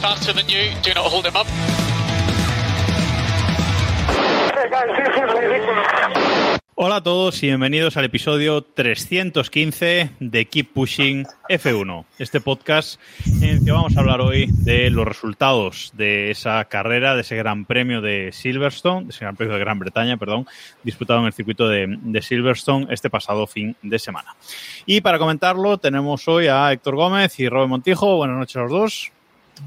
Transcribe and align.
Faster 0.00 0.32
than 0.32 0.48
you. 0.48 0.72
Do 0.82 0.92
not 0.94 1.04
hold 1.04 1.26
him 1.26 1.36
up. 1.36 1.46
Hola 6.74 6.96
a 6.96 7.02
todos 7.02 7.42
y 7.42 7.48
bienvenidos 7.48 7.98
al 7.98 8.06
episodio 8.06 8.62
315 8.62 10.12
de 10.18 10.44
Keep 10.46 10.72
Pushing 10.72 11.26
F1, 11.48 12.06
este 12.18 12.40
podcast 12.40 12.98
en 13.42 13.44
el 13.44 13.64
que 13.64 13.70
vamos 13.70 13.96
a 13.96 14.00
hablar 14.00 14.22
hoy 14.22 14.48
de 14.50 14.88
los 14.88 15.06
resultados 15.06 15.92
de 15.94 16.30
esa 16.30 16.64
carrera, 16.64 17.14
de 17.14 17.20
ese 17.20 17.36
gran 17.36 17.66
premio 17.66 18.00
de 18.00 18.30
Silverstone, 18.32 19.04
de 19.04 19.10
ese 19.10 19.20
gran 19.26 19.36
premio 19.36 19.54
de 19.54 19.60
Gran 19.60 19.78
Bretaña, 19.78 20.16
perdón, 20.16 20.46
disputado 20.82 21.20
en 21.20 21.26
el 21.26 21.34
circuito 21.34 21.68
de, 21.68 21.98
de 22.00 22.22
Silverstone 22.22 22.86
este 22.88 23.10
pasado 23.10 23.46
fin 23.46 23.76
de 23.82 23.98
semana. 23.98 24.34
Y 24.86 25.02
para 25.02 25.18
comentarlo 25.18 25.76
tenemos 25.76 26.26
hoy 26.28 26.46
a 26.46 26.72
Héctor 26.72 26.96
Gómez 26.96 27.38
y 27.38 27.48
Robert 27.48 27.68
Montijo. 27.68 28.16
Buenas 28.16 28.38
noches 28.38 28.56
a 28.56 28.60
los 28.60 28.70
dos. 28.70 29.12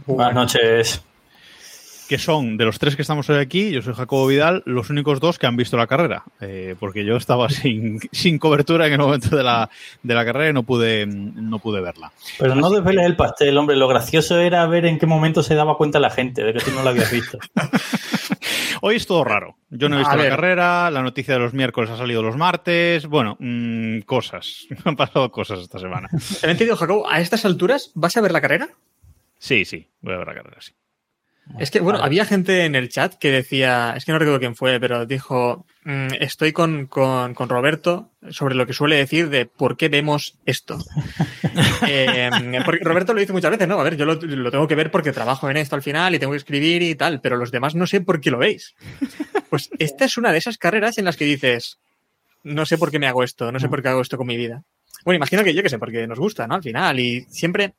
Buenas 0.06 0.34
noches. 0.34 1.04
que 2.08 2.18
son 2.18 2.58
de 2.58 2.66
los 2.66 2.80
tres 2.80 2.96
que 2.96 3.02
estamos 3.02 3.30
hoy 3.30 3.38
aquí, 3.38 3.72
yo 3.72 3.82
soy 3.82 3.94
Jacobo 3.94 4.28
Vidal, 4.28 4.62
los 4.66 4.90
únicos 4.90 5.20
dos 5.20 5.40
que 5.40 5.48
han 5.48 5.56
visto 5.56 5.78
la 5.78 5.88
carrera, 5.88 6.24
eh, 6.42 6.76
porque 6.80 7.06
yo 7.06 7.16
estaba 7.16 7.50
sin, 7.50 8.00
sin 8.12 8.38
cobertura 8.38 8.88
en 8.88 8.94
el 8.94 9.00
momento 9.00 9.36
de 9.36 9.44
la, 9.44 9.70
de 10.04 10.14
la 10.14 10.26
carrera 10.26 10.50
y 10.50 10.54
no 10.54 10.64
pude, 10.64 11.06
no 11.08 11.60
pude 11.60 11.82
verla. 11.82 12.12
Pero 12.38 12.56
no 12.56 12.70
desveles 12.70 13.06
el 13.06 13.16
pastel, 13.16 13.58
hombre. 13.58 13.76
Lo 13.76 13.88
gracioso 13.88 14.40
era 14.40 14.66
ver 14.68 14.86
en 14.86 15.00
qué 15.00 15.06
momento 15.06 15.42
se 15.44 15.56
daba 15.56 15.78
cuenta 15.78 16.00
la 16.00 16.10
gente 16.10 16.44
de 16.44 16.54
que 16.54 16.60
tú 16.60 16.72
no 16.72 16.84
lo 16.84 16.90
habías 16.90 17.12
visto. 17.12 17.40
Hoy 18.86 18.98
es 18.98 19.08
todo 19.08 19.24
raro. 19.24 19.56
Yo 19.70 19.88
no 19.88 19.96
he 19.96 20.00
visto 20.00 20.18
la 20.18 20.28
carrera, 20.28 20.92
la 20.92 21.02
noticia 21.02 21.36
de 21.36 21.40
los 21.40 21.54
miércoles 21.54 21.90
ha 21.90 21.96
salido 21.96 22.22
los 22.22 22.36
martes, 22.36 23.08
bueno, 23.08 23.38
mm, 23.40 24.00
cosas. 24.00 24.68
Han 24.84 24.98
pasado 24.98 25.32
cosas 25.32 25.62
esta 25.62 25.80
semana. 25.80 26.10
¿Te 26.10 26.48
he 26.48 26.52
entendido, 26.52 26.76
Jacobo? 26.76 27.10
¿A 27.10 27.22
estas 27.22 27.46
alturas 27.46 27.92
vas 27.96 28.18
a 28.18 28.22
ver 28.22 28.34
la 28.34 28.42
carrera? 28.42 28.68
Sí, 29.44 29.66
sí, 29.66 29.90
voy 30.00 30.14
a 30.14 30.20
ver 30.20 30.28
la 30.28 30.36
carrera, 30.36 30.62
sí. 30.62 30.72
Es 31.60 31.70
que, 31.70 31.82
bueno, 31.82 32.00
había 32.02 32.24
gente 32.24 32.64
en 32.64 32.76
el 32.76 32.88
chat 32.88 33.16
que 33.16 33.30
decía, 33.30 33.94
es 33.98 34.06
que 34.06 34.14
no 34.14 34.20
recuerdo 34.20 34.40
quién 34.40 34.56
fue, 34.56 34.80
pero 34.80 35.06
dijo, 35.06 35.66
mm, 35.84 36.14
estoy 36.22 36.54
con, 36.54 36.88
con, 36.88 37.34
con 37.34 37.50
Roberto 37.50 38.14
sobre 38.30 38.56
lo 38.56 38.66
que 38.66 38.72
suele 38.72 38.96
decir 38.96 39.28
de 39.28 39.46
por 39.46 39.76
qué 39.76 39.90
vemos 39.90 40.40
esto. 40.46 40.78
Eh, 41.86 42.32
porque 42.66 42.84
Roberto 42.84 43.14
lo 43.14 43.20
dice 43.20 43.34
muchas 43.34 43.52
veces, 43.52 43.68
¿no? 43.68 43.80
A 43.80 43.84
ver, 43.84 43.98
yo 43.98 44.06
lo, 44.06 44.16
lo 44.16 44.50
tengo 44.50 44.68
que 44.68 44.74
ver 44.74 44.90
porque 44.90 45.12
trabajo 45.12 45.50
en 45.50 45.58
esto 45.58 45.76
al 45.76 45.84
final 45.84 46.16
y 46.16 46.20
tengo 46.20 46.32
que 46.32 46.38
escribir 46.38 46.82
y 46.82 46.96
tal, 46.96 47.20
pero 47.22 47.36
los 47.36 47.52
demás 47.52 47.76
no 47.76 47.86
sé 47.86 48.02
por 48.02 48.22
qué 48.22 48.32
lo 48.32 48.40
veis. 48.40 48.74
Pues 49.50 49.70
esta 49.78 50.06
es 50.06 50.18
una 50.18 50.32
de 50.32 50.38
esas 50.40 50.58
carreras 50.58 50.98
en 50.98 51.06
las 51.06 51.18
que 51.18 51.26
dices, 51.26 51.78
no 52.44 52.66
sé 52.66 52.78
por 52.78 52.90
qué 52.90 52.98
me 52.98 53.08
hago 53.08 53.22
esto, 53.22 53.52
no 53.52 53.60
sé 53.60 53.68
por 53.68 53.84
qué 53.84 53.90
hago 53.90 54.02
esto 54.02 54.18
con 54.18 54.26
mi 54.26 54.38
vida. 54.38 54.64
Bueno, 55.04 55.18
imagino 55.18 55.44
que 55.44 55.54
yo 55.54 55.62
que 55.62 55.70
sé, 55.70 55.78
porque 55.78 56.08
nos 56.08 56.18
gusta, 56.18 56.48
¿no? 56.48 56.56
Al 56.56 56.64
final, 56.64 57.00
y 57.00 57.26
siempre 57.30 57.74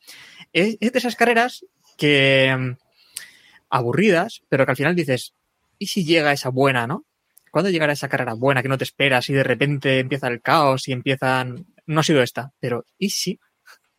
es, 0.54 0.78
es 0.80 0.92
de 0.92 0.98
esas 0.98 1.16
carreras 1.16 1.66
que 1.98 2.54
mm, 2.56 2.76
aburridas, 3.68 4.42
pero 4.48 4.64
que 4.64 4.72
al 4.72 4.76
final 4.76 4.94
dices, 4.94 5.34
¿y 5.78 5.88
si 5.88 6.04
llega 6.04 6.32
esa 6.32 6.48
buena, 6.48 6.86
no? 6.86 7.04
¿Cuándo 7.50 7.70
llegará 7.70 7.92
esa 7.92 8.08
carrera 8.08 8.34
buena 8.34 8.62
que 8.62 8.68
no 8.68 8.78
te 8.78 8.84
esperas 8.84 9.28
y 9.28 9.34
de 9.34 9.44
repente 9.44 9.98
empieza 9.98 10.28
el 10.28 10.40
caos 10.40 10.88
y 10.88 10.92
empiezan... 10.92 11.66
No 11.86 12.00
ha 12.00 12.02
sido 12.02 12.22
esta, 12.22 12.52
pero 12.58 12.86
¿y 12.98 13.10
si? 13.10 13.38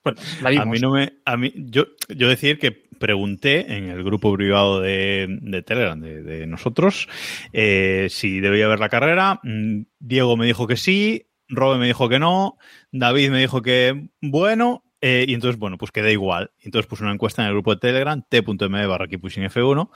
Bueno, 0.04 0.22
la 0.42 0.50
vimos. 0.52 0.68
A 0.68 0.70
mí 0.70 0.80
no 0.80 0.92
me. 0.92 1.14
A 1.26 1.36
mí, 1.36 1.52
yo, 1.56 1.86
yo 2.10 2.30
decir 2.30 2.60
que 2.60 2.72
pregunté 2.72 3.76
en 3.76 3.86
el 3.86 4.04
grupo 4.04 4.32
privado 4.34 4.80
de, 4.80 5.28
de 5.42 5.62
Telegram 5.64 6.00
de, 6.00 6.22
de 6.22 6.46
nosotros 6.46 7.10
eh, 7.54 8.08
si 8.12 8.40
debía 8.40 8.68
ver 8.68 8.80
la 8.80 8.90
carrera. 8.90 9.40
Mm, 9.42 9.86
Diego 9.98 10.38
me 10.38 10.46
dijo 10.46 10.68
que 10.68 10.78
sí, 10.78 11.26
Robe 11.48 11.80
me 11.80 11.88
dijo 11.88 12.08
que 12.08 12.20
no, 12.20 12.58
David 12.92 13.32
me 13.32 13.40
dijo 13.40 13.62
que 13.64 14.10
bueno. 14.22 14.85
Eh, 15.02 15.26
y 15.28 15.34
entonces, 15.34 15.60
bueno, 15.60 15.78
pues 15.78 15.92
queda 15.92 16.10
igual. 16.12 16.52
Entonces 16.62 16.88
puse 16.88 17.04
una 17.04 17.14
encuesta 17.14 17.42
en 17.42 17.48
el 17.50 17.54
grupo 17.54 17.72
de 17.74 17.80
Telegram, 17.80 18.24
t.me 18.28 18.88
barra 18.88 19.06
F1, 19.08 19.90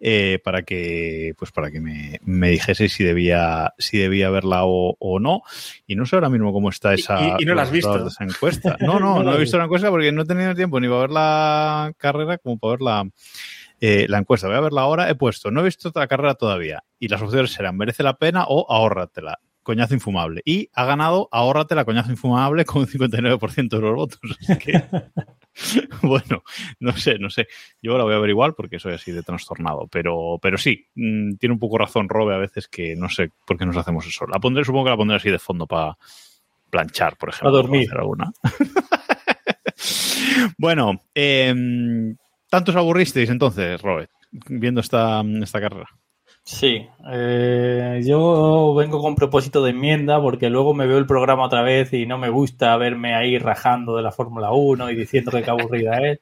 eh, 0.00 0.40
para 0.42 0.62
que, 0.62 1.34
pues 1.38 1.52
para 1.52 1.70
que 1.70 1.80
me, 1.80 2.20
me 2.24 2.50
dijese 2.50 2.88
si 2.88 3.04
debía, 3.04 3.74
si 3.78 3.98
debía 3.98 4.30
verla 4.30 4.64
o, 4.64 4.96
o 4.98 5.20
no. 5.20 5.42
Y 5.86 5.94
no 5.96 6.06
sé 6.06 6.16
ahora 6.16 6.30
mismo 6.30 6.52
cómo 6.52 6.68
está 6.70 6.94
esa, 6.94 7.20
y- 7.38 7.42
y 7.42 7.44
no 7.46 7.54
la 7.54 7.62
has 7.62 7.70
visto. 7.70 8.06
esa 8.08 8.24
encuesta. 8.24 8.76
No, 8.80 8.98
no, 9.00 9.22
no 9.22 9.34
he 9.34 9.40
visto 9.40 9.58
la 9.58 9.64
encuesta 9.64 9.90
porque 9.90 10.12
no 10.12 10.22
he 10.22 10.26
tenido 10.26 10.54
tiempo 10.54 10.80
ni 10.80 10.88
para 10.88 11.00
ver 11.00 11.10
la 11.10 11.92
carrera 11.96 12.38
como 12.38 12.58
para 12.58 12.70
ver 12.72 12.80
la, 12.82 13.08
eh, 13.80 14.06
la 14.08 14.18
encuesta. 14.18 14.46
Voy 14.48 14.56
a 14.56 14.60
verla 14.60 14.82
ahora. 14.82 15.10
He 15.10 15.14
puesto, 15.14 15.50
no 15.50 15.60
he 15.60 15.64
visto 15.64 15.90
la 15.94 16.06
carrera 16.06 16.34
todavía. 16.34 16.82
Y 16.98 17.08
las 17.08 17.20
opciones 17.22 17.52
serán, 17.52 17.76
merece 17.76 18.02
la 18.02 18.14
pena 18.16 18.44
o 18.48 18.66
ahórratela. 18.72 19.38
Coñazo 19.66 19.94
infumable. 19.94 20.42
Y 20.44 20.70
ha 20.74 20.84
ganado 20.84 21.28
ahórratela, 21.32 21.84
coñazo 21.84 22.12
infumable 22.12 22.64
con 22.64 22.82
un 22.82 22.86
59% 22.86 23.68
de 23.68 23.80
los 23.80 23.96
votos. 23.96 24.20
Así 24.40 24.56
que, 24.58 24.80
bueno, 26.02 26.44
no 26.78 26.92
sé, 26.92 27.18
no 27.18 27.30
sé. 27.30 27.48
Yo 27.82 27.98
la 27.98 28.04
voy 28.04 28.14
a 28.14 28.20
ver 28.20 28.30
igual 28.30 28.54
porque 28.54 28.78
soy 28.78 28.94
así 28.94 29.10
de 29.10 29.24
trastornado. 29.24 29.88
Pero, 29.90 30.38
pero 30.40 30.56
sí, 30.56 30.86
mm, 30.94 31.34
tiene 31.38 31.54
un 31.54 31.58
poco 31.58 31.78
razón 31.78 32.08
Robe 32.08 32.36
a 32.36 32.38
veces 32.38 32.68
que 32.68 32.94
no 32.94 33.08
sé 33.08 33.32
por 33.44 33.58
qué 33.58 33.66
nos 33.66 33.76
hacemos 33.76 34.06
eso. 34.06 34.24
La 34.28 34.38
pondré, 34.38 34.64
supongo 34.64 34.84
que 34.84 34.90
la 34.90 34.96
pondré 34.96 35.16
así 35.16 35.32
de 35.32 35.40
fondo 35.40 35.66
para 35.66 35.98
planchar, 36.70 37.16
por 37.16 37.30
ejemplo. 37.30 37.50
Para 37.50 37.62
dormir. 37.62 37.88
alguna. 37.92 38.30
bueno, 40.58 41.00
eh, 41.12 42.14
¿tantos 42.48 42.76
aburristeis 42.76 43.30
entonces, 43.30 43.82
Robert, 43.82 44.12
viendo 44.30 44.80
esta, 44.80 45.24
esta 45.42 45.60
carrera? 45.60 45.88
Sí. 46.48 46.88
eh, 47.10 48.00
yo 48.04 48.72
vengo 48.76 49.02
con 49.02 49.16
propósito 49.16 49.64
de 49.64 49.70
enmienda 49.70 50.20
porque 50.20 50.48
luego 50.48 50.74
me 50.74 50.86
veo 50.86 50.98
el 50.98 51.06
programa 51.06 51.44
otra 51.44 51.62
vez 51.62 51.92
y 51.92 52.06
no 52.06 52.18
me 52.18 52.28
gusta 52.30 52.76
verme 52.76 53.16
ahí 53.16 53.36
rajando 53.36 53.96
de 53.96 54.02
la 54.04 54.12
Fórmula 54.12 54.52
1 54.52 54.90
y 54.90 54.94
diciendo 54.94 55.32
que 55.32 55.42
qué 55.42 55.50
aburrida 55.50 55.98
es. 55.98 56.20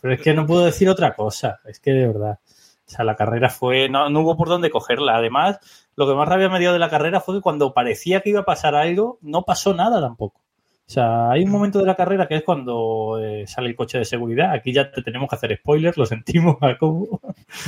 Pero 0.00 0.14
es 0.14 0.20
que 0.20 0.32
no 0.32 0.46
puedo 0.46 0.64
decir 0.64 0.88
otra 0.88 1.14
cosa. 1.16 1.60
Es 1.66 1.80
que 1.80 1.90
de 1.92 2.06
verdad. 2.06 2.38
O 2.86 2.90
sea, 2.90 3.04
la 3.04 3.16
carrera 3.16 3.50
fue. 3.50 3.88
No, 3.88 4.08
no 4.10 4.20
hubo 4.20 4.36
por 4.36 4.48
dónde 4.48 4.70
cogerla. 4.70 5.16
Además, 5.16 5.58
lo 5.96 6.06
que 6.06 6.14
más 6.14 6.28
rabia 6.28 6.48
me 6.48 6.60
dio 6.60 6.72
de 6.72 6.78
la 6.78 6.90
carrera 6.90 7.20
fue 7.20 7.36
que 7.36 7.40
cuando 7.40 7.74
parecía 7.74 8.20
que 8.20 8.30
iba 8.30 8.40
a 8.40 8.44
pasar 8.44 8.74
algo, 8.76 9.18
no 9.22 9.42
pasó 9.42 9.74
nada 9.74 10.00
tampoco. 10.00 10.43
O 10.86 10.90
sea, 10.94 11.30
hay 11.30 11.44
un 11.44 11.50
momento 11.50 11.78
de 11.78 11.86
la 11.86 11.94
carrera 11.94 12.28
que 12.28 12.36
es 12.36 12.42
cuando 12.44 13.18
eh, 13.18 13.46
sale 13.46 13.68
el 13.70 13.74
coche 13.76 13.96
de 13.98 14.04
seguridad. 14.04 14.52
Aquí 14.52 14.70
ya 14.72 14.90
te 14.90 15.02
tenemos 15.02 15.30
que 15.30 15.36
hacer 15.36 15.56
spoilers, 15.56 15.96
lo 15.96 16.04
sentimos, 16.06 16.56
Jacobo. 16.60 17.20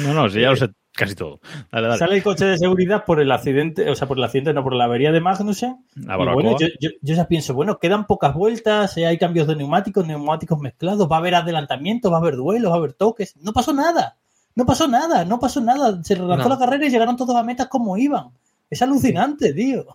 No, 0.02 0.12
no, 0.12 0.28
sí, 0.28 0.40
ya 0.42 0.50
lo 0.50 0.56
sé 0.56 0.68
casi 0.92 1.14
todo. 1.14 1.40
Dale, 1.72 1.88
dale. 1.88 1.98
Sale 1.98 2.16
el 2.16 2.22
coche 2.22 2.44
de 2.44 2.58
seguridad 2.58 3.04
por 3.06 3.20
el 3.20 3.32
accidente, 3.32 3.88
o 3.88 3.94
sea, 3.94 4.06
por 4.06 4.18
el 4.18 4.24
accidente, 4.24 4.52
no 4.52 4.62
por 4.62 4.74
la 4.74 4.84
avería 4.84 5.12
de 5.12 5.20
Magnussen. 5.20 5.84
La 5.94 6.02
Y 6.14 6.18
barbacoa. 6.18 6.34
bueno, 6.34 6.58
yo, 6.58 6.66
yo- 6.78 6.90
yo 7.00 7.14
ya 7.14 7.26
pienso, 7.26 7.54
bueno, 7.54 7.78
quedan 7.78 8.06
pocas 8.06 8.34
vueltas, 8.34 8.96
eh, 8.98 9.06
hay 9.06 9.16
cambios 9.18 9.46
de 9.46 9.56
neumáticos, 9.56 10.06
neumáticos 10.06 10.58
mezclados, 10.58 11.08
va 11.10 11.16
a 11.16 11.18
haber 11.20 11.34
adelantamientos, 11.36 12.12
va 12.12 12.16
a 12.16 12.20
haber 12.20 12.36
duelos, 12.36 12.70
va 12.70 12.76
a 12.76 12.78
haber 12.78 12.92
toques. 12.92 13.34
No 13.38 13.52
pasó 13.54 13.72
nada, 13.72 14.16
no 14.54 14.66
pasó 14.66 14.88
nada, 14.88 15.24
no 15.24 15.38
pasó 15.38 15.60
nada. 15.62 16.02
Se 16.04 16.14
relanzó 16.16 16.48
No. 16.50 16.54
la 16.54 16.58
carrera 16.58 16.86
y 16.86 16.90
llegaron 16.90 17.16
todos 17.16 17.34
a 17.36 17.42
metas 17.42 17.68
como 17.68 17.96
iban. 17.96 18.28
Es 18.68 18.82
alucinante, 18.82 19.52
tío. 19.54 19.86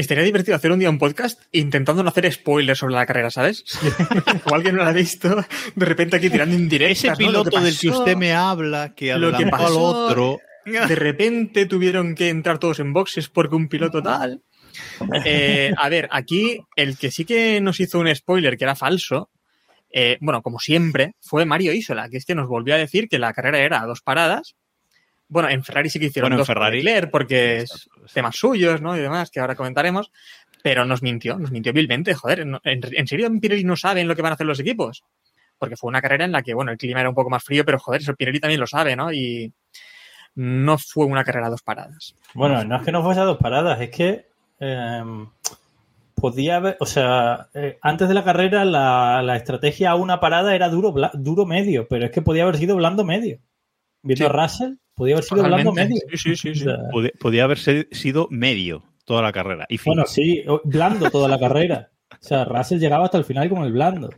Estaría 0.00 0.24
divertido 0.24 0.56
hacer 0.56 0.72
un 0.72 0.78
día 0.78 0.88
un 0.88 0.98
podcast 0.98 1.42
intentando 1.52 2.02
no 2.02 2.08
hacer 2.08 2.32
spoilers 2.32 2.78
sobre 2.78 2.94
la 2.94 3.04
carrera, 3.04 3.30
¿sabes? 3.30 3.64
Como 4.44 4.56
alguien 4.56 4.76
no 4.76 4.82
la 4.82 4.90
ha 4.90 4.94
visto, 4.94 5.44
de 5.74 5.86
repente 5.86 6.16
aquí 6.16 6.30
tirando 6.30 6.56
indirectas. 6.56 7.04
Ese 7.04 7.16
piloto 7.16 7.50
que 7.50 7.60
del 7.60 7.78
que 7.78 7.90
usted 7.90 8.16
me 8.16 8.32
habla, 8.32 8.94
que 8.94 9.14
Lo 9.16 9.28
que 9.30 9.44
adelantó 9.44 9.66
al 9.66 9.72
otro. 9.74 10.38
De 10.64 10.94
repente 10.94 11.66
tuvieron 11.66 12.14
que 12.14 12.30
entrar 12.30 12.58
todos 12.58 12.80
en 12.80 12.94
boxes 12.94 13.28
porque 13.28 13.56
un 13.56 13.68
piloto 13.68 14.02
tal. 14.02 14.42
Eh, 15.26 15.70
a 15.76 15.88
ver, 15.90 16.08
aquí 16.12 16.60
el 16.76 16.96
que 16.96 17.10
sí 17.10 17.26
que 17.26 17.60
nos 17.60 17.78
hizo 17.78 17.98
un 17.98 18.14
spoiler 18.14 18.56
que 18.56 18.64
era 18.64 18.76
falso, 18.76 19.28
eh, 19.92 20.16
bueno, 20.22 20.40
como 20.40 20.60
siempre, 20.60 21.12
fue 21.20 21.44
Mario 21.44 21.74
Isola, 21.74 22.08
que 22.08 22.16
es 22.16 22.24
que 22.24 22.34
nos 22.34 22.48
volvió 22.48 22.74
a 22.74 22.78
decir 22.78 23.06
que 23.06 23.18
la 23.18 23.34
carrera 23.34 23.58
era 23.58 23.82
a 23.82 23.86
dos 23.86 24.00
paradas. 24.00 24.56
Bueno, 25.30 25.48
en 25.48 25.64
Ferrari 25.64 25.88
sí 25.88 25.98
que 25.98 26.06
hicieron 26.06 26.26
Bueno, 26.26 26.34
en 26.36 26.38
dos 26.40 26.46
por 26.48 26.56
Ferrari- 26.56 26.82
Leclerc 26.82 27.10
porque 27.10 27.56
es 27.58 27.88
temas 28.12 28.36
suyos, 28.36 28.82
¿no? 28.82 28.96
Y 28.96 29.00
demás, 29.00 29.30
que 29.30 29.40
ahora 29.40 29.54
comentaremos. 29.54 30.12
Pero 30.62 30.84
nos 30.84 31.02
mintió, 31.02 31.38
nos 31.38 31.50
mintió 31.50 31.72
vilmente, 31.72 32.12
joder. 32.14 32.40
¿En, 32.40 32.58
en 32.64 33.06
serio 33.06 33.26
en 33.28 33.40
Pirelli 33.40 33.64
no 33.64 33.76
saben 33.76 34.06
lo 34.06 34.14
que 34.14 34.20
van 34.20 34.32
a 34.32 34.34
hacer 34.34 34.46
los 34.46 34.60
equipos? 34.60 35.02
Porque 35.58 35.76
fue 35.76 35.88
una 35.88 36.02
carrera 36.02 36.26
en 36.26 36.32
la 36.32 36.42
que, 36.42 36.52
bueno, 36.52 36.70
el 36.72 36.76
clima 36.76 37.00
era 37.00 37.08
un 37.08 37.14
poco 37.14 37.30
más 37.30 37.42
frío, 37.42 37.64
pero 37.64 37.78
joder, 37.78 38.02
eso 38.02 38.14
Pirelli 38.14 38.40
también 38.40 38.60
lo 38.60 38.66
sabe, 38.66 38.94
¿no? 38.94 39.10
Y 39.12 39.50
no 40.34 40.76
fue 40.76 41.06
una 41.06 41.24
carrera 41.24 41.46
a 41.46 41.50
dos 41.50 41.62
paradas. 41.62 42.14
Bueno, 42.34 42.62
no 42.64 42.76
es 42.76 42.82
que 42.82 42.92
no 42.92 43.02
fuese 43.02 43.20
a 43.20 43.24
dos 43.24 43.38
paradas, 43.38 43.80
es 43.80 43.90
que 43.90 44.26
eh, 44.60 45.02
podía 46.14 46.56
haber, 46.56 46.76
o 46.80 46.86
sea, 46.86 47.48
eh, 47.54 47.78
antes 47.80 48.08
de 48.08 48.14
la 48.14 48.24
carrera 48.24 48.64
la, 48.64 49.22
la 49.22 49.36
estrategia 49.36 49.90
a 49.90 49.94
una 49.94 50.20
parada 50.20 50.54
era 50.54 50.68
duro, 50.68 50.92
bla- 50.92 51.10
duro 51.14 51.46
medio, 51.46 51.88
pero 51.88 52.04
es 52.06 52.10
que 52.10 52.20
podía 52.22 52.42
haber 52.42 52.56
sido 52.58 52.76
blando 52.76 53.04
medio. 53.04 53.38
Viendo 54.02 54.24
Sí. 54.26 54.30
a 54.30 54.42
Russell, 54.42 54.72
podía 54.94 55.14
haber 55.14 55.24
sido 55.24 55.42
blando 55.44 55.72
medio. 55.72 55.96
Sí, 56.12 56.16
sí, 56.16 56.36
sí, 56.36 56.54
sí. 56.54 56.60
O 56.62 56.64
sea, 56.64 56.76
Podía, 56.90 57.10
podía 57.20 57.44
haber 57.44 57.58
sido 57.58 58.28
medio 58.30 58.84
toda 59.04 59.22
la 59.22 59.32
carrera. 59.32 59.66
Y 59.68 59.78
fin. 59.78 59.92
bueno, 59.94 60.06
sí, 60.06 60.42
blando 60.64 61.10
toda 61.10 61.28
la 61.28 61.38
carrera. 61.38 61.90
O 62.12 62.16
sea, 62.22 62.44
Russell 62.44 62.78
llegaba 62.78 63.04
hasta 63.06 63.18
el 63.18 63.24
final 63.24 63.48
con 63.48 63.62
el 63.64 63.72
blando. 63.72 64.10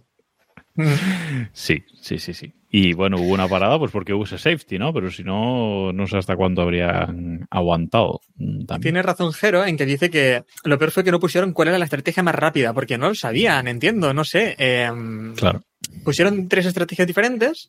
Sí, 1.52 1.84
sí, 2.00 2.18
sí, 2.18 2.32
sí. 2.32 2.54
Y 2.70 2.94
bueno, 2.94 3.18
hubo 3.20 3.34
una 3.34 3.46
parada 3.46 3.78
pues 3.78 3.90
porque 3.92 4.14
hubo 4.14 4.24
ese 4.24 4.38
safety, 4.38 4.78
¿no? 4.78 4.92
Pero 4.94 5.10
si 5.10 5.22
no, 5.22 5.92
no 5.92 6.06
sé 6.06 6.16
hasta 6.16 6.34
cuándo 6.36 6.62
habrían 6.62 7.46
aguantado. 7.50 8.20
mm, 8.36 8.64
También. 8.64 8.80
Tiene 8.94 9.02
razón 9.02 9.32
Jero 9.34 9.66
en 9.66 9.76
que 9.76 9.84
dice 9.84 10.08
que 10.10 10.44
lo 10.64 10.78
peor 10.78 10.90
fue 10.90 11.04
que 11.04 11.10
no 11.10 11.20
pusieron 11.20 11.52
cuál 11.52 11.68
era 11.68 11.78
la 11.78 11.84
estrategia 11.84 12.22
más 12.22 12.34
rápida, 12.34 12.72
porque 12.72 12.96
no 12.96 13.08
lo 13.08 13.14
sabían, 13.14 13.68
entiendo, 13.68 14.14
no 14.14 14.24
sé. 14.24 14.56
Em, 14.58 15.34
Claro. 15.34 15.62
pusieron 16.04 16.48
tres 16.48 16.64
estrategias 16.64 17.06
diferentes 17.06 17.68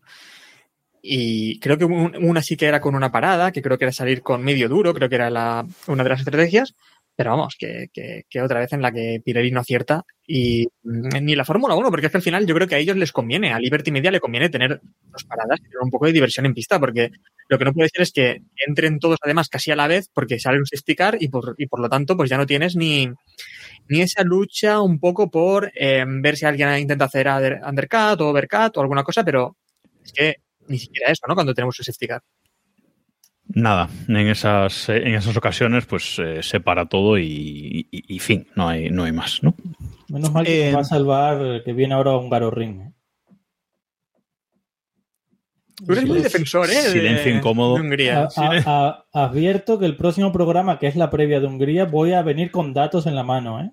y 1.04 1.60
creo 1.60 1.78
que 1.78 1.86
un- 1.86 2.16
una 2.26 2.42
sí 2.42 2.58
que 2.58 2.68
era 2.68 2.82
con 2.82 2.96
una 2.96 3.12
parada, 3.12 3.52
que 3.52 3.62
creo 3.62 3.78
que 3.78 3.86
era 3.86 3.92
salir 3.94 4.22
con 4.24 4.44
medio 4.44 4.70
duro, 4.70 4.94
creo 4.94 5.10
que 5.10 5.16
era 5.16 5.30
la, 5.30 5.68
una 5.88 6.04
de 6.04 6.10
las 6.10 6.20
estrategias, 6.22 6.76
pero 7.16 7.32
vamos, 7.32 7.56
que, 7.60 7.88
que- 7.94 8.24
que 8.30 8.42
otra 8.42 8.60
vez 8.62 8.74
en 8.74 8.82
la 8.82 8.92
que 8.92 9.22
Pirelli 9.24 9.52
no 9.52 9.60
acierta 9.62 10.04
y 10.28 10.68
mm, 10.84 11.10
ni 11.24 11.36
la 11.36 11.46
Fórmula 11.46 11.76
1, 11.76 11.92
porque 11.92 12.08
es 12.08 12.12
que 12.12 12.18
al 12.18 12.24
final 12.24 12.48
yo 12.48 12.56
creo 12.56 12.68
que 12.68 12.76
a 12.76 12.80
ellos 12.80 12.98
les 12.98 13.12
conviene, 13.12 13.54
a 13.54 13.60
Liberty 13.60 13.92
Media 13.92 14.12
le 14.12 14.20
conviene 14.22 14.50
tener 14.50 14.80
dos 15.12 15.24
paradas 15.26 15.60
y 15.60 15.64
tener 15.64 15.78
un 15.84 15.92
poco 15.92 16.08
de 16.08 16.14
diversión 16.14 16.46
en 16.48 16.54
pista, 16.56 16.80
porque 16.80 17.12
lo 17.50 17.60
que 17.60 17.66
no 17.66 17.74
puede 17.74 17.90
ser 17.90 18.02
es 18.04 18.12
que 18.14 18.42
entren 18.66 19.00
todos 19.00 19.20
además 19.22 19.50
casi 19.50 19.72
a 19.72 19.76
la 19.76 19.88
vez 19.88 20.10
porque 20.14 20.40
sale 20.40 20.58
un 20.60 20.66
safety 20.66 20.96
car 20.96 21.18
y 21.20 21.28
por, 21.30 21.54
y 21.58 21.68
por 21.68 21.82
lo 21.82 21.90
tanto 21.90 22.16
pues 22.18 22.30
ya 22.30 22.38
no 22.38 22.48
tienes 22.48 22.76
ni, 22.76 23.10
ni 23.90 24.02
esa 24.02 24.24
lucha 24.24 24.82
un 24.82 25.00
poco 25.00 25.30
por 25.30 25.72
eh, 25.76 26.06
ver 26.08 26.38
si 26.38 26.46
alguien 26.46 26.78
intenta 26.80 27.06
hacer 27.06 27.28
under- 27.28 27.60
undercut 27.68 28.22
o 28.22 28.30
overcut 28.30 28.78
o 28.78 28.82
alguna 28.82 29.04
cosa, 29.04 29.24
pero 29.24 29.56
es 30.04 30.12
que 30.14 30.36
ni 30.68 30.77
siquiera 30.77 31.12
eso, 31.12 31.21
¿no? 31.27 31.33
Cuando 31.36 31.54
tenemos 31.54 31.77
un 31.80 31.86
safety 31.86 32.07
car. 32.07 32.21
Nada, 33.45 33.89
en 34.07 34.15
esas, 34.30 34.88
en 34.89 35.13
esas 35.15 35.36
ocasiones 35.36 35.86
pues 35.86 36.18
eh, 36.19 36.42
se 36.42 36.60
para 36.62 36.86
todo 36.86 37.18
y, 37.18 37.88
y- 37.92 38.15
y 38.15 38.19
fin, 38.19 38.48
no 38.56 38.69
hay, 38.69 38.89
no 38.89 39.04
hay 39.04 39.12
más, 39.12 39.44
¿no? 39.44 39.54
Menos 40.10 40.31
mal 40.31 40.45
que 40.45 40.69
Eh, 40.69 40.71
nos 40.71 40.77
va 40.77 40.81
a 40.81 40.86
salvar 40.86 41.63
que 41.63 41.74
viene 41.74 41.94
ahora 41.94 42.18
un 42.18 42.30
Garo 42.30 42.50
Ring. 42.51 42.81
¿eh? 42.81 42.92
Tú 45.86 45.92
eres 45.92 46.06
muy 46.06 46.21
defensor, 46.21 46.69
¿eh? 46.69 46.75
de- 46.83 46.89
Silencio 46.92 47.36
incómodo. 47.36 47.75
de 47.75 47.81
Hungría. 47.81 48.24
A- 48.24 48.30
a- 48.38 49.06
a- 49.12 49.25
advierto 49.25 49.77
que 49.80 49.86
el 49.86 49.98
próximo 49.98 50.31
programa, 50.31 50.80
que 50.80 50.88
es 50.88 50.95
la 50.95 51.10
previa 51.10 51.39
de 51.39 51.48
Hungría, 51.48 51.86
voy 51.86 52.13
a 52.13 52.21
venir 52.21 52.51
con 52.51 52.74
datos 52.74 53.06
en 53.07 53.15
la 53.15 53.24
mano, 53.24 53.60
¿eh? 53.60 53.71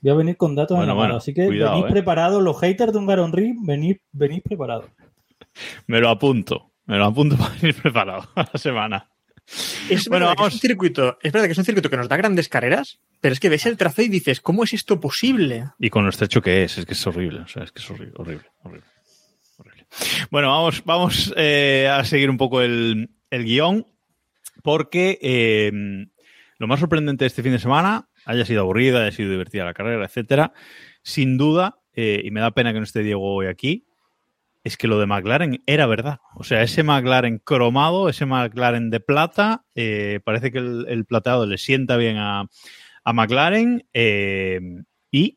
Voy 0.00 0.10
a 0.12 0.14
venir 0.14 0.36
con 0.36 0.54
datos 0.54 0.76
Bueno, 0.76 0.84
en 0.84 0.88
la 0.88 0.94
bueno, 0.94 1.08
mano. 1.08 1.18
Así 1.18 1.34
que 1.34 1.46
cuidado, 1.46 1.72
venid 1.74 1.86
¿eh? 1.86 1.90
preparados, 1.90 2.42
los 2.42 2.58
haters 2.58 2.92
de 2.92 2.98
un 2.98 3.06
Garon 3.06 3.32
Ring, 3.32 3.58
venid, 3.62 3.96
venid 4.12 4.42
preparados. 4.42 4.86
Me 5.86 6.00
lo 6.00 6.08
apunto, 6.08 6.72
me 6.86 6.96
lo 6.98 7.06
apunto 7.06 7.36
para 7.38 7.54
ir 7.66 7.74
preparado 7.74 8.28
a 8.34 8.48
la 8.52 8.58
semana. 8.58 9.08
Es 9.90 10.08
Bueno, 10.08 10.26
que 10.28 10.34
vamos. 10.36 10.48
es 10.48 10.54
un 10.54 10.60
circuito, 10.60 11.18
es 11.20 11.32
verdad 11.32 11.46
que 11.46 11.52
es 11.52 11.58
un 11.58 11.64
circuito 11.64 11.90
que 11.90 11.96
nos 11.96 12.08
da 12.08 12.16
grandes 12.16 12.48
carreras, 12.48 13.00
pero 13.20 13.32
es 13.32 13.40
que 13.40 13.48
ves 13.48 13.66
el 13.66 13.76
trazado 13.76 14.04
y 14.06 14.08
dices, 14.08 14.40
¿cómo 14.40 14.62
es 14.64 14.72
esto 14.72 15.00
posible? 15.00 15.66
Y 15.78 15.90
con 15.90 16.04
lo 16.04 16.10
estrecho 16.10 16.40
que 16.40 16.62
es, 16.64 16.78
es 16.78 16.86
que 16.86 16.92
es 16.94 17.06
horrible, 17.06 17.40
o 17.40 17.48
sea, 17.48 17.64
es 17.64 17.72
que 17.72 17.80
es 17.80 17.90
horrible, 17.90 18.14
horrible, 18.16 18.46
horrible. 18.62 18.86
horrible. 19.58 19.86
Bueno, 20.30 20.48
vamos, 20.48 20.84
vamos 20.84 21.34
eh, 21.36 21.88
a 21.92 22.04
seguir 22.04 22.30
un 22.30 22.36
poco 22.38 22.62
el, 22.62 23.10
el 23.30 23.44
guion, 23.44 23.86
porque 24.62 25.18
eh, 25.20 25.72
lo 26.58 26.66
más 26.68 26.78
sorprendente 26.78 27.24
de 27.24 27.26
este 27.28 27.42
fin 27.42 27.52
de 27.52 27.58
semana, 27.58 28.08
haya 28.24 28.44
sido 28.44 28.60
aburrida, 28.60 29.02
haya 29.02 29.10
sido 29.10 29.30
divertida 29.32 29.64
la 29.64 29.74
carrera, 29.74 30.04
etcétera, 30.04 30.52
sin 31.02 31.36
duda, 31.36 31.80
eh, 31.94 32.22
y 32.24 32.30
me 32.30 32.40
da 32.40 32.52
pena 32.52 32.72
que 32.72 32.78
no 32.78 32.84
esté 32.84 33.02
Diego 33.02 33.34
hoy 33.34 33.46
aquí, 33.48 33.86
es 34.64 34.76
que 34.76 34.88
lo 34.88 34.98
de 34.98 35.06
McLaren 35.06 35.62
era 35.66 35.86
verdad. 35.86 36.20
O 36.34 36.44
sea, 36.44 36.62
ese 36.62 36.82
McLaren 36.82 37.38
cromado, 37.38 38.08
ese 38.08 38.26
McLaren 38.26 38.90
de 38.90 39.00
plata, 39.00 39.64
eh, 39.74 40.20
parece 40.24 40.50
que 40.52 40.58
el, 40.58 41.04
plateado 41.06 41.46
le 41.46 41.58
sienta 41.58 41.96
bien 41.96 42.16
a, 42.18 42.48
a 43.04 43.12
McLaren 43.12 43.86
eh, 43.92 44.60
y 45.10 45.36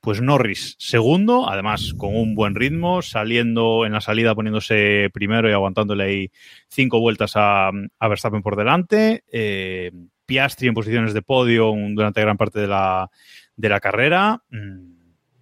pues 0.00 0.22
Norris 0.22 0.76
segundo, 0.78 1.50
además 1.50 1.92
con 1.94 2.16
un 2.16 2.34
buen 2.34 2.54
ritmo, 2.54 3.02
saliendo 3.02 3.84
en 3.84 3.92
la 3.92 4.00
salida 4.00 4.34
poniéndose 4.34 5.10
primero 5.12 5.50
y 5.50 5.52
aguantándole 5.52 6.04
ahí 6.04 6.30
cinco 6.68 7.00
vueltas 7.00 7.32
a, 7.34 7.68
a 7.68 8.08
Verstappen 8.08 8.42
por 8.42 8.56
delante, 8.56 9.24
eh, 9.30 9.90
Piastri 10.24 10.68
en 10.68 10.74
posiciones 10.74 11.12
de 11.12 11.22
podio 11.22 11.74
durante 11.90 12.20
gran 12.22 12.38
parte 12.38 12.60
de 12.60 12.68
la, 12.68 13.10
de 13.56 13.68
la 13.68 13.80
carrera. 13.80 14.42
Mm, 14.48 15.00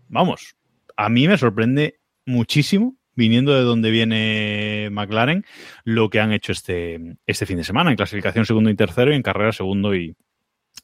Vamos, 0.09 0.57
a 0.97 1.09
mí 1.11 1.29
me 1.29 1.37
sorprende 1.37 2.01
muchísimo 2.25 2.97
viniendo 3.19 3.53
de 3.53 3.62
donde 3.62 3.91
viene 3.91 4.91
McLaren, 4.93 5.44
lo 5.82 6.09
que 6.09 6.20
han 6.20 6.32
hecho 6.32 6.53
este, 6.53 7.17
este 7.26 7.47
fin 7.47 7.56
de 7.56 7.65
semana 7.65 7.91
en 7.91 7.97
clasificación 7.97 8.47
segundo 8.47 8.70
y 8.70 8.76
tercero 8.76 9.12
y 9.12 9.17
en 9.17 9.23
carrera 9.23 9.50
segundo 9.50 9.97
y 9.97 10.15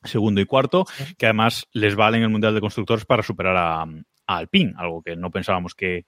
segundo 0.02 0.40
y 0.40 0.44
cuarto, 0.44 0.84
que 1.16 1.26
además 1.26 1.68
les 1.72 1.94
vale 1.94 2.16
en 2.16 2.24
el 2.24 2.30
Mundial 2.30 2.52
de 2.52 2.60
Constructores 2.60 3.04
para 3.04 3.22
superar 3.22 3.56
a, 3.56 3.82
a 3.82 4.36
Alpine, 4.36 4.74
algo 4.76 5.00
que 5.00 5.14
no 5.14 5.30
pensábamos 5.30 5.76
que, 5.76 6.06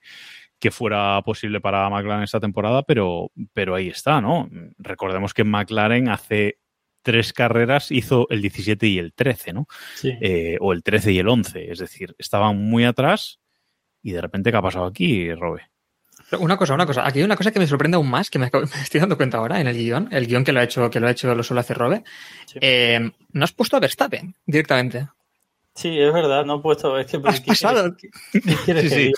que 0.59 0.69
fuera 0.69 1.21
posible 1.21 1.61
para 1.61 1.89
McLaren 1.89 2.23
esta 2.23 2.41
temporada, 2.41 2.83
pero, 2.83 3.31
pero 3.53 3.73
ahí 3.73 3.87
está, 3.87 4.19
¿no? 4.19 4.49
Recordemos 4.77 5.33
que 5.33 5.45
McLaren 5.45 6.09
hace 6.09 6.59
tres 7.03 7.31
carreras 7.31 7.89
hizo 7.89 8.27
el 8.29 8.41
17 8.41 8.85
y 8.85 8.99
el 8.99 9.13
13, 9.13 9.53
¿no? 9.53 9.67
Sí. 9.95 10.13
Eh, 10.19 10.57
o 10.59 10.73
el 10.73 10.83
13 10.83 11.13
y 11.13 11.19
el 11.19 11.29
11, 11.29 11.71
es 11.71 11.79
decir, 11.79 12.15
estaban 12.17 12.57
muy 12.57 12.83
atrás 12.83 13.39
y 14.03 14.11
de 14.11 14.19
repente, 14.19 14.51
¿qué 14.51 14.57
ha 14.57 14.61
pasado 14.61 14.87
aquí, 14.87 15.33
Robe? 15.33 15.61
Una 16.39 16.57
cosa, 16.57 16.73
una 16.73 16.85
cosa. 16.85 17.07
Aquí 17.07 17.19
hay 17.19 17.25
una 17.25 17.37
cosa 17.37 17.51
que 17.51 17.59
me 17.59 17.67
sorprende 17.67 17.95
aún 17.95 18.09
más, 18.09 18.29
que 18.29 18.37
me, 18.39 18.47
acabo- 18.47 18.65
me 18.75 18.81
estoy 18.81 18.99
dando 18.99 19.15
cuenta 19.17 19.37
ahora 19.37 19.59
en 19.61 19.67
el 19.67 19.77
guion, 19.77 20.09
el 20.11 20.27
guion 20.27 20.43
que 20.43 20.51
lo 20.51 20.59
ha 20.59 20.63
hecho, 20.63 20.89
que 20.89 20.99
lo 20.99 21.07
ha 21.07 21.11
hecho, 21.11 21.33
lo 21.33 21.43
suele 21.43 21.61
hacer 21.61 21.77
Robe. 21.77 22.03
Sí. 22.45 22.59
Eh, 22.61 23.11
no 23.31 23.43
has 23.43 23.53
puesto 23.53 23.77
a 23.77 23.79
Verstappen 23.79 24.35
directamente. 24.45 25.07
Sí, 25.75 25.99
es 25.99 26.11
verdad, 26.11 26.43
no 26.45 26.55
he 26.57 26.61
puesto. 26.61 26.97
Es 26.97 27.05
que, 27.05 27.21
Has 27.23 27.39
¿qué 27.39 27.47
pasado. 27.47 27.95
¿Qué 27.97 28.55
quieres 28.65 28.91
Sí? 28.91 29.11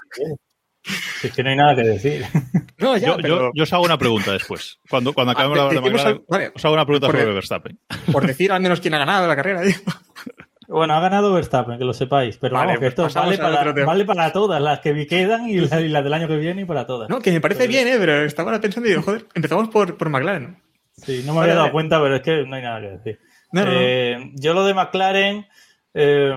Si 1.22 1.28
es 1.28 1.34
que 1.34 1.44
no 1.44 1.50
hay 1.50 1.56
nada 1.58 1.76
que 1.76 1.84
decir. 1.84 2.26
No, 2.80 2.96
ya, 2.96 3.08
Yo, 3.10 3.16
pero 3.18 3.28
yo- 3.28 3.52
yo 3.54 3.64
os 3.64 3.74
hago 3.74 3.84
una 3.84 3.98
pregunta 3.98 4.32
después. 4.32 4.80
Cuando, 4.90 5.12
cuando 5.14 5.32
acabemos 5.34 5.58
Ah, 5.60 5.64
de 5.64 5.68
hablar 5.68 5.84
de 5.84 5.90
decimos 5.90 6.02
McLaren, 6.06 6.22
al- 6.22 6.26
vale. 6.30 6.52
os 6.56 6.64
hago 6.66 6.74
una 6.76 6.86
pregunta 6.86 7.08
Porque- 7.08 7.22
sobre 7.24 7.34
Verstappen. 7.34 7.80
por 8.14 8.26
decir 8.26 8.52
al 8.54 8.62
menos 8.62 8.80
quién 8.80 8.94
ha 8.94 9.00
ganado 9.00 9.28
la 9.28 9.36
carrera. 9.36 9.62
digo. 9.62 9.80
Bueno, 10.70 10.94
ha 10.94 11.00
ganado 11.00 11.34
Verstappen, 11.34 11.80
que 11.80 11.84
lo 11.84 11.94
sepáis. 11.94 12.38
Pero 12.38 12.54
Vale, 12.56 12.74
vamos, 12.74 12.80
que 12.80 12.92
pues 12.96 13.08
esto 13.10 13.20
vale 13.20 13.36
al 13.36 13.74
para, 13.74 13.86
vale 13.86 14.32
todas, 14.32 14.62
las 14.62 14.80
que 14.82 14.94
me 14.94 15.08
quedan 15.08 15.50
y 15.50 15.58
las 15.58 15.72
del 16.04 16.14
año 16.14 16.28
que 16.28 16.38
viene 16.38 16.62
y 16.62 16.66
para 16.66 16.86
todas. 16.86 17.10
No, 17.10 17.20
que 17.20 17.32
me 17.32 17.42
parece 17.42 17.68
bien, 17.68 17.88
¿eh? 17.88 17.96
pero 18.00 18.24
estaba 18.24 18.60
pensando 18.62 18.88
y 18.88 18.92
digo, 18.92 19.02
joder, 19.02 19.26
empezamos 19.34 19.70
por, 19.70 19.98
por 19.98 20.10
McLaren. 20.10 20.62
Sí, 20.96 21.24
no 21.26 21.34
me 21.34 21.40
Vale, 21.40 21.52
había 21.52 21.62
dado 21.62 21.72
cuenta, 21.72 22.00
pero 22.02 22.16
es 22.16 22.22
que 22.22 22.46
no 22.46 22.56
hay 22.56 22.62
nada 22.62 22.82
que 22.82 22.90
decir. 22.90 23.20
No, 23.52 23.66
no, 23.66 23.72
no. 23.72 23.78
Eh, 23.80 24.32
yo 24.36 24.54
lo 24.54 24.64
de 24.64 24.74
McLaren, 24.76 25.48
eh, 25.94 26.34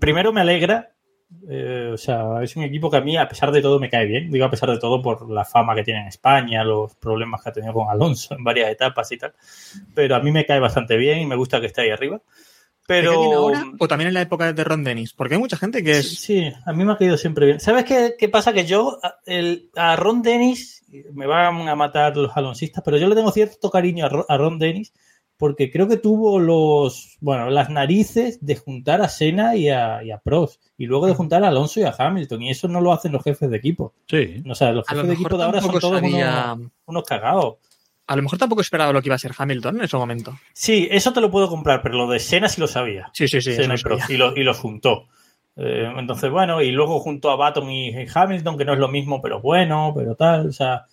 primero 0.00 0.32
me 0.32 0.40
alegra. 0.40 0.90
eh, 1.48 1.90
o 1.92 1.96
sea, 1.96 2.42
es 2.42 2.56
un 2.56 2.64
equipo 2.64 2.90
que 2.90 2.96
a 2.96 3.00
mí, 3.02 3.16
a 3.16 3.28
pesar 3.28 3.52
de 3.52 3.62
todo, 3.62 3.78
me 3.78 3.88
cae 3.90 4.06
bien. 4.06 4.30
Digo 4.32 4.46
a 4.46 4.50
pesar 4.50 4.70
de 4.70 4.78
todo 4.78 5.00
por 5.00 5.30
la 5.30 5.44
fama 5.44 5.74
que 5.76 5.84
tiene 5.84 6.00
en 6.00 6.06
España, 6.08 6.64
los 6.64 6.96
problemas 6.96 7.42
que 7.42 7.50
ha 7.50 7.52
tenido 7.52 7.72
con 7.72 7.88
Alonso 7.88 8.34
en 8.34 8.42
varias 8.42 8.70
etapas 8.70 9.12
y 9.12 9.18
tal. 9.18 9.32
Pero 9.94 10.16
a 10.16 10.20
mí 10.20 10.32
me 10.32 10.44
cae 10.44 10.58
bastante 10.58 10.96
bien 10.96 11.18
y 11.20 11.26
me 11.26 11.36
gusta 11.36 11.60
que 11.60 11.66
esté 11.66 11.82
ahí 11.82 11.90
arriba. 11.90 12.20
¿Me 12.88 12.94
cae 12.94 13.02
bien 13.02 13.12
Pero 13.14 13.32
ahora 13.38 13.64
o 13.78 13.88
también 13.88 14.08
en 14.08 14.14
la 14.14 14.22
época 14.22 14.52
de 14.52 14.64
Ron 14.64 14.84
Dennis? 14.84 15.12
Porque 15.12 15.34
hay 15.34 15.40
mucha 15.40 15.56
gente 15.56 15.82
que 15.82 16.02
Sí, 16.02 16.08
es... 16.14 16.18
sí, 16.20 16.52
a 16.64 16.72
mí 16.72 16.84
me 16.84 16.92
ha 16.92 16.96
caído 16.96 17.16
siempre 17.16 17.46
bien. 17.46 17.60
¿Sabes 17.60 17.84
qué, 17.84 18.14
qué 18.18 18.28
pasa? 18.28 18.52
Que 18.52 18.64
yo, 18.64 18.98
a- 19.02 19.16
el, 19.26 19.70
a 19.76 19.96
Ron 19.96 20.22
Dennis, 20.22 20.84
me 21.12 21.26
van 21.26 21.68
a 21.68 21.74
matar 21.74 22.16
los 22.16 22.36
alonsistas, 22.36 22.82
pero 22.84 22.96
yo 22.96 23.08
le 23.08 23.14
tengo 23.16 23.32
cierto 23.32 23.70
cariño 23.70 24.06
a, 24.06 24.08
Ro- 24.08 24.26
a 24.28 24.36
Ron 24.36 24.58
Dennis 24.58 24.92
porque 25.38 25.70
creo 25.70 25.86
que 25.86 25.98
tuvo 25.98 26.38
los, 26.40 27.18
bueno, 27.20 27.50
las 27.50 27.68
narices 27.68 28.38
de 28.40 28.56
juntar 28.56 29.02
a 29.02 29.08
Senna 29.10 29.54
y 29.54 29.68
a, 29.68 30.02
y 30.02 30.10
a 30.10 30.16
Prost 30.16 30.62
y 30.78 30.86
luego 30.86 31.06
de 31.06 31.12
juntar 31.14 31.44
a 31.44 31.48
Alonso 31.48 31.78
y 31.80 31.82
a 31.82 31.94
Hamilton 31.98 32.40
y 32.40 32.50
eso 32.50 32.68
no 32.68 32.80
lo 32.80 32.90
hacen 32.92 33.12
los 33.12 33.22
jefes 33.22 33.50
de 33.50 33.56
equipo. 33.58 33.92
Sí. 34.08 34.42
O 34.48 34.54
sea, 34.54 34.72
los 34.72 34.86
jefes 34.88 35.06
de 35.08 35.12
equipo 35.12 35.36
de 35.36 35.44
ahora 35.44 35.60
son 35.60 35.78
todos 35.78 36.00
sabía- 36.00 36.54
unos, 36.54 36.70
unos 36.86 37.02
cagados. 37.04 37.56
A 38.06 38.14
lo 38.16 38.22
mejor 38.22 38.38
tampoco 38.38 38.60
esperaba 38.60 38.92
lo 38.92 39.02
que 39.02 39.08
iba 39.08 39.16
a 39.16 39.18
ser 39.18 39.32
Hamilton 39.36 39.78
en 39.78 39.84
ese 39.84 39.96
momento. 39.96 40.38
Sí, 40.52 40.86
eso 40.90 41.12
te 41.12 41.20
lo 41.20 41.30
puedo 41.30 41.48
comprar, 41.48 41.82
pero 41.82 41.96
lo 41.96 42.08
de 42.08 42.20
Senna 42.20 42.48
sí 42.48 42.60
lo 42.60 42.68
sabía. 42.68 43.10
Sí, 43.12 43.26
sí, 43.26 43.40
sí. 43.40 43.52
Senna 43.54 43.74
y 43.74 43.78
lo 43.82 43.98
sabía. 43.98 44.04
Y, 44.08 44.16
lo- 44.16 44.36
y 44.36 44.44
los 44.44 44.58
juntó. 44.58 45.06
Eh, 45.56 45.90
entonces, 45.96 46.30
bueno, 46.30 46.60
y 46.62 46.70
luego 46.70 47.00
junto 47.00 47.30
a 47.30 47.36
Baton 47.36 47.70
y, 47.70 47.94
Hamilton, 48.14 48.58
que 48.58 48.64
no 48.64 48.74
es 48.74 48.78
lo 48.78 48.88
mismo, 48.88 49.20
pero 49.22 49.40
bueno, 49.40 49.92
pero 49.96 50.14
tal. 50.14 50.48
O 50.48 50.52
sea, 50.52 50.84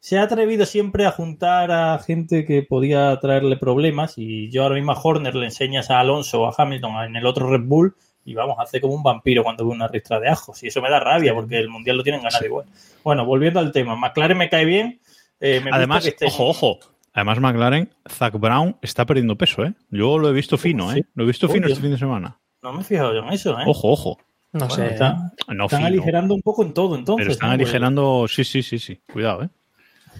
se 0.00 0.18
ha 0.18 0.22
atrevido 0.24 0.66
siempre 0.66 1.06
a 1.06 1.12
juntar 1.12 1.70
a 1.70 1.98
gente 1.98 2.44
que 2.44 2.62
podía 2.62 3.16
traerle 3.20 3.56
problemas. 3.58 4.14
Y 4.16 4.50
yo 4.50 4.62
ahora 4.64 4.74
mismo 4.74 4.92
a 4.92 5.00
Horner 5.00 5.34
le 5.36 5.44
enseñas 5.46 5.90
a 5.90 6.00
Alonso 6.00 6.42
o 6.42 6.46
a 6.48 6.54
Hamilton 6.56 7.04
en 7.04 7.16
el 7.16 7.26
otro 7.26 7.48
Red 7.50 7.64
Bull. 7.66 7.94
Y 8.24 8.34
vamos, 8.34 8.56
hace 8.58 8.80
como 8.80 8.94
un 8.94 9.04
vampiro 9.04 9.44
cuando 9.44 9.64
ve 9.64 9.70
una 9.72 9.86
ristra 9.86 10.18
de 10.18 10.28
ajos. 10.28 10.60
Y 10.64 10.66
eso 10.68 10.82
me 10.82 10.90
da 10.90 10.98
rabia 10.98 11.32
porque 11.32 11.58
el 11.58 11.68
mundial 11.68 11.96
lo 11.98 12.02
tienen 12.02 12.22
ganado 12.24 12.44
igual. 12.44 12.66
Bueno, 13.04 13.24
volviendo 13.24 13.60
al 13.60 13.70
tema, 13.70 13.94
McLaren 13.94 14.36
me 14.36 14.48
cae 14.48 14.64
bien. 14.64 14.98
Eh, 15.40 15.54
me 15.60 15.64
gusta 15.70 15.76
Además, 15.76 16.04
que 16.04 16.10
esté- 16.16 16.26
ojo, 16.26 16.48
ojo. 16.48 16.78
Además, 17.12 17.40
McLaren, 17.40 17.90
Zach 18.08 18.34
Brown 18.38 18.76
está 18.82 19.06
perdiendo 19.06 19.36
peso, 19.36 19.64
¿eh? 19.64 19.72
Yo 19.90 20.18
lo 20.18 20.28
he 20.28 20.32
visto 20.32 20.58
fino. 20.58 20.92
¿eh? 20.92 21.04
Lo 21.14 21.24
he 21.24 21.26
visto 21.26 21.48
fino 21.48 21.66
este 21.66 21.80
fin 21.80 21.90
de 21.90 21.98
semana. 21.98 22.38
No 22.62 22.72
me 22.72 22.82
he 22.82 22.84
fijado 22.84 23.14
yo 23.14 23.20
en 23.20 23.32
eso, 23.32 23.58
¿eh? 23.58 23.64
Ojo, 23.66 23.90
ojo. 23.92 24.18
No 24.52 24.66
Bueno, 24.68 24.74
sé. 24.74 24.86
está- 24.92 25.32
No 25.48 25.64
están 25.64 25.78
fino. 25.80 25.86
aligerando 25.88 26.34
un 26.34 26.42
poco 26.42 26.62
en 26.62 26.74
todo, 26.74 26.94
entonces. 26.96 27.24
Pero 27.24 27.32
están 27.32 27.48
¿no? 27.50 27.54
Aligerando, 27.54 28.26
sí, 28.28 28.44
sí, 28.44 28.62
sí, 28.62 28.78
sí. 28.78 29.00
Cuidado, 29.12 29.44
¿eh? 29.44 29.48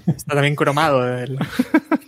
Está 0.07 0.35
también 0.35 0.55
cromado. 0.57 1.07
El... 1.19 1.39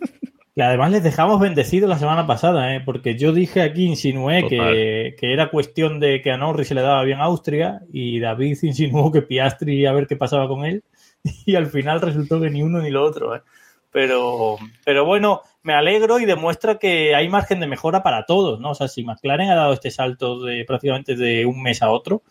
Y 0.55 0.61
además 0.61 0.91
les 0.91 1.05
dejamos 1.05 1.39
bendecidos 1.39 1.89
la 1.89 1.99
semana 2.01 2.27
pasada, 2.27 2.75
¿eh? 2.75 2.81
porque 2.85 3.17
yo 3.17 3.33
dije 3.33 3.63
aquí, 3.63 3.85
insinué 3.85 4.45
que, 4.49 5.15
que, 5.17 5.33
era 5.33 5.51
cuestión 5.51 6.01
de 6.01 6.21
que 6.21 6.33
a 6.33 6.37
Norris 6.37 6.67
se 6.67 6.75
le 6.75 6.83
daba 6.83 7.05
bien 7.05 7.21
Austria 7.21 7.83
y 7.93 8.19
David 8.19 8.59
insinuó 8.63 9.13
que 9.13 9.23
Piastri 9.23 9.87
a 9.87 9.93
ver 9.93 10.09
qué 10.09 10.17
pasaba 10.17 10.49
con 10.49 10.65
él 10.65 10.83
y 11.47 11.55
al 11.55 11.67
final 11.67 12.01
resultó 12.01 12.41
que 12.41 12.51
ni 12.51 12.63
uno 12.63 12.81
ni 12.81 12.91
lo 12.91 13.05
otro. 13.05 13.35
¿eh? 13.35 13.43
Pero, 13.91 14.57
pero 14.85 15.05
bueno, 15.05 15.43
me 15.63 15.75
alegro 15.75 16.19
y 16.19 16.25
demuestra 16.25 16.79
que 16.79 17.15
hay 17.15 17.29
margen 17.29 17.61
de 17.61 17.67
mejora 17.67 18.03
para 18.03 18.27
todos, 18.27 18.61
¿no? 18.61 18.71
O 18.71 18.75
sea, 18.75 18.89
si 18.89 19.03
McLaren 19.03 19.51
ha 19.51 19.55
dado 19.55 19.73
este 19.73 19.91
salto 19.91 20.41
de 20.41 20.65
prácticamente 20.67 21.17
de 21.17 21.47
un 21.47 21.63
mes 21.63 21.83
a 21.83 21.91
otro, 21.91 22.23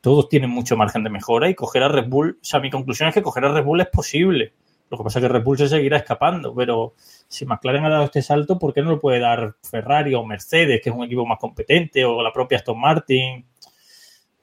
todos 0.00 0.28
tienen 0.28 0.50
mucho 0.50 0.76
margen 0.76 1.02
de 1.02 1.10
mejora 1.10 1.48
y 1.48 1.54
coger 1.54 1.82
a 1.82 1.88
Red 1.88 2.08
Bull, 2.08 2.38
o 2.40 2.44
sea, 2.44 2.60
mi 2.60 2.70
conclusión 2.70 3.08
es 3.08 3.14
que 3.14 3.22
coger 3.22 3.44
a 3.46 3.52
Red 3.52 3.64
Bull 3.64 3.80
es 3.80 3.88
posible. 3.88 4.52
Lo 4.90 4.98
que 4.98 5.04
pasa 5.04 5.18
es 5.18 5.24
que 5.24 5.28
Red 5.28 5.42
Bull 5.42 5.58
se 5.58 5.68
seguirá 5.68 5.96
escapando, 5.96 6.54
pero 6.54 6.94
si 7.26 7.46
McLaren 7.46 7.84
ha 7.84 7.88
dado 7.88 8.04
este 8.04 8.22
salto, 8.22 8.58
¿por 8.58 8.72
qué 8.72 8.82
no 8.82 8.90
lo 8.90 9.00
puede 9.00 9.18
dar 9.18 9.54
Ferrari 9.62 10.14
o 10.14 10.24
Mercedes, 10.24 10.80
que 10.82 10.90
es 10.90 10.94
un 10.94 11.04
equipo 11.04 11.26
más 11.26 11.38
competente, 11.38 12.04
o 12.04 12.22
la 12.22 12.32
propia 12.32 12.58
Aston 12.58 12.78
Martin? 12.78 13.46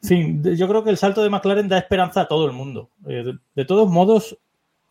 En 0.03 0.07
fin, 0.07 0.55
yo 0.55 0.67
creo 0.67 0.83
que 0.83 0.89
el 0.89 0.97
salto 0.97 1.21
de 1.21 1.29
McLaren 1.29 1.67
da 1.67 1.77
esperanza 1.77 2.21
a 2.21 2.27
todo 2.27 2.45
el 2.45 2.53
mundo. 2.53 2.89
Eh, 3.07 3.33
de 3.55 3.65
todos 3.65 3.89
modos, 3.89 4.37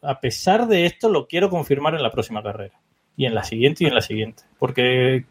a 0.02 0.21
pesar 0.21 0.69
de 0.69 0.87
esto, 0.87 1.09
lo 1.09 1.26
quiero 1.26 1.50
confirmar 1.50 1.95
en 1.95 2.02
la 2.02 2.12
próxima 2.12 2.43
carrera. 2.43 2.81
Y 3.17 3.26
en 3.26 3.35
la 3.35 3.45
siguiente 3.45 3.85
y 3.85 3.87
en 3.88 3.95
la 3.95 4.00
siguiente. 4.00 4.45
Porque 4.59 5.25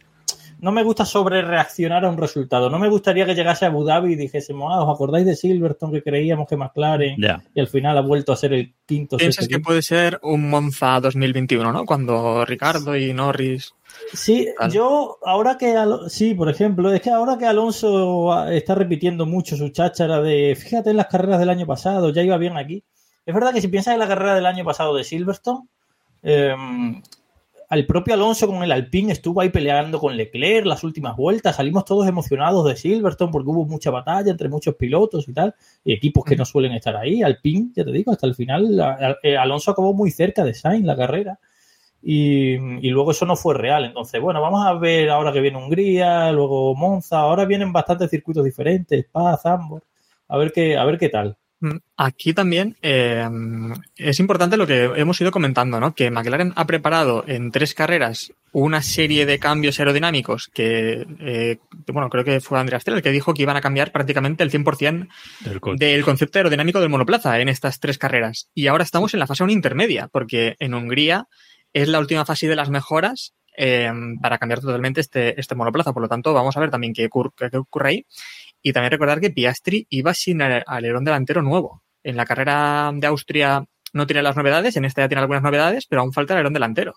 no 0.62 0.72
me 0.72 0.84
gusta 0.84 1.06
sobre 1.06 1.42
reaccionar 1.42 2.04
a 2.06 2.10
un 2.10 2.18
resultado. 2.18 2.70
No 2.70 2.80
me 2.80 2.90
gustaría 2.90 3.26
que 3.26 3.36
llegase 3.36 3.66
a 3.66 3.70
Abu 3.70 3.86
Dhabi 3.86 4.14
y 4.14 4.16
dijésemos, 4.16 4.72
ah, 4.74 4.84
¿os 4.84 4.94
acordáis 4.94 5.26
de 5.26 5.36
Silverstone 5.36 5.94
que 5.94 6.04
creíamos 6.04 6.48
que 6.48 6.58
McLaren 6.58 7.16
y 7.54 7.60
al 7.60 7.68
final 7.68 7.98
ha 7.98 8.02
vuelto 8.02 8.34
a 8.34 8.36
ser 8.36 8.54
el 8.54 8.74
quinto? 8.86 9.18
Piensas 9.18 9.46
sexto 9.46 9.58
que 9.58 9.64
puede 9.64 9.82
ser 9.82 10.20
un 10.22 10.50
Monza 10.50 11.00
2021, 11.00 11.72
¿no? 11.72 11.86
Cuando 11.86 12.46
Ricardo 12.46 12.96
y 12.98 13.14
Norris. 13.14 13.74
Sí, 14.14 14.48
yo 14.72 15.18
ahora 15.24 15.58
que 15.58 15.76
sí, 16.08 16.34
por 16.34 16.50
ejemplo, 16.50 16.92
es 16.92 17.02
que 17.02 17.12
ahora 17.12 17.38
que 17.38 17.46
Alonso 17.46 18.48
está 18.48 18.76
repitiendo 18.76 19.26
mucho 19.26 19.56
su 19.56 19.70
cháchara 19.70 20.22
de 20.22 20.58
fíjate 20.60 20.90
en 20.90 20.98
las 20.98 21.08
carreras 21.08 21.40
del 21.40 21.50
año 21.50 21.68
pasado, 21.68 22.10
ya 22.10 22.24
iba 22.24 22.38
bien 22.38 22.58
aquí. 22.58 22.84
Es 23.26 23.34
verdad 23.34 23.54
que 23.54 23.62
si 23.62 23.68
piensas 23.68 23.94
en 23.94 24.00
la 24.00 24.08
carrera 24.08 24.36
del 24.36 24.46
año 24.46 24.66
pasado 24.66 24.96
de 24.96 25.04
Silverstone, 25.04 25.68
eh, 26.24 26.56
al 27.70 27.86
propio 27.86 28.16
Alonso 28.16 28.48
con 28.48 28.64
el 28.64 28.72
Alpine 28.72 29.12
estuvo 29.12 29.42
ahí 29.42 29.50
peleando 29.50 30.00
con 30.00 30.18
Leclerc 30.18 30.66
las 30.66 30.84
últimas 30.84 31.16
vueltas, 31.16 31.58
salimos 31.58 31.86
todos 31.86 32.08
emocionados 32.08 32.66
de 32.66 32.76
Silverstone 32.76 33.32
porque 33.32 33.50
hubo 33.50 33.66
mucha 33.66 33.92
batalla 33.92 34.32
entre 34.32 34.50
muchos 34.50 34.76
pilotos 34.76 35.28
y 35.28 35.34
tal, 35.34 35.54
y 35.84 35.94
equipos 35.94 36.26
que 36.26 36.36
no 36.36 36.46
suelen 36.46 36.72
estar 36.72 36.96
ahí. 36.96 37.22
Alpine, 37.22 37.70
ya 37.76 37.86
te 37.86 37.92
digo, 37.92 38.12
hasta 38.12 38.26
el 38.26 38.34
final 38.34 39.18
eh, 39.22 39.38
Alonso 39.38 39.70
acabó 39.70 39.94
muy 39.94 40.10
cerca 40.10 40.44
de 40.44 40.56
Sainz 40.56 40.84
la 40.84 40.96
carrera 40.96 41.40
y, 42.02 42.54
y 42.56 42.90
luego 42.90 43.12
eso 43.12 43.26
no 43.26 43.36
fue 43.36 43.56
real. 43.56 43.86
Entonces, 43.86 44.22
bueno, 44.22 44.42
vamos 44.42 44.66
a 44.66 44.74
ver 44.74 45.10
ahora 45.10 45.32
que 45.32 45.42
viene 45.42 45.58
Hungría, 45.58 46.32
luego 46.32 46.76
Monza, 46.76 47.20
ahora 47.20 47.46
vienen 47.46 47.74
bastantes 47.74 48.10
circuitos 48.10 48.44
diferentes, 48.44 49.06
Spa, 49.06 49.38
Zandvoort, 49.38 49.86
a 50.28 50.38
ver 50.38 50.52
qué, 50.52 50.78
a 50.78 50.86
ver 50.86 50.98
qué 50.98 51.10
tal. 51.10 51.38
Mm, 51.62 51.78
Aquí 51.98 52.34
también 52.34 52.78
eh, 52.82 53.28
es 53.98 54.20
importante 54.22 54.56
lo 54.56 54.66
que 54.66 54.86
hemos 54.96 55.20
ido 55.20 55.32
comentando, 55.32 55.80
¿no? 55.82 55.94
Que 55.94 56.10
McLaren 56.10 56.54
ha 56.56 56.66
preparado 56.66 57.26
en 57.28 57.52
tres 57.52 57.74
carreras 57.74 58.32
una 58.54 58.82
serie 58.82 59.26
de 59.26 59.38
cambios 59.38 59.80
aerodinámicos 59.80 60.50
que, 60.54 61.06
eh, 61.20 61.58
bueno, 61.88 62.10
creo 62.10 62.24
que 62.24 62.40
fue 62.40 62.58
Andrea 62.58 62.80
Stella 62.80 62.98
el 62.98 63.04
que 63.04 63.12
dijo 63.12 63.34
que 63.34 63.42
iban 63.42 63.58
a 63.58 63.62
cambiar 63.62 63.92
prácticamente 63.92 64.44
el 64.44 64.52
100% 64.52 65.10
Del 65.78 66.04
concepto 66.06 66.40
aerodinámico 66.40 66.80
del 66.80 66.90
monoplaza 66.90 67.38
en 67.42 67.50
estas 67.50 67.82
tres 67.82 67.98
carreras. 67.98 68.50
Y 68.56 68.68
ahora 68.68 68.86
estamos 68.86 69.14
en 69.14 69.20
la 69.20 69.28
fase 69.28 69.44
aún 69.44 69.52
intermedia, 69.52 70.08
porque 70.08 70.56
en 70.60 70.74
Hungría 70.74 71.28
es 71.74 71.88
la 71.88 72.00
última 72.00 72.26
fase 72.26 72.48
de 72.48 72.56
las 72.56 72.70
mejoras 72.70 73.34
eh, 73.58 73.92
para 74.22 74.38
cambiar 74.38 74.62
totalmente 74.62 75.02
este, 75.02 75.40
este 75.40 75.56
monoplaza. 75.56 75.94
Por 75.94 76.02
lo 76.02 76.08
tanto, 76.10 76.34
vamos 76.34 76.56
a 76.56 76.60
ver 76.60 76.70
también 76.72 76.94
qué, 76.94 77.10
ocur- 77.10 77.34
qué 77.52 77.58
ocurre 77.58 77.90
ahí. 77.90 78.06
Y 78.62 78.74
también 78.74 78.92
recordar 78.92 79.20
que 79.22 79.30
Piastri 79.30 79.86
iba 79.90 80.14
sin 80.14 80.42
ale- 80.42 80.64
alerón 80.68 81.04
delantero 81.06 81.42
nuevo. 81.42 81.84
En 82.04 82.16
la 82.18 82.26
carrera 82.26 82.92
de 82.94 83.08
Austria 83.08 83.66
no 83.94 84.08
tiene 84.08 84.22
las 84.22 84.36
novedades, 84.36 84.76
en 84.78 84.86
esta 84.86 85.02
ya 85.02 85.10
tiene 85.10 85.22
algunas 85.22 85.44
novedades, 85.44 85.86
pero 85.88 86.02
aún 86.02 86.14
falta 86.14 86.34
el 86.34 86.38
alerón 86.38 86.54
delantero. 86.54 86.96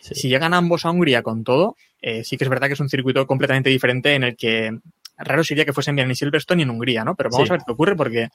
Sí. 0.00 0.14
Si 0.14 0.28
llegan 0.28 0.54
ambos 0.54 0.84
a 0.84 0.90
Hungría 0.90 1.22
con 1.22 1.42
todo, 1.44 1.76
eh, 2.00 2.22
sí 2.24 2.36
que 2.36 2.44
es 2.44 2.50
verdad 2.50 2.68
que 2.68 2.74
es 2.74 2.80
un 2.80 2.88
circuito 2.88 3.26
completamente 3.26 3.70
diferente 3.70 4.14
en 4.14 4.22
el 4.22 4.36
que 4.36 4.70
raro 5.16 5.42
sería 5.42 5.64
que 5.64 5.72
fuesen 5.72 5.96
bien 5.96 6.08
en 6.08 6.14
Silverstone 6.14 6.60
y 6.60 6.64
en 6.64 6.70
Hungría, 6.70 7.04
¿no? 7.04 7.16
Pero 7.16 7.30
vamos 7.30 7.48
Sí. 7.48 7.52
a 7.52 7.56
ver 7.56 7.62
qué 7.66 7.72
ocurre 7.72 7.96
porque 7.96 8.28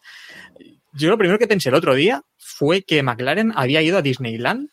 yo 0.93 1.09
lo 1.09 1.17
primero 1.17 1.39
que 1.39 1.47
pensé 1.47 1.69
el 1.69 1.75
otro 1.75 1.93
día 1.93 2.21
fue 2.37 2.81
que 2.81 3.03
McLaren 3.03 3.53
había 3.55 3.81
ido 3.81 3.97
a 3.97 4.01
Disneyland 4.01 4.69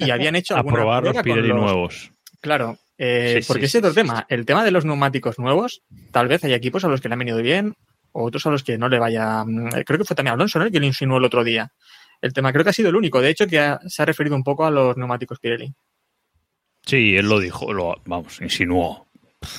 y 0.00 0.10
habían 0.10 0.36
hecho 0.36 0.54
A 0.56 0.58
alguna 0.58 0.74
probar 0.76 1.04
los 1.04 1.16
Pirelli 1.22 1.48
los- 1.48 1.60
nuevos. 1.60 2.10
Claro, 2.40 2.76
eh, 2.98 3.38
Sí, 3.40 3.46
porque 3.48 3.62
sí, 3.62 3.78
ese 3.78 3.78
es 3.78 3.84
otro 3.84 3.94
tema. 3.94 4.26
El 4.28 4.44
tema 4.46 4.64
de 4.64 4.70
los 4.70 4.84
neumáticos 4.84 5.38
nuevos, 5.38 5.82
tal 6.12 6.28
vez 6.28 6.44
hay 6.44 6.52
equipos 6.52 6.84
a 6.84 6.88
los 6.88 7.00
que 7.00 7.08
le 7.08 7.14
han 7.14 7.18
venido 7.20 7.38
bien, 7.40 7.74
o 8.12 8.24
otros 8.24 8.46
a 8.46 8.50
los 8.50 8.62
que 8.62 8.76
no 8.78 8.88
le 8.88 8.98
vaya. 8.98 9.44
mm, 9.44 9.70
Creo 9.86 9.98
que 9.98 10.04
fue 10.04 10.14
también 10.14 10.34
Alonso, 10.34 10.58
¿no? 10.58 10.66
El 10.66 10.70
que 10.72 10.78
lo 10.80 10.86
insinuó 10.86 11.16
el 11.18 11.24
otro 11.24 11.42
día. 11.42 11.72
El 12.20 12.32
tema 12.32 12.52
creo 12.52 12.62
que 12.64 12.70
ha 12.70 12.74
sido 12.74 12.90
el 12.90 12.96
único, 12.96 13.20
de 13.20 13.30
hecho, 13.30 13.46
que 13.46 13.58
ha- 13.58 13.80
se 13.86 14.02
ha 14.02 14.04
referido 14.06 14.36
un 14.36 14.44
poco 14.44 14.64
a 14.64 14.70
los 14.70 14.96
neumáticos 14.96 15.38
Pirelli. 15.40 15.72
Sí, 16.86 17.16
él 17.16 17.28
lo 17.28 17.40
dijo, 17.40 17.72
lo, 17.72 17.96
vamos, 18.04 18.40
insinuó. 18.40 19.06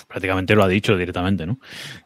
Prácticamente 0.07 0.55
lo 0.55 0.63
ha 0.63 0.67
dicho 0.67 0.95
directamente, 0.97 1.45
¿no? 1.45 1.59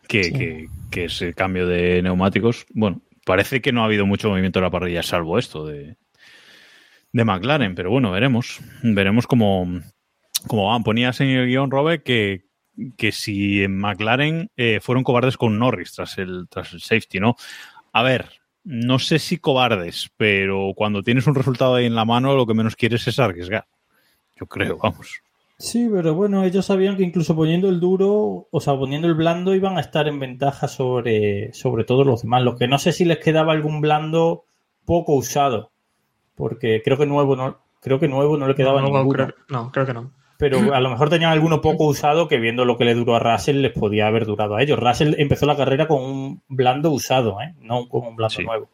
Que, 0.08 0.24
Sí. 0.26 0.34
que, 0.34 0.68
que 0.92 1.06
ese 1.06 1.34
cambio 1.34 1.68
de 1.68 2.02
neumáticos, 2.02 2.66
bueno, 2.74 3.02
parece 3.26 3.62
que 3.62 3.72
no 3.72 3.82
ha 3.82 3.86
habido 3.86 4.06
mucho 4.06 4.30
movimiento 4.30 4.60
en 4.60 4.64
la 4.64 4.72
parrilla, 4.72 5.04
salvo 5.04 5.38
esto 5.38 5.66
de, 5.66 5.96
de 7.12 7.26
McLaren, 7.26 7.76
pero 7.76 7.92
bueno, 7.92 8.12
veremos. 8.12 8.60
Veremos 8.84 9.28
cómo, 9.28 9.68
cómo 10.48 10.68
van. 10.68 10.84
Ponías 10.84 11.22
en 11.22 11.30
el 11.30 11.48
guion, 11.48 11.72
Robert, 11.72 12.04
que, 12.04 12.46
que 12.98 13.12
si 13.12 13.64
en 13.64 13.78
McLaren 13.78 14.52
eh, 14.58 14.80
fueron 14.82 15.04
cobardes 15.04 15.38
con 15.38 15.60
Norris 15.60 15.94
tras 15.94 16.18
el, 16.18 16.48
tras 16.50 16.74
el 16.74 16.82
safety, 16.82 17.20
¿no? 17.20 17.36
A 17.92 18.04
ver, 18.04 18.30
no 18.64 19.00
sé 19.00 19.20
si 19.20 19.38
cobardes, 19.38 20.12
pero 20.18 20.74
cuando 20.76 21.04
tienes 21.04 21.28
un 21.28 21.36
resultado 21.36 21.76
ahí 21.76 21.86
en 21.86 21.96
la 21.96 22.06
mano, 22.06 22.36
lo 22.36 22.46
que 22.46 22.54
menos 22.54 22.76
quieres 22.76 23.08
es 23.08 23.20
arriesgar. 23.20 23.66
Yo 24.40 24.46
creo, 24.46 24.78
vamos. 24.78 25.22
Sí, 25.58 25.90
pero 25.92 26.16
bueno, 26.16 26.46
ellos 26.46 26.68
sabían 26.68 26.96
que 26.96 27.04
incluso 27.04 27.36
poniendo 27.36 27.68
el 27.68 27.82
duro, 27.82 28.48
o 28.50 28.62
sea, 28.62 28.78
poniendo 28.78 29.10
el 29.10 29.16
blando, 29.16 29.54
iban 29.54 29.78
a 29.78 29.82
estar 29.82 30.08
en 30.08 30.18
ventaja 30.18 30.70
sobre, 30.70 31.52
sobre 31.52 31.84
todos 31.84 32.08
los 32.08 32.22
demás. 32.22 32.44
Lo 32.44 32.56
que 32.56 32.70
no 32.70 32.80
sé 32.80 32.94
si 32.94 33.04
les 33.04 33.18
quedaba 33.18 33.52
algún 33.52 33.82
blando 33.82 34.46
poco 34.86 35.16
usado, 35.16 35.72
porque 36.40 36.82
creo 36.84 36.98
que 36.98 37.06
nuevo 37.06 37.36
no, 37.36 37.58
creo 37.82 38.00
que 38.00 38.08
nuevo 38.08 38.38
no 38.38 38.48
le 38.48 38.56
quedaba 38.56 38.80
no, 38.82 38.88
ninguno. 38.88 39.12
creo, 39.12 39.28
no, 39.50 39.72
creo 39.74 39.86
que 39.86 39.94
no. 39.94 40.12
Pero 40.38 40.74
a 40.74 40.80
lo 40.80 40.90
mejor 40.90 41.10
tenían 41.10 41.32
alguno 41.34 41.60
poco 41.60 41.84
usado 41.84 42.30
que 42.30 42.38
viendo 42.40 42.64
lo 42.64 42.78
que 42.78 42.86
le 42.86 42.94
duró 42.96 43.14
a 43.18 43.20
Russell 43.20 43.58
les 43.62 43.74
podía 43.74 44.08
haber 44.08 44.26
durado 44.26 44.56
a 44.56 44.62
ellos. 44.64 44.80
Russell 44.80 45.16
empezó 45.18 45.46
la 45.46 45.58
carrera 45.58 45.86
con 45.86 46.02
un 46.02 46.42
blando 46.48 46.92
usado, 46.92 47.42
¿eh? 47.42 47.56
no 47.60 47.90
con 47.90 48.08
un 48.08 48.16
blando 48.16 48.38
Sí. 48.38 48.46
nuevo. 48.46 48.70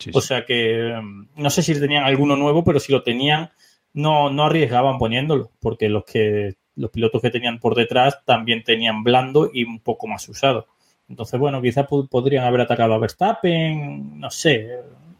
Sí, 0.00 0.10
O 0.12 0.20
sea 0.20 0.44
que 0.44 0.92
no 1.36 1.50
sé 1.50 1.62
si 1.62 1.78
tenían 1.78 2.02
alguno 2.02 2.34
nuevo, 2.34 2.64
pero 2.64 2.80
si 2.80 2.90
lo 2.90 3.04
tenían, 3.04 3.50
no, 3.92 4.28
no 4.28 4.42
arriesgaban 4.46 4.98
poniéndolo, 4.98 5.50
porque 5.60 5.88
los 5.88 6.04
que 6.04 6.56
los 6.74 6.90
pilotos 6.90 7.22
que 7.22 7.30
tenían 7.30 7.60
por 7.60 7.76
detrás 7.76 8.18
también 8.24 8.64
tenían 8.64 9.04
blando 9.04 9.48
y 9.54 9.62
un 9.62 9.78
poco 9.78 10.08
más 10.08 10.28
usado. 10.28 10.66
Entonces, 11.08 11.38
bueno, 11.38 11.62
quizás 11.62 11.86
podrían 12.10 12.44
haber 12.44 12.62
atacado 12.62 12.92
a 12.94 12.98
Verstappen, 12.98 14.18
no 14.18 14.30
sé, 14.30 14.68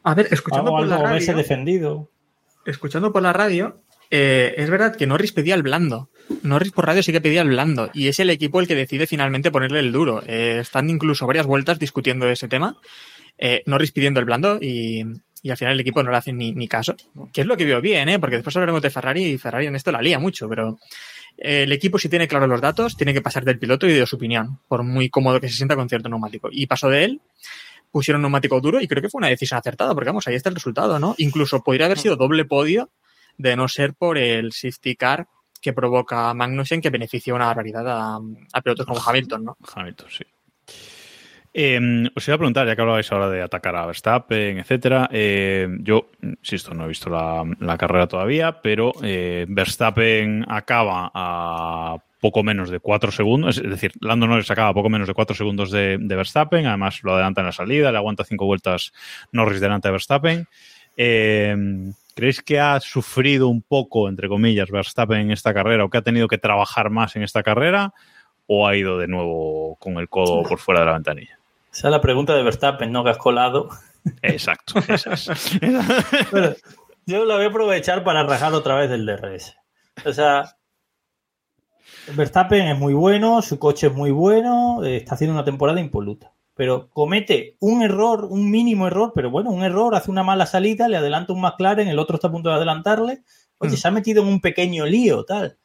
A 0.04 0.14
ver, 0.14 0.28
escuchando 0.30 0.72
o 0.72 0.78
por 0.78 0.86
la 0.86 0.96
algo 0.96 1.08
radio, 1.08 1.34
defendido. 1.34 2.10
escuchando 2.66 3.12
por 3.12 3.22
la 3.22 3.32
radio, 3.32 3.82
eh, 4.10 4.54
es 4.58 4.70
verdad 4.70 4.94
que 4.94 5.06
Norris 5.06 5.32
pedía 5.32 5.54
el 5.54 5.62
blando. 5.62 6.10
Norris 6.42 6.72
por 6.72 6.86
radio 6.86 7.02
sí 7.02 7.10
que 7.10 7.20
pedía 7.20 7.42
el 7.42 7.48
blando. 7.48 7.90
Y 7.94 8.08
es 8.08 8.20
el 8.20 8.30
equipo 8.30 8.60
el 8.60 8.68
que 8.68 8.74
decide 8.74 9.06
finalmente 9.06 9.50
ponerle 9.50 9.80
el 9.80 9.92
duro. 9.92 10.22
Eh, 10.26 10.58
están 10.60 10.88
incluso 10.90 11.26
varias 11.26 11.46
vueltas 11.46 11.78
discutiendo 11.78 12.28
ese 12.28 12.48
tema. 12.48 12.76
Eh, 13.38 13.62
Norris 13.66 13.92
pidiendo 13.92 14.20
el 14.20 14.26
blando 14.26 14.58
y, 14.60 15.04
y 15.42 15.50
al 15.50 15.56
final 15.56 15.74
el 15.74 15.80
equipo 15.80 16.02
no 16.02 16.10
le 16.10 16.16
hace 16.16 16.32
ni, 16.32 16.52
ni 16.52 16.68
caso. 16.68 16.96
Que 17.32 17.42
es 17.42 17.46
lo 17.46 17.56
que 17.56 17.64
veo 17.64 17.80
bien, 17.80 18.08
¿eh? 18.08 18.18
porque 18.18 18.36
después 18.36 18.56
hablaremos 18.56 18.80
de 18.80 18.90
Ferrari 18.90 19.24
y 19.24 19.38
Ferrari 19.38 19.66
en 19.66 19.76
esto 19.76 19.92
la 19.92 20.00
lía 20.00 20.18
mucho. 20.18 20.48
Pero 20.48 20.78
eh, 21.36 21.64
el 21.64 21.72
equipo, 21.72 21.98
si 21.98 22.08
tiene 22.08 22.28
claros 22.28 22.48
los 22.48 22.60
datos, 22.60 22.96
tiene 22.96 23.12
que 23.12 23.20
pasar 23.20 23.44
del 23.44 23.58
piloto 23.58 23.86
y 23.86 23.92
de 23.92 24.06
su 24.06 24.16
opinión, 24.16 24.60
por 24.68 24.82
muy 24.82 25.10
cómodo 25.10 25.40
que 25.40 25.48
se 25.48 25.56
sienta 25.56 25.76
con 25.76 25.88
cierto 25.88 26.08
neumático. 26.08 26.48
Y 26.50 26.66
pasó 26.66 26.88
de 26.88 27.04
él 27.04 27.20
pusieron 27.94 28.22
neumático 28.22 28.60
duro 28.60 28.80
y 28.80 28.88
creo 28.88 29.00
que 29.00 29.08
fue 29.08 29.20
una 29.20 29.28
decisión 29.28 29.56
acertada, 29.56 29.94
porque 29.94 30.08
vamos, 30.08 30.26
ahí 30.26 30.34
está 30.34 30.48
el 30.48 30.56
resultado, 30.56 30.98
¿no? 30.98 31.14
Incluso 31.16 31.62
podría 31.62 31.86
haber 31.86 32.00
sido 32.00 32.16
doble 32.16 32.44
podio 32.44 32.90
de 33.38 33.54
no 33.54 33.68
ser 33.68 33.94
por 33.94 34.18
el 34.18 34.50
safety 34.50 34.96
car 34.96 35.28
que 35.62 35.72
provoca 35.72 36.34
Magnussen, 36.34 36.80
que 36.80 36.90
beneficia 36.90 37.32
una 37.32 37.46
barbaridad 37.46 37.86
a, 37.86 38.60
pilotos 38.62 38.84
como 38.84 39.00
Hamilton, 39.00 39.44
¿no? 39.44 39.56
Hamilton, 39.72 40.08
sí. 40.10 40.24
Eh, 41.54 42.10
os 42.16 42.26
iba 42.26 42.34
a 42.34 42.38
preguntar, 42.38 42.66
ya 42.66 42.74
que 42.74 42.82
hablabais 42.82 43.12
ahora 43.12 43.30
de 43.30 43.42
atacar 43.42 43.76
a 43.76 43.86
Verstappen, 43.86 44.58
etcétera. 44.58 45.08
eh, 45.12 45.68
yo, 45.78 46.10
insisto, 46.20 46.74
no 46.74 46.86
he 46.86 46.88
visto 46.88 47.08
la, 47.10 47.44
la 47.60 47.78
carrera 47.78 48.08
todavía, 48.08 48.60
pero 48.60 48.90
eh, 49.04 49.46
Verstappen 49.48 50.44
acaba 50.48 51.12
a 51.14 51.96
poco 52.24 52.42
menos 52.42 52.70
de 52.70 52.80
4 52.80 53.12
segundos, 53.12 53.58
es 53.58 53.68
decir, 53.68 53.92
Lando 54.00 54.26
Norris 54.26 54.50
acaba 54.50 54.70
a 54.70 54.72
poco 54.72 54.88
menos 54.88 55.06
de 55.06 55.12
4 55.12 55.36
segundos 55.36 55.70
de, 55.70 55.98
de 56.00 56.16
Verstappen, 56.16 56.64
además 56.64 57.00
lo 57.02 57.12
adelanta 57.12 57.42
en 57.42 57.48
la 57.48 57.52
salida, 57.52 57.92
le 57.92 57.98
aguanta 57.98 58.24
5 58.24 58.46
vueltas 58.46 58.94
Norris 59.30 59.60
delante 59.60 59.88
de 59.88 59.92
Verstappen. 59.92 60.48
Eh, 60.96 61.54
¿Creéis 62.14 62.40
que 62.40 62.58
ha 62.58 62.80
sufrido 62.80 63.48
un 63.48 63.60
poco, 63.60 64.08
entre 64.08 64.28
comillas, 64.28 64.70
Verstappen 64.70 65.18
en 65.18 65.32
esta 65.32 65.52
carrera 65.52 65.84
o 65.84 65.90
que 65.90 65.98
ha 65.98 66.02
tenido 66.02 66.26
que 66.26 66.38
trabajar 66.38 66.88
más 66.88 67.14
en 67.14 67.24
esta 67.24 67.42
carrera 67.42 67.92
o 68.46 68.66
ha 68.66 68.74
ido 68.74 68.96
de 68.96 69.06
nuevo 69.06 69.76
con 69.78 69.98
el 69.98 70.08
codo 70.08 70.44
por 70.44 70.58
fuera 70.58 70.80
de 70.80 70.86
la 70.86 70.92
ventanilla? 70.94 71.38
Esa 71.70 71.88
es 71.88 71.92
la 71.92 72.00
pregunta 72.00 72.34
de 72.34 72.42
Verstappen, 72.42 72.90
¿no? 72.90 73.04
Que 73.04 73.10
has 73.10 73.18
colado. 73.18 73.68
Exacto. 74.22 74.80
esa 74.88 75.12
es. 75.12 75.58
Bueno, 76.30 76.54
yo 77.04 77.26
la 77.26 77.34
voy 77.36 77.44
a 77.44 77.48
aprovechar 77.48 78.02
para 78.02 78.22
rajar 78.22 78.54
otra 78.54 78.76
vez 78.76 78.88
del 78.88 79.04
DRS. 79.04 79.58
O 80.06 80.12
sea, 80.14 80.56
Verstappen 82.12 82.66
es 82.68 82.78
muy 82.78 82.94
bueno, 82.94 83.40
su 83.42 83.58
coche 83.58 83.86
es 83.88 83.94
muy 83.94 84.10
bueno, 84.10 84.84
eh, 84.84 84.96
está 84.96 85.14
haciendo 85.14 85.34
una 85.34 85.44
temporada 85.44 85.80
impoluta. 85.80 86.32
Pero 86.54 86.88
comete 86.90 87.56
un 87.60 87.82
error, 87.82 88.26
un 88.26 88.50
mínimo 88.50 88.86
error, 88.86 89.12
pero 89.14 89.30
bueno, 89.30 89.50
un 89.50 89.64
error, 89.64 89.94
hace 89.94 90.10
una 90.10 90.22
mala 90.22 90.46
salida, 90.46 90.86
le 90.86 90.96
adelanta 90.96 91.32
un 91.32 91.40
McLaren, 91.40 91.88
el 91.88 91.98
otro 91.98 92.16
está 92.16 92.28
a 92.28 92.32
punto 92.32 92.50
de 92.50 92.56
adelantarle. 92.56 93.22
Oye, 93.58 93.72
Mm. 93.72 93.76
se 93.76 93.88
ha 93.88 93.90
metido 93.90 94.22
en 94.22 94.28
un 94.28 94.40
pequeño 94.40 94.86
lío, 94.86 95.24
tal. 95.24 95.56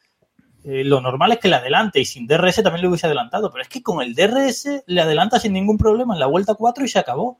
Eh, 0.63 0.83
lo 0.83 0.99
normal 0.99 1.31
es 1.33 1.39
que 1.39 1.47
le 1.47 1.55
adelante 1.55 1.99
y 1.99 2.05
sin 2.05 2.27
DRS 2.27 2.63
también 2.63 2.81
le 2.81 2.87
hubiese 2.89 3.05
adelantado, 3.07 3.51
pero 3.51 3.61
es 3.61 3.69
que 3.69 3.83
con 3.83 4.01
el 4.01 4.13
DRS 4.15 4.83
le 4.87 5.01
adelanta 5.01 5.39
sin 5.39 5.53
ningún 5.53 5.77
problema 5.77 6.13
en 6.13 6.19
la 6.19 6.27
vuelta 6.27 6.55
4 6.55 6.83
y 6.83 6.87
se 6.87 6.99
acabó. 6.99 7.39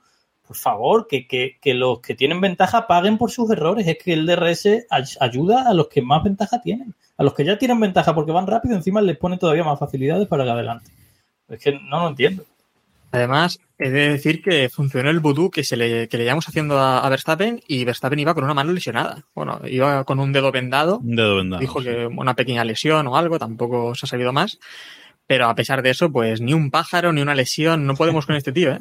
Por 0.50 0.58
favor, 0.58 1.06
que, 1.08 1.27
que- 1.27 1.58
que 1.62 1.75
los 1.75 2.00
que 2.00 2.15
tienen 2.15 2.41
ventaja 2.41 2.88
paguen 2.88 3.20
por 3.20 3.29
sus 3.29 3.51
errores. 3.51 3.88
Es 3.88 4.00
que 4.03 4.13
el 4.13 4.25
DRS 4.25 4.88
ay- 4.89 5.03
ayuda 5.20 5.70
a 5.70 5.75
los 5.75 5.89
que 5.89 6.01
más 6.01 6.24
ventaja 6.24 6.60
tienen. 6.60 6.96
A 7.18 7.24
los 7.24 7.36
que 7.36 7.46
ya 7.46 7.60
tienen 7.60 7.79
ventaja 7.79 8.15
porque 8.15 8.32
van 8.32 8.48
rápido, 8.48 8.75
encima 8.75 9.00
les 9.00 9.15
pone 9.18 9.38
todavía 9.38 9.63
más 9.63 9.77
facilidades 9.77 10.27
para 10.27 10.44
que 10.46 10.50
adelante. 10.50 10.89
Es 11.50 11.62
que 11.62 11.74
no 11.74 12.00
lo 12.01 12.08
entiendo. 12.10 12.46
Además, 13.12 13.60
he 13.77 13.91
de 13.91 14.10
decir 14.10 14.41
que 14.41 14.70
funcionó 14.70 15.12
el 15.12 15.20
vudú 15.20 15.51
que, 15.51 15.63
se 15.63 15.77
le, 15.77 16.08
que 16.08 16.18
le 16.18 16.24
llevamos 16.24 16.48
haciendo 16.50 16.79
a, 16.79 17.00
a 17.06 17.10
Verstappen 17.10 17.62
y 17.68 17.86
Verstappen 17.86 18.18
iba 18.20 18.34
con 18.34 18.44
una 18.44 18.53
mano 18.56 18.72
lesionada. 18.72 19.24
Bueno, 19.36 19.62
iba 19.68 20.03
con 20.03 20.20
un 20.20 20.34
dedo 20.34 20.51
vendado. 20.51 20.98
Un 20.98 21.15
dedo 21.15 21.36
vendado. 21.38 21.60
Dijo 21.62 21.79
que 21.82 22.08
una 22.08 22.34
pequeña 22.36 22.63
lesión 22.63 23.06
o 23.08 23.15
algo, 23.18 23.38
tampoco 23.38 23.94
se 23.96 24.06
ha 24.06 24.10
sabido 24.10 24.34
más. 24.34 24.60
Pero 25.27 25.48
a 25.48 25.53
pesar 25.53 25.84
de 25.84 25.91
eso, 25.91 26.12
pues 26.12 26.41
ni 26.41 26.53
un 26.56 26.72
pájaro, 26.72 27.13
ni 27.13 27.22
una 27.22 27.36
lesión, 27.36 27.86
no 27.86 27.94
podemos 27.96 28.25
con 28.25 28.36
este 28.36 28.51
tío, 28.51 28.72
¿eh? 28.74 28.79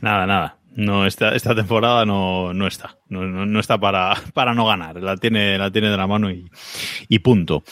Nada, 0.00 0.26
nada. 0.26 0.56
No, 0.76 1.06
esta, 1.06 1.36
esta 1.36 1.54
temporada 1.54 2.04
no, 2.04 2.52
no 2.52 2.66
está. 2.66 2.96
No, 3.08 3.22
no- 3.22 3.46
no 3.46 3.60
está 3.60 3.78
para, 3.78 4.14
para 4.34 4.54
no 4.54 4.66
ganar. 4.66 4.96
La 4.96 5.16
tiene, 5.16 5.56
la 5.56 5.70
tiene 5.70 5.88
de 5.88 5.96
la 5.96 6.08
mano 6.08 6.32
y, 6.32 6.50
y 7.08 7.20
punto. 7.20 7.62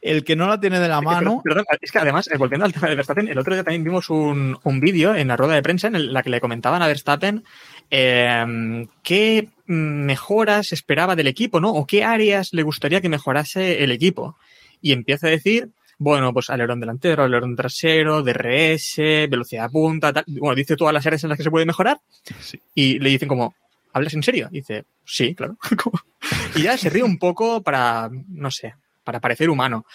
El 0.00 0.22
que 0.22 0.36
no 0.36 0.46
la 0.46 0.60
tiene 0.60 0.78
de 0.78 0.86
la 0.88 1.00
mano. 1.00 1.40
Perdón, 1.42 1.64
es 1.80 1.90
que 1.90 1.98
además, 1.98 2.28
eh, 2.30 2.36
volviendo 2.38 2.64
al 2.64 2.72
tema 2.72 2.88
de 2.88 2.94
Verstappen, 2.94 3.26
el 3.26 3.36
otro 3.38 3.54
día 3.54 3.64
también 3.64 3.82
vimos 3.82 4.08
un, 4.10 4.56
un 4.62 4.80
vídeo 4.80 5.12
en 5.16 5.26
la 5.26 5.36
rueda 5.36 5.54
de 5.54 5.62
prensa 5.62 5.88
en 5.88 6.12
la 6.12 6.22
que 6.22 6.30
le 6.30 6.40
comentaban 6.40 6.82
a 6.82 6.86
Verstappen 6.86 7.42
eh, 7.90 8.86
qué 9.02 9.48
mejoras 9.66 10.72
esperaba 10.72 11.16
del 11.16 11.26
equipo, 11.26 11.60
¿no? 11.60 11.70
O 11.72 11.86
qué 11.86 12.04
áreas 12.04 12.52
le 12.52 12.62
gustaría 12.62 13.00
que 13.00 13.08
mejorase 13.08 13.82
el 13.82 13.90
equipo. 13.90 14.36
Y 14.80 14.92
empieza 14.92 15.26
a 15.26 15.30
decir, 15.30 15.70
bueno, 16.02 16.32
pues 16.32 16.50
alerón 16.50 16.80
delantero, 16.80 17.22
alerón 17.22 17.54
trasero, 17.54 18.22
DRS, 18.22 18.96
velocidad 19.30 19.70
punta, 19.70 20.12
tal. 20.12 20.24
Bueno, 20.26 20.56
dice 20.56 20.76
todas 20.76 20.92
las 20.92 21.06
áreas 21.06 21.22
en 21.22 21.30
las 21.30 21.36
que 21.36 21.44
se 21.44 21.50
puede 21.50 21.64
mejorar. 21.64 22.00
Sí. 22.40 22.60
Y 22.74 22.98
le 22.98 23.10
dicen 23.10 23.28
como, 23.28 23.54
¿hablas 23.92 24.12
en 24.14 24.22
serio? 24.24 24.48
Y 24.50 24.56
dice, 24.56 24.84
sí, 25.04 25.34
claro. 25.34 25.56
Y 26.56 26.62
ya 26.62 26.76
se 26.76 26.90
ríe 26.90 27.02
un 27.04 27.18
poco 27.18 27.62
para, 27.62 28.10
no 28.28 28.50
sé, 28.50 28.74
para 29.04 29.20
parecer 29.20 29.48
humano. 29.48 29.86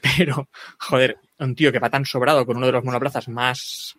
Pero, 0.00 0.48
joder, 0.78 1.18
un 1.38 1.54
tío 1.56 1.72
que 1.72 1.80
va 1.80 1.90
tan 1.90 2.04
sobrado 2.04 2.46
con 2.46 2.56
uno 2.56 2.66
de 2.66 2.72
los 2.72 2.84
monoplazas 2.84 3.28
más. 3.28 3.96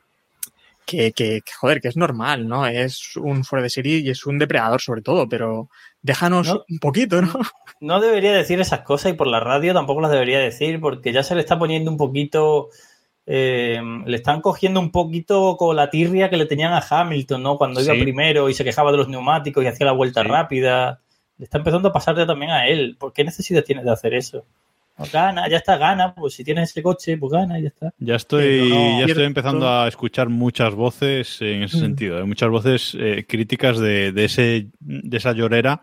Que, 0.85 1.11
que, 1.11 1.41
que, 1.41 1.51
joder, 1.59 1.81
que 1.81 1.89
es 1.89 1.97
normal, 1.97 2.47
¿no? 2.47 2.65
Es 2.65 3.17
un 3.17 3.43
fuera 3.43 3.61
de 3.61 3.69
serie 3.69 3.97
y 3.97 4.09
es 4.09 4.25
un 4.25 4.37
depredador 4.37 4.81
sobre 4.81 5.01
todo, 5.01 5.27
pero 5.27 5.69
déjanos 6.01 6.47
No. 6.47 6.63
un 6.69 6.79
poquito, 6.79 7.21
¿no? 7.21 7.33
No 7.79 7.99
debería 7.99 8.31
decir 8.33 8.59
esas 8.59 8.81
cosas 8.81 9.11
y 9.11 9.15
por 9.15 9.27
la 9.27 9.39
radio 9.39 9.73
tampoco 9.73 10.01
las 10.01 10.11
debería 10.11 10.39
decir 10.39 10.79
porque 10.79 11.11
ya 11.13 11.21
se 11.23 11.35
le 11.35 11.41
está 11.41 11.59
poniendo 11.59 11.91
un 11.91 11.97
poquito, 11.97 12.69
eh, 13.25 13.79
le 14.05 14.15
están 14.15 14.41
cogiendo 14.41 14.79
un 14.79 14.91
poquito 14.91 15.57
con 15.57 15.75
la 15.75 15.89
tirria 15.89 16.29
que 16.29 16.37
le 16.37 16.45
tenían 16.45 16.73
a 16.73 16.83
Hamilton, 16.87 17.43
¿no? 17.43 17.57
Cuando 17.57 17.81
iba 17.81 17.93
primero 17.93 18.49
y 18.49 18.53
se 18.53 18.63
quejaba 18.63 18.91
de 18.91 18.97
los 18.97 19.09
neumáticos 19.09 19.63
y 19.63 19.67
hacía 19.67 19.85
la 19.85 19.91
vuelta 19.91 20.21
Sí. 20.23 20.27
rápida. 20.27 21.01
Le 21.37 21.43
está 21.43 21.59
empezando 21.59 21.89
a 21.89 21.93
pasar 21.93 22.15
ya 22.17 22.25
también 22.25 22.51
a 22.51 22.67
él. 22.67 22.95
¿Por 22.99 23.13
qué 23.13 23.23
necesidad 23.23 23.63
tienes 23.63 23.85
de 23.85 23.91
hacer 23.91 24.13
eso? 24.15 24.45
No, 24.97 25.05
gana, 25.11 25.47
ya 25.47 25.57
está, 25.57 25.77
gana. 25.77 26.13
Pues 26.15 26.33
si 26.33 26.43
tienes 26.43 26.71
ese 26.71 26.81
coche, 26.81 27.17
pues 27.17 27.31
gana 27.31 27.59
y 27.59 27.63
ya 27.63 27.67
está. 27.67 27.93
Ya 27.99 28.15
estoy, 28.15 28.69
no- 28.69 28.99
ya 28.99 29.05
estoy 29.05 29.23
empezando 29.25 29.69
a 29.69 29.87
escuchar 29.87 30.29
muchas 30.29 30.73
voces 30.73 31.41
en 31.41 31.63
ese 31.63 31.77
Mm. 31.77 31.79
sentido, 31.81 32.19
¿eh? 32.19 32.23
muchas 32.23 32.49
voces 32.49 32.97
eh, 32.99 33.25
críticas 33.27 33.77
de, 33.79 34.11
de 34.11 34.25
ese, 34.25 34.67
de 34.79 35.17
esa 35.17 35.33
llorera 35.33 35.81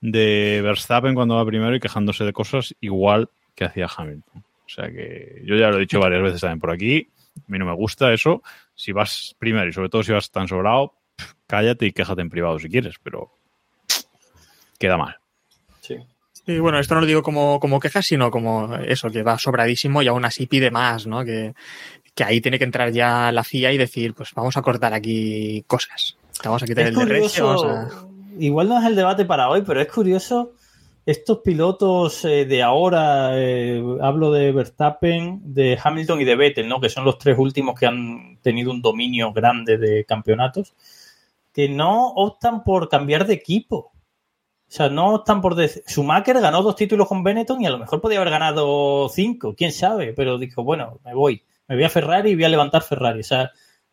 de 0.00 0.60
Verstappen 0.64 1.14
cuando 1.14 1.36
va 1.36 1.46
primero 1.46 1.74
y 1.76 1.80
quejándose 1.80 2.24
de 2.24 2.32
cosas 2.32 2.74
igual 2.80 3.30
que 3.54 3.64
hacía 3.64 3.88
Hamilton. 3.94 4.42
O 4.64 4.68
sea 4.68 4.90
que 4.90 5.42
yo 5.44 5.54
ya 5.56 5.68
lo 5.70 5.76
he 5.76 5.80
dicho 5.80 6.00
varias 6.00 6.22
veces 6.22 6.40
también 6.40 6.58
por 6.60 6.70
aquí. 6.72 7.08
A 7.36 7.44
mí 7.46 7.58
no 7.58 7.66
me 7.66 7.74
gusta 7.74 8.12
eso. 8.12 8.42
Si 8.74 8.90
vas 8.92 9.34
primero 9.38 9.68
y 9.68 9.72
sobre 9.72 9.88
todo 9.88 10.02
si 10.02 10.10
vas 10.12 10.30
tan 10.30 10.48
sobrado, 10.48 10.94
pff, 11.16 11.32
cállate 11.46 11.86
y 11.86 11.92
quéjate 11.92 12.20
en 12.22 12.30
privado 12.30 12.58
si 12.58 12.68
quieres, 12.68 12.96
pero 13.02 13.30
queda 14.78 14.96
mal. 14.96 15.16
Sí. 16.46 16.52
Y 16.52 16.58
bueno, 16.58 16.78
esto 16.78 16.94
no 16.94 17.00
lo 17.00 17.06
digo 17.06 17.22
como, 17.22 17.58
como 17.60 17.80
queja, 17.80 18.02
sino 18.02 18.30
como 18.30 18.74
eso, 18.76 19.10
que 19.10 19.22
va 19.22 19.38
sobradísimo 19.38 20.02
y 20.02 20.08
aún 20.08 20.24
así 20.24 20.46
pide 20.46 20.70
más, 20.70 21.06
¿no? 21.06 21.24
Que, 21.24 21.54
que 22.14 22.24
ahí 22.24 22.40
tiene 22.40 22.58
que 22.58 22.64
entrar 22.64 22.92
ya 22.92 23.32
la 23.32 23.44
FIA 23.44 23.72
y 23.72 23.78
decir, 23.78 24.14
pues 24.14 24.32
vamos 24.34 24.56
a 24.56 24.62
cortar 24.62 24.94
aquí 24.94 25.64
cosas. 25.66 26.16
Vamos 26.44 26.62
a 26.62 26.66
quitar 26.66 26.84
Es 26.84 26.90
el 26.90 26.96
curioso, 26.96 27.68
a... 27.68 27.88
igual 28.38 28.68
no 28.68 28.78
es 28.78 28.84
el 28.86 28.96
debate 28.96 29.24
para 29.24 29.48
hoy, 29.48 29.62
pero 29.66 29.80
es 29.80 29.88
curioso 29.88 30.52
estos 31.06 31.38
pilotos 31.38 32.24
eh, 32.24 32.46
de 32.46 32.64
ahora, 32.64 33.30
eh, 33.34 33.80
hablo 34.02 34.32
de 34.32 34.50
Verstappen, 34.50 35.40
de 35.54 35.78
Hamilton 35.82 36.20
y 36.20 36.24
de 36.24 36.34
Vettel, 36.34 36.68
¿no? 36.68 36.80
que 36.80 36.88
son 36.88 37.04
los 37.04 37.16
tres 37.16 37.38
últimos 37.38 37.78
que 37.78 37.86
han 37.86 38.38
tenido 38.42 38.72
un 38.72 38.82
dominio 38.82 39.32
grande 39.32 39.78
de 39.78 40.04
campeonatos, 40.04 40.74
que 41.54 41.68
no 41.68 42.08
optan 42.08 42.64
por 42.64 42.88
cambiar 42.88 43.24
de 43.24 43.34
equipo. 43.34 43.92
O 44.68 44.72
sea, 44.72 44.88
no 44.88 45.14
optan 45.14 45.40
por... 45.40 45.54
decir- 45.54 45.82
Schumacher 45.86 46.40
ganó 46.40 46.62
dos 46.62 46.76
títulos 46.76 47.06
con 47.08 47.22
Benetton 47.22 47.62
y 47.62 47.66
a 47.66 47.70
lo 47.70 47.78
mejor 47.78 48.00
podía 48.00 48.18
haber 48.18 48.30
ganado 48.30 49.08
cinco, 49.08 49.54
quién 49.56 49.72
sabe, 49.72 50.12
pero 50.12 50.38
dijo, 50.38 50.64
bueno, 50.64 50.98
me 51.04 51.14
voy, 51.14 51.42
me 51.68 51.76
voy 51.76 51.84
a 51.84 51.88
Ferrari 51.90 52.30
y 52.30 52.34
voy 52.34 52.44
a 52.44 52.48
levantar 52.48 52.82
Ferrari. 52.82 53.20
O 53.20 53.24
sea, 53.24 53.50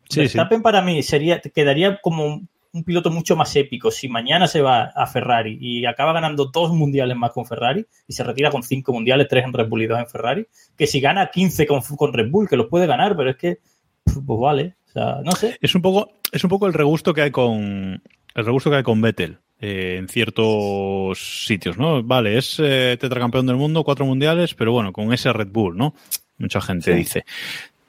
Sí, 0.10 0.20
Verstappen 0.20 0.62
para 0.62 0.82
mí 0.82 1.02
sería 1.02 1.40
quedaría 1.40 2.00
como 2.02 2.26
un, 2.26 2.50
un 2.74 2.84
piloto 2.84 3.10
mucho 3.10 3.36
más 3.38 3.56
épico 3.56 3.90
si 3.90 4.10
mañana 4.10 4.48
se 4.48 4.62
va 4.62 4.84
a 4.96 5.08
Ferrari 5.08 5.58
y 5.62 5.86
acaba 5.86 6.12
ganando 6.12 6.46
dos 6.54 6.72
mundiales 6.74 7.16
más 7.16 7.32
con 7.32 7.46
Ferrari 7.46 7.86
y 8.08 8.14
se 8.14 8.24
retira 8.24 8.52
con 8.52 8.64
cinco 8.64 8.92
mundiales, 8.92 9.28
tres 9.30 9.46
en 9.46 9.54
Red 9.54 9.70
Bull 9.70 9.84
y 9.84 9.88
dos 9.88 10.00
en 10.00 10.08
Ferrari, 10.08 10.46
que 10.76 10.88
si 10.88 11.00
gana 11.00 11.30
15 11.32 11.66
con, 11.68 11.82
con 11.82 12.12
Red 12.14 12.30
Bull, 12.30 12.50
que 12.50 12.58
los 12.58 12.68
puede 12.68 12.86
ganar, 12.86 13.16
pero 13.16 13.30
es 13.30 13.38
que, 13.38 13.60
pues 14.04 14.40
vale, 14.40 14.76
o 14.90 14.92
sea, 14.92 15.22
no 15.24 15.32
sé. 15.32 15.58
Es 15.62 15.74
un 15.74 15.82
poco, 15.82 16.12
es 16.32 16.44
un 16.44 16.50
poco 16.50 16.68
el 16.68 16.74
regusto 16.74 17.14
que 17.14 17.22
hay 17.22 17.32
con 17.32 18.02
el 18.36 18.46
regusto 18.46 18.70
que 18.72 18.76
hay 18.78 18.84
con 18.84 19.02
Vettel 19.02 19.38
eh, 19.66 19.96
en 19.98 20.08
ciertos 20.10 21.46
sitios, 21.46 21.78
¿no? 21.78 22.04
Vale, 22.04 22.38
es 22.38 22.60
eh, 22.62 22.98
tetracampeón 23.00 23.46
del 23.48 23.56
mundo, 23.56 23.84
cuatro 23.84 24.06
mundiales, 24.06 24.54
pero 24.54 24.72
bueno, 24.72 24.92
con 24.92 25.14
ese 25.14 25.32
Red 25.32 25.48
Bull, 25.52 25.78
¿no? 25.78 25.94
Mucha 26.38 26.62
gente 26.62 26.92
Sí. 26.92 26.98
dice. 26.98 27.26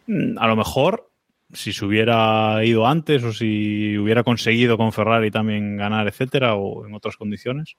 Mm, 0.06 0.38
A 0.38 0.46
lo 0.46 0.56
mejor, 0.56 1.10
si 1.52 1.72
se 1.72 1.84
hubiera 1.84 2.64
ido 2.64 2.86
antes 2.86 3.22
o 3.24 3.32
si 3.32 3.96
hubiera 3.98 4.22
conseguido 4.22 4.76
con 4.76 4.92
Ferrari 4.92 5.30
también 5.30 5.76
ganar, 5.76 6.06
etcétera, 6.08 6.54
o 6.54 6.86
en 6.86 6.94
otras 6.94 7.16
condiciones, 7.16 7.76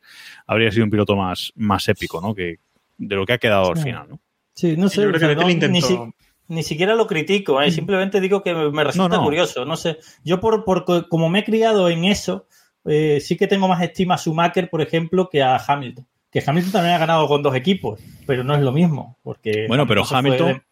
habría 0.48 0.72
sido 0.72 0.84
un 0.86 0.92
piloto 0.92 1.16
más, 1.16 1.52
más 1.56 1.88
épico, 1.88 2.20
¿no? 2.22 2.34
Que 2.36 2.58
de 2.98 3.16
lo 3.16 3.26
que 3.26 3.34
ha 3.34 3.38
quedado 3.38 3.70
al 3.72 3.78
final, 3.78 4.08
¿no? 4.10 4.20
Sí, 4.54 4.76
no 4.78 4.88
sé, 4.90 5.02
yo 5.02 5.08
creo 5.12 5.16
o 5.18 5.20
sea, 5.20 5.28
que 5.30 5.36
Vettel 5.36 5.42
no, 5.44 5.48
ni, 5.48 5.80
intentó- 5.80 5.88
si- 5.88 6.54
ni 6.54 6.64
siquiera 6.64 6.96
lo 6.96 7.08
critico, 7.08 7.62
¿eh? 7.62 7.72
simplemente 7.72 8.22
digo 8.22 8.42
que 8.44 8.54
me 8.54 8.84
resulta 8.84 9.16
No, 9.16 9.22
no. 9.22 9.24
curioso, 9.24 9.66
no 9.66 9.76
sé. 9.76 9.98
Yo 10.24 10.40
por, 10.40 10.64
por 10.64 10.86
co- 10.86 11.08
como 11.10 11.30
me 11.30 11.40
he 11.40 11.44
criado 11.44 11.90
en 11.90 12.06
eso, 12.06 12.48
eh, 12.86 13.20
sí 13.22 13.36
que 13.38 13.48
tengo 13.48 13.68
más 13.68 13.82
estima 13.82 14.16
a 14.16 14.18
Schumacher, 14.18 14.70
por 14.70 14.82
ejemplo, 14.82 15.30
que 15.30 15.42
a 15.44 15.58
Hamilton. 15.58 16.06
Que 16.32 16.44
Hamilton 16.46 16.72
también 16.74 16.96
ha 16.96 17.00
ganado 17.00 17.28
con 17.28 17.42
dos 17.44 17.56
equipos, 17.56 18.00
pero 18.26 18.44
no 18.44 18.54
es 18.56 18.62
lo 18.62 18.72
mismo, 18.72 19.18
porque 19.24 19.66
Bueno, 19.68 19.88
pero 19.88 20.04
se 20.04 20.10
fue 20.10 20.18
Hamilton, 20.20 20.64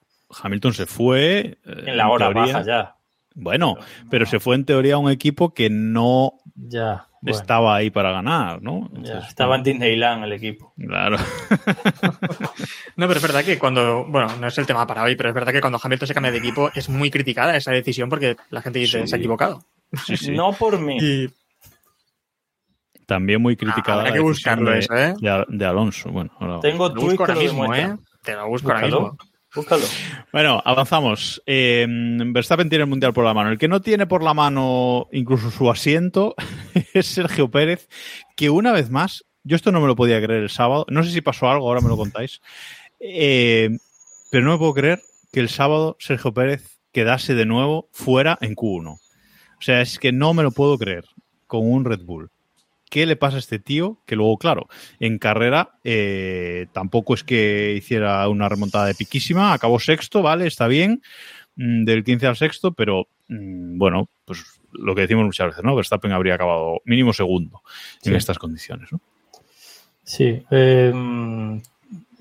Hamilton 0.44 0.74
se 0.74 0.86
fue 0.86 1.40
eh, 1.40 1.58
en 1.86 1.98
la 1.98 2.10
hora 2.10 2.28
teoría- 2.32 2.54
baja 2.54 2.66
ya, 2.66 2.96
Bueno, 3.36 3.78
pero 4.10 4.26
se 4.26 4.40
fue 4.40 4.56
en 4.56 4.66
teoría 4.66 4.96
a 4.96 4.98
un 4.98 5.10
equipo 5.10 5.54
que 5.54 5.70
no 5.70 6.34
ya, 6.56 7.08
bueno, 7.22 7.40
estaba 7.40 7.76
ahí 7.78 7.90
para 7.90 8.12
ganar, 8.12 8.62
¿no? 8.62 8.90
ya, 9.02 9.20
estaba 9.20 9.56
en 9.56 9.64
Disneyland 9.64 10.26
el 10.26 10.34
equipo. 10.34 10.74
Claro. 10.78 11.18
No, 12.96 13.08
pero 13.08 13.18
es 13.18 13.22
verdad 13.22 13.44
que 13.44 13.58
cuando, 13.58 14.06
bueno, 14.06 14.28
no 14.40 14.48
es 14.48 14.58
el 14.58 14.66
tema 14.68 14.86
para 14.86 15.04
hoy, 15.04 15.16
pero 15.16 15.30
es 15.30 15.36
verdad 15.36 15.52
que 15.52 15.62
cuando 15.62 15.80
Hamilton 15.82 16.08
se 16.08 16.14
cambia 16.14 16.32
de 16.32 16.38
equipo 16.38 16.70
es 16.76 16.90
muy 16.90 17.10
criticada 17.10 17.56
esa 17.58 17.72
decisión 17.72 18.10
porque 18.10 18.36
la 18.52 18.62
gente 18.62 18.80
dice, 18.80 19.02
Sí. 19.02 19.08
se 19.08 19.16
ha 19.16 19.20
equivocado. 19.20 19.64
Sí, 20.06 20.16
sí. 20.18 20.32
No 20.32 20.54
por 20.54 20.80
mí. 20.80 20.98
Y 21.02 21.30
También 23.14 23.42
muy 23.42 23.56
criticada. 23.56 24.00
habrá 24.00 24.12
que 24.14 24.20
decisión 24.20 24.60
buscarlo 24.60 24.72
de, 24.72 24.80
eso, 24.80 24.96
¿eh? 24.96 25.14
de, 25.20 25.46
de 25.50 25.66
Alonso. 25.66 26.10
Bueno, 26.10 26.32
ahora- 26.40 26.60
Tengo 26.62 26.90
Lo 26.90 26.96
busco 26.96 27.18
que 27.26 27.32
ahora 27.32 27.36
lo 27.36 27.42
mismo. 27.42 27.76
¿eh? 27.76 27.96
Te 28.24 28.34
lo 28.34 28.48
busco 28.48 28.72
ahora 28.72 28.88
mismo. 28.88 29.18
Búscalo. 29.56 29.84
Bueno, 30.32 30.62
avanzamos. 30.66 31.44
Eh, 31.46 31.86
Verstappen 31.88 32.70
tiene 32.70 32.86
el 32.86 32.90
mundial 32.90 33.14
por 33.14 33.24
la 33.24 33.36
mano. 33.36 33.52
El 33.52 33.60
que 33.60 33.68
no 33.68 33.82
tiene 33.82 34.08
por 34.08 34.24
la 34.24 34.34
mano 34.34 35.08
incluso 35.12 35.52
su 35.52 35.70
asiento 35.70 36.34
es 36.96 37.06
Sergio 37.06 37.52
Pérez, 37.52 37.88
que 38.36 38.50
una 38.50 38.72
vez 38.72 38.90
más 38.90 39.26
yo 39.44 39.56
esto 39.56 39.72
no 39.72 39.80
me 39.80 39.86
lo 39.88 39.96
podía 39.96 40.20
creer 40.24 40.42
el 40.42 40.50
sábado. 40.50 40.88
No 40.90 41.04
sé 41.04 41.12
si 41.12 41.22
pasó 41.22 41.50
algo, 41.50 41.68
ahora 41.68 41.82
me 41.82 41.90
lo 41.90 41.98
contáis. 41.98 42.42
Eh, 43.00 43.70
pero 44.32 44.44
no 44.46 44.54
me 44.54 44.58
puedo 44.58 44.74
creer 44.74 45.02
que 45.32 45.40
el 45.40 45.50
sábado 45.50 45.98
Sergio 46.00 46.34
Pérez 46.34 46.80
quedase 46.92 47.36
de 47.36 47.46
nuevo 47.46 47.90
fuera 47.92 48.38
en 48.42 48.56
Q1. 48.56 48.88
O 48.94 49.00
sea, 49.60 49.82
es 49.82 50.00
que 50.00 50.12
no 50.12 50.34
me 50.34 50.44
lo 50.44 50.52
puedo 50.52 50.78
creer 50.80 51.06
con 51.46 51.70
un 51.72 51.86
Red 51.86 52.02
Bull. 52.02 52.32
¿Qué 52.94 53.08
le 53.08 53.16
pasa 53.16 53.38
a 53.38 53.40
este 53.40 53.58
tío? 53.58 53.98
Que 54.06 54.16
luego, 54.16 54.38
claro, 54.38 54.68
en 55.00 55.18
carrera 55.18 55.80
eh, 55.84 56.68
tampoco 56.74 57.16
es 57.16 57.24
que 57.24 57.74
hiciera 57.76 58.30
una 58.30 58.48
remontada 58.48 58.86
de 58.86 58.94
piquísima, 58.94 59.52
acabó 59.52 59.80
sexto, 59.80 60.22
vale, 60.22 60.46
está 60.46 60.68
bien, 60.68 61.02
mm, 61.56 61.86
del 61.86 62.04
15 62.04 62.28
al 62.28 62.36
sexto, 62.36 62.74
pero 62.74 63.08
mm, 63.30 63.80
bueno, 63.80 64.10
pues 64.26 64.44
lo 64.74 64.94
que 64.94 65.02
decimos 65.02 65.26
muchas 65.26 65.48
veces, 65.48 65.64
¿no? 65.64 65.76
Verstappen 65.76 66.12
habría 66.12 66.36
acabado 66.36 66.82
mínimo 66.86 67.14
segundo 67.14 67.64
en 68.04 68.16
estas 68.16 68.38
condiciones, 68.38 68.92
¿no? 68.92 69.02
Sí. 70.04 70.44
eh, 70.52 70.94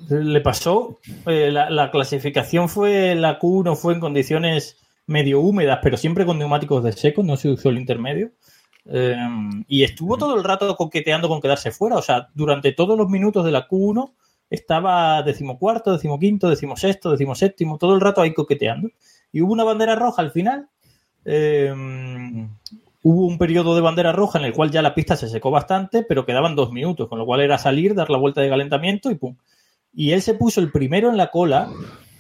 le 0.09 0.41
pasó. 0.41 1.01
eh, 1.27 1.51
la, 1.53 1.69
la 1.69 1.91
clasificación 1.91 2.71
fue. 2.71 3.15
La 3.15 3.39
Q1 3.39 3.77
fue 3.77 3.93
en 3.93 4.01
condiciones 4.01 4.79
medio 5.07 5.41
húmedas, 5.41 5.81
pero 5.83 5.99
siempre 5.99 6.25
con 6.25 6.39
neumáticos 6.39 6.83
de 6.83 6.93
seco, 6.93 7.23
no 7.23 7.37
se 7.37 7.51
usó 7.51 7.69
el 7.69 7.77
intermedio. 7.77 8.31
Eh, 8.87 9.17
y 9.69 9.85
estuvo 9.85 10.17
todo 10.19 10.37
el 10.37 10.45
rato 10.45 10.75
coqueteando 10.77 11.29
con 11.29 11.41
quedarse 11.41 11.71
fuera. 11.71 11.97
O 11.97 12.03
sea, 12.03 12.29
durante 12.35 12.73
todos 12.73 12.97
los 12.99 13.09
minutos 13.09 13.45
de 13.45 13.53
la 13.53 13.69
Q1 13.69 14.13
estaba 14.51 15.23
decimocuarto, 15.23 15.93
decimoquinto, 15.93 16.49
decimosexto, 16.51 17.11
decimoséptimo, 17.11 17.79
todo 17.79 17.95
el 17.95 18.01
rato 18.01 18.21
ahí 18.21 18.35
coqueteando. 18.35 18.91
Y 19.33 19.41
hubo 19.41 19.53
una 19.53 19.65
bandera 19.65 19.95
roja 19.95 20.23
al 20.23 20.31
final. 20.31 20.69
eh, 21.25 21.73
hubo 23.05 23.27
un 23.27 23.37
periodo 23.39 23.75
de 23.75 23.81
bandera 23.81 24.13
roja 24.13 24.39
en 24.39 24.45
el 24.45 24.53
cual 24.53 24.71
ya 24.71 24.81
la 24.83 24.95
pista 24.95 25.17
se 25.17 25.29
secó 25.29 25.51
bastante, 25.51 26.05
pero 26.05 26.25
quedaban 26.25 26.55
dos 26.55 26.71
minutos, 26.73 27.09
con 27.09 27.19
lo 27.19 27.27
cual 27.27 27.41
era 27.41 27.59
salir, 27.59 27.95
dar 27.95 28.11
la 28.11 28.19
vuelta 28.19 28.41
de 28.41 28.49
calentamiento 28.49 29.11
y 29.11 29.17
pum. 29.17 29.37
Y 29.93 30.13
él 30.13 30.23
se 30.23 30.35
puso 30.35 30.61
el 30.61 30.71
primero 30.71 31.11
en 31.11 31.17
la 31.17 31.31
cola 31.31 31.69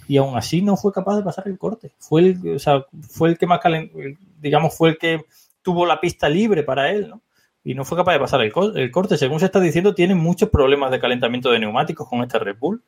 y 0.08 0.16
aún 0.16 0.36
así 0.36 0.60
no 0.60 0.76
fue 0.76 0.92
capaz 0.92 1.16
de 1.16 1.22
pasar 1.22 1.46
el 1.46 1.56
corte. 1.58 1.92
Fue 1.98 2.20
el, 2.22 2.56
o 2.56 2.58
sea, 2.58 2.84
fue 3.08 3.28
el 3.28 3.38
que 3.38 3.46
más 3.46 3.60
calen- 3.60 4.18
digamos, 4.40 4.76
fue 4.76 4.90
el 4.90 4.98
que 4.98 5.24
tuvo 5.62 5.86
la 5.86 6.00
pista 6.00 6.28
libre 6.28 6.62
para 6.62 6.90
él, 6.90 7.08
¿no? 7.08 7.22
Y 7.64 7.74
no 7.74 7.84
fue 7.84 7.96
capaz 7.96 8.12
de 8.14 8.18
pasar 8.20 8.40
el, 8.42 8.52
co- 8.52 8.74
el 8.74 8.90
corte. 8.90 9.16
Según 9.16 9.38
se 9.38 9.46
está 9.46 9.60
diciendo, 9.60 9.94
tiene 9.94 10.14
muchos 10.14 10.48
problemas 10.50 10.90
de 10.90 10.98
calentamiento 11.00 11.50
de 11.50 11.60
neumáticos 11.60 12.08
con 12.08 12.20
este 12.22 12.38
Red 12.40 12.56
Bull, 12.58 12.82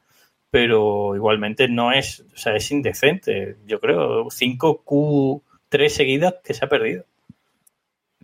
pero 0.50 1.14
igualmente 1.14 1.68
no 1.68 1.92
es, 1.92 2.24
o 2.34 2.36
sea, 2.36 2.56
es 2.56 2.70
indecente. 2.72 3.56
Yo 3.66 3.78
creo, 3.80 4.28
5 4.30 4.82
Q3 4.84 5.88
seguidas 5.88 6.34
que 6.44 6.54
se 6.54 6.64
ha 6.64 6.68
perdido. 6.68 7.04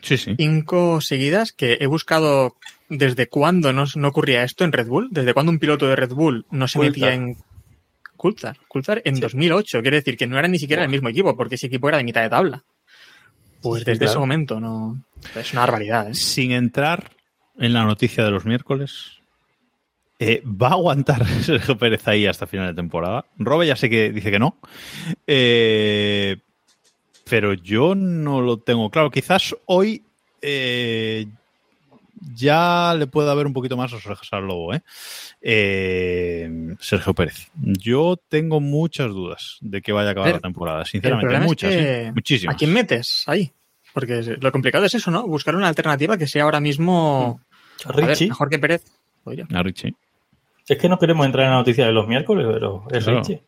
Sí, 0.03 0.17
sí. 0.17 0.35
Cinco 0.37 1.01
seguidas 1.03 1.53
que 1.53 1.77
he 1.81 1.87
buscado 1.87 2.57
desde 2.89 3.29
cuándo 3.29 3.73
no, 3.73 3.85
no 3.97 4.09
ocurría 4.09 4.43
esto 4.45 4.65
en 4.65 4.73
Red 4.73 4.87
Bull, 4.89 5.09
desde 5.11 5.35
cuándo 5.35 5.53
un 5.53 5.59
piloto 5.59 5.87
de 5.87 5.95
Red 5.95 6.13
Bull 6.15 6.47
no 6.51 6.67
se 6.69 6.79
Coulthard. 6.79 6.93
metía 7.01 7.15
en 7.15 7.37
Coulthard, 8.17 8.57
Coulthard 8.67 9.03
en 9.05 9.17
Sí. 9.17 9.21
2008, 9.21 9.83
quiere 9.83 9.99
decir 9.99 10.17
que 10.17 10.27
no 10.27 10.39
era 10.39 10.49
ni 10.49 10.59
siquiera 10.59 10.83
el 10.85 10.89
mismo 10.89 11.09
equipo, 11.11 11.37
porque 11.37 11.57
ese 11.57 11.67
equipo 11.67 11.89
era 11.89 11.99
de 11.99 12.05
mitad 12.05 12.23
de 12.23 12.31
tabla. 12.31 12.65
Pues 13.63 13.85
desde 13.85 13.99
claro. 13.99 14.11
ese 14.11 14.19
momento 14.19 14.61
no 14.61 15.03
es 15.35 15.53
una 15.53 15.63
barbaridad. 15.63 16.11
¿eh? 16.11 16.15
Sin 16.15 16.53
entrar 16.53 17.11
en 17.59 17.73
la 17.73 17.85
noticia 17.85 18.25
de 18.25 18.31
los 18.31 18.45
miércoles, 18.45 19.21
eh, 20.19 20.43
¿va 20.45 20.69
a 20.69 20.73
aguantar 20.73 21.27
Sergio 21.43 21.79
Pérez 21.79 22.07
ahí 22.07 22.27
hasta 22.27 22.47
final 22.47 22.69
de 22.69 22.75
temporada? 22.75 23.25
Robe 23.39 23.67
ya 23.67 23.77
sé 23.77 23.89
que 23.89 24.13
dice 24.13 24.31
que 24.31 24.39
no. 24.39 24.57
Eh, 25.27 26.37
pero 27.29 27.55
yo 27.55 27.95
no 27.95 28.41
lo 28.41 28.59
tengo 28.59 28.91
claro. 28.91 29.11
Quizás 29.11 29.57
hoy 29.67 30.03
eh, 30.43 31.27
ya 32.35 32.95
le 32.99 33.07
puede 33.07 33.31
haber 33.31 33.47
un 33.47 33.53
poquito 33.53 33.77
más 33.77 33.93
las 33.93 34.05
orejas 34.05 34.29
al 34.33 34.47
lobo, 34.47 34.73
¿eh? 35.41 36.77
Sergio 36.81 37.15
Pérez. 37.15 37.51
Yo 37.55 38.17
tengo 38.29 38.61
muchas 38.61 39.09
dudas 39.09 39.59
de 39.61 39.83
que 39.83 39.93
vaya 39.93 40.09
a 40.09 40.13
acabar 40.13 40.33
la 40.33 40.41
temporada, 40.41 40.85
sinceramente. 40.85 41.41
Muchas, 41.41 41.73
es 41.73 41.77
que, 41.77 42.03
¿eh? 42.03 42.13
muchísimas. 42.13 42.55
¿A 42.55 42.59
quién 42.59 42.73
metes 42.73 43.25
ahí? 43.27 43.53
Porque 43.93 44.37
lo 44.41 44.53
complicado 44.53 44.85
es 44.85 44.95
eso, 44.95 45.11
¿no? 45.11 45.27
Buscar 45.27 45.57
una 45.57 45.69
alternativa 45.69 46.17
que 46.17 46.27
sea 46.27 46.45
ahora 46.45 46.61
mismo 46.61 47.41
a 47.85 47.93
ver, 47.93 48.17
mejor 48.21 48.49
que 48.49 48.59
Pérez. 48.59 48.85
Oye, 49.25 49.45
A 49.53 49.63
Richie. 49.63 49.95
Es 50.69 50.79
que 50.79 50.89
no 50.89 50.99
queremos 50.99 51.27
entrar 51.27 51.47
en 51.47 51.51
la 51.51 51.59
noticia 51.59 51.87
de 51.87 51.93
los 51.93 52.07
miércoles, 52.07 52.47
pero 52.53 52.85
es 52.91 53.05
Claro. 53.05 53.21
Richie. 53.21 53.43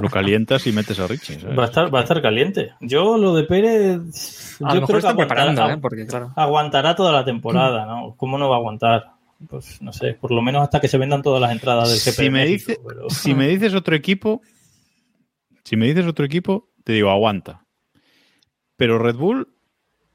Lo 0.00 0.08
calientas 0.08 0.66
y 0.66 0.72
metes 0.72 1.00
a 1.00 1.06
Richie. 1.06 1.40
¿sabes? 1.40 1.58
Va 1.58 1.64
a 1.64 1.66
estar, 1.66 1.92
va 1.92 2.00
a 2.00 2.02
estar 2.02 2.20
caliente. 2.22 2.74
Yo 2.80 3.16
lo 3.16 3.34
de 3.34 3.44
Pérez, 3.44 4.60
a 4.60 4.74
lo 4.74 4.80
mejor 4.82 4.86
creo 4.86 4.86
que 4.86 4.98
están 4.98 5.16
preparando, 5.16 5.62
aguantará, 5.62 5.74
¿eh? 5.74 5.80
Porque 5.80 6.06
claro. 6.06 6.32
aguantará 6.36 6.94
toda 6.94 7.12
la 7.12 7.24
temporada, 7.24 7.86
¿no? 7.86 8.14
¿Cómo 8.16 8.38
no 8.38 8.48
va 8.48 8.56
a 8.56 8.58
aguantar? 8.58 9.06
Pues 9.48 9.80
no 9.80 9.92
sé, 9.92 10.14
por 10.14 10.32
lo 10.32 10.42
menos 10.42 10.62
hasta 10.62 10.80
que 10.80 10.88
se 10.88 10.98
vendan 10.98 11.22
todas 11.22 11.40
las 11.40 11.52
entradas 11.52 11.88
del 11.88 11.98
GP. 11.98 12.12
Si 12.16 12.22
de 12.24 12.30
me, 12.30 12.44
México, 12.44 12.72
dice, 12.72 12.80
pero- 12.86 13.10
si 13.10 13.34
me 13.34 13.48
dices 13.48 13.74
otro 13.74 13.94
equipo, 13.96 14.42
si 15.64 15.76
me 15.76 15.86
dices 15.86 16.06
otro 16.06 16.24
equipo, 16.24 16.70
te 16.84 16.92
digo 16.92 17.10
aguanta. 17.10 17.64
Pero 18.76 18.98
Red 18.98 19.16
Bull 19.16 19.48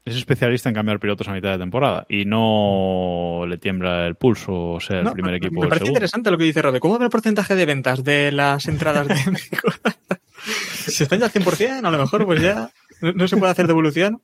es 0.04 0.16
especialista 0.16 0.68
en 0.68 0.74
cambiar 0.76 1.00
pilotos 1.00 1.26
a 1.28 1.32
mitad 1.32 1.50
de 1.50 1.58
temporada 1.58 2.06
y 2.08 2.24
no 2.24 3.44
le 3.48 3.58
tiembla 3.58 4.06
el 4.06 4.14
pulso 4.14 4.78
ser 4.80 4.98
el 4.98 5.04
No, 5.04 5.12
primer 5.12 5.32
me- 5.32 5.36
equipo. 5.38 5.56
o 5.56 5.60
Me 5.60 5.66
el 5.66 5.68
parece 5.70 5.86
segundo. 5.86 5.98
interesante 5.98 6.30
lo 6.30 6.38
que 6.38 6.44
dice 6.44 6.62
Robe. 6.62 6.78
¿Cómo 6.80 6.98
ve 6.98 7.04
el 7.06 7.10
porcentaje 7.10 7.54
de 7.56 7.66
ventas 7.66 8.04
de 8.04 8.30
las 8.32 8.66
entradas 8.68 9.08
de 9.08 9.14
México? 9.32 9.68
si 10.86 11.02
están 11.02 11.18
ya 11.18 11.26
al 11.26 11.32
100%, 11.32 11.84
a 11.84 11.90
lo 11.90 11.98
mejor 11.98 12.24
pues 12.26 12.40
ya 12.40 12.70
no, 13.00 13.12
no 13.12 13.26
se 13.28 13.36
puede 13.36 13.50
hacer 13.50 13.66
devolución. 13.66 14.22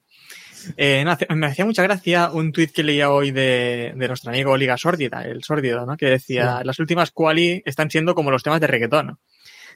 Eh, 0.76 1.04
me 1.30 1.46
hacía 1.46 1.64
mucha 1.64 1.82
gracia 1.82 2.30
un 2.30 2.52
tuit 2.52 2.72
que 2.72 2.82
leía 2.82 3.10
hoy 3.10 3.30
de, 3.30 3.92
de 3.96 4.08
nuestro 4.08 4.30
amigo 4.30 4.56
Liga 4.56 4.76
Sórdida, 4.76 5.22
el 5.22 5.42
Sórdido, 5.42 5.86
¿no? 5.86 5.96
que 5.96 6.06
decía, 6.06 6.62
las 6.64 6.78
últimas 6.78 7.10
quali 7.10 7.62
están 7.64 7.90
siendo 7.90 8.14
como 8.14 8.30
los 8.30 8.42
temas 8.42 8.60
de 8.60 8.66
reggaetón. 8.66 9.18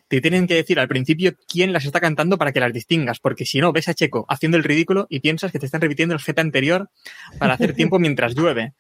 Te 0.09 0.20
tienen 0.20 0.46
que 0.46 0.55
decir 0.55 0.79
al 0.79 0.87
principio 0.87 1.35
quién 1.49 1.72
las 1.72 1.85
está 1.85 2.01
cantando 2.01 2.38
para 2.38 2.53
que 2.53 2.61
las 2.61 2.72
distingas, 2.72 3.18
porque 3.18 3.44
si 3.44 3.61
no, 3.61 3.72
ves 3.72 3.88
a 3.88 3.94
Checo 3.94 4.25
haciendo 4.29 4.57
el 4.57 4.64
ridículo 4.64 5.07
y 5.11 5.20
piensas 5.20 5.51
que 5.51 5.59
te 5.59 5.66
están 5.66 5.81
repitiendo 5.81 6.14
el 6.14 6.20
GP 6.20 6.38
anterior 6.38 6.90
para 7.38 7.55
hacer 7.55 7.72
tiempo 7.75 7.99
mientras 7.99 8.35
llueve. 8.35 8.75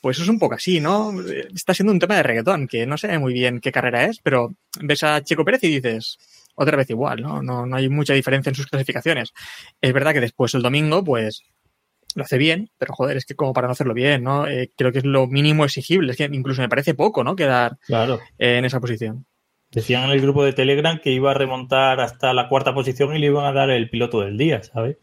Pues 0.00 0.16
eso 0.16 0.24
es 0.24 0.30
un 0.30 0.38
poco 0.38 0.54
así, 0.54 0.80
¿no? 0.80 1.12
Está 1.54 1.74
siendo 1.74 1.92
un 1.92 1.98
tema 1.98 2.16
de 2.16 2.22
reggaetón, 2.22 2.68
que 2.68 2.86
no 2.86 2.96
sé 2.96 3.18
muy 3.18 3.34
bien 3.34 3.60
qué 3.60 3.70
carrera 3.70 4.04
es, 4.06 4.20
pero 4.22 4.54
ves 4.80 5.02
a 5.02 5.22
Checo 5.22 5.44
Pérez 5.44 5.62
y 5.64 5.68
dices, 5.68 6.18
otra 6.62 6.76
vez 6.76 6.88
igual, 6.90 7.22
¿no? 7.22 7.42
No, 7.42 7.66
no 7.66 7.76
hay 7.76 7.88
mucha 7.88 8.14
diferencia 8.14 8.50
en 8.50 8.54
sus 8.54 8.66
clasificaciones. 8.66 9.32
Es 9.80 9.92
verdad 9.92 10.12
que 10.12 10.20
después 10.20 10.54
el 10.54 10.62
domingo, 10.62 11.02
pues, 11.02 11.42
lo 12.14 12.24
hace 12.24 12.38
bien, 12.38 12.70
pero 12.78 12.92
joder, 12.94 13.16
es 13.16 13.24
que 13.24 13.34
como 13.34 13.52
para 13.52 13.66
no 13.68 13.72
hacerlo 13.72 13.94
bien, 13.94 14.22
¿no? 14.24 14.46
Eh, 14.46 14.70
creo 14.76 14.92
que 14.92 14.98
es 14.98 15.04
lo 15.04 15.26
mínimo 15.26 15.64
exigible, 15.64 16.10
es 16.12 16.16
que 16.18 16.28
incluso 16.32 16.60
me 16.62 16.68
parece 16.68 16.94
poco, 16.94 17.22
¿no? 17.24 17.36
Quedar 17.36 17.78
Claro. 17.86 18.18
eh, 18.38 18.58
en 18.58 18.64
esa 18.64 18.80
posición. 18.80 19.26
Decían 19.72 20.02
en 20.04 20.10
el 20.10 20.20
grupo 20.20 20.42
de 20.44 20.52
Telegram 20.52 20.98
que 21.00 21.12
iba 21.12 21.30
a 21.30 21.34
remontar 21.34 22.00
hasta 22.00 22.32
la 22.32 22.48
cuarta 22.48 22.74
posición 22.74 23.14
y 23.14 23.20
le 23.20 23.26
iban 23.26 23.44
a 23.46 23.52
dar 23.52 23.70
el 23.70 23.88
piloto 23.88 24.20
del 24.20 24.36
día, 24.36 24.60
¿sabes? 24.64 24.96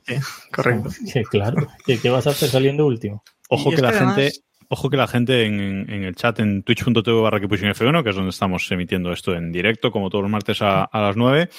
Correcto. 0.51 0.89
Claro. 1.31 1.67
¿Qué, 1.85 1.97
qué 1.99 2.09
vas 2.09 2.27
a 2.27 2.31
hacer 2.31 2.49
saliendo 2.49 2.85
último? 2.85 3.23
Ojo 3.49 3.71
que 3.71 3.81
la 3.81 3.89
además- 3.89 4.15
gente. 4.17 4.39
Ojo 4.69 4.89
que 4.89 4.97
la 4.97 5.07
gente 5.07 5.45
en, 5.45 5.89
en 5.89 6.03
el 6.03 6.15
chat 6.15 6.39
en 6.39 6.61
twitch.tv 6.63 7.21
barra 7.21 7.39
que 7.39 7.47
pushing 7.47 7.69
F1, 7.69 8.03
que 8.03 8.09
es 8.09 8.15
donde 8.15 8.31
estamos 8.31 8.69
emitiendo 8.71 9.11
esto 9.13 9.33
en 9.33 9.51
directo, 9.51 9.91
como 9.91 10.09
todos 10.09 10.23
los 10.23 10.31
martes 10.31 10.61
a, 10.61 10.83
a 10.83 11.01
las 11.01 11.15
9, 11.15 11.49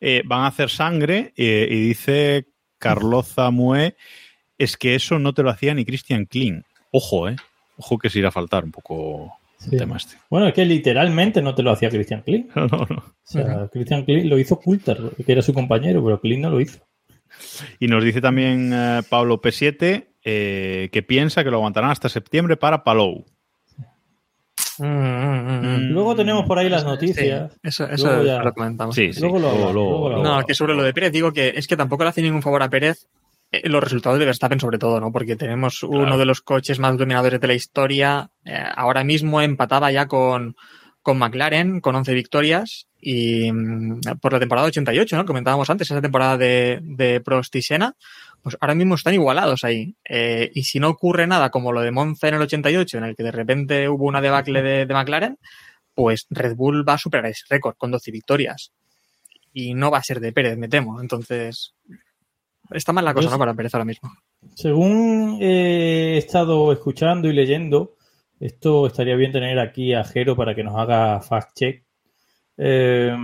eh, 0.00 0.22
van 0.24 0.40
a 0.42 0.46
hacer 0.48 0.68
sangre 0.70 1.32
eh, 1.36 1.68
y 1.70 1.88
dice 1.88 2.48
Carloza 2.78 3.50
Mue, 3.50 3.94
es 4.58 4.76
que 4.76 4.94
eso 4.96 5.18
no 5.18 5.32
te 5.32 5.42
lo 5.42 5.50
hacía 5.50 5.74
ni 5.74 5.84
Christian 5.84 6.26
Klein. 6.26 6.64
Ojo, 6.90 7.28
eh. 7.28 7.36
Ojo 7.76 7.98
que 7.98 8.10
se 8.10 8.18
irá 8.18 8.28
a 8.28 8.32
faltar 8.32 8.64
un 8.64 8.72
poco 8.72 9.32
el 9.64 9.70
Sí. 9.70 9.76
tema 9.76 9.96
este. 9.96 10.16
Bueno, 10.28 10.48
es 10.48 10.54
que 10.54 10.64
literalmente 10.64 11.40
no 11.42 11.54
te 11.54 11.62
lo 11.62 11.70
hacía 11.70 11.88
Christian 11.88 12.22
Klein. 12.22 12.48
No, 12.54 12.66
no, 12.68 12.86
no. 12.90 12.96
O 12.96 13.12
sea, 13.24 13.68
Christian 13.72 14.04
Klein 14.04 14.28
lo 14.28 14.38
hizo 14.38 14.58
Coulter, 14.58 14.98
que 15.24 15.32
era 15.32 15.42
su 15.42 15.54
compañero, 15.54 16.02
pero 16.04 16.20
Klein 16.20 16.40
no 16.42 16.50
lo 16.50 16.60
hizo. 16.60 16.80
Y 17.80 17.86
nos 17.88 18.02
dice 18.02 18.20
también 18.20 18.70
eh, 18.72 19.02
Pablo 19.08 19.40
P7 19.40 20.06
eh, 20.28 20.88
que 20.90 21.02
piensa 21.04 21.44
que 21.44 21.50
lo 21.50 21.58
aguantarán 21.58 21.90
hasta 21.92 22.08
septiembre 22.08 22.56
para 22.56 22.82
Palou. 22.82 23.24
Mm, 24.78 24.84
mm, 24.84 25.60
mm. 25.62 25.92
Luego 25.92 26.14
tenemos 26.16 26.44
por 26.46 26.58
ahí 26.58 26.68
las 26.68 26.82
Sí, 26.82 26.86
noticias. 26.88 27.52
eso 27.62 27.86
eso 27.88 28.22
ya- 28.22 28.42
lo 28.42 28.52
comentamos. 28.52 28.94
Sí, 28.94 29.12
sí. 29.12 29.20
Luego 29.20 29.38
lo 29.38 29.42
luego- 29.50 29.54
hablamos, 29.56 29.74
luego- 29.74 29.90
luego 29.90 30.08
lo 30.10 30.22
luego- 30.22 30.40
No, 30.40 30.46
que 30.46 30.54
sobre 30.54 30.74
lo 30.74 30.82
de 30.82 30.92
Pérez 30.92 31.12
digo 31.12 31.32
que 31.32 31.54
es 31.56 31.66
que 31.66 31.76
tampoco 31.76 32.02
le 32.04 32.10
hace 32.10 32.22
ningún 32.22 32.42
favor 32.42 32.62
a 32.62 32.68
Pérez 32.68 33.06
eh, 33.52 33.68
los 33.68 33.82
resultados 33.82 34.18
de 34.18 34.24
Verstappen 34.26 34.58
sobre 34.60 34.78
todo, 34.78 35.00
¿no? 35.00 35.12
Porque 35.12 35.36
tenemos 35.36 35.82
uno 35.84 36.18
de 36.18 36.24
los 36.26 36.40
coches 36.42 36.78
más 36.80 36.96
dominadores 36.98 37.40
de 37.40 37.46
la 37.46 37.54
historia. 37.54 38.28
eh, 38.44 38.58
ahora 38.76 39.04
mismo 39.04 39.40
empataba 39.40 39.90
ya 39.92 40.06
con, 40.08 40.56
con 41.00 41.16
McLaren 41.18 41.80
con 41.80 41.94
11 41.94 42.12
victorias 42.12 42.88
y 43.00 43.50
mm, 43.52 44.00
por 44.20 44.32
la 44.32 44.40
temporada 44.40 44.66
88, 44.66 45.16
¿no? 45.16 45.24
Comentábamos 45.24 45.70
antes, 45.70 45.88
esa 45.90 46.02
temporada 46.02 46.36
de, 46.36 46.80
de 46.82 47.20
Prost 47.20 47.54
y 47.56 47.62
Senna, 47.62 47.94
pues 48.42 48.56
ahora 48.60 48.74
mismo 48.74 48.94
están 48.94 49.14
igualados 49.14 49.64
ahí. 49.64 49.94
Eh, 50.08 50.50
y 50.54 50.62
si 50.64 50.78
no 50.80 50.88
ocurre 50.88 51.26
nada 51.26 51.50
como 51.50 51.72
lo 51.72 51.80
de 51.80 51.90
Monza 51.90 52.28
en 52.28 52.34
el 52.34 52.42
88, 52.42 52.98
en 52.98 53.04
el 53.04 53.16
que 53.16 53.22
de 53.24 53.32
repente 53.32 53.88
hubo 53.88 54.04
una 54.06 54.20
debacle 54.20 54.62
de, 54.62 54.86
de 54.86 54.94
McLaren, 54.94 55.38
pues 55.94 56.26
Red 56.30 56.54
Bull 56.56 56.88
va 56.88 56.94
a 56.94 56.98
superar 56.98 57.26
ese 57.30 57.44
récord 57.48 57.74
con 57.76 57.90
12 57.90 58.10
victorias 58.10 58.72
y 59.52 59.74
no 59.74 59.90
va 59.90 59.98
a 59.98 60.02
ser 60.02 60.20
de 60.20 60.32
Pérez, 60.32 60.56
me 60.58 60.68
temo. 60.68 61.00
Entonces, 61.00 61.74
está 62.70 62.92
mal 62.92 63.04
la 63.04 63.14
cosa, 63.14 63.30
¿no? 63.30 63.38
Para 63.38 63.54
Pérez 63.54 63.74
ahora 63.74 63.84
mismo. 63.86 64.12
Según 64.54 65.38
eh, 65.40 66.12
he 66.14 66.18
estado 66.18 66.70
escuchando 66.72 67.28
y 67.28 67.32
leyendo, 67.32 67.96
Esto 68.38 68.86
estaría 68.86 69.16
bien 69.16 69.32
tener 69.32 69.58
aquí 69.58 69.94
a 69.94 70.04
Jero 70.04 70.36
para 70.36 70.54
que 70.54 70.62
nos 70.62 70.76
haga 70.76 71.20
fact 71.22 71.56
check. 71.56 71.84
Eh, 72.58 73.16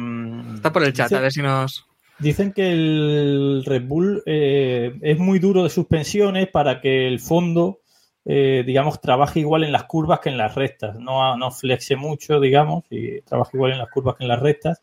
Está 0.54 0.72
por 0.72 0.82
el 0.84 0.92
chat, 0.94 1.06
dice- 1.08 1.16
a 1.16 1.20
ver 1.20 1.32
si 1.32 1.42
nos. 1.42 1.84
Dicen 2.22 2.52
que 2.52 2.70
el 2.70 3.64
Red 3.66 3.82
Bull 3.88 4.22
eh, 4.26 4.96
es 5.02 5.18
muy 5.18 5.40
duro 5.40 5.64
de 5.64 5.70
suspensiones 5.70 6.48
para 6.48 6.80
que 6.80 7.08
el 7.08 7.18
fondo, 7.18 7.80
eh, 8.24 8.62
digamos, 8.64 9.00
trabaje 9.00 9.40
igual 9.40 9.64
en 9.64 9.72
las 9.72 9.84
curvas 9.84 10.20
que 10.20 10.28
en 10.28 10.38
las 10.38 10.54
rectas. 10.54 10.96
No, 11.00 11.36
no 11.36 11.50
flexe 11.50 11.96
mucho, 11.96 12.38
digamos, 12.38 12.84
y 12.90 13.22
trabaja 13.22 13.50
igual 13.54 13.72
en 13.72 13.78
las 13.78 13.90
curvas 13.90 14.14
que 14.16 14.22
en 14.22 14.28
las 14.28 14.38
rectas. 14.38 14.80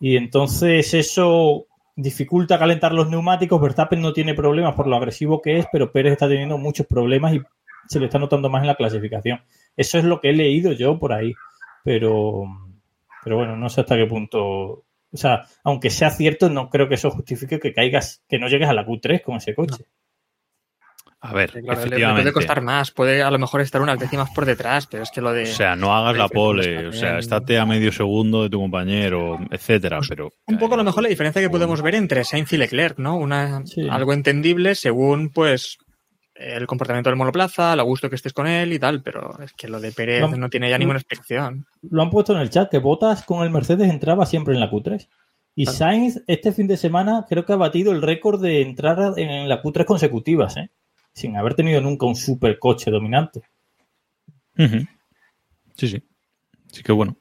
Y 0.00 0.16
entonces 0.16 0.94
eso 0.94 1.66
dificulta 1.96 2.58
calentar 2.58 2.94
los 2.94 3.10
neumáticos. 3.10 3.60
Verstappen 3.60 4.00
no 4.00 4.14
tiene 4.14 4.32
problemas 4.32 4.74
por 4.74 4.86
lo 4.86 4.96
agresivo 4.96 5.42
que 5.42 5.58
es, 5.58 5.66
pero 5.70 5.92
Pérez 5.92 6.12
está 6.12 6.28
teniendo 6.28 6.56
muchos 6.56 6.86
problemas 6.86 7.34
y 7.34 7.42
se 7.88 8.00
le 8.00 8.06
está 8.06 8.18
notando 8.18 8.48
más 8.48 8.62
en 8.62 8.68
la 8.68 8.76
clasificación. 8.76 9.42
Eso 9.76 9.98
es 9.98 10.04
lo 10.04 10.18
que 10.18 10.30
he 10.30 10.32
leído 10.32 10.72
yo 10.72 10.98
por 10.98 11.12
ahí. 11.12 11.34
Pero, 11.84 12.44
pero 13.22 13.36
bueno, 13.36 13.54
no 13.54 13.68
sé 13.68 13.82
hasta 13.82 13.96
qué 13.96 14.06
punto. 14.06 14.83
O 15.14 15.16
sea, 15.16 15.44
aunque 15.62 15.90
sea 15.90 16.10
cierto, 16.10 16.50
no 16.50 16.68
creo 16.68 16.88
que 16.88 16.96
eso 16.96 17.08
justifique 17.10 17.60
que 17.60 17.72
caigas, 17.72 18.24
que 18.28 18.38
no 18.38 18.48
llegues 18.48 18.68
a 18.68 18.74
la 18.74 18.84
Q3 18.84 19.22
con 19.22 19.36
ese 19.36 19.54
coche. 19.54 19.84
A 21.20 21.32
ver, 21.32 21.52
Claro, 21.52 21.66
le, 21.66 21.72
efectivamente. 21.72 22.20
puede 22.22 22.32
costar 22.34 22.60
más, 22.60 22.90
puede 22.90 23.22
a 23.22 23.30
lo 23.30 23.38
mejor 23.38 23.62
estar 23.62 23.80
unas 23.80 23.98
décimas 23.98 24.28
por 24.34 24.44
detrás, 24.44 24.86
pero 24.86 25.04
es 25.04 25.10
que 25.10 25.22
lo 25.22 25.32
de. 25.32 25.44
O 25.44 25.46
sea, 25.46 25.74
no 25.74 25.94
hagas 25.94 26.18
la 26.18 26.28
pole, 26.28 26.88
o 26.88 26.92
sea, 26.92 27.18
estate 27.18 27.58
a 27.58 27.64
medio 27.64 27.90
segundo 27.92 28.42
de 28.42 28.50
tu 28.50 28.60
compañero, 28.60 29.38
etcétera, 29.50 30.00
pero... 30.06 30.32
Un 30.46 30.58
poco 30.58 30.74
a 30.74 30.76
lo 30.76 30.84
mejor 30.84 31.02
la 31.04 31.08
diferencia 31.08 31.40
que 31.40 31.48
podemos 31.48 31.80
ver 31.80 31.94
entre 31.94 32.24
Sainz 32.24 32.52
y 32.52 32.58
Leclerc, 32.58 32.98
¿no? 32.98 33.16
Una, 33.16 33.64
Sí. 33.64 33.88
Algo 33.88 34.12
entendible 34.12 34.74
según, 34.74 35.30
pues, 35.30 35.78
el 36.34 36.66
comportamiento 36.66 37.10
del 37.10 37.16
monoplaza, 37.16 37.72
el 37.74 37.82
gusto 37.84 38.08
que 38.10 38.16
estés 38.16 38.32
con 38.32 38.46
él 38.46 38.72
y 38.72 38.78
tal, 38.78 39.02
pero 39.02 39.38
es 39.42 39.52
que 39.52 39.68
lo 39.68 39.80
de 39.80 39.92
Pérez 39.92 40.20
No. 40.22 40.36
no 40.36 40.50
tiene 40.50 40.68
ya 40.70 40.78
ninguna 40.78 40.98
explicación. 40.98 41.66
Lo 41.88 42.02
han 42.02 42.10
puesto 42.10 42.34
en 42.34 42.40
el 42.40 42.50
chat, 42.50 42.70
que 42.70 42.78
Botas 42.78 43.22
con 43.24 43.44
el 43.44 43.50
Mercedes 43.50 43.88
entraba 43.90 44.26
siempre 44.26 44.54
en 44.54 44.60
la 44.60 44.70
Q3. 44.70 45.08
Y 45.56 45.64
Claro. 45.64 45.78
Sainz, 45.78 46.22
este 46.26 46.50
fin 46.52 46.66
de 46.66 46.76
semana, 46.76 47.26
creo 47.28 47.44
que 47.44 47.52
ha 47.52 47.56
batido 47.56 47.92
el 47.92 48.02
récord 48.02 48.42
de 48.42 48.62
entrar 48.62 49.14
en 49.16 49.48
la 49.48 49.62
Q3 49.62 49.84
consecutivas, 49.84 50.56
¿eh? 50.56 50.70
sin 51.12 51.36
haber 51.36 51.54
tenido 51.54 51.80
nunca 51.80 52.06
un 52.06 52.16
supercoche 52.16 52.90
dominante. 52.90 53.42
Sí, 55.76 55.88
sí. 55.88 56.02
Sí 56.72 56.82
que 56.82 56.92
bueno. 56.92 57.16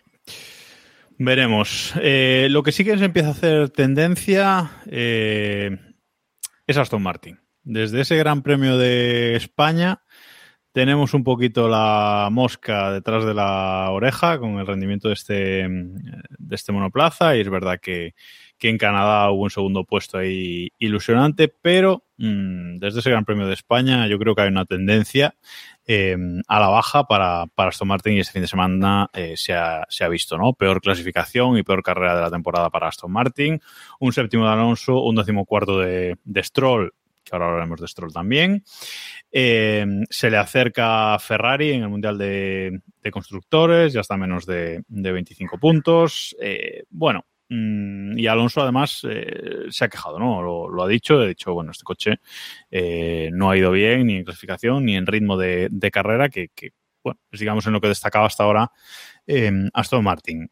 Veremos. 1.19 1.93
Eh, 2.02 2.47
lo 2.49 2.63
que 2.63 2.71
sí 2.71 2.84
que 2.84 2.97
se 2.97 3.06
empieza 3.06 3.30
a 3.30 3.34
hacer 3.34 3.69
tendencia 3.69 4.71
eh, 4.88 5.78
es 6.65 6.78
Aston 6.78 7.02
Martin. 7.04 7.39
Desde 7.63 8.02
ese 8.02 8.17
Gran 8.17 8.41
Premio 8.41 8.78
de 8.78 9.36
España 9.36 10.02
tenemos 10.73 11.13
un 11.13 11.23
poquito 11.23 11.69
la 11.69 12.30
mosca 12.32 12.91
detrás 12.91 13.26
de 13.26 13.36
la 13.36 13.89
oreja 13.91 14.39
con 14.39 14.58
el 14.58 14.65
rendimiento 14.65 15.08
de 15.08 15.13
este, 15.13 15.67
de 15.67 16.56
este 16.56 16.71
monoplaza 16.71 17.38
y 17.38 17.41
es 17.41 17.49
verdad 17.49 17.80
que, 17.80 18.15
que 18.58 18.69
en 18.69 18.80
Canadá 18.80 19.30
hubo 19.30 19.43
un 19.43 19.49
segundo 19.52 19.84
puesto 19.86 20.17
ahí 20.17 20.71
ilusionante, 20.80 21.47
pero 21.47 22.06
mm, 22.17 22.80
desde 22.80 22.99
ese 22.99 23.12
Gran 23.12 23.23
Premio 23.23 23.45
de 23.45 23.54
España 23.54 24.08
yo 24.08 24.17
creo 24.17 24.34
que 24.34 24.41
hay 24.41 24.47
una 24.47 24.65
tendencia 24.65 25.36
eh, 25.86 26.17
a 26.47 26.60
la 26.60 26.67
baja 26.69 27.04
para, 27.04 27.45
para 27.54 27.69
Aston 27.69 27.88
Martin 27.88 28.13
y 28.13 28.19
este 28.21 28.34
fin 28.34 28.41
de 28.41 28.47
semana 28.47 29.10
eh, 29.13 29.36
se, 29.38 29.54
ha, 29.54 29.86
se 29.89 30.04
ha 30.04 30.10
visto, 30.10 30.39
¿no? 30.39 30.54
Peor 30.54 30.82
clasificación 30.82 31.56
y 31.56 31.63
peor 31.63 31.84
carrera 31.84 32.15
de 32.15 32.21
la 32.21 32.32
temporada 32.32 32.71
para 32.71 32.88
Aston 32.88 33.12
Martin, 33.12 33.62
un 33.99 34.12
séptimo 34.12 34.47
de 34.47 34.54
Alonso, 34.54 35.04
un 35.04 35.15
décimo 35.15 35.45
cuarto 35.45 35.80
de, 35.80 36.17
de 36.23 36.43
Stroll, 36.43 36.93
que 37.24 37.36
ahora 37.36 37.48
hablaremos 37.48 37.80
de 37.80 37.88
Stroll 37.88 38.14
también. 38.14 38.64
Eh, 39.32 39.86
se 40.10 40.30
le 40.30 40.38
acerca 40.38 41.18
Ferrari 41.20 41.72
en 41.72 41.84
el 41.84 41.90
Mundial 41.90 42.18
de, 42.18 42.82
Constructores, 43.12 43.94
ya 43.94 44.02
está 44.02 44.18
menos 44.18 44.46
de, 44.46 44.84
de 44.88 45.12
25 45.12 45.58
puntos. 45.58 46.36
Eh, 46.40 46.84
bueno, 46.90 47.26
mm, 47.50 48.18
y 48.18 48.28
Alonso 48.28 48.62
además 48.62 49.06
eh, 49.10 49.66
se 49.70 49.86
ha 49.86 49.90
quejado, 49.90 50.20
¿no? 50.20 50.42
Lo, 50.42 50.84
ha 50.84 50.88
dicho, 50.88 51.24
he 51.24 51.30
dicho, 51.30 51.54
bueno, 51.54 51.72
este 51.72 51.84
coche 51.84 52.20
no 53.32 53.50
ha 53.50 53.58
ido 53.58 53.72
bien 53.72 54.08
ni 54.08 54.18
en 54.18 54.24
clasificación 54.24 54.86
ni 54.86 54.96
en 54.96 55.08
ritmo 55.08 55.38
de, 55.38 55.70
carrera, 55.92 56.30
que, 56.30 56.50
bueno, 57.04 57.20
es 57.32 57.40
digamos 57.40 57.68
en 57.68 57.74
lo 57.74 57.82
que 57.82 57.90
destacaba 57.90 58.28
hasta 58.28 58.44
ahora 58.44 58.72
eh, 59.28 59.52
Aston 59.74 60.04
Martin. 60.04 60.50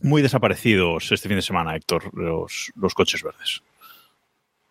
Muy 0.00 0.22
desaparecidos 0.22 1.12
este 1.12 1.28
fin 1.28 1.36
de 1.36 1.42
semana, 1.42 1.76
Héctor, 1.76 2.10
los, 2.14 2.72
los 2.74 2.94
coches 2.94 3.22
verdes. 3.22 3.62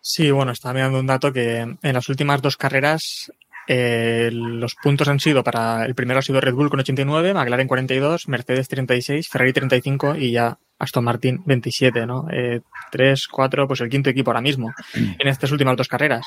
Sí, 0.06 0.30
bueno, 0.30 0.52
estaba 0.52 0.74
mirando 0.74 1.00
un 1.00 1.06
dato 1.06 1.32
que 1.32 1.60
en 1.60 1.78
las 1.94 2.10
últimas 2.10 2.42
dos 2.42 2.58
carreras 2.58 3.32
eh, 3.66 4.28
los 4.30 4.74
puntos 4.74 5.08
han 5.08 5.18
sido 5.18 5.42
para 5.42 5.86
el 5.86 5.94
primero 5.94 6.18
ha 6.18 6.22
sido 6.22 6.42
Red 6.42 6.52
Bull 6.52 6.68
con 6.68 6.80
89, 6.80 7.32
McLaren 7.32 7.66
42, 7.66 8.28
Mercedes 8.28 8.68
36, 8.68 9.26
Ferrari 9.26 9.54
35 9.54 10.16
y 10.16 10.32
ya 10.32 10.58
Aston 10.78 11.04
Martin 11.04 11.42
27, 11.46 12.04
¿no? 12.04 12.26
Eh, 12.30 12.60
3, 12.92 13.28
4, 13.28 13.66
pues 13.66 13.80
el 13.80 13.88
quinto 13.88 14.10
equipo 14.10 14.30
ahora 14.30 14.42
mismo 14.42 14.74
en 14.92 15.26
estas 15.26 15.50
últimas 15.52 15.74
dos 15.74 15.88
carreras. 15.88 16.26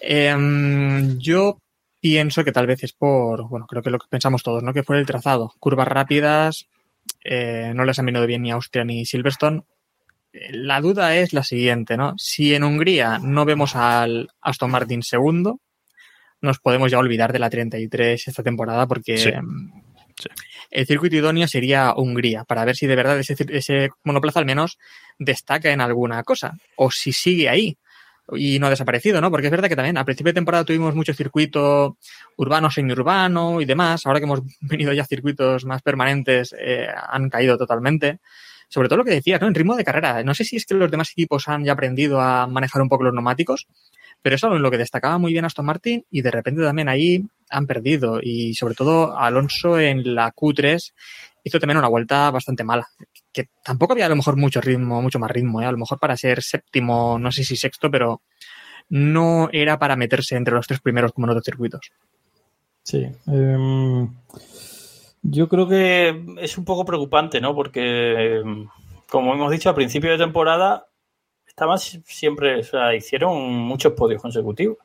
Eh, 0.00 0.34
yo 1.18 1.58
pienso 2.00 2.42
que 2.42 2.50
tal 2.50 2.66
vez 2.66 2.82
es 2.82 2.92
por, 2.92 3.48
bueno, 3.48 3.68
creo 3.68 3.84
que 3.84 3.90
lo 3.90 4.00
que 4.00 4.08
pensamos 4.10 4.42
todos, 4.42 4.64
¿no? 4.64 4.72
Que 4.72 4.82
fue 4.82 4.98
el 4.98 5.06
trazado. 5.06 5.52
Curvas 5.60 5.86
rápidas, 5.86 6.66
eh, 7.22 7.70
no 7.72 7.84
les 7.84 8.00
han 8.00 8.06
venido 8.06 8.26
bien 8.26 8.42
ni 8.42 8.50
Austria 8.50 8.84
ni 8.84 9.06
Silverstone. 9.06 9.62
La 10.50 10.80
duda 10.80 11.16
es 11.16 11.32
la 11.32 11.44
siguiente, 11.44 11.96
¿no? 11.96 12.14
Si 12.18 12.54
en 12.54 12.64
Hungría 12.64 13.18
no 13.22 13.44
vemos 13.44 13.76
al 13.76 14.28
Aston 14.40 14.70
Martin 14.70 15.02
segundo, 15.02 15.60
nos 16.40 16.58
podemos 16.58 16.90
ya 16.90 16.98
olvidar 16.98 17.32
de 17.32 17.38
la 17.38 17.50
33 17.50 18.28
esta 18.28 18.42
temporada 18.42 18.86
porque 18.86 19.16
Sí. 19.16 19.30
Sí. 20.16 20.28
el 20.70 20.86
circuito 20.86 21.16
idóneo 21.16 21.48
sería 21.48 21.94
Hungría 21.96 22.44
para 22.44 22.64
ver 22.64 22.76
si 22.76 22.86
de 22.86 22.94
verdad 22.96 23.18
ese, 23.18 23.34
ese, 23.48 23.90
monoplaza 24.04 24.38
al 24.38 24.46
menos 24.46 24.78
destaca 25.18 25.72
en 25.72 25.80
alguna 25.80 26.22
cosa 26.22 26.56
o 26.76 26.90
si 26.90 27.12
sigue 27.12 27.48
ahí 27.48 27.76
y 28.32 28.58
no 28.58 28.66
ha 28.66 28.70
desaparecido, 28.70 29.20
¿no? 29.20 29.30
Porque 29.30 29.48
es 29.48 29.50
verdad 29.50 29.68
que 29.68 29.76
también 29.76 29.98
a 29.98 30.04
principio 30.04 30.30
de 30.30 30.34
temporada 30.34 30.64
tuvimos 30.64 30.94
mucho 30.94 31.12
circuito 31.12 31.98
urbano, 32.36 32.70
semiurbano 32.70 33.60
y 33.60 33.64
demás. 33.66 34.06
Ahora 34.06 34.18
que 34.18 34.24
hemos 34.24 34.40
venido 34.60 34.92
ya 34.92 35.02
a 35.02 35.06
circuitos 35.06 35.64
más 35.64 35.82
permanentes, 35.82 36.54
eh, 36.58 36.88
han 37.08 37.28
caído 37.28 37.58
totalmente. 37.58 38.20
Sobre 38.68 38.88
todo 38.88 38.98
lo 38.98 39.04
que 39.04 39.12
decías, 39.12 39.40
¿no? 39.40 39.46
En 39.46 39.54
ritmo 39.54 39.76
de 39.76 39.84
carrera. 39.84 40.22
No 40.22 40.34
sé 40.34 40.44
si 40.44 40.56
es 40.56 40.66
que 40.66 40.74
los 40.74 40.90
demás 40.90 41.10
equipos 41.10 41.48
han 41.48 41.64
ya 41.64 41.72
aprendido 41.72 42.20
a 42.20 42.46
manejar 42.46 42.82
un 42.82 42.88
poco 42.88 43.04
los 43.04 43.14
neumáticos, 43.14 43.66
pero 44.22 44.36
eso 44.36 44.54
es 44.54 44.60
lo 44.60 44.70
que 44.70 44.78
destacaba 44.78 45.18
muy 45.18 45.32
bien 45.32 45.44
Aston 45.44 45.66
Martin 45.66 46.04
y 46.10 46.22
de 46.22 46.30
repente 46.30 46.62
también 46.62 46.88
ahí 46.88 47.24
han 47.50 47.66
perdido 47.66 48.20
y 48.22 48.54
sobre 48.54 48.74
todo 48.74 49.16
Alonso 49.16 49.78
en 49.78 50.14
la 50.14 50.32
Q3 50.32 50.92
hizo 51.44 51.60
también 51.60 51.76
una 51.76 51.88
vuelta 51.88 52.30
bastante 52.30 52.64
mala, 52.64 52.88
que 53.32 53.48
tampoco 53.62 53.92
había 53.92 54.06
a 54.06 54.08
lo 54.08 54.16
mejor 54.16 54.36
mucho 54.36 54.60
ritmo, 54.60 55.02
mucho 55.02 55.18
más 55.18 55.30
ritmo, 55.30 55.60
¿eh? 55.60 55.66
a 55.66 55.72
lo 55.72 55.78
mejor 55.78 55.98
para 55.98 56.16
ser 56.16 56.42
séptimo, 56.42 57.18
no 57.18 57.30
sé 57.30 57.44
si 57.44 57.54
sexto, 57.54 57.90
pero 57.90 58.22
no 58.88 59.50
era 59.52 59.78
para 59.78 59.94
meterse 59.94 60.36
entre 60.36 60.54
los 60.54 60.66
tres 60.66 60.80
primeros 60.80 61.12
como 61.12 61.26
en 61.26 61.30
otros 61.30 61.44
circuitos. 61.44 61.92
Sí. 62.82 63.06
Eh, 63.26 64.08
yo 65.24 65.48
creo 65.48 65.66
que 65.66 66.22
es 66.38 66.58
un 66.58 66.64
poco 66.64 66.84
preocupante, 66.84 67.40
¿no? 67.40 67.54
Porque, 67.54 68.42
como 69.10 69.34
hemos 69.34 69.50
dicho, 69.50 69.70
a 69.70 69.74
principio 69.74 70.10
de 70.10 70.18
temporada 70.18 70.86
estaban 71.46 71.78
siempre, 71.78 72.60
o 72.60 72.62
sea, 72.62 72.94
hicieron 72.94 73.36
muchos 73.52 73.94
podios 73.94 74.20
consecutivos. 74.20 74.78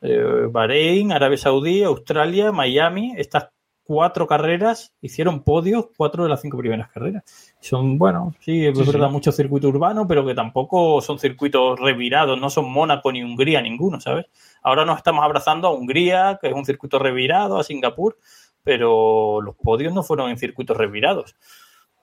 Eh, 0.00 0.48
Bahrein, 0.50 1.12
Arabia 1.12 1.38
Saudí, 1.38 1.82
Australia, 1.84 2.50
Miami, 2.50 3.14
estas 3.16 3.48
cuatro 3.84 4.26
carreras 4.26 4.94
hicieron 5.00 5.42
podios, 5.42 5.88
cuatro 5.96 6.24
de 6.24 6.30
las 6.30 6.40
cinco 6.40 6.58
primeras 6.58 6.90
carreras. 6.90 7.22
Son, 7.60 7.98
bueno, 7.98 8.34
sí, 8.40 8.66
es 8.66 8.76
sí, 8.76 8.84
verdad, 8.84 9.08
sí. 9.08 9.12
mucho 9.12 9.30
circuito 9.30 9.68
urbano, 9.68 10.08
pero 10.08 10.26
que 10.26 10.34
tampoco 10.34 11.00
son 11.02 11.18
circuitos 11.18 11.78
revirados, 11.78 12.40
no 12.40 12.50
son 12.50 12.72
Mónaco 12.72 13.12
ni 13.12 13.22
Hungría 13.22 13.60
ninguno, 13.60 14.00
¿sabes? 14.00 14.26
Ahora 14.62 14.84
nos 14.84 14.96
estamos 14.96 15.24
abrazando 15.24 15.68
a 15.68 15.74
Hungría, 15.74 16.38
que 16.40 16.48
es 16.48 16.54
un 16.54 16.64
circuito 16.64 16.98
revirado, 16.98 17.58
a 17.58 17.64
Singapur, 17.64 18.16
pero 18.64 19.40
los 19.42 19.54
podios 19.54 19.92
no 19.92 20.02
fueron 20.02 20.30
en 20.30 20.38
circuitos 20.38 20.76
revirados. 20.76 21.36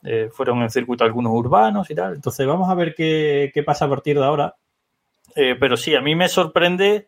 Eh, 0.04 0.30
fueron 0.32 0.62
en 0.62 0.70
circuitos 0.70 1.06
algunos 1.06 1.34
urbanos 1.34 1.90
y 1.90 1.96
tal. 1.96 2.16
Entonces 2.16 2.48
vamos 2.48 2.70
a 2.70 2.76
ver 2.76 2.96
qué, 2.96 3.52
qué 3.54 3.64
pasa 3.64 3.86
a 3.86 3.90
partir 3.90 4.18
de 4.18 4.26
ahora. 4.26 4.56
Eh, 5.36 5.56
pero 5.60 5.76
sí, 5.76 5.96
a 5.96 6.02
mí 6.02 6.16
me 6.16 6.30
sorprende 6.30 7.08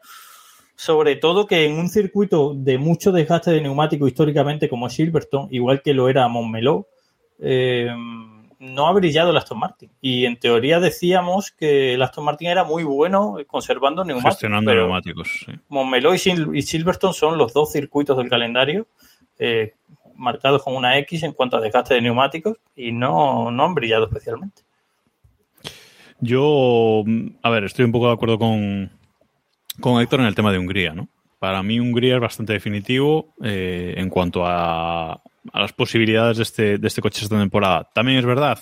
sobre 0.75 1.15
todo 1.15 1.45
que 1.45 1.65
en 1.65 1.77
un 1.77 1.89
circuito 1.89 2.53
de 2.55 2.77
mucho 2.77 3.11
desgaste 3.11 3.51
de 3.51 3.61
neumático 3.61 4.07
históricamente 4.07 4.69
como 4.69 4.89
Silverstone, 4.89 5.47
igual 5.51 5.81
que 5.81 5.93
lo 5.93 6.09
era 6.09 6.27
Montmeló, 6.27 6.87
eh, 7.39 7.89
no 8.59 8.87
ha 8.87 8.93
brillado 8.93 9.31
el 9.31 9.37
Aston 9.37 9.59
Martin. 9.59 9.91
Y 10.01 10.25
en 10.25 10.37
teoría 10.37 10.79
decíamos 10.79 11.51
que 11.51 11.93
el 11.93 12.01
Aston 12.01 12.25
Martin 12.25 12.47
era 12.47 12.63
muy 12.63 12.83
bueno 12.83 13.37
conservando 13.45 14.03
neumáticos. 14.03 14.35
Gestionando 14.35 14.73
neumáticos. 14.73 15.27
Sí. 15.45 15.51
Montmeló 15.67 16.13
y, 16.15 16.17
Sil 16.17 16.49
y, 16.53 16.61
Silverstone 16.61 17.13
son 17.13 17.37
los 17.37 17.53
dos 17.53 17.71
circuitos 17.71 18.17
del 18.17 18.29
calendario 18.29 18.87
eh, 19.39 19.73
marcados 20.15 20.63
con 20.63 20.75
una 20.75 20.97
X 20.99 21.23
en 21.23 21.33
cuanto 21.33 21.57
a 21.57 21.61
desgaste 21.61 21.95
de 21.95 22.01
neumáticos 22.01 22.57
y 22.75 22.91
no, 22.91 23.51
no 23.51 23.65
han 23.65 23.73
brillado 23.73 24.05
especialmente. 24.05 24.63
Yo, 26.19 27.03
a 27.41 27.49
ver, 27.49 27.65
estoy 27.65 27.85
un 27.85 27.91
poco 27.91 28.07
de 28.07 28.13
acuerdo 28.13 28.39
con, 28.39 28.91
con 29.81 30.01
Héctor 30.01 30.21
en 30.21 30.27
el 30.27 30.35
tema 30.35 30.51
de 30.51 30.59
Hungría, 30.59 30.93
¿no? 30.93 31.09
para 31.43 31.61
mí 31.61 31.77
Hungría 31.77 32.15
es 32.15 32.21
bastante 32.21 32.53
definitivo 32.53 33.33
eh, 33.43 33.95
en 33.97 34.09
cuanto 34.09 34.45
a, 34.45 35.11
a, 35.11 35.59
las 35.59 35.73
posibilidades 35.73 36.37
de 36.37 36.43
este, 36.43 36.77
de 36.77 36.87
este 36.87 37.01
coche 37.01 37.21
esta 37.21 37.37
temporada. 37.37 37.89
También 37.93 38.17
es 38.17 38.25
verdad 38.25 38.59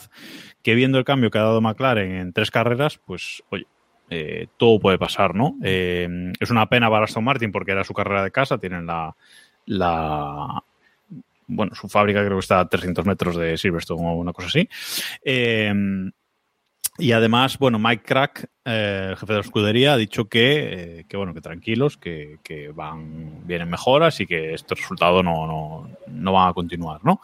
que 0.64 0.74
viendo 0.74 0.98
el 0.98 1.06
cambio 1.06 1.30
que 1.30 1.38
ha 1.38 1.44
dado 1.44 1.62
McLaren 1.62 2.12
en 2.12 2.34
tres 2.34 2.50
carreras, 2.50 2.98
pues 3.06 3.44
oye, 3.52 3.68
eh, 4.10 4.48
todo 4.58 4.80
puede 4.80 4.98
pasar, 4.98 5.36
¿no? 5.36 5.58
Eh, 5.62 6.34
es 6.40 6.50
una 6.50 6.68
pena 6.70 6.90
para 6.90 7.06
Aston 7.06 7.24
Martin 7.24 7.52
porque 7.52 7.72
era 7.72 7.84
su 7.84 7.94
carrera 7.94 8.24
de 8.24 8.32
casa, 8.32 8.58
tienen 8.58 8.88
la, 8.88 9.16
la 9.72 10.64
bueno, 11.48 11.76
su 11.76 11.90
fábrica 11.90 12.24
creo 12.24 12.38
que 12.38 12.42
está 12.42 12.62
a 12.62 12.70
300 12.70 13.06
metros 13.06 13.36
de 13.36 13.58
Silverstone 13.58 14.08
o 14.08 14.14
una 14.14 14.32
cosa 14.32 14.48
así. 14.48 14.70
Eh, 15.24 15.74
y 16.98 17.12
además, 17.14 17.58
bueno, 17.58 17.80
Mike 17.80 18.04
Crack, 18.06 18.50
eh, 18.66 19.08
el 19.10 19.18
jefe 19.18 19.34
de 19.34 19.40
la 19.40 19.46
escudería, 19.46 19.94
ha 19.94 19.98
dicho 19.98 20.26
que, 20.26 21.00
eh, 21.00 21.06
que 21.08 21.18
bueno, 21.18 21.34
que 21.34 21.42
tranquilos, 21.42 21.98
que, 21.98 22.40
que, 22.44 22.70
van, 22.70 23.48
vienen 23.48 23.70
mejoras 23.70 24.20
y 24.20 24.28
que 24.28 24.54
este 24.54 24.76
resultado 24.76 25.24
no, 25.24 25.48
no, 25.48 25.90
no 26.08 26.34
va 26.34 26.48
a 26.48 26.54
continuar, 26.54 27.04
¿no? 27.04 27.22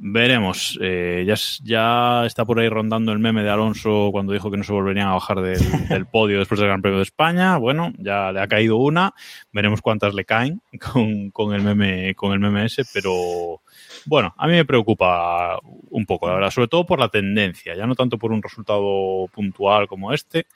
Veremos. 0.00 0.78
Eh, 0.80 1.24
ya, 1.26 1.34
ya 1.64 2.24
está 2.24 2.44
por 2.44 2.60
ahí 2.60 2.68
rondando 2.68 3.10
el 3.10 3.18
meme 3.18 3.42
de 3.42 3.50
Alonso 3.50 4.10
cuando 4.12 4.32
dijo 4.32 4.48
que 4.48 4.56
no 4.56 4.62
se 4.62 4.72
volverían 4.72 5.08
a 5.08 5.14
bajar 5.14 5.40
del, 5.40 5.58
del, 5.88 6.06
podio 6.06 6.38
después 6.38 6.60
del 6.60 6.68
Gran 6.68 6.80
Premio 6.80 6.98
de 6.98 7.02
España. 7.02 7.56
Bueno, 7.56 7.92
ya 7.98 8.30
le 8.30 8.40
ha 8.40 8.46
caído 8.46 8.76
una. 8.76 9.12
Veremos 9.52 9.82
cuántas 9.82 10.14
le 10.14 10.24
caen 10.24 10.62
con, 10.80 11.30
con 11.32 11.52
el 11.52 11.62
meme, 11.62 12.14
con 12.14 12.32
el 12.32 12.38
meme 12.38 12.66
ese, 12.66 12.84
pero 12.94 13.60
bueno, 14.06 14.34
a 14.38 14.46
mí 14.46 14.52
me 14.52 14.64
preocupa 14.64 15.58
un 15.90 16.06
poco, 16.06 16.28
la 16.28 16.34
verdad, 16.34 16.50
sobre 16.50 16.68
todo 16.68 16.86
por 16.86 17.00
la 17.00 17.08
tendencia, 17.08 17.74
ya 17.74 17.86
no 17.86 17.96
tanto 17.96 18.18
por 18.18 18.30
un 18.30 18.42
resultado 18.42 19.26
puntual 19.32 19.88
como 19.88 20.12
este, 20.12 20.46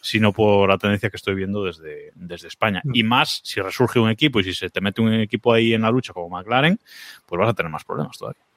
sino 0.00 0.32
por 0.32 0.68
la 0.68 0.78
tendencia 0.78 1.10
que 1.10 1.16
estoy 1.16 1.34
viendo 1.34 1.64
desde, 1.64 2.12
desde 2.14 2.46
España. 2.46 2.82
Y 2.94 3.02
más 3.02 3.40
si 3.42 3.60
resurge 3.60 3.98
un 3.98 4.10
equipo 4.10 4.38
y 4.38 4.44
si 4.44 4.54
se 4.54 4.70
te 4.70 4.80
mete 4.80 5.02
un 5.02 5.12
equipo 5.14 5.52
ahí 5.52 5.74
en 5.74 5.82
la 5.82 5.90
lucha 5.90 6.12
como 6.12 6.28
McLaren, 6.28 6.78
pues 7.26 7.38
vas 7.38 7.48
a 7.48 7.54
tener 7.54 7.70
más 7.70 7.84
problemas 7.84 8.16
todavía. 8.16 8.51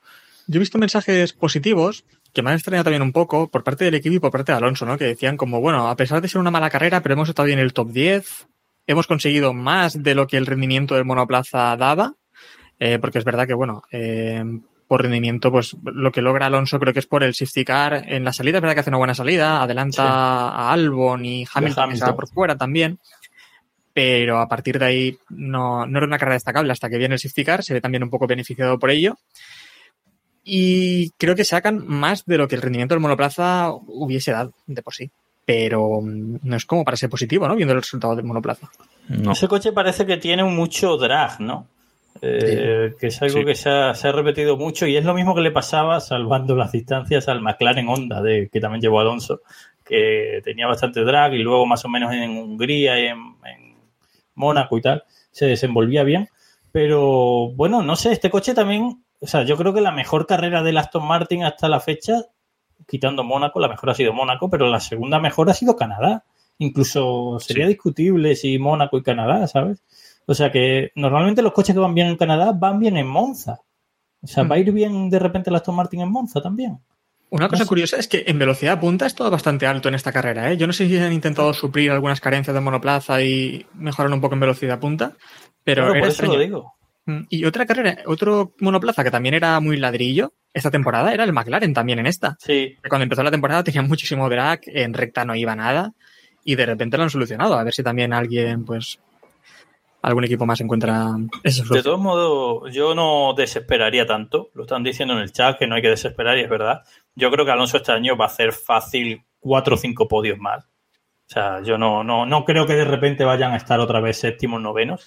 Yo 0.47 0.57
he 0.57 0.59
visto 0.59 0.77
mensajes 0.77 1.33
positivos 1.33 2.05
que 2.35 2.41
me 2.41 2.49
han 2.49 2.57
extrañado 2.57 2.83
también 2.83 3.01
un 3.01 3.13
poco 3.13 3.49
por 3.49 3.63
parte 3.63 3.85
del 3.85 3.95
equipo 3.95 4.15
y 4.15 4.19
por 4.19 4.31
parte 4.31 4.51
de 4.51 4.57
Alonso, 4.57 4.85
¿no? 4.85 4.97
Que 4.97 5.05
decían 5.05 5.37
como, 5.37 5.61
bueno, 5.61 5.87
a 5.87 5.95
pesar 5.95 6.21
de 6.21 6.27
ser 6.27 6.41
una 6.41 6.51
mala 6.51 6.69
carrera, 6.69 7.01
pero 7.01 7.13
hemos 7.13 7.29
estado 7.29 7.47
bien 7.47 7.59
en 7.59 7.65
el 7.65 7.73
top 7.73 7.91
10, 7.91 8.47
hemos 8.87 9.07
conseguido 9.07 9.53
más 9.53 10.03
de 10.03 10.15
lo 10.15 10.27
que 10.27 10.37
el 10.37 10.45
rendimiento 10.45 10.95
del 10.95 11.05
monoplaza 11.05 11.75
daba, 11.77 12.13
eh, 12.77 12.99
porque 12.99 13.19
es 13.19 13.25
verdad 13.25 13.47
que, 13.47 13.53
bueno, 13.53 13.83
eh, 13.89 14.43
por 14.85 15.01
rendimiento, 15.01 15.49
pues 15.49 15.77
lo 15.83 16.11
que 16.11 16.21
logra 16.21 16.47
Alonso 16.47 16.77
creo 16.77 16.93
que 16.93 16.99
es 16.99 17.07
por 17.07 17.23
el 17.23 17.33
safety 17.33 17.63
car 17.63 18.03
en 18.05 18.25
la 18.25 18.33
salida, 18.33 18.57
es 18.57 18.61
verdad 18.61 18.75
que 18.75 18.81
hace 18.81 18.89
una 18.89 18.99
buena 18.99 19.15
salida, 19.15 19.63
adelanta 19.63 20.03
sí. 20.03 20.07
a 20.07 20.71
Albon 20.73 21.25
y 21.25 21.45
Hamilton, 21.51 21.83
Hamilton. 21.85 21.93
está 21.93 22.15
por 22.15 22.27
fuera 22.27 22.57
también, 22.57 22.99
pero 23.93 24.39
a 24.39 24.47
partir 24.49 24.77
de 24.77 24.85
ahí 24.85 25.17
no, 25.29 25.85
no 25.85 25.97
era 25.97 26.05
una 26.05 26.17
carrera 26.17 26.35
destacable 26.35 26.73
hasta 26.73 26.89
que 26.89 26.97
viene 26.97 27.15
el 27.15 27.19
safety 27.19 27.45
car, 27.45 27.63
se 27.63 27.73
ve 27.73 27.79
también 27.79 28.03
un 28.03 28.09
poco 28.09 28.27
beneficiado 28.27 28.77
por 28.77 28.91
ello 28.91 29.17
y 30.47 31.09
creo 31.17 31.35
que 31.35 31.43
sacan 31.43 31.83
más 31.87 32.23
de 32.25 32.37
lo 32.37 32.47
que 32.47 32.53
el 32.53 32.61
rendimiento 32.61 32.93
del 32.93 33.01
monoplaza 33.01 33.71
hubiese 33.87 34.31
dado 34.31 34.53
de 34.67 34.83
por 34.83 34.93
sí. 34.93 35.09
Pero 35.43 36.01
no 36.03 36.55
es 36.55 36.65
como 36.65 36.85
para 36.85 36.97
ser 36.97 37.09
positivo, 37.09 37.47
¿no? 37.47 37.55
Viendo 37.55 37.73
el 37.73 37.81
resultado 37.81 38.15
del 38.15 38.25
monoplaza. 38.25 38.69
No. 39.09 39.31
Ese 39.31 39.47
coche 39.47 39.71
parece 39.71 40.05
que 40.05 40.17
tiene 40.17 40.43
mucho 40.43 40.97
drag, 40.97 41.41
¿no? 41.41 41.67
Eh, 42.21 42.89
sí. 42.91 42.97
Que 42.99 43.07
es 43.07 43.21
algo 43.23 43.39
sí. 43.39 43.45
que 43.45 43.55
se 43.55 43.69
ha, 43.69 43.95
se 43.95 44.07
ha, 44.07 44.11
repetido 44.11 44.55
mucho 44.55 44.85
y 44.85 44.95
es 44.95 45.03
lo 45.03 45.15
mismo 45.15 45.33
que 45.33 45.41
le 45.41 45.51
pasaba, 45.51 45.99
salvando 45.99 46.55
las 46.55 46.71
distancias, 46.71 47.27
al 47.27 47.41
McLaren 47.41 47.89
Honda, 47.89 48.21
de, 48.21 48.49
que 48.51 48.61
también 48.61 48.81
llevó 48.81 48.99
Alonso, 48.99 49.41
que 49.83 50.41
tenía 50.43 50.67
bastante 50.67 51.01
drag 51.01 51.33
y 51.33 51.43
luego 51.43 51.65
más 51.65 51.83
o 51.85 51.89
menos 51.89 52.13
en 52.13 52.29
Hungría 52.29 52.99
y 52.99 53.07
en, 53.07 53.17
en 53.45 53.75
Mónaco 54.35 54.77
y 54.77 54.81
tal, 54.81 55.03
se 55.31 55.47
desenvolvía 55.47 56.03
bien. 56.03 56.29
Pero 56.71 57.49
bueno, 57.53 57.81
no 57.81 57.95
sé, 57.95 58.11
este 58.11 58.29
coche 58.29 58.53
también 58.53 59.04
o 59.25 59.27
sea, 59.27 59.41
yo 59.41 59.57
creo 59.57 59.73
que 59.73 59.81
la 59.81 59.91
mejor 59.91 60.27
carrera 60.27 60.61
del 60.61 60.77
Aston 60.77 61.03
Martin 61.03 61.43
hasta 61.43 61.67
la 61.67 61.79
fecha, 61.79 62.25
quitando 62.85 63.23
Mónaco, 63.23 63.59
la 63.59 63.67
mejor 63.67 63.89
ha 63.89 63.95
sido 63.95 64.13
Mónaco, 64.13 64.51
pero 64.51 64.69
la 64.69 64.79
segunda 64.79 65.19
mejor 65.19 65.49
ha 65.49 65.55
sido 65.55 65.75
Canadá. 65.75 66.25
Incluso 66.59 67.39
sería 67.39 67.65
sí. 67.65 67.69
discutible 67.69 68.35
si 68.35 68.59
Mónaco 68.59 68.99
y 68.99 69.01
Canadá, 69.01 69.47
¿sabes? 69.47 69.81
O 70.27 70.35
sea 70.35 70.51
que 70.51 70.91
normalmente 70.93 71.41
los 71.41 71.53
coches 71.53 71.73
que 71.73 71.79
van 71.79 71.95
bien 71.95 72.05
en 72.05 72.17
Canadá 72.17 72.51
van 72.53 72.77
bien 72.77 72.97
en 72.97 73.07
Monza. 73.07 73.61
O 74.21 74.27
sea, 74.27 74.43
mm. 74.43 74.51
va 74.51 74.55
a 74.55 74.59
ir 74.59 74.71
bien 74.71 75.09
de 75.09 75.17
repente 75.17 75.49
el 75.49 75.55
Aston 75.55 75.75
Martin 75.75 76.01
en 76.01 76.11
Monza 76.11 76.39
también. 76.39 76.79
Una 77.31 77.49
cosa 77.49 77.65
curiosa 77.65 77.97
es 77.97 78.07
que 78.07 78.25
en 78.27 78.37
velocidad 78.37 78.79
punta 78.79 79.07
es 79.07 79.15
todo 79.15 79.31
bastante 79.31 79.65
alto 79.65 79.89
en 79.89 79.95
esta 79.95 80.11
carrera. 80.11 80.51
¿eh? 80.51 80.57
Yo 80.57 80.67
no 80.67 80.73
sé 80.73 80.87
si 80.87 80.99
han 80.99 81.13
intentado 81.13 81.51
suplir 81.51 81.89
algunas 81.89 82.21
carencias 82.21 82.53
de 82.53 82.61
monoplaza 82.61 83.23
y 83.23 83.65
mejorar 83.73 84.13
un 84.13 84.21
poco 84.21 84.35
en 84.35 84.41
velocidad 84.41 84.79
punta, 84.79 85.13
pero, 85.63 85.87
pero 85.87 85.99
por 85.99 86.09
eso 86.09 86.25
lo 86.27 86.37
digo. 86.37 86.74
Y 87.29 87.45
otra 87.45 87.65
carrera, 87.65 87.99
otro 88.05 88.53
monoplaza 88.59 89.03
que 89.03 89.11
también 89.11 89.35
era 89.35 89.59
muy 89.59 89.77
ladrillo 89.77 90.33
esta 90.55 90.71
temporada 90.71 91.13
era 91.13 91.25
el 91.25 91.33
McLaren 91.33 91.73
también 91.73 91.99
en 91.99 92.07
esta. 92.07 92.37
Sí. 92.39 92.77
Cuando 92.87 93.03
empezó 93.03 93.21
la 93.21 93.29
temporada 93.29 93.61
tenía 93.61 93.81
muchísimo 93.81 94.29
drag, 94.29 94.61
en 94.67 94.93
recta 94.93 95.25
no 95.25 95.35
iba 95.35 95.53
nada 95.53 95.93
y 96.45 96.55
de 96.55 96.65
repente 96.65 96.95
lo 96.95 97.03
han 97.03 97.09
solucionado. 97.09 97.55
A 97.55 97.63
ver 97.65 97.73
si 97.73 97.83
también 97.83 98.13
alguien, 98.13 98.63
pues, 98.63 98.97
algún 100.01 100.23
equipo 100.23 100.45
más 100.45 100.61
encuentra 100.61 101.09
eso. 101.43 101.65
De 101.73 101.83
todos 101.83 101.99
modos, 101.99 102.73
yo 102.73 102.95
no 102.95 103.33
desesperaría 103.33 104.05
tanto. 104.05 104.49
Lo 104.53 104.63
están 104.63 104.81
diciendo 104.81 105.13
en 105.13 105.19
el 105.19 105.33
chat 105.33 105.59
que 105.59 105.67
no 105.67 105.75
hay 105.75 105.81
que 105.81 105.89
desesperar 105.89 106.37
y 106.37 106.43
es 106.43 106.49
verdad. 106.49 106.83
Yo 107.15 107.29
creo 107.31 107.43
que 107.43 107.51
Alonso 107.51 107.75
este 107.75 107.91
año 107.91 108.15
va 108.15 108.25
a 108.25 108.29
hacer 108.29 108.53
fácil 108.53 109.23
cuatro 109.41 109.75
o 109.75 109.77
cinco 109.77 110.07
podios 110.07 110.39
más. 110.39 110.63
O 110.63 111.33
sea, 111.33 111.61
yo 111.63 111.77
no, 111.77 112.01
no, 112.05 112.25
no 112.25 112.45
creo 112.45 112.65
que 112.65 112.75
de 112.75 112.85
repente 112.85 113.25
vayan 113.25 113.51
a 113.51 113.57
estar 113.57 113.81
otra 113.81 113.99
vez 113.99 114.19
séptimos, 114.19 114.61
novenos. 114.61 115.05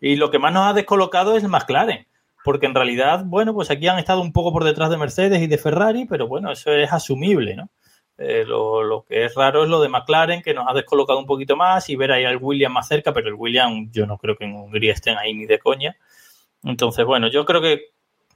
Y 0.00 0.16
lo 0.16 0.30
que 0.30 0.38
más 0.38 0.52
nos 0.52 0.66
ha 0.66 0.72
descolocado 0.72 1.36
es 1.36 1.44
el 1.44 1.50
McLaren, 1.50 2.06
porque 2.44 2.66
en 2.66 2.74
realidad, 2.74 3.24
bueno, 3.24 3.52
pues 3.52 3.70
aquí 3.70 3.86
han 3.88 3.98
estado 3.98 4.22
un 4.22 4.32
poco 4.32 4.52
por 4.52 4.64
detrás 4.64 4.90
de 4.90 4.96
Mercedes 4.96 5.42
y 5.42 5.46
de 5.46 5.58
Ferrari, 5.58 6.06
pero 6.06 6.26
bueno, 6.26 6.50
eso 6.52 6.72
es 6.72 6.92
asumible, 6.92 7.56
¿no? 7.56 7.70
Eh, 8.16 8.44
lo, 8.46 8.82
lo, 8.82 9.04
que 9.04 9.24
es 9.24 9.34
raro 9.34 9.62
es 9.64 9.70
lo 9.70 9.80
de 9.80 9.88
McLaren, 9.88 10.42
que 10.42 10.52
nos 10.52 10.66
ha 10.68 10.74
descolocado 10.74 11.18
un 11.18 11.26
poquito 11.26 11.56
más 11.56 11.88
y 11.88 11.96
ver 11.96 12.12
ahí 12.12 12.24
al 12.24 12.36
William 12.36 12.72
más 12.72 12.86
cerca, 12.86 13.14
pero 13.14 13.28
el 13.28 13.34
William 13.34 13.90
yo 13.90 14.06
no 14.06 14.18
creo 14.18 14.36
que 14.36 14.44
en 14.44 14.54
Hungría 14.54 14.92
estén 14.92 15.16
ahí 15.16 15.32
ni 15.32 15.46
de 15.46 15.58
coña. 15.58 15.96
Entonces, 16.62 17.06
bueno, 17.06 17.28
yo 17.28 17.46
creo 17.46 17.62
que 17.62 17.92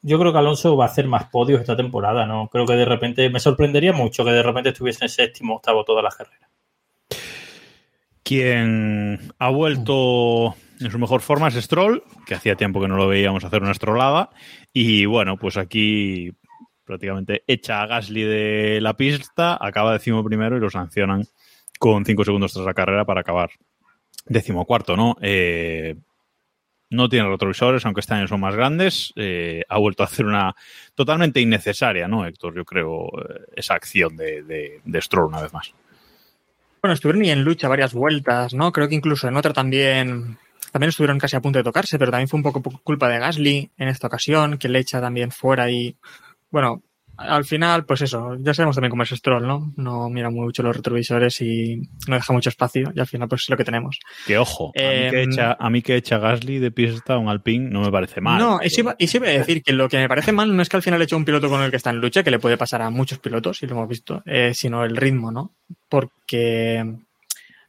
yo 0.07 0.19
creo 0.19 0.33
que 0.33 0.39
Alonso 0.39 0.77
va 0.77 0.85
a 0.85 0.89
hacer 0.89 1.07
más 1.07 1.25
podios 1.31 1.61
esta 1.61 1.77
temporada, 1.77 2.27
¿no? 2.27 2.49
Creo 2.49 2.67
que 2.67 2.75
de 2.75 2.85
repente 2.85 3.31
me 3.31 3.41
sorprendería 3.41 3.95
mucho 3.95 4.23
que 4.23 4.33
de 4.33 4.43
repente 4.43 4.69
estuviese 4.71 5.05
en 5.07 5.09
séptimo, 5.09 5.57
octavo 5.57 5.83
toda 5.83 6.03
la 6.03 6.11
carrera. 6.11 6.49
Quien 8.23 9.33
ha 9.39 9.49
vuelto 9.51 10.55
en 10.81 10.91
su 10.91 10.99
mejor 10.99 11.21
forma 11.21 11.49
es 11.49 11.55
Stroll, 11.55 12.03
que 12.27 12.35
hacía 12.35 12.57
tiempo 12.57 12.81
que 12.81 12.89
no 12.89 12.97
lo 12.97 13.09
veíamos 13.09 13.45
hacer 13.45 13.63
una 13.63 13.75
strollada. 13.75 14.31
Y 14.73 15.07
bueno, 15.07 15.37
pues 15.37 15.57
aquí 15.57 16.33
prácticamente 16.85 17.45
echa 17.47 17.83
a 17.83 17.87
Gasly 17.87 18.23
de 18.23 18.81
la 18.81 18.95
pista, 18.95 19.57
acaba 19.61 19.93
décimo 19.93 20.23
primero 20.25 20.57
y 20.57 20.61
lo 20.61 20.71
sancionan 20.71 21.25
con 21.79 22.05
cinco 22.05 22.25
segundos 22.25 22.53
tras 22.53 22.67
la 22.67 22.75
carrera 22.75 23.05
para 23.05 23.23
acabar 23.23 23.51
décimo 24.27 24.65
cuarto, 24.65 24.97
¿no? 24.97 25.17
Eh, 25.21 25.97
no 26.91 27.09
tiene 27.09 27.29
retrovisores, 27.29 27.85
aunque 27.85 28.01
este 28.01 28.15
año 28.15 28.29
son 28.29 28.41
más 28.41 28.55
grandes. 28.55 29.13
Eh, 29.17 29.65
ha 29.69 29.79
vuelto 29.79 30.03
a 30.03 30.07
hacer 30.07 30.27
una 30.27 30.55
totalmente 30.95 31.41
innecesaria, 31.41 32.07
¿no, 32.07 32.27
Héctor? 32.27 32.55
Yo 32.55 32.65
creo 32.65 33.11
esa 33.57 33.75
acción 33.75 34.17
de, 34.17 34.43
de, 34.43 34.81
de 34.85 35.03
Stroll 35.03 35.27
una 35.27 35.43
vez 35.43 35.53
más. 35.53 35.75
Bueno, 36.81 36.95
estuvieron 36.95 37.25
y 37.25 37.31
en 37.31 37.43
lucha 37.43 37.67
varias 37.67 37.95
vueltas, 37.95 38.53
¿no? 38.55 38.71
Creo 38.71 38.89
que 38.89 38.95
incluso 38.95 39.27
en 39.27 39.37
otra 39.37 39.53
también 39.53 40.39
también 40.75 40.89
estuvieron 40.89 41.21
casi 41.21 41.37
a 41.37 41.41
punto 41.41 41.61
de 41.61 41.63
tocarse, 41.63 42.01
pero 42.01 42.11
también 42.11 42.27
fue 42.27 42.39
un 42.39 42.43
poco 42.43 42.61
culpa 42.83 43.09
de 43.09 43.21
Gasly 43.21 43.71
en 43.77 43.87
esta 43.87 44.09
ocasión, 44.09 44.59
que 44.59 44.69
le 44.69 44.81
echa 44.81 45.01
también 45.01 45.31
fuera 45.31 45.71
y, 45.71 45.95
bueno, 46.51 46.83
al 47.17 47.45
final, 47.45 47.85
pues 47.85 48.03
eso, 48.03 48.35
ya 48.41 48.53
sabemos 48.55 48.75
también 48.75 48.91
cómo 48.91 49.05
es 49.05 49.11
Stroll, 49.11 49.47
¿no? 49.47 49.73
No 49.77 50.11
mira 50.11 50.31
mucho 50.31 50.65
los 50.65 50.77
retrovisores 50.77 51.41
y 51.43 51.81
no 52.09 52.17
deja 52.17 52.33
mucho 52.33 52.49
espacio 52.49 52.93
y 52.93 52.99
al 52.99 53.07
final 53.07 53.29
pues 53.29 53.43
es 53.43 53.51
lo 53.51 53.57
que 53.57 53.63
tenemos. 53.63 54.01
Que 54.27 54.37
ojo, 54.37 54.73
a, 54.75 54.81
mí, 54.81 55.11
que 55.11 55.23
echa, 55.23 55.57
a 55.61 55.71
mí 55.71 55.81
que 55.81 55.95
echa 55.95 56.19
Gasly 56.19 56.59
de 56.59 56.73
pista 56.73 57.15
a 57.15 57.19
un 57.19 57.29
Alpine 57.29 57.71
no 57.71 57.81
me 57.81 57.93
parece 57.93 58.21
mal. 58.21 58.41
No, 58.41 58.59
y 58.61 58.69
sí, 58.69 58.83
y 58.99 59.07
sí 59.07 59.21
voy 59.21 59.29
a 59.29 59.39
decir 59.39 59.63
que 59.63 59.73
lo 59.73 59.89
que 59.89 59.99
me 59.99 60.09
parece 60.09 60.33
mal 60.33 60.57
no 60.57 60.61
es 60.61 60.69
que 60.69 60.77
al 60.77 60.83
final 60.83 61.01
eche 61.01 61.15
un 61.15 61.25
piloto 61.25 61.49
con 61.49 61.63
el 61.63 61.71
que 61.71 61.77
está 61.77 61.91
en 61.91 62.01
lucha, 62.01 62.25
que 62.25 62.33
le 62.33 62.41
puede 62.41 62.57
pasar 62.57 62.83
a 62.83 62.91
muchos 62.91 63.21
pilotos, 63.21 63.63
y 63.63 63.69
lo 63.69 63.77
hemos 63.77 63.89
visto, 63.89 64.25
eh, 64.27 64.53
sino 64.53 64.85
el 64.85 64.97
ritmo, 64.97 65.31
¿no? 65.31 65.55
Porque 65.89 66.97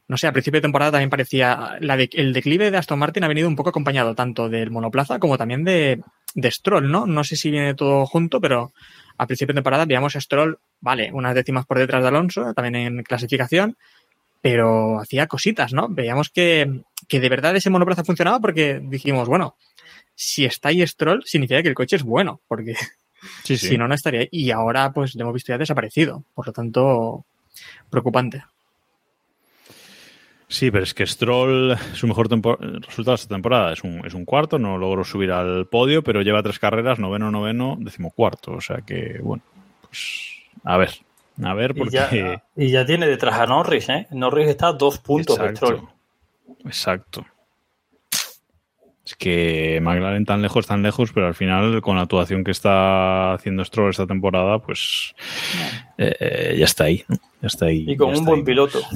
no 0.08 0.16
sé, 0.16 0.26
a 0.26 0.32
principio 0.32 0.58
de 0.58 0.62
temporada 0.62 0.92
también 0.92 1.10
parecía, 1.10 1.78
la 1.80 1.96
de, 1.96 2.08
el 2.12 2.32
declive 2.32 2.70
de 2.70 2.76
Aston 2.76 2.98
Martin 2.98 3.24
ha 3.24 3.28
venido 3.28 3.48
un 3.48 3.56
poco 3.56 3.70
acompañado 3.70 4.14
tanto 4.14 4.48
del 4.48 4.70
monoplaza 4.70 5.18
como 5.18 5.36
también 5.36 5.64
de, 5.64 6.00
de 6.34 6.50
Stroll, 6.50 6.90
¿no? 6.90 7.06
No 7.06 7.24
sé 7.24 7.36
si 7.36 7.50
viene 7.50 7.74
todo 7.74 8.06
junto, 8.06 8.40
pero 8.40 8.72
a 9.18 9.26
principio 9.26 9.52
de 9.52 9.58
temporada 9.58 9.84
veíamos 9.84 10.14
a 10.14 10.20
Stroll, 10.20 10.58
vale, 10.80 11.10
unas 11.12 11.34
décimas 11.34 11.66
por 11.66 11.78
detrás 11.78 12.02
de 12.02 12.08
Alonso, 12.08 12.54
también 12.54 12.76
en 12.76 13.02
clasificación, 13.02 13.76
pero 14.40 15.00
hacía 15.00 15.26
cositas, 15.26 15.72
¿no? 15.72 15.88
Veíamos 15.88 16.30
que, 16.30 16.82
que 17.08 17.18
de 17.18 17.28
verdad 17.28 17.56
ese 17.56 17.70
monoplaza 17.70 18.04
funcionaba 18.04 18.38
porque 18.38 18.80
dijimos, 18.82 19.28
bueno, 19.28 19.56
si 20.14 20.44
está 20.44 20.68
ahí 20.68 20.86
Stroll, 20.86 21.24
significa 21.24 21.62
que 21.62 21.68
el 21.68 21.74
coche 21.74 21.96
es 21.96 22.02
bueno, 22.02 22.40
porque 22.46 22.74
sí, 23.44 23.56
sí. 23.56 23.68
si 23.68 23.78
no, 23.78 23.88
no 23.88 23.94
estaría 23.94 24.20
ahí. 24.20 24.28
Y 24.30 24.50
ahora, 24.50 24.92
pues, 24.92 25.14
lo 25.14 25.22
hemos 25.22 25.34
visto 25.34 25.52
ya 25.52 25.58
desaparecido. 25.58 26.24
Por 26.34 26.46
lo 26.46 26.52
tanto, 26.52 27.24
preocupante. 27.90 28.44
Sí, 30.48 30.70
pero 30.70 30.84
es 30.84 30.94
que 30.94 31.06
Stroll, 31.06 31.76
su 31.94 32.06
mejor 32.06 32.28
resultado 32.30 33.16
esta 33.16 33.34
temporada 33.34 33.72
es 33.72 33.82
un, 33.82 34.06
es 34.06 34.14
un 34.14 34.24
cuarto, 34.24 34.58
no 34.58 34.78
logró 34.78 35.02
subir 35.04 35.32
al 35.32 35.66
podio, 35.66 36.02
pero 36.02 36.22
lleva 36.22 36.42
tres 36.42 36.60
carreras, 36.60 37.00
noveno, 37.00 37.32
noveno, 37.32 37.76
decimocuarto. 37.80 38.52
O 38.52 38.60
sea 38.60 38.78
que, 38.82 39.18
bueno, 39.22 39.42
pues 39.82 40.44
a 40.62 40.76
ver, 40.76 40.90
a 41.42 41.54
ver, 41.54 41.72
Y 41.74 41.78
porque... 41.80 41.92
ya, 41.92 42.44
y 42.56 42.70
ya 42.70 42.86
tiene 42.86 43.06
detrás 43.08 43.40
a 43.40 43.46
Norris, 43.46 43.88
¿eh? 43.88 44.06
Norris 44.12 44.48
está 44.48 44.68
a 44.68 44.72
dos 44.72 44.98
puntos 44.98 45.36
de 45.36 45.46
Exacto. 45.46 45.66
Stroll. 45.66 45.88
Exacto. 46.64 47.26
Es 49.04 49.14
que 49.14 49.78
McLaren 49.82 50.24
tan 50.24 50.42
lejos, 50.42 50.66
tan 50.66 50.82
lejos, 50.82 51.12
pero 51.12 51.28
al 51.28 51.34
final 51.34 51.80
con 51.80 51.94
la 51.94 52.02
actuación 52.02 52.42
que 52.42 52.50
está 52.50 53.34
haciendo 53.34 53.64
Stroll 53.64 53.90
esta 53.90 54.06
temporada, 54.06 54.58
pues 54.60 55.14
eh, 55.96 56.56
ya 56.58 56.64
está 56.64 56.84
ahí, 56.84 57.04
¿no? 57.06 57.16
Ya 57.40 57.46
está 57.46 57.66
ahí. 57.66 57.84
Y 57.86 57.96
con 57.96 58.16
un 58.16 58.24
buen 58.24 58.40
ahí. 58.40 58.44
piloto. 58.44 58.80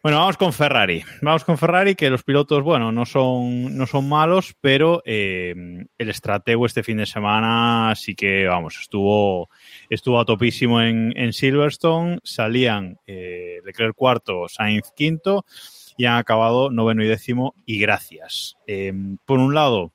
Bueno, 0.00 0.18
vamos 0.18 0.36
con 0.36 0.52
Ferrari. 0.52 1.02
Vamos 1.22 1.44
con 1.44 1.58
Ferrari, 1.58 1.96
que 1.96 2.08
los 2.08 2.22
pilotos, 2.22 2.62
bueno, 2.62 2.92
no 2.92 3.04
son, 3.04 3.76
no 3.76 3.86
son 3.86 4.08
malos, 4.08 4.54
pero 4.60 5.02
eh, 5.04 5.54
el 5.98 6.08
estratego 6.08 6.66
este 6.66 6.84
fin 6.84 6.98
de 6.98 7.06
semana 7.06 7.92
sí 7.96 8.14
que, 8.14 8.46
vamos, 8.46 8.78
estuvo, 8.80 9.48
estuvo 9.90 10.20
a 10.20 10.24
topísimo 10.24 10.80
en, 10.80 11.12
en 11.16 11.32
Silverstone. 11.32 12.20
Salían 12.22 12.98
eh, 13.06 13.58
Leclerc 13.64 13.96
cuarto, 13.96 14.48
Sainz 14.48 14.92
quinto 14.94 15.44
y 15.96 16.04
han 16.04 16.16
acabado 16.16 16.70
noveno 16.70 17.02
y 17.02 17.08
décimo. 17.08 17.54
Y 17.66 17.80
gracias. 17.80 18.56
Eh, 18.68 18.92
por 19.24 19.40
un 19.40 19.52
lado, 19.52 19.92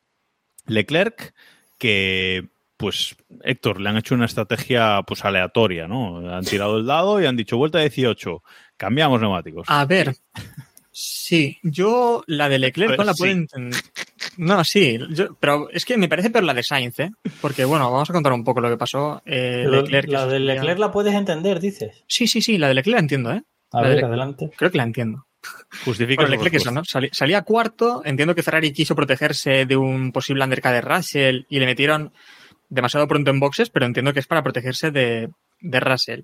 Leclerc, 0.68 1.34
que 1.80 2.50
pues 2.78 3.16
Héctor, 3.44 3.80
le 3.82 3.90
han 3.90 3.98
hecho 3.98 4.16
una 4.16 4.26
estrategia 4.26 5.02
pues 5.06 5.24
aleatoria, 5.26 5.88
¿no? 5.88 6.18
Han 6.36 6.44
tirado 6.46 6.78
el 6.78 6.86
dado 6.86 7.22
y 7.22 7.26
han 7.26 7.38
dicho 7.38 7.58
vuelta 7.58 7.80
18, 7.80 8.42
cambiamos 8.78 9.22
neumáticos. 9.22 9.66
A 9.70 9.86
ver. 9.86 10.16
Sí, 10.96 11.58
yo 11.64 12.24
la 12.28 12.50
de 12.50 12.60
Leclerc 12.60 12.92
ver, 12.92 13.00
no 13.00 13.06
la 13.06 13.14
sí. 13.16 13.20
puedo 13.24 13.32
entender. 13.32 13.82
No, 14.38 14.64
sí, 14.64 15.00
yo- 15.10 15.36
pero 15.40 15.70
es 15.72 15.86
que 15.86 15.98
me 15.98 16.08
parece 16.08 16.30
peor 16.30 16.44
la 16.44 16.54
de 16.54 16.62
Sainz, 16.62 17.00
¿eh? 17.00 17.10
Porque, 17.42 17.66
bueno, 17.66 17.92
vamos 17.92 18.10
a 18.10 18.14
contar 18.14 18.32
un 18.34 18.44
poco 18.44 18.62
lo 18.62 18.70
que 18.70 18.78
pasó. 18.78 19.22
Eh, 19.26 19.66
Leclerc, 19.68 20.08
la 20.10 20.28
de 20.28 20.40
Leclerc 20.40 20.78
la 20.80 20.92
puedes 20.92 21.16
entender, 21.16 21.60
dices. 21.60 22.04
Sí, 22.08 22.28
sí, 22.28 22.42
sí, 22.42 22.58
la 22.60 22.68
de 22.68 22.76
Leclerc 22.76 22.96
la 22.96 23.00
entiendo, 23.02 23.32
¿eh? 23.32 23.42
A 23.72 23.82
La 23.82 23.88
ver, 23.90 23.98
de- 24.00 24.06
adelante. 24.06 24.52
Creo 24.56 24.70
que 24.70 24.78
la 24.78 24.84
entiendo. 24.84 25.26
Justifica 25.84 26.22
Bueno, 26.24 26.36
Leclerc 26.36 26.56
eso. 26.56 26.72
¿no? 26.72 26.84
Salía 27.12 27.42
cuarto, 27.42 28.02
entiendo 28.06 28.36
que 28.36 28.44
Ferrari 28.44 28.72
quiso 28.72 28.96
protegerse 28.96 29.66
de 29.66 29.76
un 29.76 30.12
posible 30.12 30.44
undercut 30.44 30.72
de 30.72 30.82
Russell 30.82 31.42
y 31.50 31.60
le 31.60 31.66
metieron 31.66 32.14
demasiado 32.74 33.08
pronto 33.08 33.32
en 33.32 33.40
boxes, 33.40 33.70
pero 33.70 33.86
entiendo 33.86 34.14
que 34.14 34.20
es 34.20 34.28
para 34.28 34.44
protegerse 34.44 34.92
de, 34.92 35.30
de 35.62 35.80
Russell. 35.80 36.22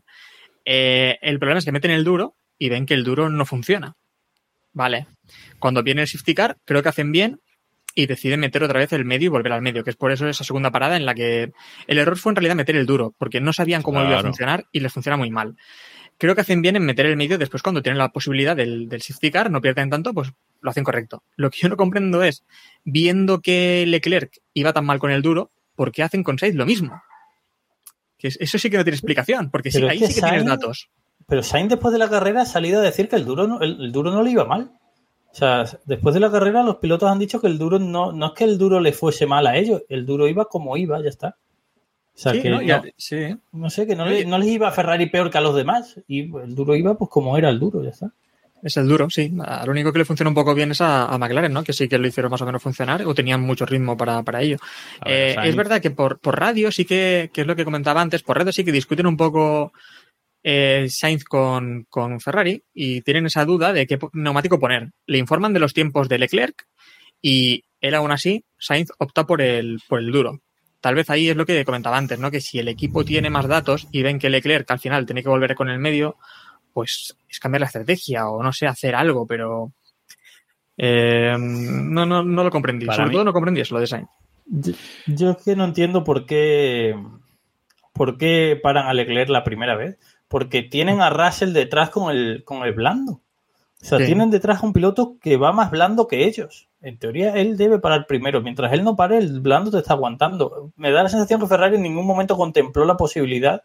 Eh, 0.65 1.17
el 1.21 1.39
problema 1.39 1.59
es 1.59 1.65
que 1.65 1.71
meten 1.71 1.91
el 1.91 2.03
duro 2.03 2.35
y 2.57 2.69
ven 2.69 2.85
que 2.85 2.93
el 2.93 3.03
duro 3.03 3.29
no 3.29 3.45
funciona. 3.45 3.95
Vale. 4.73 5.07
Cuando 5.59 5.83
viene 5.83 6.01
el 6.01 6.07
safety 6.07 6.35
car, 6.35 6.57
creo 6.65 6.83
que 6.83 6.89
hacen 6.89 7.11
bien 7.11 7.39
y 7.95 8.05
deciden 8.05 8.39
meter 8.39 8.63
otra 8.63 8.79
vez 8.79 8.93
el 8.93 9.05
medio 9.05 9.27
y 9.27 9.29
volver 9.29 9.51
al 9.51 9.61
medio, 9.61 9.83
que 9.83 9.89
es 9.89 9.95
por 9.95 10.11
eso 10.11 10.27
esa 10.27 10.43
segunda 10.43 10.71
parada 10.71 10.95
en 10.95 11.05
la 11.05 11.15
que 11.15 11.51
el 11.87 11.97
error 11.97 12.17
fue 12.17 12.31
en 12.31 12.37
realidad 12.37 12.55
meter 12.55 12.75
el 12.75 12.85
duro, 12.85 13.15
porque 13.17 13.41
no 13.41 13.53
sabían 13.53 13.81
cómo 13.81 14.03
iba 14.03 14.19
a 14.19 14.21
funcionar 14.21 14.65
y 14.71 14.79
les 14.79 14.93
funciona 14.93 15.17
muy 15.17 15.31
mal. 15.31 15.55
Creo 16.17 16.35
que 16.35 16.41
hacen 16.41 16.61
bien 16.61 16.75
en 16.75 16.85
meter 16.85 17.05
el 17.05 17.17
medio 17.17 17.37
después 17.37 17.63
cuando 17.63 17.81
tienen 17.81 17.97
la 17.97 18.09
posibilidad 18.09 18.55
del, 18.55 18.89
del 18.89 19.01
safety 19.01 19.31
car, 19.31 19.49
no 19.49 19.61
pierden 19.61 19.89
tanto, 19.89 20.13
pues 20.13 20.31
lo 20.61 20.69
hacen 20.69 20.83
correcto. 20.83 21.23
Lo 21.35 21.49
que 21.49 21.59
yo 21.61 21.69
no 21.69 21.77
comprendo 21.77 22.21
es, 22.23 22.43
viendo 22.83 23.41
que 23.41 23.85
Leclerc 23.87 24.33
iba 24.53 24.73
tan 24.73 24.85
mal 24.85 24.99
con 24.99 25.11
el 25.11 25.21
duro, 25.21 25.51
¿por 25.79 25.93
qué 25.93 26.03
hacen 26.03 26.23
con 26.23 26.37
Sainz 26.37 26.55
lo 26.57 26.65
mismo? 26.65 27.01
Que 28.17 28.27
es- 28.27 28.37
eso 28.41 28.57
sí 28.59 28.69
que 28.69 28.75
no 28.75 28.83
tiene 28.83 28.95
explicación, 28.97 29.49
porque 29.49 29.71
sí, 29.71 29.81
ahí 29.81 29.99
sí 29.99 30.07
que 30.15 30.21
tienes 30.21 30.43
Sainz- 30.43 30.45
datos. 30.47 30.89
Pero 31.25 31.41
Sainz 31.41 31.69
después 31.69 31.93
de 31.93 31.99
la 31.99 32.09
carrera 32.09 32.41
ha 32.41 32.45
salido 32.45 32.79
a 32.81 32.83
decir 32.83 33.07
que 33.07 33.15
el 33.15 33.23
duro 33.23 33.47
no, 33.47 33.61
el, 33.61 33.79
el 33.81 33.91
duro 33.93 34.11
no 34.11 34.21
le 34.21 34.31
iba 34.31 34.43
mal. 34.43 34.71
O 35.31 35.35
sea, 35.35 35.63
después 35.85 36.13
de 36.15 36.19
la 36.19 36.29
carrera 36.29 36.63
los 36.63 36.77
pilotos 36.77 37.09
han 37.09 37.17
dicho 37.19 37.39
que 37.39 37.47
el 37.47 37.57
duro 37.57 37.79
no, 37.79 38.11
no 38.11 38.25
es 38.27 38.31
que 38.33 38.43
el 38.43 38.57
duro 38.57 38.81
le 38.81 38.91
fuese 38.91 39.25
mal 39.25 39.47
a 39.47 39.55
ellos, 39.55 39.83
el 39.87 40.05
duro 40.05 40.27
iba 40.27 40.45
como 40.45 40.75
iba, 40.75 41.01
ya 41.01 41.07
está. 41.09 41.37
O 42.13 42.17
sea, 42.21 42.33
Sí, 42.33 42.41
que 42.41 42.49
¿no? 42.49 42.57
no, 42.57 42.61
Ya- 42.63 42.83
sí. 42.97 43.37
no 43.53 43.69
sé, 43.69 43.87
que 43.87 43.95
no, 43.95 44.05
le- 44.05 44.25
no 44.25 44.37
les 44.37 44.49
iba 44.49 44.67
a 44.67 44.71
Ferrari 44.73 45.05
peor 45.09 45.29
que 45.31 45.37
a 45.37 45.41
los 45.41 45.55
demás. 45.55 45.97
Y 46.09 46.35
el 46.39 46.55
duro 46.55 46.75
iba 46.75 46.97
pues 46.97 47.09
como 47.09 47.37
era 47.37 47.47
el 47.49 47.57
duro, 47.59 47.81
ya 47.83 47.91
está. 47.91 48.11
Es 48.61 48.75
el 48.77 48.87
duro, 48.87 49.09
sí. 49.09 49.31
Lo 49.65 49.71
único 49.71 49.93
que 49.93 49.99
le 49.99 50.05
funciona 50.05 50.29
un 50.29 50.35
poco 50.35 50.53
bien 50.53 50.71
es 50.71 50.81
a, 50.81 51.05
a 51.05 51.17
McLaren, 51.17 51.53
¿no? 51.53 51.63
Que 51.63 51.73
sí 51.73 51.87
que 51.87 51.97
lo 51.97 52.07
hicieron 52.07 52.29
más 52.31 52.41
o 52.41 52.45
menos 52.45 52.61
funcionar 52.61 53.05
o 53.05 53.13
tenían 53.15 53.41
mucho 53.41 53.65
ritmo 53.65 53.95
para, 53.95 54.21
para 54.23 54.41
ello. 54.41 54.57
Ver, 55.05 55.39
Eh, 55.39 55.49
es 55.49 55.55
verdad 55.55 55.81
que 55.81 55.91
por, 55.91 56.19
por 56.19 56.39
radio 56.39 56.71
sí 56.71 56.85
que, 56.85 57.29
que 57.33 57.41
es 57.41 57.47
lo 57.47 57.55
que 57.55 57.63
comentaba 57.65 58.01
antes, 58.01 58.21
por 58.21 58.37
radio 58.37 58.51
sí 58.51 58.65
que 58.65 58.71
discuten 58.71 59.07
un 59.07 59.15
poco 59.15 59.71
eh, 60.43 60.87
Sainz 60.89 61.23
con, 61.23 61.85
con 61.89 62.19
Ferrari 62.19 62.63
y 62.73 63.01
tienen 63.01 63.27
esa 63.27 63.45
duda 63.45 63.71
de 63.71 63.87
qué 63.87 63.97
neumático 64.13 64.59
poner. 64.59 64.89
Le 65.05 65.17
informan 65.17 65.53
de 65.53 65.59
los 65.59 65.73
tiempos 65.73 66.09
de 66.09 66.19
Leclerc 66.19 66.65
y 67.21 67.63
él 67.81 67.95
aún 67.95 68.11
así, 68.11 68.43
Sainz 68.57 68.89
opta 68.97 69.25
por 69.25 69.41
el, 69.41 69.79
por 69.87 69.99
el 69.99 70.11
duro. 70.11 70.41
Tal 70.81 70.95
vez 70.95 71.09
ahí 71.09 71.29
es 71.29 71.35
lo 71.35 71.45
que 71.45 71.65
comentaba 71.65 71.97
antes, 71.97 72.19
¿no? 72.19 72.31
Que 72.31 72.39
si 72.39 72.57
el 72.59 72.69
equipo 72.69 73.03
tiene 73.03 73.29
más 73.29 73.47
datos 73.47 73.87
y 73.91 74.01
ven 74.01 74.17
que 74.17 74.29
Leclerc 74.29 74.69
al 74.71 74.79
final 74.79 75.05
tiene 75.05 75.21
que 75.23 75.29
volver 75.29 75.55
con 75.55 75.69
el 75.69 75.77
medio, 75.77 76.17
pues 76.79 77.15
es 77.29 77.39
cambiar 77.39 77.61
la 77.61 77.67
estrategia 77.67 78.27
o 78.29 78.41
no 78.43 78.51
sé, 78.53 78.67
hacer 78.67 78.95
algo, 78.95 79.25
pero 79.25 79.71
eh, 80.77 81.35
no, 81.37 82.05
no, 82.05 82.23
no 82.23 82.43
lo 82.43 82.49
comprendí. 82.51 82.85
Para 82.85 82.97
Sobre 82.97 83.09
mí- 83.09 83.13
todo 83.15 83.25
no 83.25 83.33
comprendí 83.33 83.61
eso, 83.61 83.75
lo 83.75 83.81
de 83.81 83.87
Sainz. 83.87 84.07
Yo, 84.45 84.73
yo 85.07 85.31
es 85.31 85.37
que 85.43 85.55
no 85.55 85.65
entiendo 85.65 86.03
por 86.03 86.25
qué, 86.25 86.95
por 87.93 88.17
qué 88.17 88.59
paran 88.61 88.87
a 88.87 88.93
Leclerc 88.93 89.29
la 89.29 89.43
primera 89.43 89.75
vez. 89.75 89.97
Porque 90.27 90.61
tienen 90.61 91.01
a 91.01 91.09
Russell 91.09 91.53
detrás 91.53 91.89
con 91.89 92.15
el, 92.15 92.43
con 92.43 92.61
el 92.63 92.73
blando. 92.73 93.13
O 93.13 93.21
sea, 93.85 93.97
Sí. 93.97 94.05
tienen 94.05 94.29
detrás 94.29 94.61
a 94.61 94.65
un 94.65 94.73
piloto 94.73 95.15
que 95.19 95.37
va 95.37 95.51
más 95.53 95.71
blando 95.71 96.07
que 96.07 96.25
ellos. 96.27 96.67
En 96.81 96.99
teoría, 96.99 97.33
él 97.33 97.57
debe 97.57 97.79
parar 97.79 98.05
primero. 98.07 98.39
Mientras 98.41 98.71
él 98.73 98.83
no 98.83 98.95
pare, 98.95 99.17
el 99.17 99.39
blando 99.41 99.71
te 99.71 99.79
está 99.79 99.93
aguantando. 99.93 100.71
Me 100.75 100.91
da 100.91 101.01
la 101.01 101.09
sensación 101.09 101.39
que 101.41 101.47
Ferrari 101.47 101.77
en 101.77 101.81
ningún 101.81 102.05
momento 102.05 102.37
contempló 102.37 102.85
la 102.85 102.95
posibilidad 102.95 103.63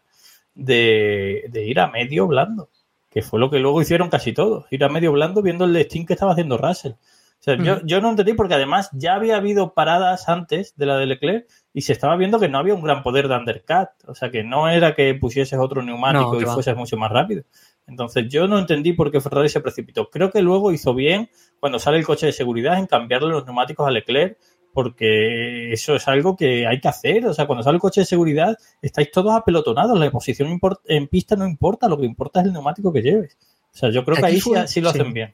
de, 0.55 1.45
de 1.49 1.65
ir 1.67 1.79
a 1.79 1.87
medio 1.91 2.25
blando. 2.27 2.69
Que 3.15 3.21
fue 3.21 3.39
lo 3.39 3.49
que 3.49 3.59
luego 3.59 3.81
hicieron 3.81 4.09
casi 4.09 4.33
todos. 4.33 4.65
Ir 4.71 4.83
a 4.83 4.89
medio 4.89 5.13
blando 5.13 5.41
viendo 5.41 5.63
el 5.63 5.73
destino 5.73 6.05
que 6.05 6.13
estaba 6.13 6.33
haciendo 6.33 6.57
Russell. 6.57 6.91
O 6.91 7.43
sea, 7.45 7.55
yo, 7.57 7.79
yo 7.85 8.01
no 8.01 8.09
entendí 8.09 8.33
porque 8.33 8.55
además 8.55 8.89
ya 8.91 9.15
había 9.15 9.37
habido 9.37 9.73
paradas 9.73 10.29
antes 10.29 10.75
de 10.77 10.85
la 10.85 10.97
de 10.97 11.05
Leclerc 11.05 11.47
y 11.73 11.81
se 11.81 11.93
estaba 11.93 12.15
viendo 12.17 12.39
que 12.39 12.49
no 12.49 12.57
había 12.57 12.73
un 12.73 12.81
gran 12.81 13.03
poder 13.03 13.27
de 13.27 13.35
undercut. 13.37 13.89
O 14.07 14.15
sea, 14.15 14.31
que 14.31 14.43
no 14.43 14.67
era 14.67 14.95
que 14.95 15.13
pusieses 15.15 15.57
otro 15.59 15.81
neumático 15.81 16.33
No, 16.33 16.41
y 16.41 16.43
va. 16.43 16.53
fueses 16.53 16.75
mucho 16.75 16.97
más 16.97 17.11
rápido. 17.11 17.43
Entonces 17.87 18.27
yo 18.29 18.47
no 18.47 18.57
entendí 18.57 18.93
por 18.93 19.11
qué 19.11 19.21
Ferrari 19.21 19.47
se 19.47 19.61
precipitó. 19.61 20.09
Creo 20.09 20.31
que 20.31 20.41
luego 20.41 20.71
hizo 20.71 20.93
bien 20.93 21.29
cuando 21.59 21.79
sale 21.79 21.97
el 21.97 22.05
coche 22.05 22.25
de 22.25 22.33
seguridad 22.33 22.79
en 22.79 22.87
cambiarle 22.87 23.29
los 23.29 23.45
neumáticos 23.45 23.87
a 23.87 23.91
Leclerc 23.91 24.37
porque 24.75 25.71
eso 25.73 25.95
es 25.95 26.07
algo 26.07 26.35
que 26.35 26.67
hay 26.67 26.79
que 26.79 26.87
hacer. 26.89 27.25
O 27.25 27.33
sea, 27.33 27.47
cuando 27.47 27.63
sale 27.63 27.75
el 27.77 27.81
coche 27.81 28.01
de 28.01 28.05
seguridad 28.05 28.55
estáis 28.81 29.09
todos 29.09 29.33
apelotonados. 29.33 29.97
La 29.97 30.11
posición 30.11 30.59
en 30.85 31.07
pista 31.07 31.35
no 31.35 31.47
importa, 31.47 31.87
lo 31.87 31.97
que 31.97 32.05
importa 32.05 32.41
es 32.41 32.47
el 32.47 32.53
neumático 32.53 32.93
que 32.93 33.01
lleves. 33.01 33.37
O 33.73 33.77
sea, 33.77 33.89
yo 33.89 34.05
creo 34.05 34.17
que 34.17 34.25
ahí 34.25 34.35
sí, 34.35 34.41
fue- 34.41 34.67
sí 34.67 34.81
lo 34.81 34.91
sí. 34.91 34.99
hacen 34.99 35.13
bien. 35.13 35.33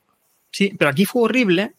Sí, 0.51 0.73
pero 0.77 0.91
aquí 0.91 1.05
fue 1.05 1.23
horrible 1.23 1.73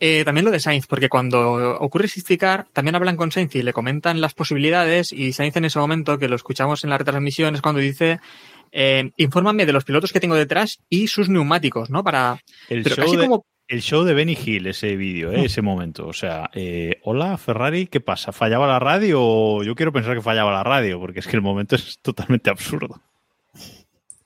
eh, 0.00 0.22
también 0.24 0.44
lo 0.44 0.50
de 0.52 0.60
Sainz, 0.60 0.86
porque 0.86 1.08
cuando 1.08 1.76
ocurre 1.80 2.06
safety 2.06 2.38
también 2.72 2.94
hablan 2.94 3.16
con 3.16 3.32
Sainz 3.32 3.54
y 3.56 3.62
le 3.62 3.72
comentan 3.72 4.20
las 4.20 4.32
posibilidades 4.34 5.12
y 5.12 5.32
Sainz 5.32 5.56
en 5.56 5.64
ese 5.64 5.78
momento, 5.80 6.18
que 6.18 6.28
lo 6.28 6.36
escuchamos 6.36 6.84
en 6.84 6.90
la 6.90 6.98
retransmisión, 6.98 7.56
es 7.56 7.62
cuando 7.62 7.80
dice, 7.80 8.20
eh, 8.70 9.10
infórmame 9.16 9.66
de 9.66 9.72
los 9.72 9.84
pilotos 9.84 10.12
que 10.12 10.20
tengo 10.20 10.36
detrás 10.36 10.78
y 10.88 11.08
sus 11.08 11.28
neumáticos, 11.28 11.90
¿no? 11.90 12.04
Para... 12.04 12.38
El 12.68 12.84
Pero 12.84 12.94
casi 12.96 13.16
de, 13.16 13.22
como... 13.24 13.44
el 13.68 13.82
show 13.82 14.02
de 14.04 14.14
Benny 14.14 14.36
Hill, 14.42 14.66
ese 14.66 14.96
vídeo, 14.96 15.30
¿eh? 15.32 15.44
ese 15.44 15.62
momento. 15.62 16.06
O 16.06 16.12
sea, 16.12 16.50
eh, 16.54 16.98
hola 17.02 17.36
Ferrari, 17.38 17.86
¿qué 17.86 18.00
pasa? 18.00 18.32
¿Fallaba 18.32 18.66
la 18.66 18.78
radio? 18.78 19.18
o 19.22 19.62
Yo 19.62 19.74
quiero 19.74 19.92
pensar 19.92 20.14
que 20.14 20.22
fallaba 20.22 20.52
la 20.52 20.64
radio, 20.64 20.98
porque 20.98 21.20
es 21.20 21.26
que 21.26 21.36
el 21.36 21.42
momento 21.42 21.76
es 21.76 21.98
totalmente 22.00 22.50
absurdo. 22.50 23.00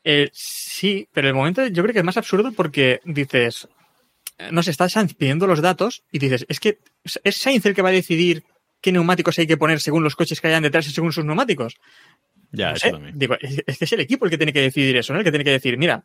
eh, 0.05 0.31
sí, 0.33 1.09
pero 1.13 1.29
el 1.29 1.35
momento 1.35 1.67
yo 1.67 1.83
creo 1.83 1.93
que 1.93 1.99
es 2.01 2.05
más 2.05 2.17
absurdo 2.17 2.53
porque 2.53 3.01
dices, 3.05 3.69
no 4.51 4.63
sé, 4.63 4.71
está 4.71 4.89
Sainz 4.89 5.15
pidiendo 5.15 5.47
los 5.47 5.61
datos 5.61 6.03
y 6.13 6.19
dices, 6.19 6.47
es 6.49 6.61
que 6.61 6.79
es 7.25 7.37
Sainz 7.37 7.67
el 7.67 7.75
que 7.75 7.83
va 7.83 7.89
a 7.91 7.93
decidir 7.93 8.43
qué 8.81 8.91
neumáticos 8.93 9.39
hay 9.39 9.47
que 9.47 9.57
poner 9.57 9.81
según 9.81 10.03
los 10.05 10.17
coches 10.17 10.41
que 10.41 10.49
hayan 10.49 10.63
detrás 10.63 10.87
y 10.87 10.91
según 10.91 11.13
sus 11.13 11.25
neumáticos. 11.25 11.77
Ya, 12.53 12.71
No 12.71 12.77
eso 12.77 12.91
también. 12.91 13.19
digo, 13.19 13.37
es, 13.41 13.63
es 13.67 13.79
que 13.79 13.85
es 13.87 13.93
el 13.93 14.01
equipo 14.01 14.25
el 14.25 14.31
que 14.31 14.37
tiene 14.37 14.53
que 14.53 14.61
decidir 14.61 14.97
eso, 14.97 15.13
¿no? 15.13 15.21
El 15.21 15.25
que 15.25 15.31
tiene 15.31 15.45
que 15.45 15.53
decir, 15.53 15.79
mira, 15.79 16.05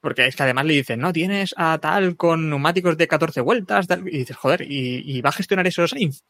porque 0.00 0.26
es 0.26 0.36
que 0.36 0.42
además 0.42 0.64
le 0.66 0.74
dicen, 0.74 1.00
no, 1.00 1.12
tienes 1.12 1.54
a 1.56 1.78
tal 1.78 2.16
con 2.16 2.48
neumáticos 2.50 2.96
de 2.96 3.08
14 3.08 3.40
vueltas, 3.40 3.86
tal", 3.86 4.06
y 4.08 4.18
dices, 4.18 4.36
joder, 4.36 4.62
y, 4.62 5.02
y 5.04 5.20
va 5.20 5.30
a 5.30 5.32
gestionar 5.32 5.66
eso 5.66 5.86
Sainz 5.88 6.22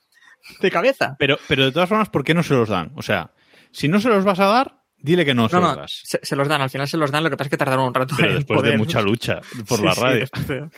de 0.61 0.71
cabeza. 0.71 1.17
Pero, 1.19 1.37
pero 1.49 1.65
de 1.65 1.73
todas 1.73 1.89
formas, 1.89 2.09
¿por 2.11 2.25
qué 2.25 2.35
no 2.35 2.43
se 2.43 2.55
los 2.55 2.69
dan? 2.69 2.93
O 2.95 3.03
sea, 3.03 3.33
si 3.73 3.89
no 3.89 4.01
se 4.01 4.09
los 4.09 4.25
vas 4.25 4.39
a 4.41 4.47
dar, 4.47 4.79
dile 4.97 5.25
que 5.25 5.35
no, 5.35 5.49
se 5.49 5.57
No, 5.57 5.63
los 5.63 5.71
no, 5.71 5.77
das. 5.83 6.01
se, 6.05 6.21
se 6.23 6.37
los 6.37 6.47
dan, 6.49 6.61
al 6.63 6.71
final 6.71 6.89
se 6.89 6.97
los 6.97 7.11
dan, 7.11 7.25
lo 7.25 7.31
que 7.31 7.37
pasa 7.37 7.47
es 7.49 7.51
que 7.51 7.57
tardaron 7.57 7.87
un 7.87 7.95
rato 7.95 8.15
Pero 8.17 8.31
en 8.31 8.37
después 8.37 8.63
de 8.63 8.79
mucha 8.79 9.01
lucha 9.03 9.41
por 9.69 9.79
Sí, 9.81 9.85
la 9.85 9.95
radio. 9.95 10.27
de- 10.47 10.69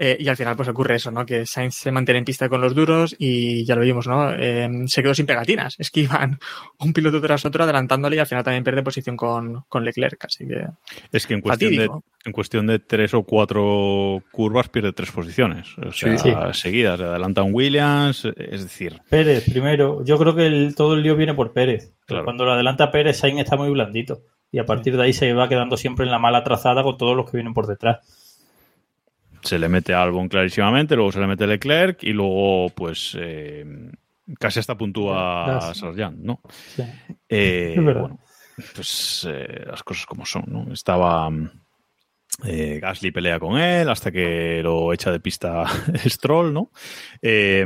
Eh, 0.00 0.16
y 0.20 0.28
al 0.28 0.36
final 0.36 0.54
pues 0.54 0.68
ocurre 0.68 0.94
eso, 0.94 1.10
¿no? 1.10 1.26
Que 1.26 1.44
Sainz 1.44 1.74
se 1.74 1.90
mantiene 1.90 2.18
en 2.20 2.24
pista 2.24 2.48
con 2.48 2.60
los 2.60 2.72
duros 2.72 3.16
y 3.18 3.64
ya 3.64 3.74
lo 3.74 3.80
vimos, 3.82 4.06
¿no? 4.06 4.32
Eh, 4.32 4.68
se 4.86 5.02
quedó 5.02 5.12
sin 5.12 5.26
pegatinas. 5.26 5.74
Es 5.78 5.90
que 5.90 6.00
iban 6.02 6.38
un 6.78 6.92
piloto 6.92 7.20
tras 7.20 7.44
otro 7.44 7.64
adelantándole 7.64 8.14
y 8.14 8.18
al 8.20 8.26
final 8.28 8.44
también 8.44 8.62
pierde 8.62 8.84
posición 8.84 9.16
con, 9.16 9.64
con 9.68 9.84
Leclerc. 9.84 10.24
Así 10.24 10.46
que 10.46 10.66
Es 11.10 11.26
que 11.26 11.34
en 11.34 11.40
cuestión, 11.40 11.74
de, 11.74 11.90
en 12.24 12.32
cuestión 12.32 12.66
de 12.68 12.78
tres 12.78 13.12
o 13.12 13.24
cuatro 13.24 14.22
curvas 14.30 14.68
pierde 14.68 14.92
tres 14.92 15.10
posiciones. 15.10 15.76
O 15.78 15.90
sea, 15.90 16.16
Sí. 16.16 16.30
seguidas. 16.52 17.00
Adelanta 17.00 17.42
un 17.42 17.52
Williams, 17.54 18.24
es 18.36 18.62
decir, 18.62 19.00
Pérez, 19.10 19.50
primero. 19.50 20.04
Yo 20.04 20.16
creo 20.16 20.34
que 20.36 20.46
el- 20.46 20.74
todo 20.76 20.94
el 20.94 21.02
lío 21.02 21.16
viene 21.16 21.34
por 21.34 21.52
Pérez. 21.52 21.92
Claro. 22.06 22.24
Cuando 22.24 22.44
lo 22.44 22.52
adelanta 22.52 22.92
Pérez, 22.92 23.18
Sainz 23.18 23.40
está 23.40 23.56
muy 23.56 23.70
blandito. 23.70 24.20
Y 24.52 24.60
a 24.60 24.64
partir 24.64 24.96
de 24.96 25.02
ahí 25.02 25.12
se 25.12 25.32
va 25.34 25.48
quedando 25.48 25.76
siempre 25.76 26.06
en 26.06 26.10
la 26.12 26.18
mala 26.18 26.42
trazada 26.44 26.82
con 26.82 26.96
todos 26.96 27.14
los 27.16 27.28
que 27.30 27.36
vienen 27.36 27.52
por 27.52 27.66
detrás. 27.66 27.98
Se 29.42 29.58
le 29.58 29.68
mete 29.68 29.94
a 29.94 30.02
Albon 30.02 30.28
clarísimamente, 30.28 30.94
luego 30.96 31.12
se 31.12 31.20
le 31.20 31.26
mete 31.26 31.46
Leclerc 31.46 32.02
y 32.04 32.12
luego, 32.12 32.68
pues, 32.70 33.16
eh, 33.18 33.64
casi 34.38 34.58
hasta 34.60 34.76
puntúa. 34.76 35.72
Sargent, 35.74 36.18
¿no? 36.18 36.40
Sí. 36.74 36.82
Eh, 37.28 37.74
Es 37.76 37.84
verdad. 37.84 38.00
bueno, 38.02 38.20
pues 38.74 39.26
eh, 39.30 39.64
las 39.66 39.82
cosas 39.82 40.06
como 40.06 40.24
son, 40.26 40.44
¿no? 40.48 40.72
Estaba 40.72 41.30
eh, 42.44 42.78
Gasly 42.80 43.10
pelea 43.10 43.38
con 43.40 43.58
él 43.58 43.88
hasta 43.88 44.12
que 44.12 44.60
lo 44.62 44.92
echa 44.92 45.10
de 45.10 45.20
pista 45.20 45.64
Stroll, 46.06 46.52
¿no? 46.54 46.70
Eh, 47.22 47.64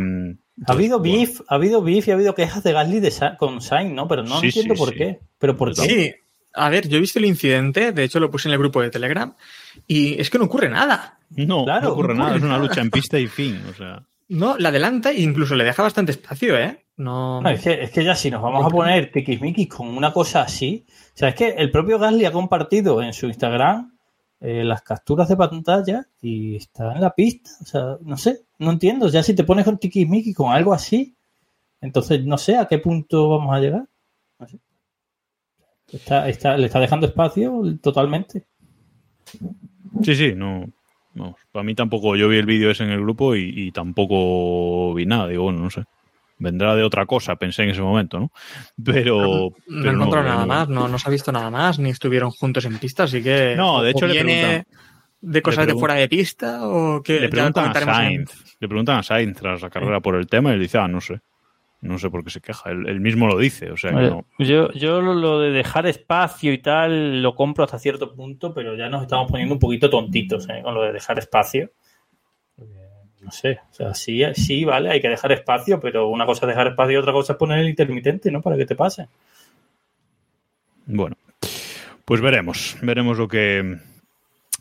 Ha 0.66 0.72
habido 0.72 0.98
bueno, 0.98 1.14
beef, 1.18 1.40
ha 1.48 1.54
habido 1.56 1.82
beef 1.82 2.08
y 2.08 2.10
ha 2.10 2.14
habido 2.14 2.34
quejas 2.34 2.62
de 2.62 2.72
Gasly 2.72 3.00
de 3.00 3.10
Sa- 3.10 3.36
con 3.36 3.60
Sainz, 3.60 3.92
¿no? 3.92 4.06
Pero 4.08 4.22
no 4.22 4.38
Sí, 4.40 4.46
entiendo 4.46 4.74
sí, 4.74 4.78
por 4.78 4.88
sí. 4.90 4.94
qué. 4.96 5.18
Pero 5.38 5.56
por 5.56 5.74
qué. 5.74 5.80
Sí, 5.82 6.14
a 6.54 6.68
ver, 6.68 6.88
yo 6.88 6.98
he 6.98 7.00
visto 7.00 7.18
el 7.18 7.24
incidente, 7.24 7.92
de 7.92 8.04
hecho 8.04 8.20
lo 8.20 8.30
puse 8.30 8.48
en 8.48 8.52
el 8.52 8.58
grupo 8.58 8.80
de 8.82 8.90
Telegram, 8.90 9.34
y 9.86 10.20
es 10.20 10.30
que 10.30 10.38
no 10.38 10.44
ocurre 10.44 10.68
nada. 10.68 11.18
No, 11.30 11.64
Claro, 11.64 11.88
no 11.88 11.92
ocurre 11.92 12.14
no 12.14 12.24
nada, 12.24 12.36
es 12.36 12.42
una 12.42 12.52
nada. 12.52 12.62
lucha 12.62 12.80
en 12.80 12.90
pista 12.90 13.18
y 13.18 13.26
fin, 13.26 13.60
o 13.70 13.74
sea. 13.74 14.02
No, 14.28 14.56
la 14.58 14.70
adelanta 14.70 15.10
e 15.10 15.20
incluso 15.20 15.54
le 15.54 15.64
deja 15.64 15.82
bastante 15.82 16.12
espacio, 16.12 16.56
¿eh? 16.58 16.84
No. 16.96 17.40
No, 17.40 17.48
es, 17.50 17.60
que, 17.62 17.82
es 17.82 17.90
que 17.90 18.04
ya 18.04 18.14
si 18.14 18.30
nos 18.30 18.42
vamos 18.42 18.64
a 18.64 18.68
poner 18.70 19.10
tiquismiquis 19.12 19.68
con 19.68 19.88
una 19.88 20.12
cosa 20.12 20.42
así, 20.42 20.84
o 20.88 21.16
sea, 21.16 21.30
es 21.30 21.34
que 21.34 21.48
el 21.50 21.70
propio 21.70 21.98
Gasly 21.98 22.24
ha 22.26 22.32
compartido 22.32 23.02
en 23.02 23.12
su 23.12 23.26
Instagram 23.26 23.92
eh, 24.40 24.64
las 24.64 24.82
capturas 24.82 25.28
de 25.28 25.36
pantalla 25.36 26.06
y 26.20 26.56
está 26.56 26.92
en 26.92 27.00
la 27.00 27.14
pista, 27.14 27.50
o 27.62 27.64
sea, 27.64 27.96
no 28.02 28.16
sé, 28.16 28.40
no 28.58 28.70
entiendo, 28.70 29.08
ya 29.08 29.22
si 29.22 29.34
te 29.34 29.44
pones 29.44 29.64
con 29.64 29.78
tiquismiquis 29.78 30.34
con 30.36 30.52
algo 30.52 30.72
así, 30.72 31.14
entonces 31.80 32.24
no 32.24 32.38
sé 32.38 32.56
a 32.56 32.66
qué 32.66 32.78
punto 32.78 33.28
vamos 33.28 33.54
a 33.54 33.60
llegar. 33.60 33.84
Está, 35.92 36.28
está, 36.28 36.56
le 36.56 36.66
está 36.66 36.80
dejando 36.80 37.06
espacio 37.06 37.62
totalmente. 37.82 38.44
Sí, 40.02 40.14
sí, 40.14 40.32
no. 40.34 40.64
no, 41.14 41.36
para 41.52 41.62
mí 41.62 41.74
tampoco. 41.74 42.16
Yo 42.16 42.28
vi 42.28 42.38
el 42.38 42.46
vídeo 42.46 42.70
ese 42.70 42.84
en 42.84 42.90
el 42.90 43.00
grupo 43.00 43.36
y, 43.36 43.52
y 43.54 43.72
tampoco 43.72 44.94
vi 44.94 45.06
nada. 45.06 45.28
Digo, 45.28 45.44
bueno, 45.44 45.60
no 45.60 45.70
sé. 45.70 45.84
Vendrá 46.38 46.74
de 46.74 46.82
otra 46.82 47.06
cosa, 47.06 47.36
pensé 47.36 47.62
en 47.62 47.70
ese 47.70 47.82
momento, 47.82 48.18
¿no? 48.18 48.32
Pero. 48.82 49.52
No 49.68 49.82
pero 49.82 49.92
encontró 49.92 50.22
nada 50.24 50.40
no. 50.40 50.46
más, 50.46 50.68
no, 50.68 50.88
no 50.88 50.98
se 50.98 51.08
ha 51.08 51.12
visto 51.12 51.30
nada 51.30 51.50
más, 51.50 51.78
ni 51.78 51.90
estuvieron 51.90 52.30
juntos 52.30 52.64
en 52.64 52.78
pista, 52.78 53.04
así 53.04 53.22
que. 53.22 53.54
No, 53.56 53.82
de 53.82 53.90
hecho 53.90 54.06
le 54.06 54.14
viene 54.14 54.42
preguntan- 54.64 54.66
de 55.20 55.40
cosas 55.42 55.66
le 55.66 55.72
de 55.74 55.78
fuera 55.78 55.94
de 55.94 56.08
pista 56.08 56.66
o 56.66 57.00
que 57.00 57.20
Le 57.20 57.28
preguntan 57.28 57.66
a 57.66 57.78
en- 57.78 57.84
Sainz. 57.84 58.56
Le 58.58 58.66
preguntan 58.68 58.98
a 58.98 59.02
Sainz 59.04 59.36
tras 59.38 59.62
la 59.62 59.70
carrera 59.70 60.00
por 60.00 60.16
el 60.16 60.26
tema 60.26 60.50
y 60.50 60.54
él 60.54 60.60
dice, 60.60 60.78
ah, 60.78 60.88
no 60.88 61.00
sé. 61.00 61.20
No 61.82 61.98
sé 61.98 62.10
por 62.10 62.22
qué 62.22 62.30
se 62.30 62.40
queja. 62.40 62.70
Él, 62.70 62.88
él 62.88 63.00
mismo 63.00 63.26
lo 63.26 63.36
dice, 63.36 63.72
o 63.72 63.76
sea 63.76 63.90
que 63.90 63.96
Oye, 63.96 64.10
no. 64.10 64.24
Yo, 64.38 64.70
yo 64.72 65.00
lo, 65.00 65.40
de 65.40 65.50
dejar 65.50 65.86
espacio 65.86 66.52
y 66.52 66.58
tal 66.58 67.20
lo 67.20 67.34
compro 67.34 67.64
hasta 67.64 67.78
cierto 67.78 68.14
punto, 68.14 68.54
pero 68.54 68.76
ya 68.76 68.88
nos 68.88 69.02
estamos 69.02 69.28
poniendo 69.28 69.54
un 69.54 69.58
poquito 69.58 69.90
tontitos 69.90 70.48
¿eh? 70.48 70.60
con 70.62 70.74
lo 70.74 70.82
de 70.84 70.92
dejar 70.92 71.18
espacio. 71.18 71.72
Porque, 72.54 72.78
No 73.20 73.32
sé, 73.32 73.58
o 73.68 73.74
sea, 73.74 73.94
sí, 73.94 74.22
sí, 74.34 74.64
vale, 74.64 74.90
hay 74.90 75.00
que 75.00 75.08
dejar 75.08 75.32
espacio, 75.32 75.80
pero 75.80 76.08
una 76.08 76.24
cosa 76.24 76.46
es 76.46 76.50
dejar 76.50 76.68
espacio 76.68 76.94
y 76.94 77.00
otra 77.00 77.12
cosa 77.12 77.32
es 77.32 77.38
poner 77.38 77.58
el 77.58 77.68
intermitente, 77.68 78.30
¿no? 78.30 78.40
Para 78.40 78.56
que 78.56 78.66
te 78.66 78.76
pase. 78.76 79.08
Bueno, 80.86 81.16
pues 82.04 82.20
veremos, 82.20 82.76
veremos 82.80 83.18
lo 83.18 83.26
que 83.26 83.76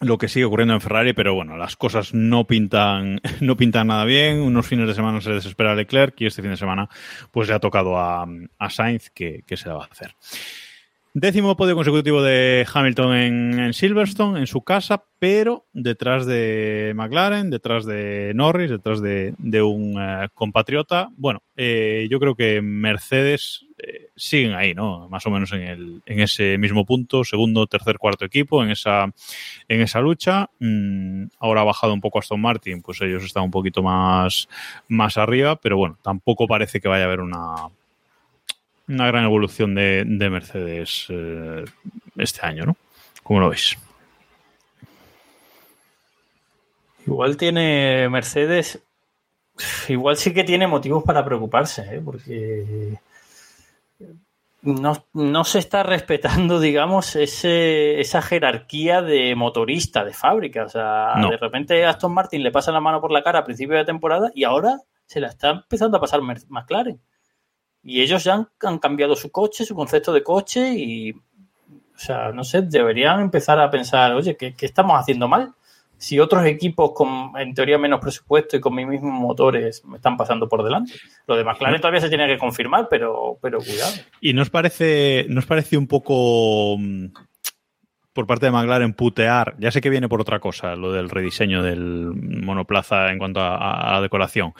lo 0.02 0.18
que 0.18 0.28
sigue 0.28 0.46
ocurriendo 0.46 0.74
en 0.74 0.82
Ferrari, 0.82 1.14
pero 1.14 1.34
bueno, 1.34 1.58
las 1.58 1.76
cosas 1.76 2.14
no 2.14 2.46
pintan 2.46 3.22
no 3.42 3.56
pintan 3.56 3.88
nada 3.88 4.06
bien. 4.06 4.42
Unos 4.42 4.68
fines 4.68 4.88
de 4.88 4.96
semana 4.96 5.22
se 5.22 5.32
desespera 5.32 5.76
Leclerc 5.76 6.20
y 6.20 6.26
este 6.26 6.42
fin 6.42 6.52
de 6.52 6.58
semana 6.58 6.90
pues 7.32 7.48
le 7.48 7.56
ha 7.56 7.60
tocado 7.60 7.98
a, 7.98 8.28
a 8.58 8.70
Sainz 8.70 9.10
que, 9.12 9.44
que 9.46 9.58
se 9.58 9.70
va 9.70 9.84
a 9.84 9.88
hacer. 9.88 10.16
Décimo 11.14 11.58
podio 11.58 11.76
consecutivo 11.76 12.22
de 12.22 12.66
Hamilton 12.74 13.16
en, 13.16 13.74
Silverstone, 13.74 14.40
en 14.40 14.48
su 14.48 14.62
casa, 14.62 15.04
pero 15.20 15.66
detrás 15.74 16.26
de 16.26 16.94
McLaren, 16.96 17.50
detrás 17.50 17.86
de 17.86 18.32
Norris, 18.34 18.70
detrás 18.70 19.02
de, 19.02 19.34
de 19.38 19.62
un 19.62 19.98
eh, 20.00 20.30
compatriota. 20.34 21.10
Bueno, 21.18 21.44
eh, 21.58 22.08
yo 22.10 22.18
creo 22.22 22.36
que 22.36 22.62
Mercedes 22.62 23.66
eh, 23.78 24.08
siguen 24.16 24.54
ahí, 24.54 24.74
¿no? 24.74 25.10
Más 25.10 25.26
o 25.26 25.32
menos 25.32 25.52
en, 25.52 25.64
el, 25.64 26.02
en 26.06 26.22
ese 26.22 26.58
mismo 26.58 26.86
punto, 26.86 27.26
segundo, 27.26 27.68
tercer, 27.68 27.98
cuarto 27.98 28.24
equipo, 28.24 28.64
en 28.64 28.72
esa, 28.72 29.12
en 29.68 29.82
esa 29.82 30.00
lucha. 30.00 30.50
Mm, 30.60 31.26
ahora 31.40 31.60
ha 31.60 31.66
bajado 31.66 31.94
un 31.94 32.00
poco 32.00 32.20
Aston 32.20 32.40
Martin, 32.40 32.82
pues 32.82 33.02
ellos 33.02 33.26
están 33.26 33.44
un 33.44 33.52
poquito 33.52 33.84
más, 33.84 34.48
más 34.88 35.18
arriba, 35.18 35.58
pero 35.58 35.76
bueno, 35.76 35.98
tampoco 36.02 36.48
parece 36.48 36.80
que 36.80 36.88
vaya 36.88 37.04
a 37.04 37.08
haber 37.08 37.20
una, 37.20 37.68
una 38.92 39.08
gran 39.08 39.24
evolución 39.26 39.74
de, 39.76 40.04
de 40.06 40.30
Mercedes 40.30 41.08
eh, 41.10 41.66
este 42.18 42.46
año, 42.46 42.66
¿no? 42.66 42.78
¿Cómo 43.24 43.40
lo 43.40 43.50
veis? 43.50 43.78
Igual 47.06 47.36
tiene 47.38 48.08
Mercedes, 48.10 48.80
igual 49.88 50.18
sí 50.18 50.34
que 50.34 50.44
tiene 50.44 50.68
motivos 50.68 51.04
para 51.04 51.26
preocuparse, 51.26 51.96
¿eh? 51.96 52.02
porque 52.04 52.98
no, 54.62 55.06
no 55.14 55.44
se 55.44 55.60
está 55.60 55.84
respetando, 55.84 56.60
digamos, 56.60 57.16
ese, 57.16 58.00
esa 58.00 58.22
jerarquía 58.22 59.02
de 59.02 59.36
motorista 59.36 60.04
de 60.06 60.14
fábrica. 60.14 60.66
O 60.66 60.70
sea, 60.70 61.14
No. 61.18 61.30
de 61.30 61.38
repente 61.38 61.84
a 61.86 61.90
Aston 61.90 62.14
Martin 62.14 62.44
le 62.44 62.52
pasa 62.52 62.72
la 62.72 62.80
mano 62.82 63.02
por 63.02 63.12
la 63.12 63.24
cara 63.24 63.40
a 63.40 63.46
principio 63.46 63.78
de 63.78 63.86
temporada 63.86 64.32
y 64.36 64.44
ahora 64.44 64.80
se 65.06 65.20
la 65.20 65.28
está 65.28 65.50
empezando 65.50 65.98
a 65.98 66.02
pasar 66.02 66.22
McLaren. 66.22 67.00
Y 67.84 68.02
ellos 68.02 68.24
ya 68.24 68.36
han, 68.36 68.48
han 68.64 68.80
cambiado 68.80 69.16
su 69.16 69.32
coche, 69.32 69.66
su 69.66 69.74
concepto 69.76 70.14
de 70.14 70.24
coche 70.24 70.74
y, 70.76 71.12
o 71.12 71.98
sea, 71.98 72.32
no 72.32 72.44
sé, 72.44 72.62
deberían 72.64 73.20
empezar 73.22 73.60
a 73.60 73.70
pensar, 73.72 74.14
oye, 74.14 74.38
¿qué, 74.38 74.54
qué 74.54 74.66
estamos 74.66 75.00
haciendo 75.00 75.28
mal? 75.28 75.54
Si 75.98 76.20
otros 76.20 76.44
equipos 76.46 76.94
con, 76.96 77.32
en 77.38 77.54
teoría, 77.54 77.78
menos 77.78 78.00
presupuesto 78.00 78.58
y 78.58 78.60
con 78.60 78.74
mis 78.74 78.88
mismos 78.88 79.14
motores 79.20 79.86
me 79.86 79.98
están 79.98 80.18
pasando 80.18 80.50
por 80.50 80.64
delante. 80.64 80.94
Lo 81.28 81.36
de 81.36 81.44
McLaren 81.44 81.80
todavía 81.80 82.02
se 82.02 82.10
tiene 82.10 82.26
que 82.28 82.40
confirmar, 82.40 82.88
pero, 82.90 83.38
pero 83.40 83.60
cuidado. 83.60 83.92
¿Y 84.20 84.34
nos 84.34 84.50
parece, 84.50 85.28
nos 85.30 85.46
parece 85.46 85.78
un 85.78 85.86
poco 85.86 86.76
mm, 86.80 87.06
por 88.14 88.26
parte 88.26 88.48
de 88.48 88.52
McLaren 88.52 88.94
putear? 88.94 89.56
Ya 89.60 89.70
sé 89.70 89.80
que 89.80 89.92
viene 89.92 90.10
por 90.10 90.20
otra 90.22 90.40
cosa, 90.40 90.76
lo 90.76 90.92
del 90.92 91.08
rediseño 91.10 91.62
del 91.62 92.14
monoplaza 92.16 93.12
en 93.12 93.20
cuanto 93.20 93.40
a, 93.42 93.56
a- 93.58 93.98
a 93.98 94.02
decoración. 94.02 94.54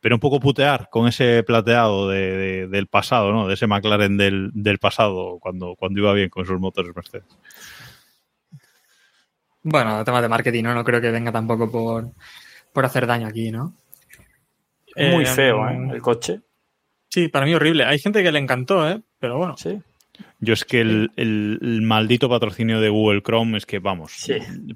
Pero 0.00 0.14
un 0.16 0.20
poco 0.20 0.38
putear 0.38 0.88
con 0.90 1.08
ese 1.08 1.42
plateado 1.42 2.08
de- 2.08 2.36
de- 2.36 2.68
del 2.68 2.86
pasado, 2.86 3.32
¿no? 3.32 3.48
De 3.48 3.54
ese 3.54 3.66
McLaren 3.66 4.16
del, 4.16 4.50
del 4.54 4.78
pasado, 4.78 5.38
cuando, 5.40 5.74
cuando 5.76 5.98
iba 6.00 6.12
bien 6.12 6.28
con 6.28 6.46
sus 6.46 6.60
motores 6.60 6.94
Mercedes. 6.94 7.24
Bueno, 9.62 10.04
temas 10.04 10.22
de 10.22 10.28
marketing, 10.28 10.64
¿no? 10.64 10.74
No 10.74 10.84
creo 10.84 11.00
que 11.00 11.10
venga 11.10 11.32
tampoco 11.32 11.70
por, 11.70 12.12
por 12.72 12.84
hacer 12.84 13.06
daño 13.06 13.26
aquí, 13.26 13.50
¿no? 13.50 13.74
Es 14.94 15.12
muy 15.14 15.24
Eh, 15.24 15.26
feo, 15.26 15.68
¿eh? 15.68 15.76
El 15.94 16.00
coche. 16.00 16.40
Sí, 17.08 17.28
para 17.28 17.46
mí 17.46 17.54
horrible. 17.54 17.84
Hay 17.84 17.98
gente 17.98 18.22
que 18.22 18.32
le 18.32 18.38
encantó, 18.38 18.88
¿eh? 18.88 19.02
Pero 19.18 19.38
bueno. 19.38 19.56
Sí. 19.56 19.80
Yo 20.40 20.52
es 20.54 20.64
que 20.64 20.80
el, 20.80 21.12
el- 21.16 21.58
el 21.62 21.82
maldito 21.82 22.28
patrocinio 22.28 22.80
de 22.80 22.88
Google 22.88 23.22
Chrome 23.22 23.56
es 23.58 23.66
que, 23.66 23.78
vamos, 23.78 24.12
Sí. 24.12 24.34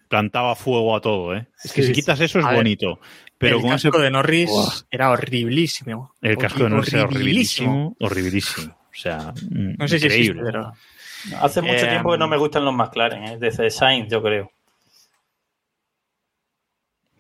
plantaba 0.09 0.55
fuego 0.55 0.95
a 0.97 1.01
todo, 1.01 1.35
¿eh? 1.35 1.47
Es 1.65 1.73
que 1.73 1.83
Sí, 1.83 1.89
si 1.89 1.95
quitas 1.95 2.21
eso 2.21 2.39
es 2.39 2.45
A 2.45 2.49
ver, 2.49 2.59
bonito. 2.59 3.01
Pero 3.43 3.59
el 3.59 3.65
ese 3.67 3.89
casco 3.91 3.99
de 4.03 4.11
Norris 4.11 4.51
era 4.91 5.11
horriblísimo. 5.11 6.15
El 6.23 6.39
casco 6.39 6.65
de 6.65 6.71
Norris 6.71 6.95
era 6.95 7.03
Horribilísimo. 7.05 7.97
horribilísimo. 8.01 8.73
O 8.75 8.95
sea, 8.95 9.33
mm, 9.51 9.75
No 9.79 9.89
sé 9.89 9.99
si 9.99 10.07
existe, 10.07 10.25
increíble. 10.33 10.43
pero... 10.45 10.73
Hace 11.41 11.63
mucho 11.63 11.85
Eh, 11.85 11.89
tiempo 11.89 12.13
que 12.13 12.19
no 12.19 12.29
me 12.29 12.37
gustan 12.37 12.65
los 12.65 12.75
McLaren, 12.75 13.25
¿eh? 13.25 13.37
desde 13.39 13.71
Sainz, 13.71 14.09
yo 14.11 14.23
creo. 14.23 14.51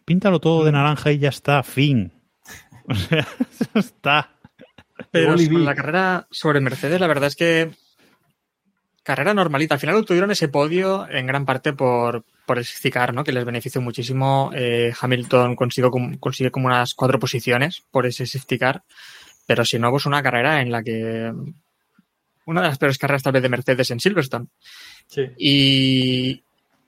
Píntalo 0.04 0.40
todo 0.40 0.64
de 0.64 0.72
naranja 0.72 1.12
y 1.12 1.18
ya 1.18 1.28
está, 1.28 1.62
fin. 1.62 2.12
O 2.88 2.94
sea, 2.94 3.26
ya 3.74 3.80
está. 3.80 4.30
Pero 5.12 5.38
sobre 5.38 5.58
la 5.60 5.74
carrera 5.74 6.26
sobre 6.30 6.60
Mercedes, 6.60 7.00
la 7.00 7.06
verdad 7.06 7.28
es 7.28 7.36
que 7.36 7.70
carrera 9.04 9.34
normalita. 9.34 9.74
Al 9.74 9.80
final 9.80 9.96
obtuvieron 9.96 10.30
ese 10.32 10.48
podio 10.48 11.08
en 11.08 11.26
gran 11.26 11.44
parte 11.46 11.72
por, 11.72 12.24
por 12.46 12.58
el 12.58 12.64
safety 12.64 12.90
car, 12.90 13.14
¿no? 13.14 13.24
Que 13.24 13.32
les 13.32 13.44
benefició 13.44 13.80
muchísimo. 13.80 14.50
Eh, 14.54 14.92
Hamilton 15.00 15.56
consigue, 15.56 15.90
como- 15.90 16.18
consigue 16.18 16.50
como 16.50 16.66
unas 16.66 16.94
cuatro 16.94 17.18
posiciones 17.18 17.82
por 17.90 18.06
ese 18.06 18.26
safety 18.26 18.58
car. 18.58 18.82
Pero 19.46 19.64
si 19.64 19.78
no, 19.78 19.90
pues 19.90 20.06
una 20.06 20.22
carrera 20.22 20.60
en 20.60 20.70
la 20.70 20.82
que. 20.82 21.32
Una 22.46 22.62
de 22.62 22.68
las 22.68 22.78
peores 22.78 22.98
carreras 22.98 23.22
tal 23.22 23.32
vez 23.32 23.42
de 23.42 23.48
Mercedes 23.48 23.90
en 23.90 24.00
Silverstone. 24.00 24.46
Sí. 25.06 25.22
Y, 25.38 26.42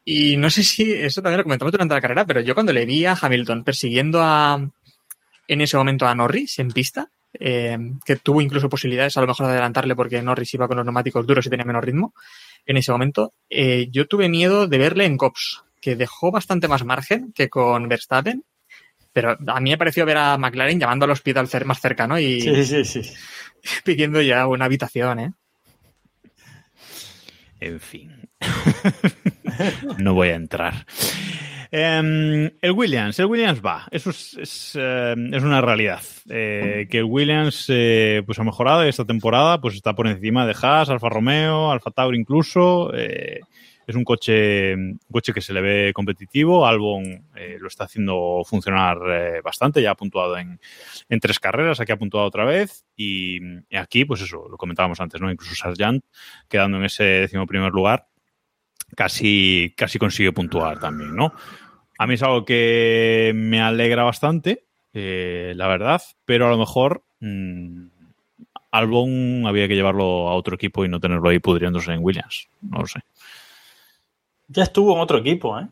Y 0.05 0.37
no 0.37 0.51
sé 0.51 0.63
si 0.65 0.93
eso 0.93 1.23
también 1.23 1.39
lo 1.39 1.45
comentamos 1.45 1.73
durante 1.73 1.95
la 1.95 2.01
carrera, 2.01 2.27
pero 2.27 2.41
yo 2.41 2.55
cuando 2.55 2.73
le 2.73 2.85
vi 2.85 3.07
a 3.07 3.17
Hamilton 3.21 3.65
persiguiendo 3.65 4.21
a 4.23 4.61
en 5.49 5.61
ese 5.61 5.77
momento 5.77 6.07
a 6.07 6.15
Norris 6.15 6.59
en 6.59 6.71
pista, 6.73 7.09
eh, 7.39 7.79
que 8.05 8.17
tuvo 8.17 8.41
incluso 8.43 8.69
posibilidades 8.69 9.17
a 9.17 9.21
lo 9.23 9.27
mejor 9.27 9.47
de 9.47 9.53
adelantarle 9.53 9.95
porque 9.97 10.21
Norris 10.23 10.53
iba 10.55 10.67
con 10.69 10.77
los 10.77 10.85
neumáticos 10.87 11.27
duros 11.27 11.47
y 11.47 11.51
tenía 11.51 11.65
menos 11.65 11.85
ritmo, 11.85 12.15
en 12.67 12.77
ese 12.77 12.93
momento, 12.93 13.33
eh, 13.51 13.89
yo 13.91 14.07
tuve 14.07 14.29
miedo 14.29 14.67
de 14.67 14.79
verle 14.79 15.05
en 15.05 15.17
Cops, 15.17 15.63
que 15.81 15.97
dejó 15.97 16.31
bastante 16.31 16.69
más 16.69 16.85
margen 16.85 17.33
que 17.35 17.49
con 17.49 17.89
Verstappen, 17.89 18.45
pero 19.13 19.37
a 19.47 19.61
mí 19.61 19.71
me 19.71 19.79
pareció 19.79 20.05
ver 20.07 20.17
a 20.17 20.37
McLaren 20.39 20.81
llamando 20.81 21.05
al 21.05 21.11
hospital 21.13 21.47
cer- 21.49 21.65
más 21.65 21.81
cercano 21.81 22.19
y 22.19 22.41
Sí, 22.41 22.65
sí, 22.65 22.85
sí. 22.85 23.03
pidiendo 23.85 24.21
ya 24.23 24.47
una 24.47 24.65
habitación, 24.65 25.19
¿eh? 25.21 25.33
En 27.61 27.81
fin. 27.81 28.29
no 29.99 30.15
voy 30.15 30.29
a 30.31 30.35
entrar. 30.35 30.87
Em, 31.77 32.53
el 32.61 32.71
Williams, 32.71 33.19
el 33.19 33.27
Williams 33.27 33.61
va. 33.61 33.89
Eso 33.91 34.11
es, 34.11 34.39
es, 34.41 34.77
es 34.77 35.43
una 35.43 35.61
realidad. 35.61 36.03
Eh, 36.31 36.87
que 36.89 36.99
el 36.99 37.05
Williams 37.05 37.67
eh, 37.69 38.23
pues 38.25 38.39
ha 38.39 38.45
mejorado 38.45 38.85
esta 38.85 39.05
temporada, 39.05 39.61
pues 39.61 39.75
está 39.75 39.93
por 39.93 40.07
encima 40.07 40.47
de 40.47 40.55
Haas, 40.63 40.89
Alfa 40.89 41.09
Romeo, 41.09 41.73
Alfa 41.73 41.91
Tauri 41.91 42.17
incluso. 42.17 42.95
Eh, 42.95 43.41
es 43.89 43.97
un 43.97 44.05
coche, 44.05 44.73
un 44.73 45.01
coche 45.11 45.33
que 45.33 45.41
se 45.41 45.53
le 45.53 45.61
ve 45.63 45.93
competitivo. 45.93 46.65
Albon 46.65 47.27
eh, 47.35 47.57
lo 47.59 47.67
está 47.67 47.87
haciendo 47.87 48.43
funcionar 48.45 49.43
bastante. 49.43 49.83
Ya 49.83 49.91
ha 49.91 49.97
puntuado 49.97 50.39
en, 50.39 50.61
tres 51.21 51.41
carreras. 51.41 51.81
Aquí 51.81 51.91
ha 51.91 51.99
puntuado 51.99 52.29
otra 52.29 52.45
vez. 52.45 52.85
Y, 52.95 53.41
y 53.69 53.77
aquí, 53.77 54.05
pues 54.05 54.21
eso, 54.21 54.47
lo 54.49 54.57
comentábamos 54.57 55.01
antes, 55.01 55.21
¿no? 55.21 55.29
Incluso 55.29 55.57
Sargent 55.57 56.05
quedando 56.49 56.77
en 56.77 56.85
ese 56.85 57.03
décimo 57.03 57.49
primer 57.49 57.73
lugar, 57.73 58.07
casi, 58.95 59.75
casi 59.77 59.99
consigue 59.99 60.31
puntuar 60.31 60.79
también, 60.79 61.17
¿no? 61.17 61.35
A 61.99 62.07
mí 62.07 62.15
es 62.15 62.23
algo 62.23 62.45
que 62.45 63.33
me 63.35 63.61
alegra 63.61 64.03
bastante, 64.03 64.65
eh, 64.93 65.53
la 65.57 65.69
verdad, 65.69 66.03
pero 66.25 66.47
a 66.47 66.51
lo 66.51 66.59
mejor 66.59 67.03
mmm, 67.21 67.87
Albon 68.75 69.47
había 69.47 69.69
que 69.69 69.77
llevarlo 69.77 70.29
a 70.29 70.35
otro 70.35 70.57
equipo 70.57 70.85
y 70.85 70.89
no 70.89 70.99
tenerlo 70.99 71.29
ahí 71.29 71.39
pudriéndose 71.39 71.93
en 71.93 72.03
Williams, 72.03 72.49
no 72.61 72.79
lo 72.79 72.87
sé. 72.87 73.01
Ya 74.49 74.65
estuvo 74.65 74.95
en 74.95 75.01
otro 75.01 75.19
equipo, 75.19 75.59
¿eh? 75.59 75.69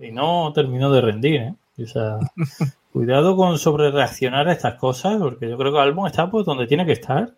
Y 0.00 0.10
no 0.10 0.52
terminó 0.52 0.90
de 0.90 1.00
rendir, 1.00 1.40
¿eh? 1.40 1.54
O 1.78 1.86
sea, 1.86 2.18
cuidado 2.92 3.36
con 3.36 3.56
sobre 3.56 3.92
reaccionar 3.92 4.48
a 4.48 4.52
estas 4.52 4.74
cosas, 4.74 5.16
porque 5.18 5.48
yo 5.48 5.56
creo 5.56 5.72
que 5.72 5.78
Albon 5.78 6.08
está 6.08 6.28
pues 6.28 6.44
donde 6.44 6.66
tiene 6.66 6.84
que 6.84 6.92
estar. 6.92 7.34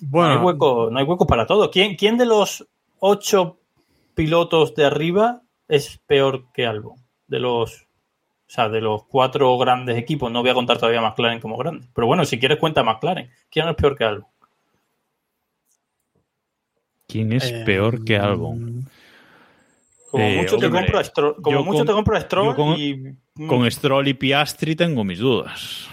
Bueno, 0.00 0.34
no 0.34 0.40
hay 0.40 0.46
hueco, 0.46 0.88
no 0.90 0.98
hay 0.98 1.04
hueco 1.04 1.26
para 1.26 1.46
todo. 1.46 1.70
¿Quién, 1.70 1.94
¿Quién 1.94 2.18
de 2.18 2.26
los 2.26 2.66
ocho 2.98 3.58
pilotos 4.14 4.74
de 4.74 4.86
arriba 4.86 5.42
es 5.68 6.00
peor 6.06 6.50
que 6.52 6.66
Albon? 6.66 6.99
De 7.30 7.40
los, 7.40 7.82
o 7.82 7.86
sea, 8.48 8.68
de 8.68 8.80
los 8.80 9.04
cuatro 9.04 9.56
grandes 9.56 9.96
equipos, 9.96 10.30
no 10.30 10.42
voy 10.42 10.50
a 10.50 10.54
contar 10.54 10.76
todavía 10.78 10.98
a 11.00 11.02
McLaren 11.02 11.40
como 11.40 11.56
grande. 11.56 11.86
Pero 11.94 12.06
bueno, 12.06 12.24
si 12.24 12.38
quieres 12.38 12.58
cuenta 12.58 12.80
a 12.82 12.84
McLaren. 12.84 13.30
¿Quién 13.50 13.68
es 13.68 13.74
peor 13.76 13.96
que 13.96 14.04
Albon? 14.04 14.28
¿Quién 17.06 17.32
es 17.32 17.44
Eh, 17.50 17.62
peor 17.64 18.04
que 18.04 18.16
Albon? 18.16 18.88
Como 20.10 20.24
Eh, 20.24 20.36
mucho 20.38 20.58
te 20.58 20.70
compro 20.70 20.98
a 20.98 21.04
Stroll, 21.04 21.36
como 21.42 21.64
mucho 21.64 21.78
con- 21.78 21.86
te 21.86 21.92
compro 21.92 22.16
a 22.16 22.20
Stroll 22.20 22.54
con- 22.56 22.76
y 22.78 23.14
Con 23.46 23.70
Stroll 23.70 24.08
y 24.08 24.14
Piastri 24.14 24.76
tengo 24.76 25.02
mis 25.04 25.18
dudas. 25.18 25.88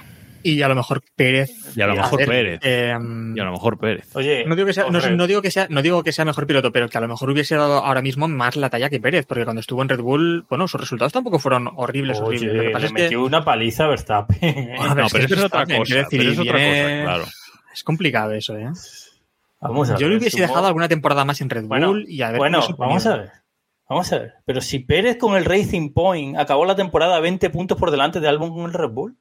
Y 0.52 0.62
a 0.62 0.68
lo 0.68 0.76
mejor 0.76 1.02
Pérez. 1.16 1.52
Y 1.76 1.82
a 1.82 1.88
lo 1.88 1.94
a 1.94 1.96
mejor 1.96 2.20
ver, 2.20 2.28
Pérez. 2.28 2.60
eh, 2.64 2.90
Y 3.36 3.40
a 3.40 3.44
lo 3.44 3.52
mejor 3.52 3.78
Pérez. 3.78 4.16
Oye, 4.16 4.46
No 4.46 4.56
digo, 4.56 4.66
que 4.68 4.74
sea, 4.74 4.86
no, 4.90 5.28
digo 5.28 5.42
que 5.42 5.52
sea, 5.52 5.68
no 5.70 5.82
digo 5.82 6.04
que 6.04 6.12
sea 6.12 6.26
mejor 6.26 6.48
piloto, 6.48 6.72
pero 6.72 6.88
que 6.90 6.98
a 6.98 7.02
lo 7.02 7.08
mejor 7.08 7.30
hubiese 7.30 7.56
dado 7.56 7.78
ahora 7.86 8.02
mismo 8.02 8.28
más 8.28 8.56
la 8.56 8.70
talla 8.70 8.90
que 8.90 9.00
Pérez, 9.00 9.26
porque 9.26 9.44
cuando 9.44 9.60
estuvo 9.60 9.82
en 9.82 9.90
Red 9.90 10.02
Bull, 10.02 10.46
bueno, 10.50 10.68
sus 10.68 10.80
resultados 10.80 11.14
tampoco 11.14 11.40
fueron 11.40 11.70
horribles, 11.76 12.20
oye, 12.20 12.38
horribles. 12.38 12.54
Lo 12.56 12.62
que 12.64 12.70
pasa 12.70 12.80
le 12.80 12.86
es 12.88 12.94
que 12.94 13.02
metió 13.04 13.24
una 13.26 13.44
paliza 13.44 13.86
a 13.86 13.88
Verstappen. 13.88 14.38
Bueno, 14.78 14.96
no, 14.96 15.06
es 15.08 15.12
pero 15.14 15.26
eso 15.26 15.34
es 15.36 15.44
otra 15.44 15.66
cosa. 15.66 15.82
quiero 15.84 16.02
decir, 16.04 16.20
pero 16.20 16.32
es 16.32 16.40
otra 16.40 16.54
viene- 16.54 16.82
cosa, 16.82 17.04
claro. 17.04 17.24
es 17.74 17.84
complicado 17.84 18.32
eso, 18.34 18.56
¿eh? 18.58 18.70
Vamos 19.60 19.90
a 19.90 19.94
Yo 19.96 20.02
ver, 20.06 20.10
le 20.12 20.18
hubiese 20.18 20.40
dejado 20.40 20.68
alguna 20.68 20.88
temporada 20.88 21.26
más 21.26 21.42
en 21.42 21.50
Red 21.50 21.62
Bull 21.62 21.68
Bueno, 21.70 21.94
y 22.08 22.22
a 22.22 22.30
ver. 22.30 22.38
Bueno, 22.38 22.62
vamos 22.78 23.06
a 23.08 23.18
ver. 23.18 23.32
Vamos 23.90 24.12
a 24.14 24.20
ver. 24.20 24.34
Pero 24.46 24.62
si 24.62 24.80
Pérez 24.80 25.18
con 25.18 25.36
el 25.38 25.46
Racing 25.46 25.94
Point 25.94 26.38
acabó 26.38 26.66
la 26.66 26.76
temporada 26.76 27.20
20 27.22 27.50
puntos 27.50 27.78
por 27.78 27.90
delante 27.90 28.20
de 28.20 28.28
Albon 28.28 28.54
con 28.54 28.66
el 28.66 28.74
Red 28.74 28.90
Bull. 28.90 29.16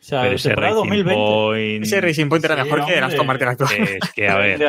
O 0.00 0.02
sea, 0.02 0.22
Pero 0.22 0.34
ese 0.36 0.48
temporada 0.48 0.74
Racing 0.74 0.88
2020. 0.88 1.14
Point- 1.14 1.82
Ese 1.82 2.00
Racing 2.00 2.28
Point 2.28 2.44
era 2.46 2.56
Sí, 2.56 2.62
mejor 2.62 2.78
que 2.86 2.92
el 2.92 2.98
hombre. 2.98 3.06
Aston 3.14 3.26
Martin 3.26 3.48
actual. 3.48 3.70
Es 4.02 4.12
que, 4.14 4.28
a 4.28 4.36
ver, 4.38 4.66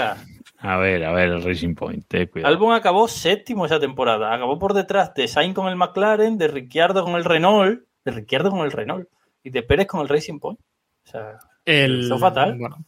a 0.64 0.78
ver, 0.78 1.04
a 1.06 1.12
ver, 1.14 1.30
el 1.30 1.44
Racing 1.44 1.74
Point, 1.74 2.14
eh, 2.14 2.28
cuidado. 2.28 2.54
Albon 2.54 2.74
acabó 2.76 3.08
séptimo 3.08 3.66
esa 3.66 3.80
temporada. 3.80 4.34
Acabó 4.34 4.60
por 4.60 4.74
detrás 4.74 5.14
de 5.14 5.28
Sainz 5.28 5.56
con 5.56 5.68
el 5.70 5.76
McLaren, 5.78 6.38
de 6.38 6.48
Ricciardo 6.50 7.04
con 7.06 7.16
el 7.16 7.24
Renault, 7.24 7.82
de 8.04 8.12
Ricciardo 8.12 8.52
con 8.52 8.60
el 8.62 8.72
Renault 8.72 9.08
y 9.44 9.50
de 9.52 9.64
Pérez 9.64 9.88
con 9.88 10.02
el 10.02 10.10
Racing 10.10 10.40
Point. 10.40 10.60
O 10.60 11.10
sea, 11.10 11.40
El, 11.66 12.14
fatal. 12.20 12.58
Bueno, 12.60 12.86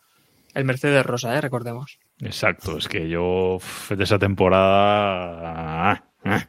el 0.54 0.66
Mercedes 0.66 1.04
Rosa, 1.06 1.36
¿eh? 1.36 1.42
recordemos. 1.42 1.98
Exacto, 2.20 2.78
es 2.78 2.88
que 2.88 3.08
yo 3.10 3.58
de 3.90 4.04
esa 4.04 4.20
temporada. 4.20 5.92
ah, 5.94 6.04
ah. 6.26 6.48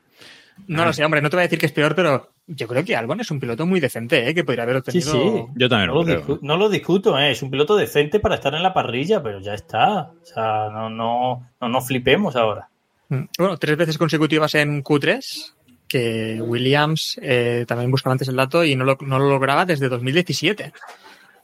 No 0.67 0.85
lo 0.85 0.93
sé, 0.93 1.05
hombre, 1.05 1.23
no 1.23 1.31
te 1.31 1.37
voy 1.37 1.43
a 1.43 1.47
decir 1.47 1.59
que 1.59 1.67
es 1.67 1.73
peor, 1.73 1.95
pero 1.95 2.34
yo 2.47 2.69
creo 2.69 2.85
que 2.85 2.95
Albon 2.97 3.21
es 3.21 3.31
un 3.31 3.41
piloto 3.41 3.65
muy 3.67 3.81
decente, 3.81 4.29
¿eh? 4.29 4.35
que 4.35 4.45
podría 4.45 4.65
haber 4.65 4.77
sí, 4.77 4.99
obtenido. 4.99 5.13
sí. 5.13 5.53
Yo 5.57 5.69
también 5.69 5.89
No 5.89 5.95
lo 5.95 6.05
creo. 6.05 6.27
discu- 6.27 6.39
no 6.43 6.57
lo 6.57 6.69
discuto, 6.69 7.19
¿eh? 7.19 7.31
es 7.33 7.43
un 7.43 7.51
piloto 7.51 7.77
decente 7.77 8.21
para 8.21 8.35
estar 8.37 8.55
en 8.55 8.63
la 8.63 8.75
parrilla, 8.75 9.23
pero 9.23 9.41
ya 9.41 9.55
está. 9.55 10.11
O 10.23 10.25
sea, 10.25 10.69
no, 10.71 10.91
no, 10.91 11.51
no 11.61 11.69
nos 11.69 11.87
flipemos 11.87 12.37
ahora. 12.37 12.69
Mm. 13.09 13.23
Bueno, 13.39 13.57
tres 13.59 13.77
veces 13.77 13.97
consecutivas 13.99 14.55
en 14.57 14.83
Q3, 14.83 15.53
que 15.89 16.41
Williams 16.43 17.19
eh, 17.23 17.65
también 17.69 17.91
buscaba 17.91 18.13
antes 18.13 18.29
el 18.29 18.37
dato 18.37 18.65
y 18.65 18.75
no 18.77 18.85
lo, 18.85 18.97
no 19.01 19.19
lo 19.19 19.29
lograba 19.29 19.65
desde 19.65 19.89
2017. 19.89 20.73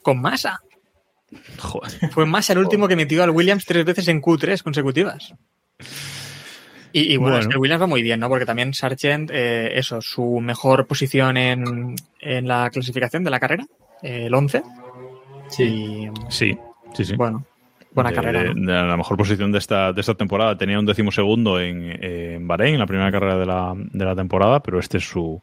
Con 0.03 0.19
Massa. 0.21 0.61
Joder. 1.59 2.09
Fue 2.11 2.25
Massa 2.25 2.53
el 2.53 2.59
último 2.59 2.87
que 2.87 2.95
metió 2.95 3.23
al 3.23 3.29
Williams 3.29 3.65
tres 3.65 3.85
veces 3.85 4.07
en 4.07 4.21
Q3 4.21 4.61
consecutivas. 4.63 5.33
Y, 6.93 7.13
y 7.13 7.17
bueno, 7.17 7.33
Bueno. 7.35 7.39
es 7.39 7.47
que 7.47 7.53
el 7.53 7.59
Williams 7.59 7.81
va 7.81 7.87
muy 7.87 8.01
bien, 8.03 8.19
¿no? 8.19 8.27
Porque 8.29 8.45
también 8.45 8.73
Sargent, 8.73 9.29
eh, 9.33 9.77
eso, 9.77 10.01
su 10.01 10.39
mejor 10.41 10.85
posición 10.87 11.37
en, 11.37 11.95
en 12.19 12.47
la 12.47 12.69
clasificación 12.69 13.23
de 13.23 13.29
la 13.29 13.39
carrera, 13.39 13.65
eh, 14.01 14.25
el 14.27 14.33
11. 14.33 14.61
Y 15.59 16.07
Sí, 16.29 16.57
sí, 16.93 17.05
sí. 17.05 17.15
bueno, 17.15 17.45
buena 17.91 18.09
de, 18.11 18.15
carrera. 18.15 18.43
de- 18.43 18.53
¿no? 18.55 18.71
de 18.71 18.87
la 18.87 18.97
mejor 18.97 19.17
posición 19.17 19.51
de 19.51 19.57
esta, 19.59 19.91
de 19.93 20.01
esta 20.01 20.13
temporada. 20.15 20.57
Tenía 20.57 20.79
un 20.79 20.85
décimo 20.85 21.11
segundo 21.11 21.59
en, 21.59 21.97
en 22.03 22.47
Bahrein, 22.47 22.75
en 22.75 22.79
la 22.79 22.85
primera 22.87 23.11
carrera 23.11 23.35
de 23.37 23.45
la, 23.45 23.73
de 23.75 24.05
la 24.05 24.15
temporada, 24.15 24.61
pero 24.61 24.79
este 24.79 24.97
es 24.99 25.03
su, 25.07 25.41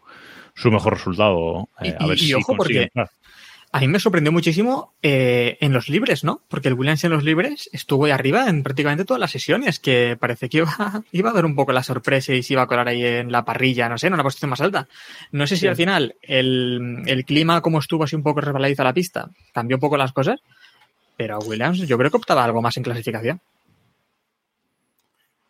su 0.55 0.71
mejor 0.71 0.95
resultado. 0.95 1.69
Eh, 1.81 1.95
Y- 1.99 2.03
a 2.03 2.07
ver 2.07 2.19
y- 2.19 2.23
y 2.23 2.27
si 2.27 2.35
ojo, 2.35 2.57
consigue 2.57 2.57
porque- 2.57 2.83
entrar. 2.85 3.11
A 3.71 3.81
mí 3.81 3.89
me 3.89 4.01
sorprendió 4.01 4.33
muchísimo 4.33 4.95
eh, 5.03 5.59
en 5.61 5.75
los 5.75 5.91
libres, 5.91 6.25
¿no? 6.25 6.41
Porque 6.49 6.69
el 6.69 6.75
Williams 6.75 7.05
en 7.05 7.11
los 7.11 7.23
libres 7.23 7.69
estuvo 7.73 8.07
ahí 8.07 8.11
arriba 8.13 8.49
en 8.49 8.63
prácticamente 8.63 9.05
todas 9.05 9.21
las 9.21 9.31
sesiones, 9.31 9.79
que 9.79 10.17
parece 10.19 10.49
que 10.49 10.59
iba, 10.59 10.69
iba 11.13 11.31
a 11.31 11.33
dar 11.35 11.45
un 11.45 11.55
poco 11.55 11.73
la 11.73 11.83
sorpresa 11.83 12.33
y 12.33 12.43
se 12.43 12.55
iba 12.55 12.63
a 12.63 12.67
colar 12.67 12.89
ahí 12.89 13.05
en 13.05 13.31
la 13.31 13.45
parrilla, 13.45 13.89
no 13.91 13.99
sé, 13.99 14.07
en 14.07 14.15
una 14.15 14.23
posición 14.23 14.49
más 14.49 14.63
alta. 14.63 14.89
No 15.33 15.47
sé 15.47 15.57
si 15.57 15.61
Sí. 15.63 15.69
al 15.69 15.77
final 15.77 16.15
el, 16.23 17.03
el 17.07 17.25
clima, 17.27 17.61
como 17.61 17.79
estuvo 17.79 18.05
así 18.05 18.17
un 18.17 18.23
poco 18.23 18.41
resbaladiza 18.41 18.85
la 18.85 18.95
pista, 18.95 19.29
cambió 19.53 19.77
un 19.77 19.81
poco 19.81 19.99
las 19.99 20.13
cosas, 20.13 20.41
pero 21.19 21.39
Williams 21.41 21.79
yo 21.87 21.99
creo 21.99 22.11
que 22.11 22.17
optaba 22.17 22.45
algo 22.45 22.63
más 22.63 22.77
en 22.79 22.85
clasificación. 22.85 23.41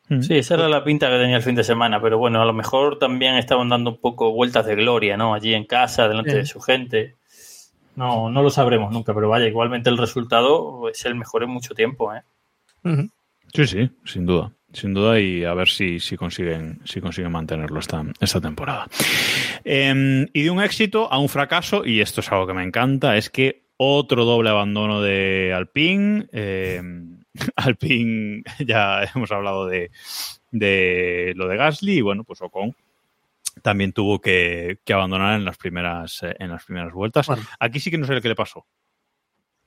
Mm. 0.09 0.23
Sí, 0.23 0.39
esa 0.39 0.55
era 0.55 0.69
la 0.69 0.83
pinta 0.83 1.09
que 1.11 1.19
tenía 1.19 1.37
el 1.37 1.43
fin 1.43 1.55
de 1.55 1.62
semana, 1.64 2.01
pero 2.01 2.19
bueno, 2.19 2.41
a 2.41 2.47
lo 2.47 2.53
mejor 2.55 2.99
también 2.99 3.35
estaban 3.35 3.69
dando 3.69 3.91
un 3.91 4.01
poco 4.01 4.33
vueltas 4.33 4.64
de 4.66 4.75
gloria, 4.75 5.16
¿no? 5.16 5.35
Allí 5.35 5.55
en 5.55 5.64
casa, 5.66 6.09
delante 6.09 6.31
Sí. 6.33 6.37
de 6.39 6.47
su 6.47 6.61
gente. 6.61 7.14
No, 7.99 8.30
no 8.30 8.44
lo 8.44 8.51
sabremos 8.51 8.92
nunca, 8.92 9.12
pero 9.12 9.28
vaya, 9.28 9.49
igualmente 9.49 9.90
el 9.90 9.99
resultado 9.99 10.88
es 10.88 11.05
el 11.05 11.16
mejor 11.16 11.42
en 11.42 11.51
mucho 11.51 11.74
tiempo, 11.74 12.14
¿eh? 12.14 12.22
Sí, 13.53 13.66
sí, 13.66 13.90
sin 14.05 14.24
duda. 14.24 14.53
Sin 14.72 14.94
duda, 14.94 15.18
y 15.18 15.42
a 15.42 15.53
ver 15.53 15.66
si, 15.66 15.99
si 15.99 16.16
consiguen, 16.16 16.78
si 16.84 17.01
consiguen 17.01 17.32
mantenerlo 17.32 17.80
esta, 17.80 18.05
esta 18.20 18.40
temporada. 18.40 18.86
Eh, 19.64 20.28
y 20.32 20.42
de 20.44 20.51
un 20.51 20.62
éxito 20.62 21.12
a 21.12 21.18
un 21.18 21.28
fracaso, 21.28 21.84
y 21.84 22.01
esto 22.01 22.20
es 22.20 22.30
algo 22.30 22.46
que 22.46 22.55
me 22.55 22.62
encanta, 22.62 23.16
es 23.16 23.30
que 23.30 23.64
otro 23.76 24.24
doble 24.24 24.51
abandono 24.51 25.03
de 25.03 25.53
Alpine. 25.53 26.28
Eh, 26.30 26.80
Alpine, 27.57 28.44
ya 28.64 29.11
hemos 29.12 29.32
hablado 29.32 29.66
de, 29.66 29.90
de 30.53 31.32
lo 31.34 31.49
de 31.49 31.57
Gasly, 31.57 31.94
y 31.94 32.03
bueno, 32.03 32.22
pues 32.22 32.40
Ocon 32.42 32.76
también 33.59 33.93
tuvo 33.93 34.21
que, 34.21 34.79
que 34.85 34.93
abandonar 34.93 35.35
en 35.37 35.45
las 35.45 35.57
primeras, 35.57 36.23
eh, 36.23 36.35
en 36.39 36.51
las 36.51 36.65
primeras 36.65 36.93
vueltas. 36.93 37.27
Bueno. 37.27 37.43
Aquí 37.61 37.81
sí 37.81 37.91
que 37.91 37.99
no 37.99 38.07
sé 38.07 38.21
qué 38.21 38.29
le 38.29 38.35
pasó. 38.35 38.67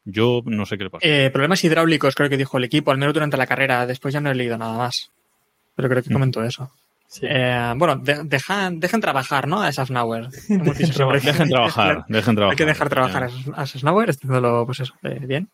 Yo 0.04 0.42
no 0.46 0.66
sé 0.66 0.78
qué 0.78 0.86
le 0.86 0.89
pasó. 0.89 1.06
Eh, 1.06 1.30
problemas 1.32 1.64
hidráulicos, 1.64 2.16
creo 2.16 2.30
que 2.30 2.38
dijo 2.38 2.58
el 2.58 2.64
equipo, 2.64 2.92
al 2.92 2.98
menos 2.98 3.14
durante 3.14 3.38
la 3.38 3.46
carrera. 3.48 3.86
Después 3.86 4.14
ya 4.14 4.20
no 4.22 4.32
he 4.32 4.36
leído 4.36 4.58
nada 4.58 4.78
más. 4.78 5.12
Pero 5.76 5.89
creo 5.89 6.02
que 6.04 6.10
Mm. 6.10 6.14
comentó 6.14 6.44
eso. 6.44 6.72
Sí. 7.08 7.26
Eh, 7.30 7.74
bueno, 7.76 7.98
de- 7.98 8.24
dejan, 8.24 8.80
dejan 8.80 9.02
trabajar, 9.02 9.48
¿no? 9.48 9.62
A 9.62 9.70
que- 9.70 9.74
Dejen 10.48 11.50
trabajar, 11.50 12.06
dejen 12.08 12.36
trabajar. 12.36 12.52
Hay 12.52 12.56
que 12.58 12.66
dejar 12.66 12.89
trabajar 12.89 13.24
a, 13.26 13.62
a 13.62 13.66
Safnauer, 13.68 14.10
haciéndolo, 14.10 14.66
pues 14.66 14.80
eso, 14.80 14.94
eh, 15.04 15.20
bien. 15.22 15.50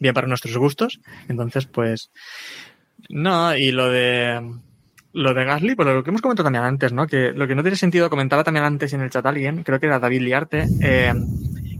Bien 0.00 0.14
para 0.14 0.26
nuestros 0.28 0.56
gustos. 0.58 1.00
Entonces, 1.28 1.66
pues. 1.66 2.10
No, 3.08 3.56
y 3.56 3.72
lo 3.72 3.88
de. 3.88 4.40
Lo 5.18 5.34
de 5.34 5.44
Gasly, 5.44 5.74
pues 5.74 5.88
lo 5.88 6.04
que 6.04 6.10
hemos 6.10 6.22
comentado 6.22 6.44
también 6.44 6.64
antes, 6.64 6.92
¿no? 6.92 7.06
Que 7.06 7.32
lo 7.32 7.46
que 7.48 7.54
no 7.54 7.62
tiene 7.62 7.76
sentido, 7.76 8.08
comentaba 8.08 8.44
también 8.44 8.64
antes 8.64 8.92
en 8.92 9.00
el 9.00 9.10
chat 9.10 9.26
alguien, 9.26 9.64
creo 9.64 9.80
que 9.80 9.86
era 9.86 9.98
David 9.98 10.22
Liarte, 10.22 10.66
eh, 10.80 11.12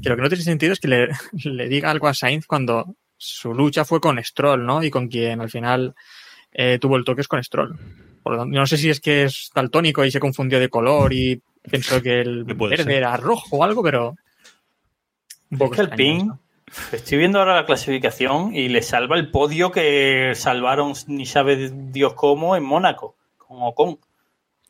que 0.02 0.08
lo 0.08 0.16
que 0.16 0.22
no 0.22 0.28
tiene 0.28 0.44
sentido 0.44 0.72
es 0.72 0.80
que 0.80 0.88
le, 0.88 1.08
le 1.44 1.68
diga 1.68 1.90
algo 1.90 2.08
a 2.08 2.14
Sainz 2.14 2.46
cuando 2.46 2.96
su 3.16 3.54
lucha 3.54 3.84
fue 3.84 4.00
con 4.00 4.22
Stroll, 4.22 4.64
¿no? 4.64 4.82
Y 4.82 4.90
con 4.90 5.08
quien 5.08 5.40
al 5.40 5.50
final 5.50 5.94
eh, 6.52 6.78
tuvo 6.80 6.96
el 6.96 7.04
toque 7.04 7.20
es 7.20 7.28
con 7.28 7.42
Stroll. 7.42 7.76
Por 8.22 8.32
lo 8.32 8.38
tanto, 8.40 8.58
no 8.58 8.66
sé 8.66 8.76
si 8.76 8.90
es 8.90 9.00
que 9.00 9.24
es 9.24 9.50
daltónico 9.54 10.04
y 10.04 10.10
se 10.10 10.20
confundió 10.20 10.58
de 10.58 10.68
color 10.68 11.12
y 11.12 11.40
pensó 11.70 12.02
que 12.02 12.20
el 12.20 12.44
verde 12.44 12.76
ser. 12.76 12.90
era 12.90 13.16
rojo 13.16 13.58
o 13.58 13.64
algo, 13.64 13.82
pero... 13.82 14.16
Un 15.50 15.62
Es 15.62 15.70
que 15.70 15.80
el 15.80 15.86
extraño 15.86 15.96
PIN, 15.96 16.32
esto. 16.66 16.96
estoy 16.96 17.18
viendo 17.18 17.38
ahora 17.38 17.56
la 17.56 17.66
clasificación 17.66 18.54
y 18.54 18.68
le 18.68 18.82
salva 18.82 19.16
el 19.16 19.30
podio 19.30 19.70
que 19.70 20.32
salvaron 20.34 20.92
ni 21.06 21.24
sabe 21.24 21.70
Dios 21.72 22.12
cómo 22.14 22.54
en 22.54 22.64
Mónaco, 22.64 23.16
con 23.48 23.58
Ocon. 23.62 23.98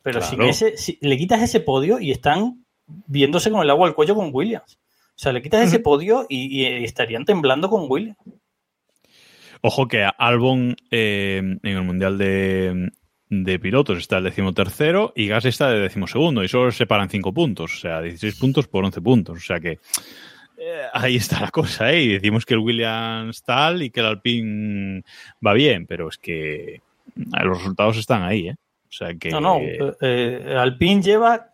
Pero 0.02 0.20
Claro. 0.20 0.30
sin 0.34 0.42
ese, 0.44 0.76
si- 0.76 0.98
le 1.02 1.18
quitas 1.18 1.42
ese 1.42 1.60
podio 1.60 1.98
y 2.00 2.10
están 2.12 2.64
viéndose 2.86 3.50
con 3.50 3.60
el 3.62 3.68
agua 3.70 3.86
al 3.88 3.94
cuello 3.94 4.14
con 4.14 4.30
Williams. 4.32 4.78
O 5.10 5.18
sea, 5.20 5.32
le 5.32 5.42
quitas 5.42 5.66
ese 5.66 5.80
podio 5.80 6.24
y, 6.28 6.60
y 6.62 6.84
estarían 6.84 7.24
temblando 7.24 7.68
con 7.68 7.86
Williams. 7.90 8.16
Ojo 9.60 9.88
que 9.88 10.04
Albon 10.16 10.76
eh, 10.92 11.38
en 11.38 11.60
el 11.76 11.82
Mundial 11.82 12.16
de, 12.16 12.90
de 13.28 13.58
Pilotos 13.58 13.98
está 13.98 14.18
el 14.18 14.24
decimotercero 14.24 15.12
y 15.16 15.26
Gas 15.26 15.44
está 15.46 15.72
el 15.74 15.82
decimosegundo 15.82 16.44
y 16.44 16.48
solo 16.48 16.70
se 16.70 16.78
separan 16.78 17.10
5 17.10 17.34
puntos, 17.34 17.74
o 17.74 17.78
sea, 17.78 18.00
16 18.00 18.36
puntos 18.38 18.68
por 18.68 18.84
11 18.84 19.00
puntos. 19.00 19.36
O 19.38 19.40
sea 19.40 19.58
que 19.58 19.80
eh, 20.58 20.82
ahí 20.92 21.16
está 21.16 21.40
la 21.40 21.50
cosa, 21.50 21.92
¿eh? 21.92 22.02
Y 22.04 22.08
decimos 22.12 22.46
que 22.46 22.54
el 22.54 22.60
Williams 22.60 23.42
tal 23.42 23.82
y 23.82 23.90
que 23.90 23.98
el 24.00 24.06
Alpine 24.06 25.02
va 25.44 25.52
bien, 25.54 25.86
pero 25.86 26.08
es 26.08 26.18
que 26.18 26.74
eh, 26.76 26.80
los 27.42 27.58
resultados 27.58 27.96
están 27.96 28.22
ahí, 28.22 28.48
¿eh? 28.50 28.56
O 28.88 28.92
sea 28.92 29.14
que... 29.14 29.30
No, 29.30 29.40
no. 29.40 29.58
eh, 30.00 30.54
Alpine 30.58 31.02
lleva 31.02 31.48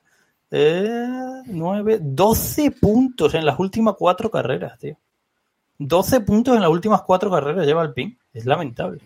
eh, 0.51 1.43
9, 1.47 1.99
12 2.03 2.71
puntos 2.73 3.35
en 3.35 3.45
las 3.45 3.59
últimas 3.59 3.95
cuatro 3.99 4.31
carreras, 4.31 4.79
tío. 4.79 4.97
12 5.79 6.21
puntos 6.21 6.55
en 6.55 6.63
las 6.63 6.71
últimas 6.71 7.03
cuatro 7.03 7.31
carreras 7.31 7.67
lleva 7.67 7.83
Alpine. 7.83 8.17
Es 8.33 8.47
lamentable. 8.47 9.01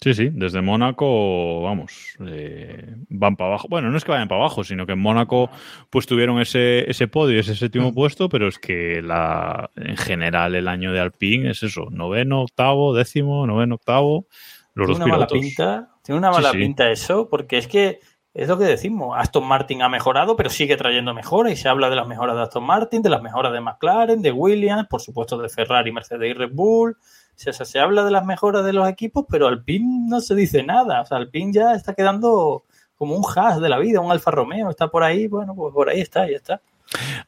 Sí, 0.00 0.12
sí, 0.12 0.28
desde 0.32 0.60
Mónaco, 0.60 1.62
vamos, 1.62 2.16
eh, 2.26 2.94
van 3.08 3.36
para 3.36 3.50
abajo. 3.50 3.68
Bueno, 3.70 3.90
no 3.90 3.96
es 3.96 4.04
que 4.04 4.10
vayan 4.10 4.28
para 4.28 4.40
abajo, 4.40 4.62
sino 4.62 4.84
que 4.84 4.92
en 4.92 4.98
Mónaco 4.98 5.48
pues 5.88 6.04
tuvieron 6.06 6.40
ese, 6.40 6.90
ese 6.90 7.08
podio, 7.08 7.40
ese 7.40 7.54
séptimo 7.54 7.90
Mm. 7.90 7.94
puesto, 7.94 8.28
pero 8.28 8.48
es 8.48 8.58
que 8.58 9.00
la, 9.00 9.70
en 9.76 9.96
general 9.96 10.56
el 10.56 10.68
año 10.68 10.92
de 10.92 11.00
Alpine 11.00 11.52
es 11.52 11.62
eso, 11.62 11.88
noveno, 11.90 12.42
octavo, 12.42 12.92
décimo, 12.92 13.46
noveno, 13.46 13.76
octavo, 13.76 14.26
los 14.74 14.88
tiene 14.88 14.88
dos 14.88 14.96
una 14.96 15.06
mala 15.06 15.26
pilotos. 15.26 15.40
pinta, 15.40 15.88
tiene 16.04 16.18
una 16.18 16.30
mala 16.30 16.52
sí. 16.52 16.58
pinta 16.58 16.90
eso, 16.90 17.28
porque 17.28 17.58
es 17.58 17.66
que 17.66 18.00
es 18.34 18.48
lo 18.48 18.58
que 18.58 18.64
decimos, 18.64 19.16
Aston 19.16 19.46
Martin 19.46 19.82
ha 19.82 19.88
mejorado, 19.88 20.34
pero 20.36 20.50
sigue 20.50 20.76
trayendo 20.76 21.14
mejoras 21.14 21.52
y 21.52 21.56
se 21.56 21.68
habla 21.68 21.88
de 21.88 21.96
las 21.96 22.06
mejoras 22.06 22.34
de 22.36 22.42
Aston 22.42 22.64
Martin, 22.64 23.00
de 23.00 23.08
las 23.08 23.22
mejoras 23.22 23.52
de 23.52 23.60
McLaren, 23.60 24.22
de 24.22 24.32
Williams, 24.32 24.88
por 24.88 25.00
supuesto 25.00 25.38
de 25.38 25.48
Ferrari, 25.48 25.92
Mercedes 25.92 26.30
y 26.30 26.34
Red 26.34 26.50
Bull. 26.52 26.96
O 27.00 27.52
sea, 27.52 27.52
se 27.52 27.78
habla 27.78 28.04
de 28.04 28.10
las 28.10 28.26
mejoras 28.26 28.64
de 28.64 28.72
los 28.72 28.88
equipos, 28.88 29.24
pero 29.30 29.46
Alpine 29.46 30.08
no 30.08 30.20
se 30.20 30.34
dice 30.34 30.62
nada. 30.62 31.00
O 31.00 31.06
sea, 31.06 31.18
Alpine 31.18 31.52
ya 31.52 31.74
está 31.74 31.94
quedando 31.94 32.64
como 32.96 33.16
un 33.16 33.24
Haas 33.36 33.60
de 33.60 33.68
la 33.68 33.78
vida, 33.78 34.00
un 34.00 34.10
Alfa 34.10 34.30
Romeo, 34.32 34.68
está 34.70 34.88
por 34.88 35.04
ahí, 35.04 35.26
bueno, 35.28 35.54
pues 35.54 35.72
por 35.72 35.88
ahí 35.88 36.00
está, 36.00 36.28
ya 36.28 36.36
está. 36.36 36.60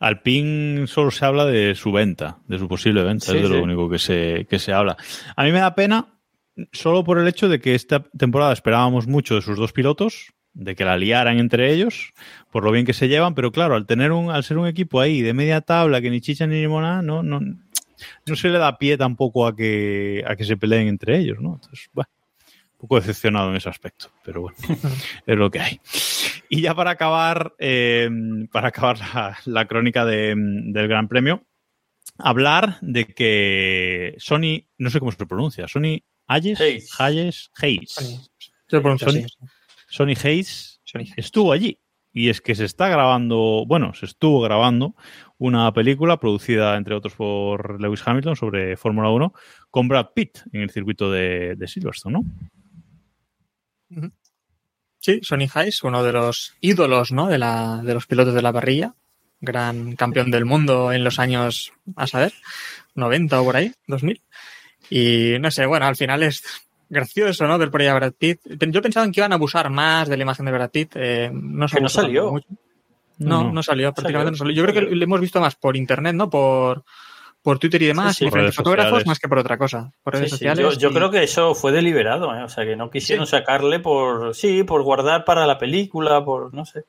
Alpine 0.00 0.86
solo 0.86 1.10
se 1.10 1.24
habla 1.24 1.44
de 1.44 1.74
su 1.76 1.92
venta, 1.92 2.38
de 2.46 2.58
su 2.58 2.68
posible 2.68 3.02
venta, 3.02 3.26
Sí, 3.26 3.36
es 3.36 3.42
de 3.42 3.48
sí. 3.48 3.54
lo 3.54 3.62
único 3.62 3.88
que 3.88 3.98
se, 3.98 4.46
que 4.50 4.58
se 4.58 4.72
habla. 4.72 4.96
A 5.34 5.44
mí 5.44 5.52
me 5.52 5.60
da 5.60 5.74
pena 5.74 6.06
solo 6.72 7.04
por 7.04 7.18
el 7.18 7.28
hecho 7.28 7.48
de 7.48 7.60
que 7.60 7.74
esta 7.74 8.02
temporada 8.16 8.52
esperábamos 8.52 9.06
mucho 9.06 9.34
de 9.34 9.42
sus 9.42 9.56
dos 9.58 9.72
pilotos, 9.72 10.32
de 10.54 10.74
que 10.74 10.84
la 10.84 10.96
liaran 10.96 11.38
entre 11.38 11.72
ellos, 11.72 12.12
por 12.50 12.64
lo 12.64 12.72
bien 12.72 12.86
que 12.86 12.94
se 12.94 13.08
llevan, 13.08 13.34
pero 13.34 13.52
claro, 13.52 13.74
al 13.74 13.86
tener 13.86 14.12
un, 14.12 14.30
al 14.30 14.42
ser 14.42 14.56
un 14.58 14.66
equipo 14.66 15.00
ahí 15.00 15.20
de 15.20 15.34
media 15.34 15.60
tabla, 15.60 16.00
que 16.00 16.10
ni 16.10 16.20
chicha 16.20 16.46
ni 16.46 16.60
limonada, 16.60 17.02
no, 17.02 17.22
no, 17.22 17.40
no 17.40 18.36
se 18.36 18.48
le 18.48 18.58
da 18.58 18.78
pie 18.78 18.96
tampoco 18.96 19.46
a 19.46 19.54
que, 19.54 20.24
a 20.26 20.34
que 20.34 20.44
se 20.44 20.56
peleen 20.56 20.88
entre 20.88 21.18
ellos, 21.18 21.38
¿no? 21.40 21.54
Entonces, 21.56 21.90
bueno, 21.92 22.08
un 22.72 22.78
poco 22.78 22.96
decepcionado 22.96 23.50
en 23.50 23.56
ese 23.56 23.68
aspecto, 23.68 24.10
pero 24.24 24.40
bueno, 24.42 24.56
es 25.26 25.36
lo 25.36 25.50
que 25.50 25.60
hay. 25.60 25.80
Y 26.48 26.62
ya 26.62 26.74
para 26.74 26.92
acabar, 26.92 27.52
eh, 27.58 28.08
para 28.50 28.68
acabar 28.68 28.98
la, 28.98 29.38
la 29.44 29.64
crónica 29.66 30.06
de- 30.06 30.34
del 30.36 30.88
Gran 30.88 31.08
Premio, 31.08 31.42
hablar 32.18 32.78
de 32.80 33.04
que 33.06 34.14
Sony, 34.18 34.64
no 34.78 34.88
sé 34.88 35.00
cómo 35.00 35.12
se 35.12 35.26
pronuncia, 35.26 35.68
Sony 35.68 36.00
Hayes, 36.28 36.60
Hayes. 36.60 36.90
Hayes, 36.98 37.50
Hayes, 37.60 37.94
Sony. 38.68 39.26
Sony. 39.88 40.14
Hayes 40.22 40.80
estuvo 41.16 41.52
allí. 41.52 41.78
Y 42.12 42.30
es 42.30 42.40
que 42.40 42.54
se 42.54 42.64
está 42.64 42.88
grabando, 42.88 43.64
bueno, 43.66 43.92
se 43.92 44.06
estuvo 44.06 44.40
grabando 44.40 44.94
una 45.36 45.70
película 45.74 46.18
producida, 46.18 46.76
entre 46.76 46.94
otros, 46.94 47.14
por 47.14 47.78
Lewis 47.78 48.02
Hamilton 48.06 48.36
sobre 48.36 48.76
Fórmula 48.78 49.10
1 49.10 49.34
con 49.70 49.86
Brad 49.86 50.06
Pitt 50.14 50.38
en 50.52 50.62
el 50.62 50.70
circuito 50.70 51.10
de, 51.10 51.56
de 51.56 51.68
Silverstone, 51.68 52.18
¿no? 52.18 54.10
Sí, 54.98 55.20
Sonny 55.22 55.48
Hayes, 55.54 55.82
uno 55.84 56.02
de 56.02 56.12
los 56.12 56.54
ídolos 56.60 57.12
¿no? 57.12 57.28
de, 57.28 57.38
la, 57.38 57.82
de 57.84 57.94
los 57.94 58.06
pilotos 58.06 58.34
de 58.34 58.42
la 58.42 58.52
parrilla, 58.52 58.94
gran 59.40 59.94
campeón 59.94 60.30
del 60.30 60.46
mundo 60.46 60.92
en 60.92 61.04
los 61.04 61.18
años, 61.18 61.72
a 61.94 62.06
saber, 62.06 62.32
90 62.94 63.40
o 63.40 63.44
por 63.44 63.56
ahí, 63.56 63.72
2000. 63.86 64.22
Y 64.90 65.36
no 65.40 65.50
sé, 65.50 65.66
bueno, 65.66 65.86
al 65.86 65.96
final 65.96 66.22
es 66.22 66.42
gracioso, 66.88 67.46
¿no? 67.46 67.58
Ver 67.58 67.70
por 67.70 67.80
ahí 67.80 67.88
a 67.88 67.94
Brad 67.94 68.12
Pitt. 68.12 68.40
Yo 68.44 68.80
pensaba 68.82 69.10
que 69.10 69.20
iban 69.20 69.32
a 69.32 69.36
abusar 69.36 69.70
más 69.70 70.08
de 70.08 70.16
la 70.16 70.22
imagen 70.22 70.46
de 70.46 70.52
Brad 70.52 70.70
Pitt. 70.70 70.92
eh, 70.96 71.30
no, 71.32 71.66
se 71.68 71.76
Que 71.76 71.82
no 71.82 71.88
salió. 71.88 72.30
mucho. 72.32 72.46
No, 73.18 73.50
no, 73.50 73.62
salió, 73.62 73.92
prácticamente 73.94 74.32
no 74.32 74.36
salió. 74.36 74.54
Yo 74.54 74.62
creo 74.66 74.74
que 74.88 74.94
lo 74.94 75.02
hemos 75.04 75.20
visto 75.20 75.40
más 75.40 75.56
por 75.56 75.74
internet, 75.76 76.14
¿no? 76.14 76.28
Por, 76.28 76.84
por 77.42 77.58
Twitter 77.58 77.80
y 77.82 77.86
demás, 77.86 78.12
Sí, 78.14 78.18
sí. 78.18 78.24
y 78.24 78.26
diferentes 78.26 78.54
fotógrafos, 78.54 78.90
sociales. 78.90 79.06
más 79.06 79.18
que 79.18 79.28
por 79.28 79.38
otra 79.38 79.56
cosa. 79.56 79.90
Por 80.04 80.12
redes 80.14 80.26
Sí, 80.30 80.36
sí, 80.36 80.38
sociales. 80.44 80.74
Yo, 80.74 80.78
yo 80.78 80.90
y- 80.90 80.94
creo 80.94 81.10
que 81.10 81.22
eso 81.22 81.54
fue 81.54 81.72
deliberado, 81.72 82.34
¿eh? 82.36 82.42
o 82.42 82.48
sea, 82.48 82.64
que 82.66 82.76
no 82.76 82.90
quisieron 82.90 83.26
sacarle 83.26 83.80
por, 83.80 84.34
sí, 84.34 84.64
por 84.64 84.82
guardar 84.82 85.24
para 85.24 85.46
la 85.46 85.56
película, 85.58 86.22
por, 86.24 86.52
no 86.52 86.66
sé. 86.66 86.84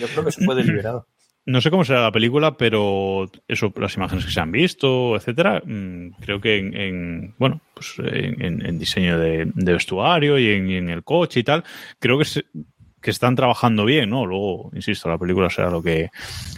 Yo 0.00 0.06
creo 0.08 0.22
que 0.24 0.30
eso 0.30 0.40
fue 0.44 0.54
deliberado. 0.54 1.06
No 1.46 1.60
sé 1.60 1.70
cómo 1.70 1.84
será 1.84 2.02
la 2.02 2.10
película, 2.12 2.56
pero 2.56 3.30
eso, 3.46 3.72
las 3.76 3.96
imágenes 3.96 4.24
que 4.26 4.32
se 4.32 4.40
han 4.40 4.50
visto, 4.50 5.14
etcétera, 5.14 5.62
mm, 5.64 6.08
creo 6.20 6.40
que 6.40 6.58
en, 6.58 6.76
en, 6.76 7.34
bueno, 7.38 7.60
pues 7.72 7.94
en, 7.98 8.66
en- 8.66 8.78
diseño 8.78 9.16
de, 9.18 9.50
vestuario 9.54 10.38
y 10.38 10.48
en, 10.50 10.68
y 10.70 10.74
en 10.76 10.90
el 10.90 11.04
coche 11.04 11.40
y 11.40 11.44
tal, 11.44 11.62
creo 12.00 12.18
que 12.18 12.24
se- 12.24 12.44
que 13.00 13.10
están 13.12 13.36
trabajando 13.36 13.84
bien, 13.84 14.10
¿no? 14.10 14.26
Luego, 14.26 14.70
insisto, 14.74 15.08
la 15.08 15.18
película 15.18 15.48
será 15.48 15.70
lo 15.70 15.80
que 15.82 16.10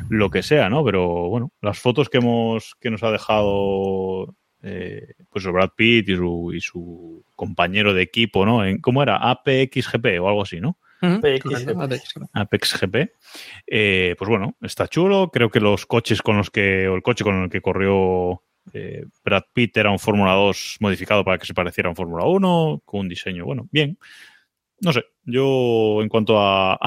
lo 0.08 0.30
que 0.30 0.42
sea, 0.42 0.70
¿no? 0.70 0.82
Pero 0.82 1.28
bueno, 1.28 1.52
las 1.60 1.78
fotos 1.78 2.08
que 2.08 2.18
hemos 2.18 2.74
que 2.80 2.90
nos 2.90 3.02
ha 3.02 3.10
dejado 3.10 4.34
eh, 4.62 5.12
pues 5.30 5.44
Brad 5.44 5.70
Pitt 5.76 6.08
y 6.08 6.16
su, 6.16 6.50
y 6.54 6.60
su 6.62 7.22
compañero 7.36 7.92
de 7.92 8.02
equipo, 8.02 8.46
¿no? 8.46 8.64
En, 8.64 8.80
¿Cómo 8.80 9.02
era? 9.02 9.18
APXGP 9.18 10.18
o 10.22 10.28
algo 10.28 10.42
así, 10.42 10.60
¿no? 10.60 10.78
APX. 11.00 11.44
Apex 12.32 12.80
GP. 12.80 12.96
Eh, 13.66 14.14
pues 14.18 14.28
bueno, 14.28 14.56
está 14.60 14.88
chulo. 14.88 15.30
Creo 15.30 15.50
que 15.50 15.60
los 15.60 15.86
coches 15.86 16.22
con 16.22 16.36
los 16.36 16.50
que, 16.50 16.88
o 16.88 16.94
el 16.96 17.02
coche 17.02 17.24
con 17.24 17.42
el 17.44 17.50
que 17.50 17.60
corrió 17.60 18.42
eh, 18.72 19.04
Brad 19.24 19.44
Pitt 19.52 19.76
era 19.76 19.90
un 19.90 19.98
Fórmula 19.98 20.32
2 20.32 20.76
modificado 20.80 21.24
para 21.24 21.38
que 21.38 21.46
se 21.46 21.54
pareciera 21.54 21.88
a 21.88 21.90
un 21.90 21.96
Fórmula 21.96 22.24
1, 22.26 22.82
con 22.84 23.00
un 23.00 23.08
diseño, 23.08 23.44
bueno, 23.44 23.66
bien. 23.70 23.98
No 24.80 24.92
sé, 24.92 25.04
yo 25.24 26.00
en 26.02 26.08
cuanto 26.08 26.38
a, 26.40 26.78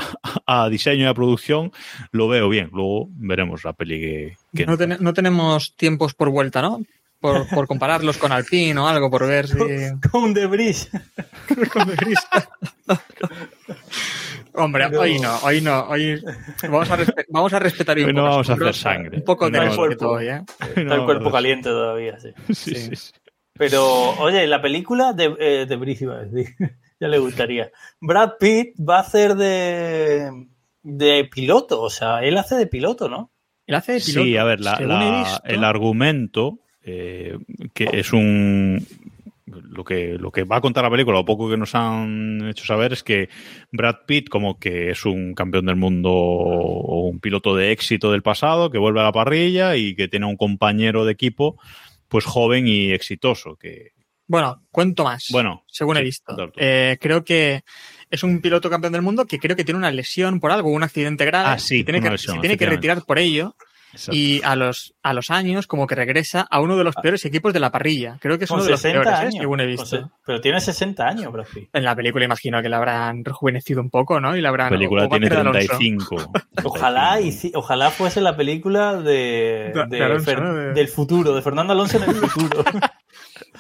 a 0.46 0.70
diseño 0.70 1.04
y 1.04 1.08
a 1.08 1.14
producción 1.14 1.72
lo 2.12 2.28
veo 2.30 2.48
bien. 2.48 2.70
Luego 2.72 3.08
veremos 3.12 3.66
la 3.66 3.74
peli 3.74 4.00
que... 4.00 4.38
que 4.56 4.66
No, 4.66 4.78
ten- 4.78 4.98
no 5.02 5.14
tenemos 5.14 5.76
tiempos 5.76 6.14
por 6.14 6.30
vuelta, 6.30 6.62
¿no? 6.62 6.80
Por, 7.22 7.48
por 7.50 7.68
compararlos 7.68 8.18
con 8.18 8.32
Alpine 8.32 8.78
o 8.80 8.88
algo, 8.88 9.10
por 9.12 9.28
ver 9.28 9.48
si... 9.48 9.56
Con 10.12 10.24
un 10.24 10.34
debris. 10.34 10.90
con 11.72 11.88
De 11.88 11.96
Vries. 11.96 12.20
Hombre, 14.54 14.88
Pero- 14.90 15.02
hoy 15.02 15.20
no, 15.20 15.38
hoy 15.44 15.62
no, 15.62 15.82
hoy 15.88 16.22
vamos 16.64 16.90
a, 16.92 16.98
respe- 16.98 17.26
vamos 17.30 17.54
a 17.54 17.60
respetar 17.60 17.98
un 18.00 18.06
Hoy 18.06 18.14
no 18.14 18.22
poco 18.22 18.30
vamos 18.32 18.50
a 18.50 18.54
hacer 18.54 18.74
sangre. 18.74 19.18
Un 19.18 19.24
poco 19.24 19.46
de 19.46 19.52
no 19.52 19.58
vamos 19.60 19.78
a- 19.78 19.82
respeto 19.84 20.10
hoy, 20.12 20.28
¿eh? 20.28 20.42
Está 20.60 20.82
el 20.82 20.88
No, 20.88 21.06
cuerpo 21.06 21.24
no, 21.26 21.32
caliente 21.32 21.70
todavía, 21.70 22.20
sí. 22.20 22.30
sí, 22.54 22.76
sí, 22.76 22.96
sí. 22.96 23.12
Pero, 23.54 23.86
oye, 24.20 24.48
la 24.48 24.62
película 24.62 25.14
de, 25.14 25.36
eh, 25.40 25.66
de 25.68 25.76
Brice 25.78 26.04
iba 26.06 26.16
a 26.16 26.24
decir, 26.26 26.54
ya 27.00 27.08
le 27.08 27.20
gustaría. 27.20 27.72
Brad 28.02 28.32
Pitt 28.40 28.76
va 28.78 28.98
a 28.98 29.02
hacer 29.02 29.36
de, 29.36 30.32
de 30.84 31.30
piloto, 31.32 31.82
o 31.82 31.90
sea, 31.90 32.24
él 32.24 32.38
hace 32.38 32.56
de 32.56 32.68
piloto, 32.68 33.08
¿no? 33.08 33.32
Él 33.68 33.76
hace 33.76 33.94
de 33.94 34.00
piloto. 34.02 34.26
Sí, 34.26 34.38
a 34.38 34.44
ver, 34.44 34.60
la- 34.60 34.80
la- 34.80 35.42
el 35.46 35.64
argumento, 35.64 36.60
eh, 36.84 37.38
que 37.74 37.90
es 37.94 38.14
un. 38.14 38.86
Lo 39.46 39.84
que, 39.84 40.18
lo 40.18 40.32
que 40.32 40.46
va 40.46 40.58
a 40.58 40.62
contar 40.62 40.84
la 40.84 40.90
película, 40.90 41.18
lo 41.18 41.26
poco 41.26 41.50
que 41.50 41.58
nos 41.58 41.76
han 41.76 42.48
hecho 42.48 42.64
saber 42.64 42.94
es 42.94 43.04
que 43.04 43.28
Brad 43.72 44.06
Pitt, 44.08 44.30
como 44.30 44.58
que 44.58 44.92
es 44.92 45.04
un 45.06 45.34
campeón 45.34 45.66
del 45.66 45.76
mundo 45.76 46.10
o 46.10 47.10
un 47.10 47.20
piloto 47.20 47.54
de 47.54 47.74
éxito 47.74 48.14
del 48.14 48.22
pasado, 48.22 48.72
que 48.72 48.78
vuelve 48.78 49.02
a 49.02 49.06
la 49.06 49.12
parrilla 49.12 49.76
y 49.76 49.94
que 49.94 50.08
tiene 50.08 50.26
un 50.26 50.38
compañero 50.38 51.04
de 51.04 51.12
equipo, 51.12 51.60
pues 52.08 52.24
joven 52.24 52.66
y 52.66 52.92
exitoso, 52.92 53.58
que, 53.58 53.92
Bueno, 54.26 54.64
cuento 54.72 55.04
más. 55.04 55.28
Bueno, 55.32 55.66
según 55.68 55.98
he 55.98 56.02
visto. 56.02 56.34
Eh, 56.56 56.98
creo 57.02 57.26
que 57.26 57.64
es 58.10 58.24
un 58.24 58.40
piloto 58.40 58.70
campeón 58.70 58.94
del 58.94 59.02
mundo 59.02 59.26
que 59.26 59.40
creo 59.40 59.56
que 59.56 59.66
tiene 59.66 59.80
una 59.80 59.92
lesión 59.92 60.40
por 60.40 60.52
algo, 60.52 60.70
un 60.70 60.84
accidente 60.84 61.26
grave. 61.26 61.50
Ah, 61.50 61.60
sí, 61.60 61.80
y 61.80 61.84
tiene 61.84 62.02
que, 62.02 62.10
lesión, 62.10 62.36
se 62.36 62.42
tiene 62.42 62.58
que 62.58 62.66
retirar 62.68 63.04
por 63.06 63.20
ello. 63.20 63.56
Exacto. 63.94 64.12
Y 64.16 64.42
a 64.44 64.56
los, 64.56 64.94
a 65.04 65.14
los 65.14 65.30
años, 65.32 65.68
como 65.68 65.86
que 65.88 65.96
regresa 65.96 66.42
a 66.50 66.62
uno 66.62 66.78
de 66.78 66.84
los 66.84 66.96
peores 66.96 67.26
equipos 67.26 67.52
de 67.54 67.60
la 67.60 67.72
parrilla. 67.72 68.18
Creo 68.22 68.38
que 68.38 68.46
es 68.46 68.50
Con 68.50 68.60
uno 68.60 68.66
de 68.66 68.72
los 68.72 68.80
60 68.82 69.02
peores, 69.04 69.20
¿eh? 69.20 69.22
años. 69.24 69.36
según 69.40 69.60
he 69.60 69.66
visto. 69.66 69.86
se- 69.86 70.04
Pero 70.26 70.40
tiene 70.42 70.62
60 70.62 71.08
años, 71.08 71.32
Brad 71.34 71.46
Pitt. 71.54 71.70
En 71.74 71.84
la 71.84 71.96
película 71.96 72.24
imagino 72.26 72.62
que 72.62 72.70
la 72.70 72.78
habrán 72.78 73.26
rejuvenecido 73.26 73.82
un 73.82 73.90
poco, 73.90 74.20
¿no? 74.22 74.36
Y 74.36 74.40
la 74.40 74.44
La 74.44 74.50
habrán. 74.50 74.70
película 74.70 75.04
o- 75.04 75.06
o 75.06 75.10
va 75.10 75.16
a 75.16 75.20
tiene 75.20 75.28
hacer 75.36 75.44
de 75.44 75.50
Alonso. 75.50 75.78
35. 75.78 76.32
Ojalá, 76.64 77.20
y, 77.22 77.32
si- 77.32 77.52
ojalá 77.56 77.92
fuese 77.92 78.22
la 78.22 78.36
película 78.38 78.96
de, 78.96 79.72
De- 79.74 79.86
de 79.90 79.98
de 79.98 80.04
Alonso, 80.04 80.32
Fer- 80.32 80.42
¿no? 80.42 80.54
De- 80.54 80.74
del 80.74 80.88
futuro, 80.88 81.36
de 81.36 81.42
Fernando 81.42 81.74
Alonso 81.74 81.98
en 81.98 82.04
el 82.04 82.16
futuro. 82.30 82.64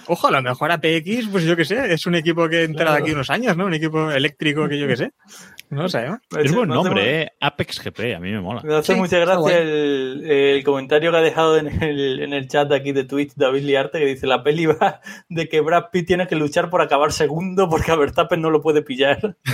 Ojo, 0.08 0.28
a 0.28 0.32
lo 0.32 0.42
mejor 0.42 0.72
APX, 0.72 1.28
pues 1.32 1.44
yo 1.44 1.56
qué 1.56 1.66
sé, 1.66 1.94
es 1.94 2.06
un 2.06 2.16
equipo 2.16 2.48
que 2.50 2.64
entra 2.64 2.86
Claro. 2.86 2.96
de 2.98 3.02
aquí 3.04 3.12
unos 3.12 3.30
años, 3.30 3.56
¿no? 3.58 3.66
Un 3.66 3.74
equipo 3.74 4.12
eléctrico 4.12 4.68
que 4.68 4.80
yo 4.80 4.88
qué 4.88 4.98
sé. 4.98 5.12
No 5.72 5.84
lo 5.84 5.90
sabemos. 5.90 6.20
Es 6.38 6.54
buen 6.54 6.68
nombre, 6.68 7.22
¿eh? 7.22 7.32
Apex 7.40 7.82
GP, 7.82 8.16
a 8.18 8.20
mí 8.20 8.30
me 8.30 8.42
mola. 8.42 8.62
Me 8.62 8.76
hace 8.76 8.94
Sí, 8.94 9.00
mucha 9.00 9.20
gracia 9.20 9.58
el 9.58 10.62
comentario 10.66 11.12
que 11.12 11.18
ha 11.18 11.22
dejado 11.22 11.58
en 11.58 11.68
el, 11.82 12.22
en 12.22 12.34
el 12.34 12.50
chat 12.50 12.68
de 12.68 12.76
aquí 12.76 12.92
de 12.92 13.06
Twitch 13.06 13.36
David 13.36 13.64
Liarte 13.64 14.00
que 14.00 14.06
dice 14.06 14.28
la 14.28 14.44
peli 14.44 14.66
va 14.66 15.00
de 15.30 15.48
que 15.48 15.62
Brad 15.62 15.86
Pitt 15.90 16.08
tiene 16.08 16.28
que 16.28 16.36
luchar 16.36 16.70
por 16.70 16.82
acabar 16.82 17.14
segundo 17.14 17.70
porque 17.70 17.90
a 17.90 17.96
Verstappen 17.96 18.42
no 18.42 18.50
lo 18.50 18.62
puede 18.62 18.82
pillar. 18.82 19.38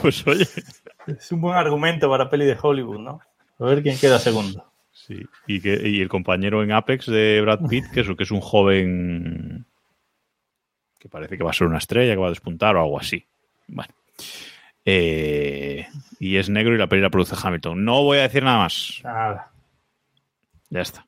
Pues 0.00 0.24
oye. 0.26 0.46
Es 1.06 1.32
un 1.32 1.40
buen 1.40 1.56
argumento 1.56 2.08
para 2.08 2.30
peli 2.30 2.44
de 2.44 2.56
Hollywood, 2.60 3.00
¿no? 3.00 3.20
A 3.58 3.64
ver 3.64 3.82
quién 3.82 3.98
queda 3.98 4.18
segundo. 4.18 4.64
Sí. 4.92 5.22
Y, 5.46 5.60
que, 5.60 5.88
y 5.88 6.00
el 6.00 6.08
compañero 6.08 6.62
en 6.62 6.72
Apex 6.72 7.06
de 7.06 7.40
Brad 7.40 7.66
Pitt, 7.68 7.86
que 7.92 8.00
es, 8.00 8.06
que 8.16 8.22
es 8.22 8.30
un 8.30 8.40
joven 8.40 9.66
que 11.04 11.10
parece 11.10 11.36
que 11.36 11.44
va 11.44 11.50
a 11.50 11.52
ser 11.52 11.66
una 11.66 11.76
estrella, 11.76 12.14
que 12.14 12.20
va 12.20 12.28
a 12.28 12.30
despuntar 12.30 12.76
o 12.76 12.80
algo 12.80 12.98
así. 12.98 13.26
Bueno. 13.68 13.92
Eh, 14.86 15.86
y 16.18 16.36
es 16.36 16.48
negro 16.48 16.74
y 16.74 16.78
la 16.78 16.86
peli 16.86 17.02
la 17.02 17.10
produce 17.10 17.36
Hamilton. 17.40 17.84
No 17.84 18.02
voy 18.04 18.18
a 18.18 18.22
decir 18.22 18.42
nada 18.42 18.60
más. 18.60 19.00
Nada. 19.04 19.50
Ya 20.70 20.80
está. 20.80 21.06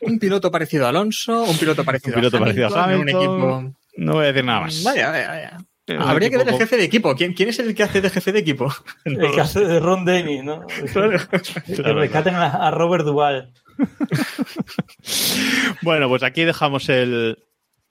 Un 0.00 0.18
piloto 0.18 0.50
parecido 0.50 0.86
a 0.86 0.88
Alonso, 0.88 1.42
un 1.42 1.58
piloto 1.58 1.84
parecido, 1.84 2.14
Un 2.14 2.20
piloto 2.20 2.38
a, 2.38 2.40
parecido 2.40 2.66
a 2.68 2.84
Hamilton, 2.84 3.02
Hamilton. 3.02 3.20
Un 3.20 3.66
equipo... 3.66 3.78
No 3.98 4.12
voy 4.14 4.24
a 4.24 4.28
decir 4.28 4.44
nada 4.44 4.60
más. 4.62 4.82
Vaya, 4.82 5.10
vaya, 5.10 5.28
vaya. 5.28 5.58
Habría 6.00 6.30
que 6.30 6.38
ver 6.38 6.48
el 6.48 6.56
jefe 6.56 6.78
de 6.78 6.84
equipo. 6.84 7.14
¿Quién, 7.14 7.34
quién 7.34 7.50
es 7.50 7.58
el 7.58 7.74
que 7.74 7.82
hace 7.82 8.00
de 8.00 8.08
jefe 8.08 8.32
de 8.32 8.38
equipo? 8.38 8.72
El 9.04 9.18
que 9.18 9.38
hace 9.38 9.60
de 9.60 9.80
Ron 9.80 10.06
Dennis, 10.06 10.42
¿no? 10.42 10.66
Que 11.66 11.92
rescaten 11.92 12.34
a, 12.34 12.66
a 12.66 12.70
Robert 12.70 13.04
Duvall. 13.04 13.52
Bueno, 15.82 16.08
pues 16.08 16.22
aquí 16.22 16.44
dejamos 16.44 16.88
el, 16.88 17.38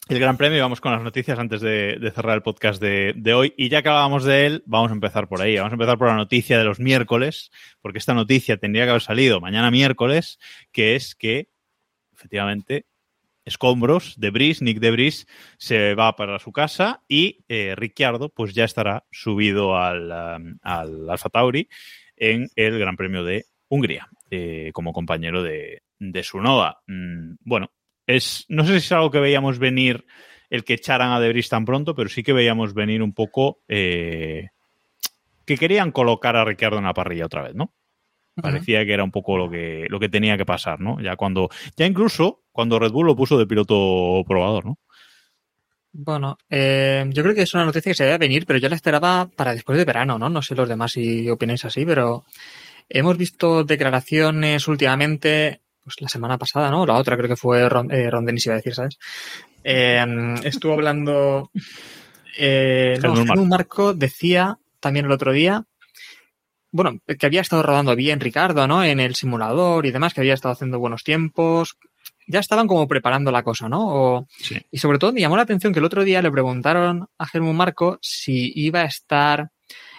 el 0.07 0.19
Gran 0.19 0.37
Premio 0.37 0.57
y 0.57 0.61
vamos 0.61 0.81
con 0.81 0.91
las 0.91 1.01
noticias 1.01 1.39
antes 1.39 1.61
de, 1.61 2.11
cerrar 2.13 2.35
el 2.35 2.43
podcast 2.43 2.81
de, 2.81 3.33
hoy. 3.33 3.53
Y 3.57 3.69
ya 3.69 3.81
que 3.81 3.89
hablábamos 3.89 4.23
de 4.23 4.45
él, 4.45 4.63
vamos 4.65 4.91
a 4.91 4.93
empezar 4.93 5.27
por 5.27 5.41
ahí. 5.41 5.57
Vamos 5.57 5.71
a 5.71 5.75
empezar 5.75 5.97
por 5.97 6.07
la 6.07 6.15
noticia 6.15 6.57
de 6.57 6.63
los 6.63 6.79
miércoles, 6.79 7.51
porque 7.81 7.97
esta 7.97 8.13
noticia 8.13 8.57
tendría 8.57 8.83
que 8.83 8.91
haber 8.91 9.01
salido 9.01 9.41
mañana 9.41 9.71
miércoles, 9.71 10.39
que 10.71 10.95
es 10.95 11.15
que, 11.15 11.49
efectivamente, 12.13 12.85
Escombros, 13.45 14.15
Debris, 14.17 14.61
Nick 14.61 14.79
Debris, 14.79 15.27
se 15.57 15.95
va 15.95 16.15
para 16.15 16.39
su 16.39 16.51
casa 16.51 17.03
y 17.07 17.43
eh, 17.47 17.73
Ricciardo 17.75 18.29
pues 18.29 18.53
ya 18.53 18.63
estará 18.63 19.05
subido 19.11 19.77
al, 19.77 20.11
um, 20.11 20.57
al 20.63 21.09
Alfa 21.09 21.29
Tauri 21.29 21.69
en 22.15 22.49
el 22.55 22.79
Gran 22.79 22.95
Premio 22.95 23.23
de 23.23 23.45
Hungría 23.69 24.09
eh, 24.31 24.71
como 24.73 24.93
compañero 24.93 25.43
de, 25.43 25.83
de 25.99 26.23
su 26.23 26.41
Noda. 26.41 26.79
Mm, 26.87 27.35
bueno, 27.41 27.71
es, 28.07 28.45
no 28.49 28.65
sé 28.65 28.71
si 28.71 28.77
es 28.77 28.91
algo 28.91 29.11
que 29.11 29.19
veíamos 29.19 29.59
venir 29.59 30.05
el 30.49 30.63
que 30.63 30.73
echaran 30.73 31.11
a 31.11 31.19
Debris 31.19 31.49
tan 31.49 31.65
pronto, 31.65 31.95
pero 31.95 32.09
sí 32.09 32.23
que 32.23 32.33
veíamos 32.33 32.73
venir 32.73 33.01
un 33.01 33.13
poco 33.13 33.59
eh, 33.67 34.49
que 35.45 35.57
querían 35.57 35.91
colocar 35.91 36.35
a 36.35 36.45
Ricciardo 36.45 36.77
en 36.77 36.85
la 36.85 36.93
parrilla 36.93 37.25
otra 37.25 37.43
vez, 37.43 37.55
¿no? 37.55 37.73
Parecía 38.41 38.85
que 38.85 38.93
era 38.93 39.03
un 39.03 39.11
poco 39.11 39.37
lo 39.37 39.49
que, 39.49 39.85
lo 39.89 39.97
que 39.97 40.09
tenía 40.09 40.37
que 40.37 40.45
pasar, 40.45 40.81
¿no? 40.81 40.99
Ya 41.01 41.15
cuando, 41.15 41.49
ya 41.77 41.85
incluso 41.85 42.43
cuando 42.51 42.79
Red 42.79 42.91
Bull 42.91 43.07
lo 43.07 43.15
puso 43.15 43.37
de 43.37 43.47
piloto 43.47 44.23
probador, 44.27 44.65
¿no? 44.65 44.79
Bueno, 45.93 46.37
eh, 46.49 47.05
yo 47.07 47.23
creo 47.23 47.33
que 47.33 47.43
es 47.43 47.53
una 47.53 47.63
noticia 47.63 47.91
que 47.91 47.95
se 47.95 48.03
debe 48.03 48.17
venir, 48.17 48.45
pero 48.45 48.59
yo 48.59 48.67
la 48.67 48.75
esperaba 48.75 49.29
para 49.33 49.53
después 49.53 49.77
de 49.77 49.85
verano, 49.85 50.19
¿no? 50.19 50.29
No 50.29 50.41
sé 50.41 50.53
los 50.53 50.67
demás 50.67 50.91
si 50.91 51.29
opináis 51.29 51.63
así, 51.63 51.85
pero 51.85 52.25
hemos 52.89 53.17
visto 53.17 53.63
declaraciones 53.63 54.67
últimamente, 54.67 55.61
pues 55.86 56.01
la 56.01 56.09
semana 56.09 56.38
pasada, 56.39 56.69
¿no? 56.71 56.86
La 56.86 56.95
otra 56.95 57.15
creo 57.15 57.29
que 57.29 57.36
fue 57.36 57.69
Ron, 57.69 57.91
eh, 57.91 58.09
Ron 58.09 58.25
Dennis, 58.25 58.47
iba 58.47 58.55
a 58.55 58.57
decir, 58.57 58.73
¿sabes? 58.73 58.97
Eh, 59.63 60.03
estuvo 60.43 60.73
hablando... 60.73 61.51
Eh, 62.38 62.99
no, 63.01 63.15
Helmut 63.15 63.47
Marco 63.47 63.93
decía 63.93 64.57
también 64.81 65.05
el 65.05 65.11
otro 65.11 65.31
día, 65.31 65.63
bueno, 66.71 66.99
que 67.17 67.25
había 67.25 67.41
estado 67.41 67.63
rodando 67.63 67.95
bien 67.95 68.19
Ricardo, 68.19 68.67
¿no? 68.67 68.83
En 68.83 68.99
el 68.99 69.15
simulador 69.15 69.86
y 69.86 69.91
demás, 69.91 70.13
que 70.13 70.21
había 70.21 70.33
estado 70.33 70.53
haciendo 70.53 70.79
buenos 70.79 71.03
tiempos. 71.03 71.77
Ya 72.27 72.39
estaban 72.39 72.67
como 72.67 72.88
preparando 72.88 73.31
la 73.31 73.43
cosa, 73.43 73.69
¿no? 73.69 73.88
O, 73.88 74.27
Sí. 74.38 74.57
y 74.71 74.79
sobre 74.79 74.97
todo 74.97 75.13
me 75.13 75.21
llamó 75.21 75.38
la 75.38 75.43
atención 75.43 75.71
que 75.71 75.79
el 75.79 75.86
otro 75.86 76.03
día 76.03 76.21
le 76.23 76.31
preguntaron 76.31 77.07
a 77.19 77.27
Helmut 77.31 77.53
Marco 77.55 77.99
si 78.01 78.51
iba 78.55 78.81
a 78.81 78.86
estar 78.86 79.51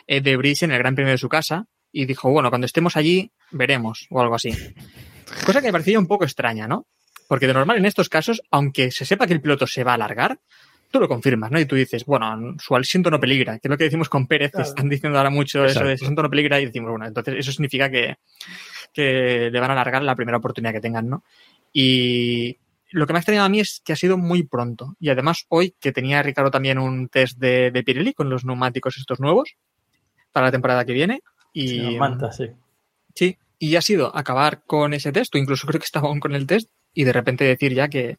eh, 0.09 0.21
De 0.21 0.37
Vries 0.37 0.65
en 0.65 0.73
el 0.73 0.79
Gran 0.79 0.97
Premio 0.97 1.13
de 1.13 1.19
su 1.19 1.29
casa 1.29 1.67
y 1.93 2.05
dijo, 2.05 2.29
bueno, 2.31 2.51
cuando 2.51 2.67
estemos 2.67 2.97
allí 2.97 3.31
veremos 3.53 4.07
o 4.11 4.21
algo 4.21 4.35
así. 4.35 4.51
Cosa 5.45 5.61
que 5.61 5.69
me 5.69 5.73
parecía 5.73 5.99
un 5.99 6.07
poco 6.07 6.25
extraña, 6.25 6.67
¿no? 6.67 6.87
Porque 7.29 7.47
de 7.47 7.55
normal 7.55 7.79
en 7.79 7.87
estos 7.87 8.09
casos, 8.09 8.43
aunque 8.51 8.91
se 8.91 9.05
sepa 9.05 9.27
que 9.27 9.33
el 9.33 9.41
piloto 9.41 9.67
se 9.67 9.83
va 9.83 9.93
a 9.93 9.95
alargar, 9.95 10.39
tú 10.91 11.01
lo 11.01 11.09
confirmas, 11.09 11.51
¿no? 11.51 11.59
Y 11.59 11.67
tú 11.67 11.75
dices, 11.75 12.05
bueno, 12.05 12.55
su 12.59 12.77
asiento 12.77 13.11
no 13.11 13.19
peligra, 13.19 13.59
que 13.59 13.69
es 13.69 13.71
lo 13.71 13.77
que 13.77 13.85
decimos 13.85 14.09
con 14.09 14.27
Pérez, 14.27 14.53
que 14.53 14.63
están 14.63 14.89
diciendo 14.89 15.19
ahora 15.19 15.31
mucho 15.31 15.65
eso 15.65 15.85
de 15.85 15.97
su 15.97 16.05
asiento 16.05 16.23
no 16.23 16.31
peligra 16.31 16.61
y 16.61 16.67
decimos, 16.67 16.91
bueno, 16.91 17.07
entonces 17.07 17.35
eso 17.37 17.53
significa 17.53 17.91
que, 17.91 18.17
que 18.93 19.51
le 19.51 19.61
van 19.61 19.71
a 19.71 19.75
alargar 19.75 20.03
la 20.03 20.15
primera 20.15 20.39
oportunidad 20.39 20.73
que 20.73 20.81
tengan, 20.81 21.09
¿no? 21.09 21.25
Y 21.73 22.59
lo 22.91 23.07
que 23.07 23.13
me 23.13 23.19
ha 23.19 23.21
extrañado 23.21 23.47
a 23.47 23.51
mí 23.51 23.61
es 23.61 23.83
que 23.85 23.93
ha 23.93 23.97
sido 23.97 24.17
muy 24.17 24.45
pronto. 24.45 24.97
Y 25.01 25.11
además 25.11 25.45
hoy, 25.49 25.75
que 25.81 25.93
tenía 25.93 26.23
Ricardo 26.23 26.51
también 26.51 26.79
un 26.79 27.09
test 27.09 27.39
de, 27.39 27.71
de 27.71 27.83
Pirelli 27.83 28.15
con 28.15 28.31
los 28.31 28.45
neumáticos 28.45 28.97
estos 28.97 29.21
nuevos 29.21 29.57
para 30.33 30.47
la 30.47 30.53
temporada 30.53 30.85
que 30.85 30.93
viene. 30.93 31.23
Y, 31.53 31.69
Sí, 31.69 31.97
mantas, 31.99 32.37
sí. 32.37 32.51
Sí, 33.15 33.37
y 33.59 33.77
ha 33.77 33.81
sido 33.83 34.15
acabar 34.17 34.63
con 34.67 34.95
ese 34.95 35.13
test, 35.13 35.35
o 35.35 35.39
incluso 35.39 35.67
creo 35.69 35.81
que 35.81 35.85
estaba 35.87 36.09
aún 36.09 36.21
con 36.21 36.35
el 36.35 36.47
test, 36.47 36.71
y 36.95 37.05
de 37.05 37.13
repente 37.13 37.45
decir 37.45 37.75
ya 37.75 37.89
que, 37.89 38.17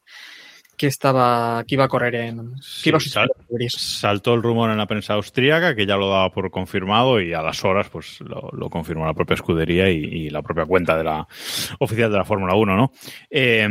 que 0.77 0.85
estaba, 0.87 1.63
que 1.67 1.73
iba 1.75 1.85
a 1.85 1.87
correr 1.87 2.13
en, 2.15 2.53
que 2.83 2.89
iba 2.89 2.97
a 2.97 3.01
Sí, 3.01 3.09
sal- 3.09 3.31
saltó 3.69 4.35
el 4.35 4.43
rumor 4.43 4.69
en 4.69 4.77
la 4.77 4.85
prensa 4.85 5.13
austríaca 5.15 5.75
que 5.75 5.87
ya 5.87 5.97
lo 5.97 6.09
daba 6.09 6.31
por 6.31 6.51
confirmado 6.51 7.19
y 7.19 7.33
a 7.33 7.41
las 7.41 7.65
horas 7.65 7.89
pues 7.89 8.21
lo, 8.21 8.51
lo 8.53 8.69
confirmó 8.69 9.05
la 9.05 9.15
propia 9.15 9.33
escudería 9.33 9.89
y, 9.89 9.97
y 10.03 10.29
la 10.29 10.43
propia 10.43 10.65
cuenta 10.65 10.95
de 10.95 11.03
la 11.03 11.27
oficial 11.79 12.11
de 12.11 12.17
la 12.17 12.25
Fórmula 12.25 12.53
1, 12.53 12.75
¿no? 12.77 12.91
Eh, 13.31 13.67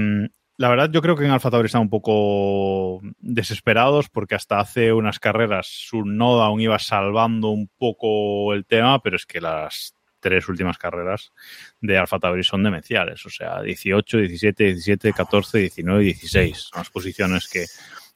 la 0.59 0.69
verdad 0.71 0.91
yo 0.91 1.01
creo 1.03 1.15
que 1.15 1.25
en 1.25 1.31
Alfa 1.31 1.51
Tauri 1.51 1.67
están 1.67 1.83
un 1.83 1.91
poco 1.91 3.01
desesperados 3.19 4.09
porque 4.09 4.35
hasta 4.35 4.59
hace 4.59 4.93
unas 4.93 5.19
carreras 5.21 5.67
su 5.69 6.05
Noda 6.05 6.47
aún 6.47 6.61
iba 6.61 6.79
salvando 6.79 7.51
un 7.51 7.69
poco 7.79 8.53
el 8.55 8.65
tema, 8.67 9.01
pero 9.01 9.17
es 9.17 9.27
que 9.27 9.41
las 9.41 9.93
tres 10.21 10.49
últimas 10.49 10.79
carreras 10.79 11.33
de 11.81 11.99
Alfa 11.99 12.19
Tauri 12.19 12.43
son 12.43 12.63
demenciales, 12.63 13.25
o 13.27 13.31
sea, 13.31 13.63
18, 13.63 14.19
17, 14.19 14.65
17, 14.65 15.13
14, 15.13 15.59
19 15.59 16.03
y 16.03 16.07
16, 16.07 16.59
son 16.59 16.81
las 16.81 16.91
posiciones 16.91 17.49
que, 17.49 17.67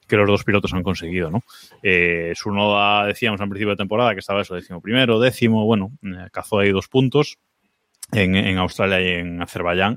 que 0.06 0.16
los 0.16 0.26
dos 0.26 0.44
pilotos 0.44 0.72
han 0.74 0.82
conseguido, 0.82 1.30
¿no? 1.30 1.42
Eh, 1.82 2.32
su 2.34 2.50
noda, 2.50 3.06
decíamos 3.06 3.40
al 3.40 3.48
principio 3.48 3.70
de 3.70 3.76
temporada 3.76 4.14
que 4.14 4.20
estaba 4.20 4.42
eso, 4.42 4.54
décimo 4.54 4.80
primero, 4.80 5.20
décimo, 5.20 5.64
bueno, 5.64 5.92
eh, 6.02 6.28
cazó 6.32 6.58
ahí 6.58 6.70
dos 6.70 6.88
puntos 6.88 7.38
en, 8.12 8.34
en 8.34 8.58
Australia 8.58 9.00
y 9.00 9.20
en 9.20 9.40
Azerbaiyán, 9.40 9.96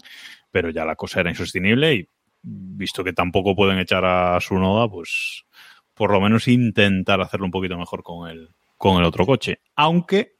pero 0.51 0.69
ya 0.69 0.85
la 0.85 0.95
cosa 0.95 1.21
era 1.21 1.31
insostenible 1.31 1.93
y 1.93 2.07
visto 2.43 3.03
que 3.03 3.13
tampoco 3.13 3.55
pueden 3.55 3.79
echar 3.79 4.05
a 4.05 4.39
su 4.39 4.55
noda, 4.55 4.87
pues 4.87 5.45
por 5.93 6.11
lo 6.11 6.19
menos 6.21 6.47
intentar 6.47 7.21
hacerlo 7.21 7.45
un 7.45 7.51
poquito 7.51 7.77
mejor 7.77 8.03
con 8.03 8.29
el, 8.29 8.49
con 8.77 8.97
el 8.97 9.05
otro 9.05 9.25
coche. 9.25 9.61
Aunque 9.75 10.35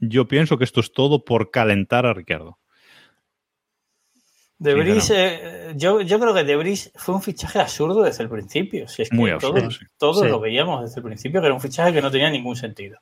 yo 0.00 0.26
pienso 0.28 0.58
que 0.58 0.64
esto 0.64 0.80
es 0.80 0.92
todo 0.92 1.24
por 1.24 1.50
calentar 1.50 2.06
a 2.06 2.14
Ricardo. 2.14 2.58
De 4.58 4.72
Sí, 4.72 4.78
Vries, 4.78 5.06
claro. 5.08 5.22
eh, 5.22 5.72
yo, 5.76 6.00
yo 6.00 6.20
creo 6.20 6.32
que 6.34 6.44
De 6.44 6.56
Vries 6.56 6.92
fue 6.94 7.14
un 7.14 7.22
fichaje 7.22 7.58
absurdo 7.58 8.02
desde 8.02 8.22
el 8.22 8.28
principio. 8.30 8.86
Si 8.88 9.02
es 9.02 9.10
que 9.10 9.16
Muy 9.16 9.30
absurdo, 9.30 9.60
todos, 9.60 9.76
sí. 9.76 9.84
todos 9.98 10.20
Sí. 10.20 10.28
lo 10.28 10.40
veíamos 10.40 10.82
desde 10.82 11.00
el 11.00 11.04
principio, 11.04 11.40
que 11.40 11.46
era 11.46 11.54
un 11.54 11.60
fichaje 11.60 11.92
que 11.92 12.00
no 12.00 12.10
tenía 12.10 12.30
ningún 12.30 12.56
sentido. 12.56 12.98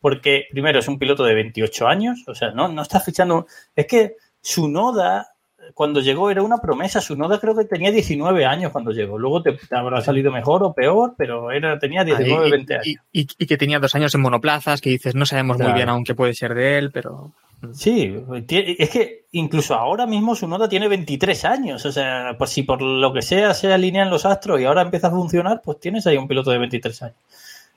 Porque, 0.00 0.46
primero, 0.50 0.78
es 0.78 0.88
un 0.88 0.98
piloto 0.98 1.24
de 1.24 1.34
28 1.34 1.86
años, 1.86 2.24
o 2.26 2.34
sea, 2.34 2.50
no, 2.50 2.68
no 2.68 2.82
está 2.82 3.00
fichando. 3.00 3.46
Es 3.76 3.86
que 3.86 4.16
su 4.40 4.68
noda, 4.68 5.33
cuando 5.72 6.00
llegó, 6.00 6.30
era 6.30 6.42
una 6.42 6.58
promesa. 6.58 7.00
Su 7.00 7.16
noda 7.16 7.38
creo 7.40 7.56
que 7.56 7.64
tenía 7.64 7.90
19 7.90 8.44
años 8.44 8.72
cuando 8.72 8.90
llegó. 8.92 9.18
Luego 9.18 9.42
te, 9.42 9.52
te 9.52 9.76
habrá 9.76 10.00
salido 10.02 10.30
mejor 10.30 10.62
o 10.62 10.72
peor, 10.74 11.14
pero 11.16 11.50
era, 11.50 11.78
tenía 11.78 12.04
19, 12.04 12.44
Ahí, 12.44 12.50
20 12.50 12.72
y, 12.72 12.76
años. 12.76 12.86
y- 13.12 13.28
y 13.38 13.46
que 13.46 13.56
tenía 13.56 13.78
dos 13.78 13.94
años 13.94 14.14
en 14.14 14.20
monoplazas, 14.20 14.80
que 14.80 14.90
dices, 14.90 15.14
no 15.14 15.24
sabemos 15.26 15.56
Claro. 15.56 15.70
muy 15.70 15.78
bien 15.78 15.88
aún 15.88 16.04
qué 16.04 16.14
puede 16.14 16.34
ser 16.34 16.54
de 16.54 16.78
él, 16.78 16.90
pero 16.92 17.32
Sí, 17.72 18.14
tie- 18.46 18.76
es 18.78 18.90
que 18.90 19.24
incluso 19.32 19.74
ahora 19.74 20.04
mismo 20.06 20.34
su 20.34 20.46
nota 20.46 20.68
tiene 20.68 20.86
23 20.86 21.46
años. 21.46 21.86
O 21.86 21.92
sea, 21.92 22.34
pues 22.36 22.50
si 22.50 22.62
por 22.62 22.82
lo 22.82 23.10
que 23.14 23.22
sea 23.22 23.54
se 23.54 23.72
alinean 23.72 24.10
los 24.10 24.26
astros 24.26 24.60
y 24.60 24.64
ahora 24.64 24.82
empieza 24.82 25.06
a 25.06 25.10
funcionar, 25.10 25.62
pues 25.64 25.80
tienes 25.80 26.06
ahí 26.06 26.18
un 26.18 26.28
piloto 26.28 26.50
de 26.50 26.58
23 26.58 27.02
años. 27.02 27.16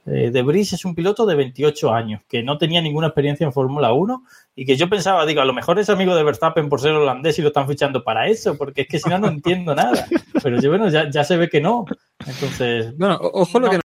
Eh, 0.10 0.32
de 0.32 0.42
Vries 0.42 0.72
es 0.72 0.86
un 0.86 0.96
piloto 0.96 1.26
de 1.26 1.36
28 1.36 1.94
años 1.94 2.22
que 2.30 2.42
no 2.42 2.58
tenía 2.58 2.82
ninguna 2.82 3.08
experiencia 3.08 3.46
en 3.46 3.52
Fórmula 3.52 3.92
1 3.92 4.24
y 4.56 4.66
que 4.66 4.78
yo 4.78 4.88
pensaba, 4.90 5.26
digo, 5.26 5.42
a 5.42 5.46
lo 5.46 5.54
mejor 5.54 5.78
es 5.80 5.90
amigo 5.90 6.16
de 6.16 6.24
Verstappen 6.24 6.70
por 6.70 6.80
ser 6.80 6.94
holandés 6.94 7.38
y 7.38 7.42
lo 7.42 7.50
están 7.50 7.68
fichando 7.68 8.04
para 8.06 8.28
eso, 8.28 8.58
porque 8.58 8.82
es 8.84 8.88
que 8.88 9.00
si 9.00 9.10
no, 9.10 9.20
no 9.20 9.28
entiendo 9.28 9.76
nada. 9.76 10.08
Pero 10.42 10.62
yo, 10.62 10.70
bueno, 10.70 10.88
ya, 10.90 11.10
ya 11.10 11.24
se 11.26 11.36
ve 11.36 11.50
que 11.50 11.60
no. 11.60 11.86
Entonces, 12.26 12.98
Bueno, 12.98 13.20
ojo 13.22 13.60
lo 13.60 13.68
No. 13.68 13.72
que 13.74 13.80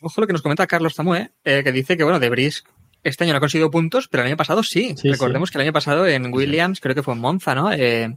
ojo 0.00 0.20
lo 0.20 0.26
que 0.26 0.32
nos 0.32 0.42
comenta 0.42 0.66
Carlos 0.66 0.94
Zamue, 0.94 1.30
eh, 1.44 1.62
que 1.62 1.72
dice 1.72 1.96
que 1.96 2.04
bueno, 2.04 2.18
de 2.18 2.30
Bris 2.30 2.64
este 3.02 3.24
año 3.24 3.34
no 3.34 3.36
ha 3.36 3.40
conseguido 3.40 3.70
puntos, 3.70 4.08
pero 4.08 4.22
el 4.22 4.28
año 4.28 4.36
pasado 4.38 4.62
sí. 4.62 4.94
Sí, 4.96 5.10
Recordemos 5.10 5.50
que 5.50 5.58
el 5.58 5.62
año 5.64 5.72
pasado 5.74 6.06
en 6.06 6.32
Williams, 6.32 6.80
creo 6.80 6.94
que 6.94 7.02
fue 7.02 7.12
en 7.12 7.20
Monza, 7.20 7.54
¿no? 7.54 7.70
Eh, 7.70 8.16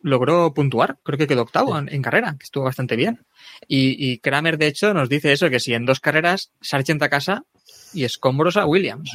logró 0.00 0.54
puntuar, 0.54 0.96
creo 1.02 1.18
que 1.18 1.26
quedó 1.26 1.42
octavo 1.42 1.78
en, 1.78 1.92
en 1.92 2.00
carrera, 2.00 2.36
que 2.38 2.44
estuvo 2.44 2.64
bastante 2.64 2.96
bien. 2.96 3.26
Y, 3.68 4.12
y 4.12 4.18
Kramer, 4.18 4.58
de 4.58 4.66
hecho, 4.68 4.92
nos 4.94 5.08
dice 5.08 5.32
eso, 5.32 5.50
que 5.50 5.60
si 5.60 5.74
en 5.74 5.86
dos 5.86 6.00
carreras 6.00 6.52
Sargent 6.60 7.02
a 7.02 7.08
casa 7.08 7.44
y 7.94 8.04
escombros 8.04 8.56
a 8.56 8.66
Williams. 8.66 9.12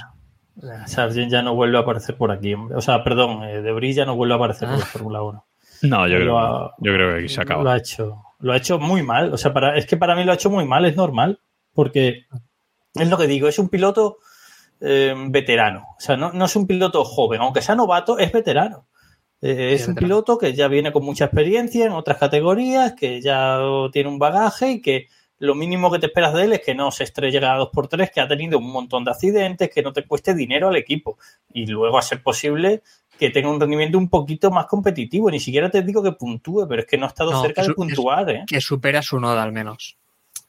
Sargent 0.86 1.32
ya 1.32 1.42
no 1.42 1.56
vuelve 1.56 1.78
a 1.78 1.82
aparecer 1.82 2.16
por 2.18 2.32
aquí. 2.32 2.54
O 2.54 2.82
sea, 2.82 3.04
perdón, 3.04 3.44
eh, 3.44 3.62
De 3.62 3.72
Vries 3.72 3.96
ya 3.96 4.06
no 4.06 4.16
vuelve 4.16 4.34
a 4.34 4.38
aparecer 4.38 4.68
por 4.68 4.76
Ah. 4.78 4.80
la 4.80 4.86
Fórmula 4.86 5.22
1. 5.24 5.46
No, 5.84 6.08
yo 6.08 6.16
Lo 6.20 6.24
creo, 6.26 6.40
ha- 6.40 6.76
yo 6.80 6.94
creo 6.94 7.12
que 7.14 7.20
aquí 7.20 7.30
se 7.30 7.38
Lo 7.38 7.42
acaba. 7.44 7.74
ha 7.74 7.78
hecho, 7.78 8.24
lo 8.40 8.54
ha 8.54 8.58
hecho 8.58 8.78
muy 8.80 9.02
mal. 9.02 9.34
O 9.34 9.38
sea, 9.38 9.52
para, 9.54 9.78
es 9.78 9.86
que 9.86 9.98
para 9.98 10.16
mí 10.16 10.24
lo 10.24 10.32
ha 10.32 10.36
hecho 10.36 10.50
muy 10.52 10.66
mal, 10.66 10.86
es 10.86 10.96
normal. 10.96 11.40
Porque 11.74 12.26
es 12.96 13.10
lo 13.10 13.18
que 13.18 13.28
digo, 13.28 13.48
es 13.48 13.58
un 13.58 13.70
piloto 13.70 14.18
eh, 14.82 15.14
veterano. 15.30 15.86
O 15.98 16.00
sea, 16.02 16.18
no, 16.18 16.34
no 16.34 16.46
es 16.46 16.56
un 16.56 16.68
piloto 16.68 17.04
joven, 17.06 17.40
aunque 17.42 17.62
sea 17.62 17.76
novato, 17.76 18.18
es 18.20 18.32
veterano. 18.32 18.88
Eh, 19.42 19.74
es 19.74 19.88
un 19.88 19.96
piloto 19.96 20.38
que 20.38 20.54
ya 20.54 20.68
viene 20.68 20.92
con 20.92 21.04
mucha 21.04 21.26
experiencia 21.26 21.86
en 21.86 21.94
otras 21.94 22.18
categorías, 22.18 22.94
que 22.94 23.22
ya 23.22 23.60
tiene 23.92 24.10
un 24.10 24.20
bagaje 24.20 24.72
y 24.74 24.82
que 24.82 25.08
lo 25.40 25.56
mínimo 25.56 25.92
que 25.92 25.98
te 25.98 26.06
esperas 26.06 26.34
de 26.36 26.44
él 26.44 26.54
es 26.54 26.62
que 26.62 26.76
no 26.76 26.92
se 26.92 27.04
estrelle 27.04 27.42
por 27.74 27.88
tres, 27.88 28.12
que 28.12 28.22
ha 28.22 28.28
tenido 28.28 28.60
un 28.60 28.72
montón 28.72 29.04
de 29.04 29.10
accidentes, 29.12 29.72
que 29.72 29.82
no 29.82 29.92
te 29.92 30.06
cueste 30.06 30.36
dinero 30.36 30.68
al 30.68 30.76
equipo. 30.76 31.18
Y 31.52 31.66
luego, 31.66 31.98
a 31.98 32.04
ser 32.04 32.22
posible, 32.22 32.84
que 33.18 33.32
tenga 33.32 33.50
un 33.50 33.60
rendimiento 33.60 33.98
un 33.98 34.10
poquito 34.10 34.52
más 34.52 34.68
competitivo. 34.68 35.32
Ni 35.32 35.40
siquiera 35.40 35.72
te 35.72 35.82
digo 35.82 36.04
que 36.04 36.12
puntúe, 36.12 36.68
pero 36.68 36.82
es 36.82 36.88
que 36.88 36.98
no 37.00 37.06
ha 37.06 37.10
estado 37.10 37.32
No, 37.32 37.42
cerca 37.42 37.64
de 37.64 37.70
un- 37.70 37.74
puntuar, 37.74 38.30
¿eh? 38.30 38.44
Que 38.46 38.62
supera 38.62 39.02
su 39.02 39.20
noda 39.20 39.42
al 39.42 39.52
menos. 39.52 39.98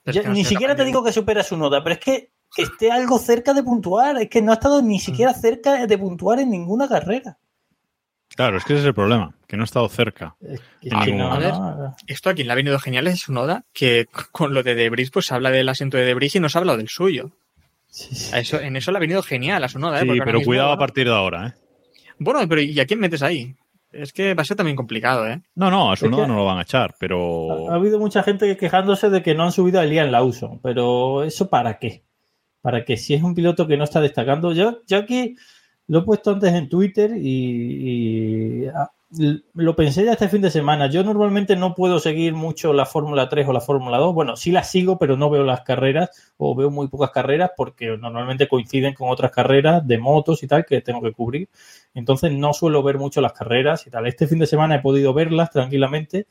No 0.05 0.33
ni 0.35 0.45
siquiera 0.45 0.77
te 0.77 0.85
digo 0.85 1.03
que 1.03 1.13
supera 1.13 1.43
su 1.43 1.57
nota, 1.57 1.83
pero 1.83 1.95
es 1.95 2.01
que, 2.01 2.31
que 2.55 2.63
esté 2.63 2.91
algo 2.91 3.19
cerca 3.19 3.55
de 3.55 3.63
puntuar. 3.63 4.21
Es 4.21 4.29
que 4.29 4.43
no 4.43 4.51
ha 4.51 4.55
estado 4.55 4.83
ni 4.83 5.01
siquiera 5.01 5.33
cerca 5.33 5.87
de 5.87 5.99
puntuar 5.99 6.41
en 6.41 6.51
ninguna 6.51 6.87
carrera. 6.89 7.39
Claro, 8.37 8.57
es 8.59 8.65
que 8.65 8.73
ese 8.75 8.83
es 8.83 8.87
el 8.89 8.95
problema, 8.95 9.35
que 9.47 9.57
no 9.57 9.63
ha 9.63 9.65
estado 9.65 9.89
cerca. 9.89 10.35
Es 10.41 10.61
que 10.81 10.91
A 10.91 11.05
no, 11.07 11.39
ver, 11.39 11.53
no, 11.53 11.95
Esto 12.07 12.31
a 12.31 12.35
quien 12.35 12.47
le 12.47 12.53
ha 12.53 12.57
venido 12.57 12.79
genial 12.79 13.07
es 13.07 13.21
su 13.21 13.33
noda, 13.33 13.65
que 13.73 14.07
con 14.33 14.55
lo 14.55 14.63
de 14.63 14.75
Debris 14.75 15.11
pues 15.11 15.27
se 15.27 15.35
habla 15.35 15.51
del 15.51 15.69
asiento 15.69 15.97
de 15.97 16.05
Debris 16.05 16.35
y 16.37 16.41
no 16.41 16.49
se 16.49 16.59
habla 16.59 16.77
del 16.77 16.89
suyo. 16.89 17.31
sí, 17.89 18.15
sí. 18.15 18.35
A 18.35 18.39
eso, 18.41 18.61
en 18.61 18.77
eso 18.77 18.91
le 18.93 18.97
ha 18.99 19.01
venido 19.01 19.23
genial 19.23 19.63
a 19.65 19.69
su 19.69 19.79
noda, 19.79 19.99
¿eh? 19.99 20.03
Sí, 20.03 20.19
pero 20.25 20.39
mismo, 20.39 20.45
cuidado 20.51 20.73
a 20.73 20.79
partir 20.79 21.07
de 21.07 21.15
ahora, 21.15 21.49
¿eh? 21.49 21.53
Bueno, 22.19 22.41
pero 22.49 22.61
¿y 22.61 22.79
a 22.81 22.87
quién 22.87 23.01
metes 23.01 23.23
ahí? 23.23 23.55
Es 23.91 24.13
que 24.15 24.33
va 24.33 24.41
a 24.41 24.45
ser 24.47 24.57
también 24.57 24.77
complicado, 24.77 25.27
¿eh? 25.29 25.43
No, 25.55 25.71
no, 25.71 25.93
a 25.93 25.97
su 25.97 26.07
Es 26.07 26.11
noda 26.11 26.23
que- 26.23 26.29
no 26.29 26.37
lo 26.37 26.45
van 26.47 26.59
a 26.59 26.63
echar, 26.63 26.93
Ha, 26.93 26.97
pero... 26.99 27.71
ha 27.71 27.75
habido 27.75 27.99
mucha 27.99 28.23
gente 28.23 28.57
quejándose 28.57 29.11
de 29.11 29.23
que 29.23 29.35
no 29.35 29.43
han 29.45 29.53
subido 29.53 29.81
a 29.81 29.85
Liam 29.85 30.11
Lawson, 30.11 30.61
pero 30.63 31.25
¿eso 31.25 31.51
para 31.51 31.79
qué? 31.79 32.03
Para 32.63 32.85
que 32.85 32.97
si 32.97 33.13
es 33.13 33.23
un 33.23 33.35
piloto 33.35 33.67
que 33.67 33.77
no 33.77 33.85
está 33.85 34.01
destacando. 34.01 34.53
Yo, 34.53 34.81
yo 34.87 34.97
aquí 34.99 35.37
lo 35.89 36.01
he 36.01 36.03
puesto 36.03 36.31
antes 36.31 36.53
en 36.55 36.69
Twitter 36.69 37.13
y, 37.17 38.67
ah, 38.67 38.91
lo 39.55 39.77
pensé 39.77 40.05
ya 40.05 40.13
este 40.13 40.29
fin 40.29 40.41
de 40.41 40.51
semana. 40.51 40.89
Yo 40.89 41.05
normalmente 41.05 41.55
no 41.55 41.75
puedo 41.75 41.99
seguir 41.99 42.35
mucho 42.35 42.73
la 42.73 42.87
Fórmula 42.87 43.29
3 43.29 43.47
o 43.49 43.53
la 43.53 43.61
Fórmula 43.61 43.99
2. 43.99 44.15
Bueno, 44.15 44.37
sí 44.37 44.53
las 44.53 44.71
sigo, 44.71 44.99
pero 44.99 45.17
no 45.17 45.29
veo 45.29 45.45
las 45.45 45.63
carreras 45.63 46.11
o 46.39 46.55
veo 46.55 46.71
muy 46.71 46.89
pocas 46.89 47.11
carreras 47.11 47.51
porque 47.57 47.97
normalmente 47.99 48.49
coinciden 48.49 48.95
con 48.95 49.11
otras 49.11 49.31
carreras 49.31 49.87
de 49.87 49.99
motos 49.99 50.43
y 50.43 50.47
tal 50.47 50.65
que 50.65 50.81
tengo 50.81 51.03
que 51.03 51.13
cubrir. 51.13 51.51
Entonces 51.95 52.33
no 52.33 52.55
suelo 52.55 52.83
ver 52.83 52.97
mucho 52.99 53.21
las 53.21 53.35
carreras 53.35 53.87
y 53.87 53.91
tal. 53.91 54.07
Este 54.07 54.27
fin 54.27 54.39
de 54.39 54.47
semana 54.47 54.77
he 54.77 54.81
podido 54.81 55.13
verlas 55.13 55.51
tranquilamente 55.51 56.27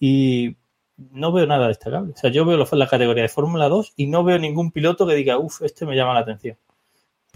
y 0.00 0.56
no 0.96 1.32
veo 1.32 1.46
nada 1.46 1.68
destacable. 1.68 2.12
O 2.12 2.16
sea, 2.16 2.30
yo 2.30 2.44
veo 2.44 2.64
la 2.72 2.88
categoría 2.88 3.22
de 3.22 3.28
Fórmula 3.28 3.68
2 3.68 3.92
y 3.96 4.06
no 4.08 4.24
veo 4.24 4.38
ningún 4.38 4.72
piloto 4.72 5.06
que 5.06 5.14
diga, 5.14 5.38
uff, 5.38 5.62
este 5.62 5.86
me 5.86 5.94
llama 5.94 6.14
la 6.14 6.20
atención. 6.20 6.56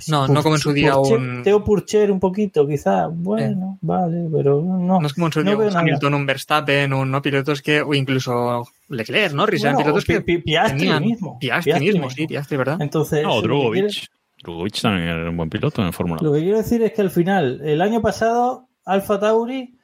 No, 0.09 0.27
no 0.29 0.43
como 0.43 0.55
en 0.57 0.61
su 0.61 0.73
día 0.73 0.93
Purcher- 0.95 1.19
un- 1.19 1.43
Teo 1.43 1.63
Purcher 1.65 2.11
un 2.11 2.21
poquito, 2.21 2.67
quizá. 2.67 3.07
Bueno, 3.09 3.79
vale, 3.81 4.29
pero 4.33 4.61
no. 4.63 5.01
No 5.01 5.07
es 5.07 5.13
como 5.15 5.27
en 5.27 5.33
su 5.33 5.41
no 5.41 5.45
día 5.45 5.57
veo 5.57 5.67
un 5.69 5.73
nada. 5.75 5.81
Hamilton, 5.81 6.15
un 6.15 6.27
Verstappen, 6.27 6.93
un 6.93 7.11
no 7.11 7.21
pilotos 7.23 7.63
que, 7.63 7.81
o 7.83 7.95
incluso 7.95 8.67
Leclerc, 8.89 9.33
¿no? 9.35 9.45
Eran 9.47 9.61
Bueno, 9.61 9.79
pilotos 9.79 10.05
Pi- 10.05 10.13
que 10.15 10.21
Pi- 10.23 10.39
Piastri 10.39 10.79
tenían- 10.79 11.03
mismo. 11.05 11.39
Piastri, 11.39 11.71
Piastri 11.73 11.87
mismo, 11.89 12.07
mismo. 12.07 12.17
sí, 12.17 12.27
Piastri, 12.27 12.57
¿verdad? 12.57 12.77
Entonces, 12.81 13.23
No, 13.23 13.37
lo 13.37 13.43
Drugovic. 13.43 14.09
Drugovic 14.43 14.81
también 14.81 15.09
era 15.09 15.29
un 15.31 15.37
buen 15.37 15.51
piloto 15.51 15.83
en 15.83 15.93
Fórmula 15.93 16.21
Lo 16.23 16.31
1. 16.31 16.39
que 16.39 16.45
quiero 16.45 16.59
decir 16.59 16.83
es 16.83 16.93
que 16.93 17.03
al 17.03 17.11
final, 17.11 17.61
el 17.63 17.83
año 17.83 18.01
pasado, 18.01 18.69
Alfa 18.87 19.21
Tauri 19.21 19.77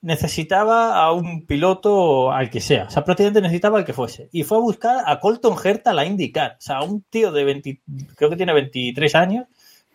necesitaba 0.00 0.96
a 0.96 1.12
un 1.12 1.44
piloto 1.46 2.30
al 2.32 2.50
que 2.50 2.60
sea. 2.60 2.84
O 2.84 2.90
sea, 2.90 3.04
prácticamente 3.04 3.40
necesitaba 3.42 3.78
al 3.78 3.84
que 3.84 3.92
fuese. 3.92 4.28
Y 4.32 4.44
fue 4.44 4.58
a 4.58 4.60
buscar 4.60 5.02
a 5.04 5.18
Colton 5.20 5.56
Herta 5.62 5.90
a 5.90 5.94
la 5.94 6.06
IndyCar. 6.06 6.52
O 6.52 6.60
sea, 6.60 6.82
un 6.82 7.02
tío 7.10 7.32
de 7.32 7.44
20, 7.44 7.80
creo 8.16 8.30
que 8.30 8.36
tiene 8.36 8.52
23 8.54 9.14
años, 9.16 9.46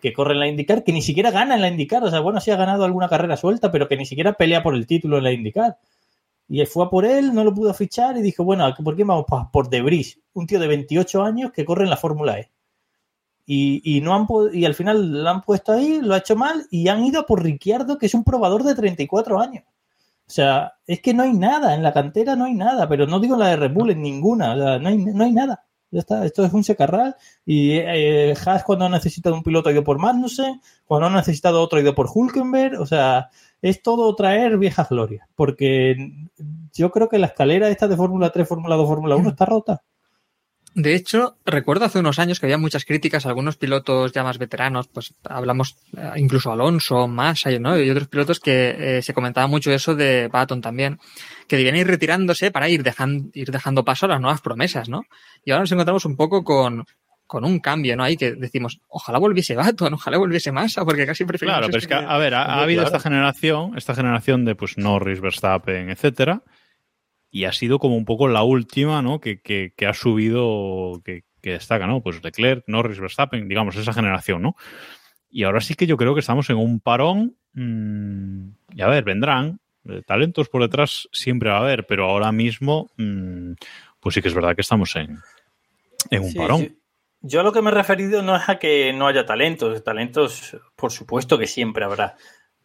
que 0.04 0.12
corre 0.12 0.34
en 0.34 0.42
la 0.42 0.48
IndyCar, 0.50 0.84
que 0.84 0.92
ni 0.92 1.02
siquiera 1.02 1.32
gana 1.32 1.56
en 1.56 1.62
la 1.62 1.70
IndyCar. 1.70 2.04
O 2.04 2.10
sea, 2.10 2.20
bueno, 2.20 2.42
sí 2.42 2.52
ha 2.52 2.58
ganado 2.58 2.84
alguna 2.84 3.08
carrera 3.08 3.38
suelta, 3.38 3.72
pero 3.72 3.88
que 3.88 3.96
ni 3.96 4.06
siquiera 4.06 4.34
pelea 4.34 4.62
por 4.62 4.76
el 4.76 4.86
título 4.86 5.18
en 5.18 5.24
la 5.24 5.32
IndyCar. 5.32 5.78
Y 6.50 6.66
fue 6.66 6.84
a 6.84 6.90
por 6.90 7.06
él, 7.06 7.34
no 7.34 7.46
lo 7.46 7.54
pudo 7.54 7.74
fichar 7.74 8.18
y 8.18 8.22
dijo, 8.22 8.44
bueno, 8.44 8.70
¿por 8.84 8.98
qué 8.98 9.06
vamos? 9.06 9.24
Pues 9.26 9.44
por 9.54 9.70
Debris, 9.70 10.20
un 10.34 10.46
tío 10.46 10.60
de 10.60 10.68
28 10.68 11.24
años 11.24 11.54
que 11.54 11.64
corre 11.64 11.86
en 11.86 11.90
la 11.90 11.96
Fórmula 11.96 12.38
E. 12.38 12.52
Y, 13.46 13.82
y 13.98 14.02
no 14.02 14.14
han 14.14 14.28
y 14.54 14.66
al 14.66 14.76
final 14.76 15.24
lo 15.24 15.30
han 15.30 15.42
puesto 15.42 15.72
ahí, 15.72 16.02
lo 16.02 16.16
ha 16.16 16.18
hecho 16.18 16.36
mal 16.36 16.68
y 16.70 16.90
han 16.90 17.06
ido 17.06 17.26
por 17.26 17.42
Ricciardo, 17.42 17.98
que 17.98 18.08
es 18.08 18.14
un 18.14 18.26
probador 18.26 18.64
de 18.64 18.76
34 18.76 19.40
años. 19.40 19.64
O 20.28 20.32
sea, 20.32 20.74
es 20.86 21.02
que 21.02 21.14
no 21.14 21.24
hay 21.24 21.32
nada, 21.32 21.76
en 21.76 21.82
la 21.82 21.94
cantera 21.94 22.36
no 22.36 22.44
hay 22.44 22.56
nada, 22.56 22.90
pero 22.90 23.08
no 23.08 23.22
digo 23.22 23.38
la 23.38 23.48
de 23.48 23.56
Red 23.56 23.72
Bull, 23.72 23.92
en 23.92 24.02
ninguna, 24.02 24.54
o 24.54 24.58
sea, 24.58 24.80
no, 24.80 24.90
hay, 24.90 24.98
no 24.98 25.24
hay 25.24 25.32
nada. 25.32 25.64
Ya 25.94 26.00
está, 26.00 26.26
esto 26.26 26.44
es 26.44 26.52
un 26.54 26.64
secarral 26.64 27.16
y 27.46 27.74
eh, 27.74 28.34
Haas 28.44 28.64
cuando 28.64 28.86
ha 28.86 28.90
necesitado 28.90 29.36
un 29.36 29.44
piloto 29.44 29.70
ha 29.70 29.72
ido 29.72 29.84
por 29.84 30.00
Magnussen, 30.00 30.60
cuando 30.86 31.06
ha 31.06 31.10
necesitado 31.12 31.62
otro 31.62 31.78
ha 31.78 31.84
ido 31.84 31.94
por 31.94 32.10
Hulkenberg, 32.12 32.82
o 32.82 32.86
sea, 32.88 33.30
es 33.62 33.84
todo 33.84 34.16
traer 34.16 34.58
viejas 34.58 34.90
glorias, 34.90 35.28
porque 35.36 35.96
yo 36.74 36.90
creo 36.90 37.10
que 37.10 37.20
la 37.20 37.28
escalera 37.28 37.70
esta 37.70 37.88
de 37.88 37.96
Fórmula 37.96 38.32
3, 38.32 38.48
Fórmula 38.48 38.76
2, 38.76 38.88
Fórmula 38.88 39.16
1 39.18 39.30
está 39.30 39.46
rota. 39.46 39.84
De 40.76 40.96
hecho, 40.96 41.38
recuerdo 41.46 41.86
hace 41.86 42.00
unos 42.00 42.18
años 42.18 42.40
que 42.40 42.48
había 42.48 42.58
muchas 42.58 42.84
críticas 42.84 43.26
a 43.26 43.30
algunos 43.30 43.58
pilotos 43.58 44.12
ya 44.12 44.24
más 44.24 44.40
veteranos, 44.40 44.88
pues 44.88 45.14
hablamos 45.24 45.78
eh, 45.96 46.12
incluso 46.16 46.52
Alonso, 46.52 47.08
Massa 47.08 47.52
¿no? 47.60 47.80
y 47.80 47.90
otros 47.92 48.08
pilotos 48.08 48.40
que 48.40 48.98
eh, 48.98 49.02
se 49.04 49.14
comentaba 49.14 49.46
mucho 49.46 49.72
eso 49.72 49.94
de 49.96 50.30
Baton 50.30 50.62
también, 50.62 51.00
que 51.48 51.58
debían 51.58 51.76
ir 51.76 51.86
retirándose 51.86 52.50
para 52.50 52.70
ir, 52.70 52.82
dejan- 52.84 53.30
ir 53.34 53.52
dejando 53.52 53.86
paso 53.86 54.08
a 54.08 54.10
las 54.10 54.22
nuevas 54.22 54.42
promesas, 54.42 54.90
¿no? 54.90 55.04
Y 55.46 55.52
ahora 55.52 55.62
nos 55.64 55.72
encontramos 55.72 56.06
un 56.06 56.16
poco 56.16 56.44
con, 56.44 56.86
con 57.28 57.46
un 57.46 57.60
cambio, 57.60 57.96
¿no? 57.96 58.04
Ahí 58.04 58.18
que 58.18 58.32
decimos, 58.34 58.80
ojalá 58.88 59.20
volviese 59.20 59.56
Baton, 59.56 59.94
ojalá 59.94 60.18
volviese 60.18 60.52
Massa, 60.52 60.84
porque 60.86 61.06
casi 61.06 61.24
preferimos 61.24 61.60
Claro, 61.60 61.68
pero 61.68 61.78
es 61.80 61.88
que, 61.88 61.94
a 61.94 62.18
ver, 62.18 62.34
ha, 62.34 62.62
habido 62.62 62.82
claro. 62.82 62.98
esta 62.98 63.10
generación, 63.10 63.78
esta 63.78 63.94
generación 63.94 64.44
de 64.44 64.56
pues 64.56 64.78
Norris, 64.80 65.22
Verstappen, 65.22 65.92
etcétera, 65.92 66.42
y 67.34 67.46
ha 67.46 67.52
sido 67.52 67.80
como 67.80 67.98
un 67.98 68.06
poco 68.06 68.28
la 68.30 68.44
última, 68.44 69.02
¿no? 69.02 69.20
Que, 69.20 69.42
que, 69.42 69.74
que 69.76 69.88
ha 69.88 69.94
subido, 69.96 71.02
que, 71.04 71.24
que 71.42 71.54
destaca, 71.54 71.88
¿no? 71.88 72.02
Pues 72.04 72.24
Leclerc, 72.24 72.64
Norris, 72.68 73.00
Verstappen, 73.00 73.50
digamos, 73.50 73.76
esa 73.76 73.92
generación, 73.92 74.44
¿no? 74.44 74.56
Y 75.32 75.44
ahora 75.44 75.60
sí 75.60 75.74
que 75.74 75.88
yo 75.88 75.98
creo 75.98 76.14
que 76.14 76.20
estamos 76.20 76.48
en 76.52 76.58
un 76.58 76.80
parón. 76.80 77.36
mm, 77.54 78.50
y 78.76 78.82
a 78.84 78.88
ver, 78.88 79.04
vendrán. 79.04 79.60
eh, 79.90 80.02
talentos 80.06 80.48
por 80.48 80.62
detrás 80.62 81.10
siempre 81.12 81.50
va 81.50 81.58
a 81.58 81.62
haber, 81.62 81.86
pero 81.88 82.06
ahora 82.06 82.32
mismo, 82.32 82.92
mm, 82.98 83.54
pues 84.00 84.16
sí 84.16 84.22
que 84.22 84.28
es 84.30 84.34
verdad 84.36 84.56
que 84.56 84.62
estamos 84.62 84.96
en, 84.96 85.18
en 86.12 86.22
un 86.24 86.30
Sí, 86.32 86.38
parón. 86.38 86.60
sí. 86.60 86.80
Yo 87.26 87.40
a 87.40 87.44
lo 87.44 87.52
que 87.54 87.62
me 87.62 87.72
he 87.72 87.74
referido 87.74 88.22
no 88.22 88.36
es 88.36 88.48
a 88.50 88.60
que 88.60 88.94
no 88.94 89.08
haya 89.08 89.26
talentos. 89.26 89.84
Talentos, 89.84 90.58
por 90.76 90.92
supuesto 90.92 91.38
que 91.40 91.48
siempre 91.48 91.86
habrá. 91.86 92.16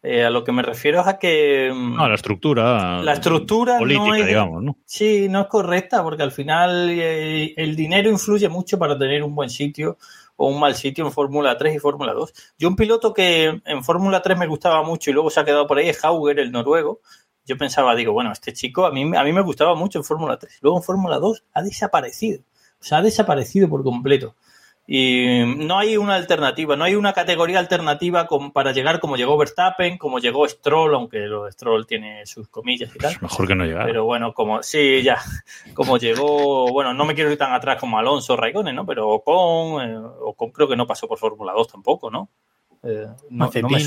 Eh, 0.02 0.24
a 0.24 0.30
lo 0.30 0.44
que 0.44 0.52
me 0.52 0.62
refiero 0.62 1.00
es 1.00 1.06
a 1.08 1.18
que 1.18 1.72
mm, 1.74 1.96
No, 1.96 2.08
la 2.08 2.14
estructura. 2.14 3.02
La 3.02 3.14
estructura 3.14 3.78
política, 3.78 4.06
no 4.08 4.14
es- 4.14 4.26
digamos, 4.26 4.62
¿no? 4.62 4.76
sí, 4.84 5.28
no 5.28 5.40
es 5.42 5.46
correcta 5.48 6.02
porque 6.04 6.22
al 6.22 6.30
final 6.32 6.88
eh, 6.90 7.52
el 7.56 7.74
dinero 7.74 8.08
influye 8.08 8.48
mucho 8.48 8.78
para 8.78 8.96
tener 8.96 9.24
un 9.24 9.34
buen 9.34 9.50
sitio 9.50 9.98
o 10.36 10.48
un 10.48 10.60
mal 10.60 10.76
sitio 10.76 11.04
en 11.04 11.10
Fórmula 11.10 11.58
3 11.58 11.74
y 11.74 11.78
Fórmula 11.80 12.12
2. 12.12 12.32
Yo 12.58 12.68
un 12.68 12.76
piloto 12.76 13.12
que 13.12 13.60
en 13.64 13.82
Fórmula 13.82 14.22
3 14.22 14.38
me 14.38 14.46
gustaba 14.46 14.84
mucho 14.84 15.10
y 15.10 15.12
luego 15.14 15.30
se 15.30 15.40
ha 15.40 15.44
quedado 15.44 15.66
por 15.66 15.78
ahí 15.78 15.88
es 15.88 16.04
Hauger, 16.04 16.38
el 16.38 16.52
noruego. 16.52 17.00
Yo 17.44 17.56
pensaba, 17.58 17.96
digo, 17.96 18.12
bueno, 18.12 18.30
este 18.30 18.52
chico 18.52 18.86
a 18.86 18.92
mí, 18.92 19.02
a 19.16 19.24
mí 19.24 19.32
me 19.32 19.40
gustaba 19.40 19.74
mucho 19.74 19.98
en 19.98 20.04
Fórmula 20.04 20.38
3. 20.38 20.58
Luego 20.60 20.76
en 20.78 20.84
Fórmula 20.84 21.18
2 21.18 21.42
ha 21.54 21.62
desaparecido. 21.62 22.42
O 22.80 22.84
sea, 22.84 22.98
ha 22.98 23.02
desaparecido 23.02 23.68
por 23.68 23.82
completo. 23.82 24.36
Y 24.90 25.44
no 25.44 25.78
hay 25.78 25.98
una 25.98 26.14
alternativa, 26.14 26.74
no 26.74 26.82
hay 26.82 26.94
una 26.94 27.12
categoría 27.12 27.58
alternativa 27.58 28.26
como 28.26 28.54
para 28.54 28.72
llegar 28.72 29.00
como 29.00 29.18
llegó 29.18 29.36
Verstappen, 29.36 29.98
como 29.98 30.18
llegó 30.18 30.48
Stroll, 30.48 30.94
aunque 30.94 31.18
lo 31.26 31.44
de 31.44 31.52
Stroll 31.52 31.86
tiene 31.86 32.24
sus 32.24 32.48
comillas 32.48 32.96
y 32.96 32.98
tal. 32.98 33.12
Es 33.12 33.20
mejor 33.20 33.46
que 33.46 33.54
no 33.54 33.66
llegar. 33.66 33.84
Pero 33.84 34.06
bueno, 34.06 34.32
como 34.32 34.62
sí, 34.62 35.02
ya, 35.02 35.18
como 35.74 35.98
llegó, 35.98 36.72
bueno, 36.72 36.94
no 36.94 37.04
me 37.04 37.14
quiero 37.14 37.30
ir 37.30 37.36
tan 37.36 37.52
atrás 37.52 37.78
como 37.78 37.98
Alonso 37.98 38.34
Raikkonen, 38.34 38.74
¿no? 38.74 38.86
Pero 38.86 39.10
Ocon, 39.10 39.82
eh, 39.82 39.98
Ocon 40.22 40.52
creo 40.52 40.66
que 40.66 40.76
no 40.76 40.86
pasó 40.86 41.06
por 41.06 41.18
Fórmula 41.18 41.52
2 41.52 41.68
tampoco, 41.68 42.10
¿no? 42.10 42.30
Eh, 42.82 43.08
no, 43.28 43.50
no 43.60 43.68
me 43.68 43.78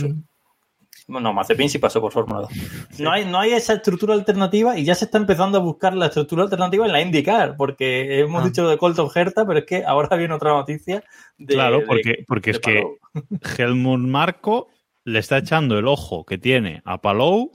su- 1.05 1.11
Mazepin. 1.11 1.13
bueno, 1.13 1.33
Mazepin 1.33 1.69
sí 1.69 1.79
pasó 1.79 1.99
por 2.01 2.11
Fórmula 2.11 2.41
2. 2.41 2.99
No, 2.99 3.11
hay, 3.11 3.25
no 3.25 3.39
hay 3.39 3.53
esa 3.53 3.73
estructura 3.73 4.13
alternativa 4.13 4.77
y 4.77 4.83
ya 4.85 4.95
se 4.95 5.05
está 5.05 5.17
empezando 5.17 5.57
a 5.57 5.61
buscar 5.61 5.93
la 5.93 6.07
estructura 6.07 6.43
alternativa 6.43 6.85
en 6.85 6.91
la 6.91 7.01
IndyCar, 7.01 7.55
porque 7.57 8.19
hemos 8.19 8.43
Ah. 8.43 8.45
dicho 8.47 8.63
lo 8.63 8.69
de 8.69 8.77
Colton 8.77 9.09
Herta, 9.13 9.45
pero 9.45 9.59
es 9.59 9.65
que 9.65 9.83
ahora 9.85 10.15
viene 10.17 10.33
otra 10.33 10.51
noticia. 10.51 11.03
De, 11.37 11.53
claro, 11.53 11.79
de- 11.79 11.85
porque, 11.85 12.25
porque 12.27 12.51
de 12.51 12.57
es 12.57 12.59
que. 12.59 12.83
Helmut 13.57 13.99
Marco 13.99 14.69
le 15.03 15.19
está 15.19 15.37
echando 15.39 15.77
el 15.79 15.87
ojo 15.87 16.23
que 16.25 16.37
tiene 16.37 16.81
a 16.85 16.99
Palou 17.01 17.51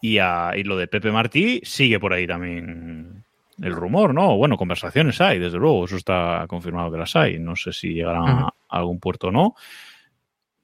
y, 0.00 0.18
a, 0.18 0.52
y 0.56 0.62
lo 0.62 0.76
de 0.76 0.86
Pepe 0.86 1.10
Martí 1.10 1.60
sigue 1.64 1.98
por 1.98 2.12
ahí 2.12 2.26
también 2.26 3.24
el 3.60 3.72
rumor, 3.72 4.14
¿no? 4.14 4.36
Bueno, 4.36 4.56
conversaciones 4.56 5.20
hay, 5.20 5.40
desde 5.40 5.58
luego, 5.58 5.84
eso 5.86 5.96
está 5.96 6.44
confirmado 6.48 6.92
que 6.92 6.98
las 6.98 7.16
hay. 7.16 7.40
No 7.40 7.56
sé 7.56 7.72
si 7.72 7.88
llegarán 7.94 8.28
a, 8.28 8.34
Ujú. 8.34 8.46
a 8.46 8.54
algún 8.78 9.00
puerto 9.00 9.26
o 9.28 9.30
no. 9.32 9.56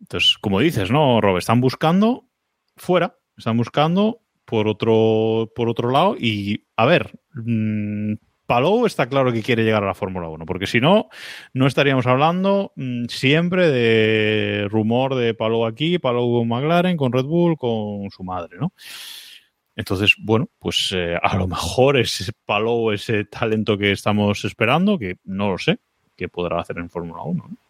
Entonces, 0.00 0.36
como 0.40 0.60
dices, 0.60 0.90
¿no, 0.90 1.20
Rob? 1.20 1.38
Están 1.38 1.60
buscando 1.60 2.26
fuera, 2.76 3.16
están 3.36 3.56
buscando 3.56 4.20
por 4.44 4.68
otro, 4.68 5.50
por 5.54 5.68
otro 5.68 5.90
lado 5.90 6.16
y, 6.18 6.66
a 6.76 6.84
ver, 6.86 7.18
mm, 7.34 8.14
Palou 8.46 8.84
está 8.84 9.08
claro 9.08 9.32
que 9.32 9.42
quiere 9.42 9.64
llegar 9.64 9.82
a 9.82 9.86
la 9.86 9.94
Fórmula 9.94 10.28
1, 10.28 10.44
porque 10.44 10.66
si 10.66 10.80
no, 10.80 11.08
no 11.54 11.66
estaríamos 11.66 12.06
hablando 12.06 12.72
mm, 12.76 13.06
siempre 13.06 13.70
de 13.70 14.68
rumor 14.68 15.14
de 15.14 15.32
Palou 15.32 15.64
aquí, 15.64 15.98
Palou 15.98 16.40
con 16.40 16.48
McLaren, 16.48 16.96
con 16.96 17.12
Red 17.12 17.24
Bull, 17.24 17.56
con 17.56 18.10
su 18.10 18.22
madre, 18.22 18.58
¿no? 18.60 18.72
Entonces, 19.76 20.14
bueno, 20.18 20.48
pues 20.58 20.92
eh, 20.94 21.16
a 21.20 21.36
lo 21.36 21.48
mejor 21.48 21.96
ese 21.96 22.32
Palou, 22.44 22.92
ese 22.92 23.24
talento 23.24 23.78
que 23.78 23.92
estamos 23.92 24.44
esperando, 24.44 24.98
que 24.98 25.16
no 25.24 25.50
lo 25.50 25.58
sé, 25.58 25.78
que 26.16 26.28
podrá 26.28 26.60
hacer 26.60 26.78
en 26.78 26.90
Fórmula 26.90 27.22
1. 27.22 27.44
¿no? 27.48 27.63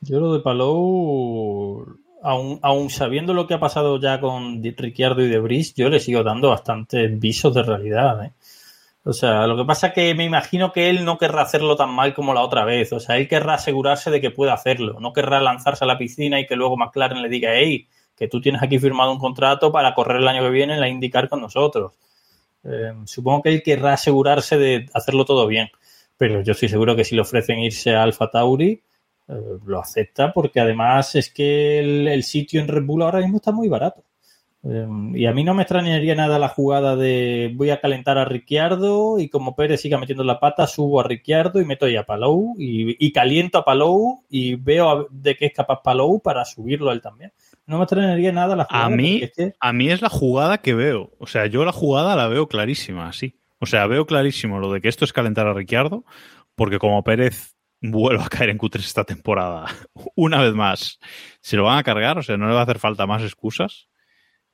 Yo 0.00 0.20
lo 0.20 0.34
de 0.34 0.40
Palou, 0.40 1.84
aún, 2.22 2.90
sabiendo 2.90 3.34
lo 3.34 3.46
que 3.46 3.54
ha 3.54 3.60
pasado 3.60 4.00
ya 4.00 4.20
con 4.20 4.62
Ricciardo 4.62 5.22
y 5.22 5.28
De 5.28 5.38
Vries, 5.38 5.74
yo 5.74 5.88
le 5.88 6.00
sigo 6.00 6.22
dando 6.22 6.50
bastantes 6.50 7.18
visos 7.18 7.54
de 7.54 7.62
realidad. 7.62 8.24
¿eh? 8.24 8.32
O 9.04 9.12
sea, 9.12 9.46
lo 9.46 9.56
que 9.56 9.64
pasa 9.64 9.88
es 9.88 9.92
que 9.94 10.14
me 10.14 10.24
imagino 10.24 10.72
que 10.72 10.90
él 10.90 11.04
no 11.04 11.16
querrá 11.18 11.42
hacerlo 11.42 11.76
tan 11.76 11.90
mal 11.90 12.14
como 12.14 12.34
la 12.34 12.42
otra 12.42 12.64
vez. 12.64 12.92
O 12.92 13.00
sea, 13.00 13.16
él 13.16 13.28
querrá 13.28 13.54
asegurarse 13.54 14.10
de 14.10 14.20
que 14.20 14.30
puede 14.30 14.50
hacerlo. 14.50 14.98
No 15.00 15.12
querrá 15.12 15.40
lanzarse 15.40 15.84
a 15.84 15.86
la 15.86 15.98
piscina 15.98 16.40
y 16.40 16.46
que 16.46 16.56
luego 16.56 16.76
McLaren 16.76 17.22
le 17.22 17.28
diga, 17.28 17.50
hey, 17.54 17.86
que 18.16 18.28
tú 18.28 18.40
tienes 18.40 18.62
aquí 18.62 18.78
firmado 18.78 19.12
un 19.12 19.18
contrato 19.18 19.70
para 19.70 19.94
correr 19.94 20.22
el 20.22 20.28
año 20.28 20.42
que 20.42 20.50
viene 20.50 20.74
en 20.74 20.80
la 20.80 20.88
IndyCar 20.88 21.28
con 21.28 21.40
nosotros. 21.40 21.92
Eh, 22.64 22.92
supongo 23.04 23.42
que 23.42 23.50
él 23.50 23.62
querrá 23.62 23.92
asegurarse 23.92 24.58
de 24.58 24.86
hacerlo 24.92 25.24
todo 25.24 25.46
bien. 25.46 25.68
Pero 26.16 26.40
yo 26.40 26.52
estoy 26.52 26.68
seguro 26.68 26.96
que 26.96 27.04
si 27.04 27.14
le 27.14 27.20
ofrecen 27.20 27.60
irse 27.60 27.94
a 27.94 28.02
Alfa 28.02 28.28
Tauri, 28.30 28.82
lo 29.28 29.80
acepta 29.80 30.32
porque 30.32 30.60
además 30.60 31.14
es 31.16 31.30
que 31.30 31.78
el, 31.80 32.08
el 32.08 32.22
sitio 32.22 32.60
en 32.60 32.68
Red 32.68 32.84
Bull 32.84 33.02
ahora 33.02 33.20
mismo 33.20 33.36
está 33.38 33.52
muy 33.52 33.68
barato. 33.68 34.04
Eh, 34.68 34.86
y 35.14 35.26
a 35.26 35.32
mí 35.32 35.44
no 35.44 35.54
me 35.54 35.62
extrañaría 35.62 36.14
nada 36.16 36.38
la 36.40 36.48
jugada 36.48 36.96
de 36.96 37.52
voy 37.54 37.70
a 37.70 37.80
calentar 37.80 38.18
a 38.18 38.24
Ricciardo 38.24 39.18
y 39.20 39.28
como 39.28 39.54
Pérez 39.54 39.80
siga 39.80 39.98
metiendo 39.98 40.24
la 40.24 40.40
pata, 40.40 40.66
subo 40.66 41.00
a 41.00 41.04
Ricciardo 41.04 41.60
y 41.60 41.64
meto 41.64 41.86
ahí 41.86 41.96
a 41.96 42.04
Palou 42.06 42.54
y, 42.58 43.04
y 43.04 43.12
caliento 43.12 43.58
a 43.58 43.64
Palou 43.64 44.24
y 44.28 44.54
veo 44.56 44.90
a- 44.90 45.06
de 45.10 45.36
qué 45.36 45.46
es 45.46 45.52
capaz 45.52 45.82
Palou 45.82 46.20
para 46.20 46.44
subirlo 46.44 46.90
a 46.90 46.94
él 46.94 47.00
también. 47.00 47.32
No 47.66 47.78
me 47.78 47.84
extrañaría 47.84 48.32
nada 48.32 48.54
la 48.56 48.64
jugada. 48.64 48.86
A 48.86 48.90
mí, 48.90 49.20
porque 49.20 49.24
es 49.24 49.32
que- 49.52 49.56
a 49.60 49.72
mí 49.72 49.88
es 49.90 50.02
la 50.02 50.08
jugada 50.08 50.58
que 50.58 50.74
veo. 50.74 51.10
O 51.18 51.26
sea, 51.26 51.46
yo 51.46 51.64
la 51.64 51.72
jugada 51.72 52.16
la 52.16 52.28
veo 52.28 52.46
clarísima, 52.48 53.12
sí. 53.12 53.34
O 53.58 53.66
sea, 53.66 53.86
veo 53.86 54.06
clarísimo 54.06 54.58
lo 54.60 54.72
de 54.72 54.80
que 54.80 54.88
esto 54.88 55.04
es 55.04 55.12
calentar 55.12 55.46
a 55.48 55.52
Ricciardo, 55.54 56.04
porque 56.54 56.78
como 56.78 57.02
Pérez 57.04 57.55
vuelve 57.80 58.22
a 58.22 58.28
caer 58.28 58.50
en 58.50 58.58
Q3 58.58 58.76
esta 58.80 59.04
temporada, 59.04 59.66
una 60.16 60.42
vez 60.42 60.54
más, 60.54 60.98
se 61.40 61.56
lo 61.56 61.64
van 61.64 61.78
a 61.78 61.82
cargar, 61.82 62.18
o 62.18 62.22
sea, 62.22 62.36
no 62.36 62.46
le 62.48 62.54
va 62.54 62.60
a 62.60 62.64
hacer 62.64 62.78
falta 62.78 63.06
más 63.06 63.22
excusas, 63.22 63.88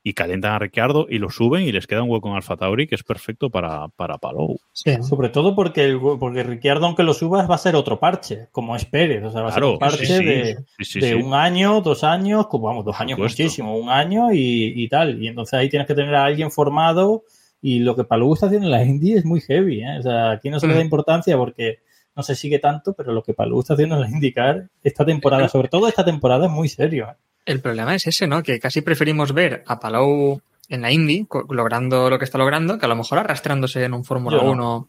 y 0.04 0.14
calientan 0.14 0.52
a 0.54 0.58
Ricciardo 0.58 1.06
y 1.08 1.18
lo 1.18 1.30
suben 1.30 1.62
y 1.62 1.70
les 1.70 1.86
queda 1.86 2.02
un 2.02 2.10
hueco 2.10 2.28
en 2.28 2.34
Alfa 2.34 2.56
Tauri 2.56 2.88
que 2.88 2.96
es 2.96 3.04
perfecto 3.04 3.50
para, 3.50 3.86
para 3.86 4.18
Palou. 4.18 4.58
Sí. 4.72 5.00
Sobre 5.00 5.28
todo 5.28 5.54
porque, 5.54 5.84
el- 5.84 6.00
porque 6.18 6.42
Ricciardo, 6.42 6.86
aunque 6.86 7.04
lo 7.04 7.14
subas, 7.14 7.48
va 7.48 7.54
a 7.54 7.58
ser 7.58 7.76
otro 7.76 8.00
parche, 8.00 8.48
como 8.50 8.74
es 8.74 8.84
Pérez. 8.84 9.22
O 9.22 9.30
sea, 9.30 9.42
va 9.42 9.50
a 9.50 9.52
ser 9.52 9.62
un 9.62 9.78
parche 9.78 10.04
sí, 10.04 10.16
sí. 10.16 10.24
de, 10.24 10.56
Sí, 10.78 10.84
sí, 10.84 11.00
de 11.00 11.08
sí. 11.10 11.14
un 11.14 11.34
año, 11.34 11.80
dos 11.82 12.02
años, 12.02 12.48
como 12.48 12.66
vamos, 12.66 12.84
dos 12.84 13.00
años 13.00 13.16
muchísimo, 13.16 13.76
un 13.78 13.90
año 13.90 14.32
y, 14.32 14.72
y 14.74 14.88
tal. 14.88 15.22
Y 15.22 15.28
entonces 15.28 15.54
ahí 15.54 15.68
tienes 15.68 15.86
que 15.86 15.94
tener 15.94 16.16
a 16.16 16.24
alguien 16.24 16.50
formado 16.50 17.22
y 17.60 17.78
lo 17.78 17.94
que 17.94 18.02
Palou 18.02 18.34
está 18.34 18.46
haciendo 18.46 18.66
en 18.66 18.72
la 18.72 18.82
Indy 18.82 19.12
es 19.12 19.24
muy 19.24 19.40
heavy. 19.40 19.82
¿eh? 19.84 19.98
O 20.00 20.02
sea, 20.02 20.32
aquí 20.32 20.50
no 20.50 20.58
se 20.58 20.66
le 20.66 20.74
da 20.74 20.80
Mm. 20.80 20.82
importancia 20.86 21.36
porque 21.36 21.78
no 22.14 22.22
se 22.22 22.34
sigue 22.34 22.58
tanto, 22.58 22.92
pero 22.94 23.12
lo 23.12 23.22
que 23.22 23.34
Palou 23.34 23.60
está 23.60 23.74
haciendo 23.74 23.94
en 23.96 24.02
la 24.02 24.08
IndyCar 24.08 24.68
esta 24.82 25.04
temporada, 25.04 25.48
sobre 25.48 25.68
todo 25.68 25.88
esta 25.88 26.04
temporada, 26.04 26.46
es 26.46 26.52
muy 26.52 26.68
serio. 26.68 27.08
¿eh? 27.10 27.16
El 27.46 27.60
problema 27.60 27.94
es 27.94 28.06
ese, 28.06 28.26
¿no? 28.26 28.42
Que 28.42 28.60
casi 28.60 28.82
preferimos 28.82 29.32
ver 29.32 29.64
a 29.66 29.80
Palou 29.80 30.40
en 30.68 30.82
la 30.82 30.90
Indy 30.92 31.26
logrando 31.50 32.08
lo 32.08 32.18
que 32.18 32.24
está 32.24 32.38
logrando 32.38 32.78
que 32.78 32.86
a 32.86 32.88
lo 32.88 32.96
mejor 32.96 33.18
arrastrándose 33.18 33.84
en 33.84 33.94
un 33.94 34.04
Fórmula 34.04 34.36
Yo 34.38 34.44
no. 34.44 34.52
1. 34.52 34.88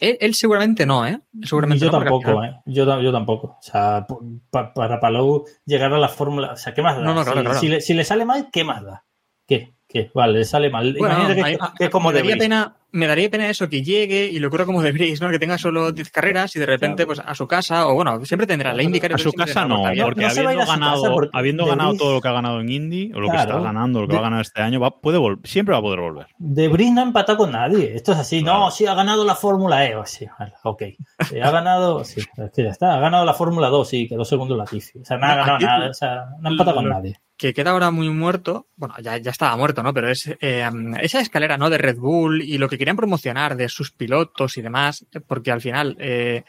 Él, 0.00 0.16
él 0.20 0.34
seguramente 0.34 0.84
no, 0.84 1.06
¿eh? 1.06 1.20
Seguramente 1.42 1.84
yo 1.84 1.92
no, 1.92 1.98
tampoco, 2.00 2.42
¿eh? 2.42 2.60
Yo, 2.66 3.00
yo 3.00 3.12
tampoco. 3.12 3.46
O 3.58 3.62
sea, 3.62 4.04
pa- 4.50 4.72
para 4.74 4.98
Palou 4.98 5.44
llegar 5.64 5.92
a 5.92 5.98
la 5.98 6.08
fórmula. 6.08 6.52
O 6.52 6.56
sea, 6.56 6.74
¿qué 6.74 6.82
más 6.82 6.96
da? 6.96 7.02
No, 7.04 7.14
no, 7.14 7.22
claro, 7.22 7.38
si, 7.40 7.44
claro. 7.44 7.60
si 7.60 7.68
le, 7.68 7.80
si 7.80 7.94
le 7.94 8.02
sale 8.04 8.24
mal, 8.24 8.48
¿qué 8.52 8.64
más 8.64 8.82
da? 8.82 9.04
¿Qué? 9.46 9.74
¿Qué? 9.92 10.10
Vale, 10.14 10.38
le 10.38 10.44
sale 10.44 10.70
mal. 10.70 10.94
Bueno, 10.98 11.14
Imagínate 11.14 11.42
que, 11.56 11.62
a- 11.62 11.66
a- 11.66 11.74
que 11.76 11.84
es 11.84 11.90
como 11.90 12.08
me, 12.10 12.14
daría 12.14 12.36
pena, 12.36 12.76
me 12.92 13.06
daría 13.06 13.28
pena 13.30 13.48
eso, 13.50 13.68
que 13.68 13.82
llegue 13.82 14.24
y 14.26 14.38
lo 14.38 14.48
ocurra 14.48 14.64
como 14.64 14.82
de 14.82 14.92
Vries, 14.92 15.20
¿no? 15.20 15.28
Que 15.30 15.38
tenga 15.38 15.58
solo 15.58 15.92
10 15.92 16.10
carreras 16.10 16.56
y 16.56 16.58
de 16.60 16.66
repente, 16.66 17.04
pues 17.06 17.20
a 17.24 17.34
su 17.34 17.46
casa, 17.46 17.86
o 17.88 17.94
bueno, 17.94 18.24
siempre 18.24 18.46
tendrá 18.46 18.72
la 18.72 18.82
IndyCar. 18.82 19.12
A 19.14 19.18
su 19.18 19.32
casa 19.32 19.66
no, 19.66 19.82
porque 20.04 20.22
No 20.22 20.28
habiendo 20.28 20.66
ganado, 20.66 21.12
porque 21.12 21.30
habiendo 21.34 21.64
De 21.64 21.70
ganado 21.70 21.94
todo 21.96 22.12
lo 22.14 22.20
que 22.20 22.28
ha 22.28 22.32
ganado 22.32 22.60
en 22.60 22.70
Indy, 22.70 23.12
o 23.14 23.20
lo 23.20 23.28
que 23.30 23.36
está 23.36 23.58
ganando, 23.60 24.00
lo 24.00 24.06
que 24.06 24.12
De- 24.14 24.20
va 24.20 24.26
a 24.26 24.30
ganar 24.30 24.40
este 24.42 24.62
año, 24.62 24.80
va, 24.80 24.98
puede 25.00 25.18
siempre 25.44 25.72
va 25.72 25.78
a 25.78 25.82
poder 25.82 26.00
volver. 26.00 26.26
De 26.38 26.68
Vries 26.68 26.92
no 26.92 27.00
ha 27.02 27.04
empatado 27.04 27.38
con 27.38 27.52
nadie. 27.52 27.94
Esto 27.94 28.12
es 28.12 28.18
así. 28.18 28.42
Claro. 28.42 28.60
No, 28.60 28.70
sí, 28.70 28.86
ha 28.86 28.94
ganado 28.94 29.24
la 29.24 29.34
Fórmula 29.34 29.86
E. 29.86 29.94
Oh, 29.96 30.06
sí, 30.06 30.26
ok. 30.64 30.82
Sí, 31.28 31.38
ha 31.40 31.50
ganado, 31.50 32.02
sí, 32.04 32.20
es 32.36 32.50
que 32.52 32.64
ya 32.64 32.70
está. 32.70 32.94
Ha 32.96 33.00
ganado 33.00 33.24
la 33.24 33.34
Fórmula 33.34 33.68
2, 33.68 33.88
sí, 33.88 34.08
quedó 34.08 34.24
segundo 34.24 34.56
Latifi. 34.56 35.00
O 35.00 35.04
sea, 35.04 35.18
no 35.18 35.26
ha 35.26 35.34
ganado 35.36 35.58
nada. 35.58 35.90
O 35.90 35.94
sea, 35.94 36.24
no 36.40 36.48
ha 36.48 36.52
empatado 36.52 36.76
con 36.76 36.88
nadie. 36.88 37.16
Que 37.42 37.52
queda 37.52 37.72
ahora 37.72 37.90
muy 37.90 38.08
muerto, 38.08 38.68
bueno, 38.76 38.94
ya, 39.02 39.16
ya 39.16 39.32
estaba 39.32 39.56
muerto, 39.56 39.82
¿no? 39.82 39.92
Pero 39.92 40.08
es 40.08 40.28
eh, 40.40 40.64
esa 41.00 41.18
escalera, 41.18 41.58
¿no? 41.58 41.70
De 41.70 41.76
Red 41.76 41.96
Bull 41.96 42.40
y 42.40 42.56
lo 42.56 42.68
que 42.68 42.78
querían 42.78 42.94
promocionar 42.94 43.56
de 43.56 43.68
sus 43.68 43.90
pilotos 43.90 44.56
y 44.58 44.62
demás, 44.62 45.04
porque 45.26 45.50
al 45.50 45.60
final 45.60 45.96
eh, 45.98 46.44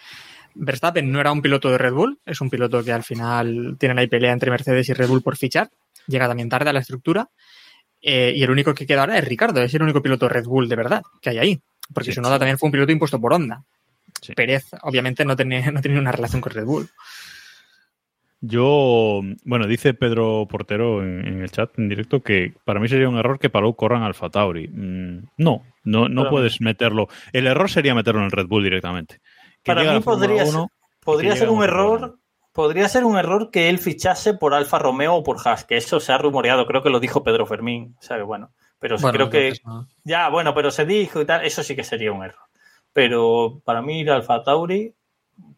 Verstappen 0.54 1.12
no 1.12 1.20
era 1.20 1.32
un 1.32 1.42
piloto 1.42 1.72
de 1.72 1.80
Red 1.80 1.94
Bull, 1.94 2.20
es 2.24 2.40
un 2.42 2.52
piloto 2.52 2.84
que 2.84 2.92
al 2.92 3.02
final 3.02 3.76
tiene 3.80 3.96
la 3.96 4.08
pelea 4.08 4.34
entre 4.34 4.52
Mercedes 4.52 4.88
y 4.88 4.94
Red 4.94 5.08
Bull 5.08 5.24
por 5.24 5.36
fichar, 5.36 5.72
llega 6.06 6.28
también 6.28 6.48
tarde 6.48 6.70
a 6.70 6.74
la 6.74 6.82
estructura, 6.82 7.28
eh, 8.00 8.32
y 8.36 8.44
el 8.44 8.52
único 8.52 8.76
que 8.76 8.86
queda 8.86 9.02
ahora 9.02 9.18
es 9.18 9.26
Ricardo, 9.26 9.64
es 9.64 9.74
el 9.74 9.82
único 9.82 10.04
piloto 10.04 10.30
Red 10.30 10.46
Bull 10.46 10.70
de 10.70 10.76
verdad 10.76 11.02
que 11.24 11.32
hay 11.32 11.40
ahí, 11.40 11.62
porque 11.92 12.12
Sí, 12.12 12.22
también 12.22 12.60
fue 12.60 12.68
un 12.68 12.74
piloto 12.74 12.92
impuesto 12.92 13.20
por 13.20 13.34
Honda. 13.34 13.64
Sí. 14.22 14.34
Pérez, 14.34 14.66
obviamente, 14.84 15.26
no 15.26 15.36
tenía, 15.36 15.72
no 15.72 15.82
tenía 15.82 15.98
una 15.98 16.12
relación 16.12 16.40
con 16.40 16.54
Red 16.54 16.66
Bull. 16.66 16.88
Yo, 18.46 19.22
bueno, 19.46 19.68
dice 19.68 19.94
Pedro 19.94 20.46
Portero 20.50 21.02
en, 21.02 21.26
en 21.26 21.42
el 21.42 21.50
chat 21.50 21.80
en 21.80 21.88
directo 21.88 22.22
que 22.22 22.54
para 22.66 22.82
mí 22.82 22.90
sería 22.90 23.08
un 23.08 23.18
error 23.18 23.40
que 23.40 23.50
Palou 23.50 23.74
corran 23.74 24.02
al 24.02 24.10
Alfa 24.10 24.30
Tauri. 24.30 24.68
Mm, 24.68 25.30
no, 25.38 25.64
no, 25.86 26.10
no 26.10 26.30
puedes 26.30 26.60
meterlo. 26.60 27.08
El 27.32 27.48
error 27.48 27.70
sería 27.70 27.96
meterlo 27.96 28.20
en 28.20 28.26
el 28.26 28.32
Red 28.32 28.48
Bull 28.48 28.66
directamente. 28.66 29.22
Que 29.64 29.74
Para 29.74 29.94
mí 29.94 30.02
podría 30.02 30.46
ser, 30.46 30.56
1, 30.56 30.68
podría 31.00 31.38
ser 31.38 31.50
un 31.50 31.64
error. 31.64 32.20
Podría 32.52 32.90
ser 32.90 33.06
un 33.06 33.18
error 33.18 33.50
que 33.50 33.70
él 33.70 33.80
fichase 33.80 34.34
por 34.34 34.54
Alfa 34.54 34.78
Romeo 34.78 35.16
o 35.16 35.24
por 35.24 35.38
Haas, 35.48 35.64
que 35.64 35.78
eso 35.78 36.02
se 36.02 36.12
ha 36.12 36.18
rumoreado, 36.18 36.68
creo 36.68 36.84
que 36.84 36.90
lo 36.90 37.00
dijo 37.00 37.24
Pedro 37.24 37.46
Fermín, 37.46 37.96
o 37.98 38.02
sea 38.04 38.18
que 38.18 38.24
bueno, 38.24 38.52
pero 38.78 38.98
Bueno, 38.98 39.18
creo 39.18 39.30
que 39.30 39.54
no. 39.66 39.88
ya, 40.04 40.28
bueno, 40.30 40.54
pero 40.54 40.70
se 40.70 40.86
dijo 40.86 41.22
y 41.22 41.26
tal, 41.26 41.46
eso 41.46 41.64
sí 41.64 41.76
que 41.78 41.86
sería 41.86 42.12
un 42.12 42.24
error. 42.24 42.44
Pero 42.92 43.62
para 43.64 43.82
mí 43.82 44.02
ir 44.02 44.12
a 44.12 44.16
Alfa 44.16 44.44
Tauri, 44.44 44.94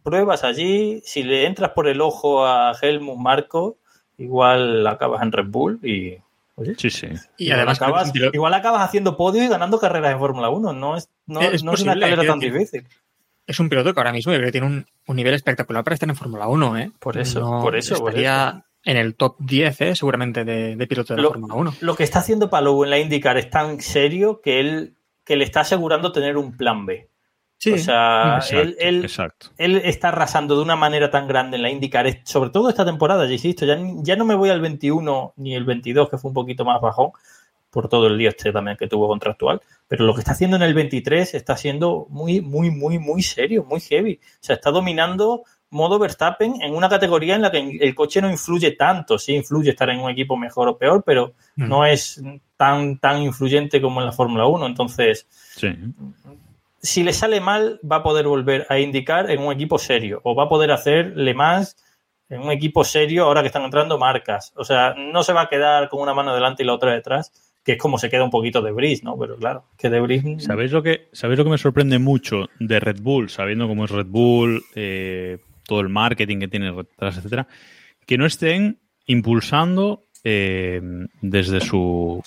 pruebas 0.03 0.43
allí, 0.43 1.02
si 1.03 1.23
le 1.23 1.45
entras 1.45 1.72
por 1.72 1.88
el 1.88 2.02
ojo 2.02 2.45
a 2.45 2.73
Helmut 2.80 3.18
Marco, 3.18 3.77
igual 4.18 4.85
acabas 4.88 5.22
en 5.23 5.31
Red 5.31 5.47
Bull 5.47 5.80
y 5.84 6.18
oye, 6.56 6.76
Sí, 6.77 6.89
sí. 6.89 7.07
Y 7.38 7.52
además, 7.52 7.81
acabas, 7.81 8.11
igual 8.34 8.53
acabas 8.53 8.81
haciendo 8.84 9.18
podio 9.18 9.43
y 9.43 9.47
ganando 9.47 9.80
carreras 9.80 10.14
en 10.14 10.19
Fórmula 10.19 10.49
1, 10.49 10.73
no 10.73 10.95
es, 10.95 11.10
no, 11.26 11.41
Es 11.41 11.64
no 11.64 11.73
es 11.73 11.81
una 11.81 11.99
carrera 11.99 12.23
tan 12.26 12.39
decir, 12.39 12.53
difícil. 12.53 12.88
es 13.47 13.60
un 13.60 13.69
piloto 13.69 13.93
que 13.93 13.99
ahora 13.99 14.11
mismo 14.14 14.31
que 14.34 14.52
tiene 14.52 14.68
un, 14.68 14.85
un 15.07 15.15
nivel 15.15 15.34
espectacular 15.34 15.84
para 15.84 15.95
estar 15.95 16.07
en 16.10 16.15
Fórmula 16.15 16.47
1, 16.47 16.77
¿eh? 16.77 16.91
Por 16.99 17.18
eso, 17.18 17.60
por 17.61 17.76
eso, 17.76 17.97
por 17.97 18.10
Estaría 18.10 18.64
en 18.84 18.97
el 18.97 19.15
top 19.15 19.35
10, 19.39 19.81
¿eh? 19.81 19.95
Seguramente 19.95 20.45
de, 20.45 20.76
de 20.76 20.88
piloto 20.88 21.15
de 21.15 21.22
la 21.22 21.27
Fórmula 21.30 21.56
1. 21.56 21.73
Lo 21.81 21.95
que 21.95 22.03
está 22.03 22.19
haciendo 22.19 22.49
Palou 22.49 22.84
en 22.84 22.91
la 22.91 22.99
IndyCar 22.99 23.38
es 23.38 23.49
tan 23.49 23.81
serio 23.81 24.41
que 24.41 24.60
él 24.60 24.93
que 25.26 25.35
le 25.35 25.43
está 25.43 25.61
asegurando 25.61 26.11
tener 26.11 26.38
un 26.38 26.56
plan 26.56 26.85
B. 26.85 27.10
Sí. 27.66 27.72
O 27.74 27.78
sea, 27.78 28.36
Exacto, 28.38 28.62
él, 28.62 28.76
él- 28.80 29.04
exacto. 29.06 29.48
él 29.58 29.82
está 29.84 30.10
arrasando 30.10 30.56
de 30.56 30.62
una 30.62 30.76
manera 30.76 31.10
tan 31.10 31.28
grande 31.28 31.58
en 31.58 31.64
la 31.64 31.70
IndyCar, 31.70 32.22
sobre 32.24 32.50
todo 32.52 32.70
esta 32.70 32.86
temporada, 32.86 33.26
ya 33.26 33.34
insisto, 33.34 33.66
ya, 33.66 33.78
ya 34.04 34.16
no 34.16 34.24
me 34.26 34.36
voy 34.36 34.50
al 34.50 34.62
21 34.62 35.34
ni 35.38 35.56
el 35.56 35.66
22, 35.66 36.10
que 36.10 36.18
fue 36.18 36.30
un 36.30 36.36
poquito 36.36 36.64
más 36.64 36.80
bajón, 36.80 37.10
por 37.72 37.90
todo 37.90 38.08
el 38.08 38.18
lío 38.18 38.30
este 38.30 38.54
también 38.54 38.78
que 38.78 38.88
tuvo 38.88 39.08
contractual, 39.08 39.62
pero 39.88 40.06
lo 40.06 40.14
que 40.14 40.20
está 40.22 40.32
haciendo 40.32 40.56
en 40.56 40.64
el 40.64 40.74
23 40.74 41.34
está 41.34 41.58
siendo 41.58 42.06
muy, 42.10 42.40
muy, 42.40 42.72
muy, 42.72 43.00
muy 43.00 43.22
serio, 43.22 43.66
muy 43.68 43.82
heavy. 43.82 44.20
O 44.24 44.38
sea, 44.40 44.56
está 44.56 44.72
dominando 44.72 45.44
modo 45.72 46.00
Verstappen 46.00 46.62
en 46.62 46.74
una 46.74 46.88
categoría 46.88 47.36
en 47.36 47.42
la 47.42 47.52
que 47.52 47.78
el 47.82 47.94
coche 47.94 48.22
no 48.22 48.30
influye 48.32 48.72
tanto, 48.72 49.18
sí 49.20 49.36
influye 49.36 49.72
estar 49.72 49.90
en 49.90 50.00
un 50.00 50.10
equipo 50.10 50.38
mejor 50.38 50.70
o 50.70 50.78
peor, 50.78 51.04
pero 51.06 51.34
Mm. 51.58 51.68
no 51.68 51.86
es 51.86 52.22
tan, 52.56 52.98
tan 53.00 53.22
influyente 53.22 53.82
como 53.82 54.00
en 54.00 54.06
la 54.06 54.14
Fórmula 54.14 54.46
1, 54.46 54.66
entonces 54.68 55.28
Sí. 55.30 55.68
Si 56.86 57.03
le 57.03 57.14
sale 57.14 57.41
mal, 57.41 57.80
va 57.90 57.98
a 57.98 58.03
poder 58.03 58.28
volver 58.28 58.66
a 58.70 58.80
indicar 58.80 59.30
en 59.32 59.41
un 59.41 59.52
equipo 59.52 59.80
serio 59.80 60.22
o 60.24 60.36
va 60.36 60.44
a 60.44 60.49
poder 60.49 60.72
hacer 60.72 61.18
Le 61.18 61.34
Mans 61.34 61.76
en 62.30 62.41
un 62.41 62.52
equipo 62.52 62.84
serio 62.84 63.26
ahora 63.26 63.41
que 63.41 63.48
están 63.48 63.64
entrando 63.64 63.98
marcas. 63.98 64.53
O 64.56 64.64
sea, 64.64 64.94
no 64.95 65.24
se 65.24 65.34
va 65.34 65.41
a 65.41 65.49
quedar 65.49 65.90
con 65.90 66.02
una 66.02 66.14
mano 66.14 66.34
delante 66.34 66.64
y 66.64 66.66
la 66.66 66.74
otra 66.74 66.94
detrás, 66.94 67.32
que 67.64 67.74
es 67.74 67.78
como 67.78 67.98
se 67.98 68.10
queda 68.10 68.24
un 68.24 68.30
poquito 68.30 68.62
de 68.62 68.72
Brice, 68.72 69.03
¿no? 69.03 69.18
Pero 69.18 69.36
claro, 69.36 69.66
que 69.78 69.90
de 69.90 69.99
Brice... 69.99 70.40
¿Sabéis 70.40 70.72
lo 70.72 70.84
que, 70.84 71.07
¿Sabéis 71.12 71.40
lo 71.40 71.44
que 71.44 71.52
me 71.52 71.57
sorprende 71.57 71.98
mucho 71.98 72.49
de 72.60 72.80
Red 72.80 73.02
Bull, 73.02 73.30
sabiendo 73.30 73.68
cómo 73.68 73.86
es 73.86 73.91
Red 73.91 74.07
Bull, 74.07 74.64
eh, 74.76 75.40
todo 75.66 75.80
el 75.82 75.90
marketing 75.90 76.40
que 76.40 76.48
tiene 76.48 76.72
detrás, 76.72 77.18
etcétera? 77.18 77.48
Que 78.06 78.18
no 78.18 78.28
estén 78.28 78.80
impulsando 79.07 80.03
eh, 80.24 80.82
desde 81.22 81.62
su. 81.62 82.24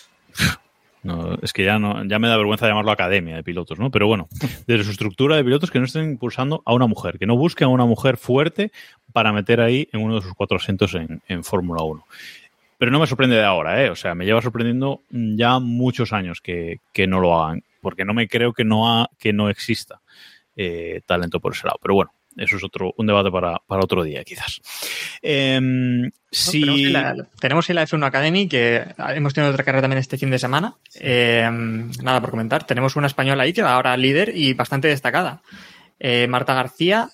No, 1.02 1.38
es 1.42 1.52
que 1.52 1.64
ya 1.64 1.78
no, 1.78 2.04
ya 2.04 2.18
me 2.18 2.28
da 2.28 2.36
vergüenza 2.36 2.66
llamarlo 2.66 2.90
academia 2.90 3.36
de 3.36 3.44
pilotos, 3.44 3.78
¿no? 3.78 3.90
Pero 3.90 4.06
bueno, 4.06 4.28
desde 4.66 4.84
su 4.84 4.90
estructura 4.90 5.36
de 5.36 5.44
pilotos 5.44 5.70
que 5.70 5.78
no 5.78 5.84
estén 5.84 6.04
impulsando 6.10 6.62
a 6.64 6.74
una 6.74 6.86
mujer, 6.86 7.18
que 7.18 7.26
no 7.26 7.36
busquen 7.36 7.66
a 7.66 7.70
una 7.70 7.86
mujer 7.86 8.16
fuerte 8.16 8.72
para 9.12 9.32
meter 9.32 9.60
ahí 9.60 9.88
en 9.92 10.02
uno 10.02 10.16
de 10.16 10.22
sus 10.22 10.34
cuatro 10.34 10.56
asientos 10.56 10.94
en, 10.94 11.22
en 11.28 11.44
Fórmula 11.44 11.82
1. 11.82 12.04
Pero 12.78 12.92
no 12.92 13.00
me 13.00 13.06
sorprende 13.06 13.36
de 13.36 13.44
ahora, 13.44 13.84
¿eh? 13.84 13.90
O 13.90 13.96
sea, 13.96 14.14
me 14.14 14.24
lleva 14.24 14.40
sorprendiendo 14.40 15.02
ya 15.10 15.58
muchos 15.58 16.12
años 16.12 16.40
que, 16.40 16.78
que 16.92 17.08
no 17.08 17.18
lo 17.18 17.40
hagan, 17.40 17.64
porque 17.80 18.04
no 18.04 18.14
me 18.14 18.28
creo 18.28 18.52
que 18.52 18.64
no, 18.64 18.88
ha, 18.88 19.10
que 19.18 19.32
no 19.32 19.50
exista 19.50 20.00
eh, 20.54 21.00
talento 21.04 21.40
por 21.40 21.54
ese 21.54 21.66
lado. 21.66 21.78
Pero 21.82 21.94
bueno, 21.94 22.12
eso 22.36 22.56
es 22.56 22.64
otro 22.64 22.94
un 22.96 23.06
debate 23.06 23.30
para, 23.30 23.58
para 23.66 23.82
otro 23.82 24.02
día, 24.02 24.22
quizás. 24.24 24.60
Em, 25.22 26.02
No, 26.02 26.10
si... 26.30 26.60
Tenemos, 26.60 26.80
en 26.80 26.92
la, 26.92 27.16
tenemos 27.40 27.70
en 27.70 27.76
la 27.76 27.86
F1 27.86 28.06
Academy, 28.06 28.48
que 28.48 28.84
hemos 29.14 29.34
tenido 29.34 29.52
otra 29.52 29.64
carrera 29.64 29.82
también 29.82 29.98
este 29.98 30.18
fin 30.18 30.30
de 30.30 30.38
semana. 30.38 30.74
Eh, 31.00 31.48
nada 32.02 32.20
por 32.20 32.30
comentar. 32.30 32.64
Tenemos 32.66 32.96
una 32.96 33.06
española 33.06 33.44
ahí 33.44 33.52
que 33.52 33.62
ahora 33.62 33.96
líder 33.96 34.32
y 34.36 34.54
bastante 34.54 34.88
destacada. 34.88 35.42
Eh, 35.98 36.26
Marta 36.28 36.54
García, 36.54 37.10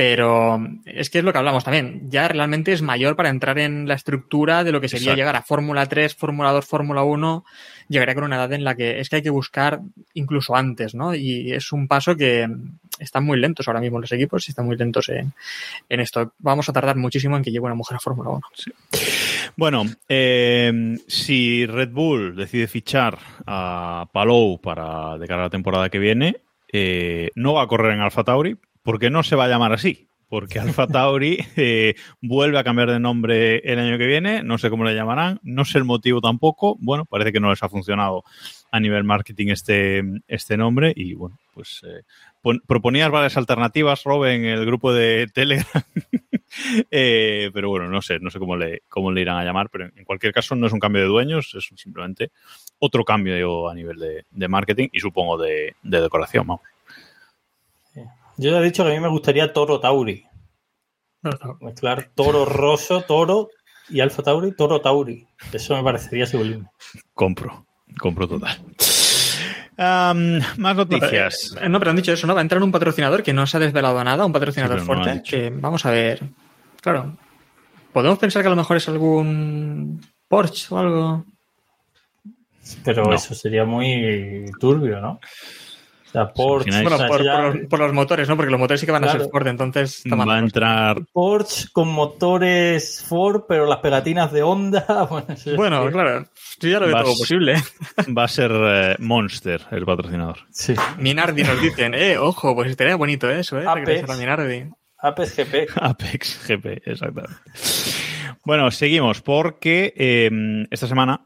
pero 0.00 0.58
es 0.86 1.10
que 1.10 1.18
es 1.18 1.24
lo 1.24 1.30
que 1.30 1.36
hablamos 1.36 1.62
también. 1.62 2.08
Ya 2.08 2.26
realmente 2.26 2.72
es 2.72 2.80
mayor 2.80 3.16
para 3.16 3.28
entrar 3.28 3.58
en 3.58 3.86
la 3.86 3.92
estructura 3.92 4.64
de 4.64 4.72
lo 4.72 4.80
que 4.80 4.88
sería 4.88 5.08
Exacto. 5.08 5.18
llegar 5.18 5.36
a 5.36 5.42
Fórmula 5.42 5.84
3, 5.84 6.14
Fórmula 6.14 6.52
2, 6.52 6.64
Fórmula 6.64 7.02
1. 7.02 7.44
Llegaría 7.86 8.14
con 8.14 8.24
una 8.24 8.36
edad 8.36 8.50
en 8.54 8.64
la 8.64 8.74
que 8.74 8.98
es 8.98 9.10
que 9.10 9.16
hay 9.16 9.22
que 9.22 9.28
buscar 9.28 9.80
incluso 10.14 10.56
antes, 10.56 10.94
¿no? 10.94 11.14
Y 11.14 11.52
es 11.52 11.70
un 11.72 11.86
paso 11.86 12.16
que 12.16 12.48
están 12.98 13.24
muy 13.24 13.38
lentos 13.38 13.68
ahora 13.68 13.82
mismo 13.82 14.00
los 14.00 14.10
equipos 14.12 14.48
y 14.48 14.52
están 14.52 14.64
muy 14.64 14.78
lentos 14.78 15.10
en, 15.10 15.34
en 15.90 16.00
esto. 16.00 16.32
Vamos 16.38 16.66
a 16.70 16.72
tardar 16.72 16.96
muchísimo 16.96 17.36
en 17.36 17.42
que 17.42 17.50
llegue 17.50 17.66
una 17.66 17.74
mujer 17.74 17.98
a 17.98 18.00
Fórmula 18.00 18.30
1. 18.30 18.40
Bueno, 19.54 19.84
eh, 20.08 20.96
si 21.08 21.66
Red 21.66 21.90
Bull 21.90 22.36
decide 22.36 22.68
fichar 22.68 23.18
a 23.46 24.06
Palou 24.10 24.58
para 24.62 25.18
de 25.18 25.28
cara 25.28 25.42
a 25.42 25.44
la 25.44 25.50
temporada 25.50 25.90
que 25.90 25.98
viene, 25.98 26.38
eh, 26.72 27.28
no 27.34 27.52
va 27.52 27.64
a 27.64 27.66
correr 27.66 27.92
en 27.92 28.00
Alfa 28.00 28.24
Tauri 28.24 28.56
porque 28.82 29.10
no 29.10 29.22
se 29.22 29.36
va 29.36 29.44
a 29.44 29.48
llamar 29.48 29.72
así. 29.72 30.06
Porque 30.28 30.58
Alfa 30.60 30.86
Tauri 30.86 31.38
eh, 31.56 31.94
vuelve 32.20 32.58
a 32.58 32.64
cambiar 32.64 32.90
de 32.90 33.00
nombre 33.00 33.58
el 33.64 33.78
año 33.80 33.98
que 33.98 34.06
viene, 34.06 34.42
no 34.44 34.58
sé 34.58 34.70
cómo 34.70 34.84
le 34.84 34.94
llamarán, 34.94 35.40
no 35.42 35.64
sé 35.64 35.78
el 35.78 35.84
motivo 35.84 36.20
tampoco. 36.20 36.76
Bueno, 36.80 37.04
parece 37.04 37.32
que 37.32 37.40
no 37.40 37.50
les 37.50 37.62
ha 37.62 37.68
funcionado 37.68 38.22
a 38.70 38.78
nivel 38.78 39.02
marketing 39.02 39.48
este, 39.48 40.02
este 40.28 40.56
nombre 40.56 40.92
y 40.94 41.14
bueno, 41.14 41.36
pues 41.52 41.80
eh, 41.84 42.02
pon- 42.42 42.62
proponías 42.64 43.10
varias 43.10 43.36
alternativas, 43.36 44.04
Rob, 44.04 44.24
en 44.26 44.44
el 44.44 44.64
grupo 44.64 44.92
de 44.92 45.26
Telegram. 45.34 45.82
Eh, 46.90 47.50
pero 47.54 47.68
bueno, 47.68 47.88
no 47.88 48.02
sé, 48.02 48.18
no 48.18 48.28
sé 48.28 48.40
cómo 48.40 48.56
le, 48.56 48.82
cómo 48.88 49.12
le 49.12 49.20
irán 49.20 49.36
a 49.36 49.44
llamar, 49.44 49.68
pero 49.70 49.84
en 49.94 50.04
cualquier 50.04 50.32
caso 50.32 50.56
no 50.56 50.66
es 50.66 50.72
un 50.72 50.80
cambio 50.80 51.00
de 51.02 51.06
dueños, 51.08 51.54
es 51.54 51.70
simplemente 51.80 52.32
otro 52.80 53.04
cambio 53.04 53.68
a 53.68 53.74
nivel 53.74 53.98
de, 53.98 54.24
de 54.30 54.48
marketing 54.48 54.88
y 54.92 54.98
supongo 54.98 55.38
de, 55.38 55.76
de 55.82 56.00
decoración. 56.00 56.46
vamos. 56.48 56.62
Yo 58.40 58.50
ya 58.52 58.58
he 58.60 58.62
dicho 58.64 58.84
que 58.84 58.90
a 58.90 58.94
mí 58.94 59.00
me 59.00 59.08
gustaría 59.08 59.52
Toro 59.52 59.80
Tauri. 59.80 60.24
Mezclar 61.60 62.08
Toro 62.14 62.46
Rosso, 62.46 63.02
Toro 63.02 63.50
y 63.90 64.00
Alfa 64.00 64.22
Tauri, 64.22 64.52
Toro 64.56 64.80
Tauri. 64.80 65.26
Eso 65.52 65.76
me 65.76 65.82
parecería 65.82 66.24
sublime. 66.26 66.64
Compro, 67.12 67.66
compro 67.98 68.26
total. 68.26 68.58
Más 69.76 70.76
noticias. 70.76 71.54
Eh, 71.60 71.68
No, 71.68 71.78
pero 71.78 71.90
han 71.90 71.96
dicho 71.96 72.12
eso, 72.12 72.26
¿no? 72.26 72.34
Va 72.34 72.40
a 72.40 72.42
entrar 72.42 72.62
un 72.62 72.72
patrocinador 72.72 73.22
que 73.22 73.32
no 73.34 73.46
se 73.46 73.56
ha 73.56 73.60
desvelado 73.60 74.02
nada, 74.04 74.24
un 74.24 74.32
patrocinador 74.32 74.80
Sí, 74.80 74.86
no 74.86 74.94
fuerte. 74.94 75.22
que 75.22 75.50
vamos 75.50 75.84
a 75.84 75.90
ver. 75.90 76.20
Claro. 76.80 77.16
Podemos 77.92 78.18
pensar 78.18 78.40
que 78.42 78.46
a 78.48 78.50
lo 78.50 78.56
mejor 78.56 78.76
es 78.78 78.88
algún 78.88 80.00
Porsche 80.28 80.74
o 80.74 80.78
algo. 80.78 81.24
Pero 82.84 83.04
No. 83.04 83.14
eso 83.14 83.34
sería 83.34 83.64
muy 83.64 84.46
turbio, 84.60 85.00
¿no? 85.00 85.20
O 86.10 86.12
sea, 86.12 86.32
Porsche, 86.32 86.70
imagináis? 86.70 86.92
o 86.92 86.96
Bueno, 86.98 87.08
por, 87.08 87.24
ya- 87.24 87.36
por 87.36 87.54
los, 87.56 87.68
por 87.68 87.78
los 87.78 87.92
motores, 87.92 88.28
¿no? 88.28 88.36
Porque 88.36 88.50
los 88.50 88.58
motores 88.60 88.80
sí 88.80 88.86
que 88.86 88.92
van 88.92 89.04
a 89.04 89.12
ser 89.12 89.28
Ford, 89.30 89.46
entonces. 89.46 90.02
Va 90.10 90.34
a 90.34 90.38
entrar, 90.38 91.00
Porsche 91.12 91.68
con 91.72 91.88
motores 91.88 93.04
Ford, 93.08 93.42
pero 93.48 93.66
las 93.66 93.78
pegatinas 93.78 94.32
de 94.32 94.42
Honda. 94.42 94.84
Bueno, 95.10 95.26
eso 95.30 95.56
Bueno, 95.56 95.86
sí. 95.86 95.92
claro. 95.92 96.26
Yo 96.60 96.68
ya 96.68 96.80
lo 96.80 96.86
veo 96.86 96.96
todo 97.02 97.14
posible. 97.16 97.54
va 98.18 98.24
a 98.24 98.28
ser 98.28 98.50
eh, 98.52 98.96
Monster 98.98 99.62
el 99.70 99.84
patrocinador. 99.86 100.38
Sí. 100.50 100.74
Minardi 100.98 101.42
nos 101.44 101.60
dicen, 101.62 101.94
eh, 101.94 102.18
ojo, 102.18 102.54
pues 102.54 102.70
estaría 102.70 102.96
bonito 102.96 103.30
eso, 103.30 103.58
eh. 103.60 103.64
Apex. 103.66 103.86
Regresar 103.86 104.10
a 104.10 104.18
Minardi. 104.18 104.64
Apex 104.98 105.36
GP. 105.36 105.68
Apex 105.80 106.46
GP, 106.48 106.82
exactamente. 106.86 107.36
Bueno, 108.44 108.70
seguimos 108.70 109.20
porque 109.22 109.92
eh, 109.96 110.30
esta 110.70 110.86
semana, 110.86 111.22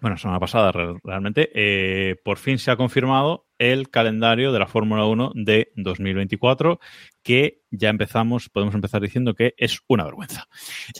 bueno, 0.00 0.16
semana 0.16 0.40
pasada 0.40 0.72
re- 0.72 0.94
realmente, 1.04 1.50
eh, 1.54 2.16
por 2.24 2.38
fin 2.38 2.58
se 2.58 2.70
ha 2.70 2.76
confirmado 2.76 3.46
el 3.62 3.90
calendario 3.90 4.50
de 4.50 4.58
la 4.58 4.66
Fórmula 4.66 5.06
1 5.06 5.32
de 5.36 5.70
2024, 5.76 6.80
que 7.22 7.60
ya 7.70 7.90
empezamos, 7.90 8.48
podemos 8.48 8.74
empezar 8.74 9.00
diciendo 9.00 9.34
que 9.34 9.54
es 9.56 9.78
una 9.86 10.04
vergüenza. 10.04 10.48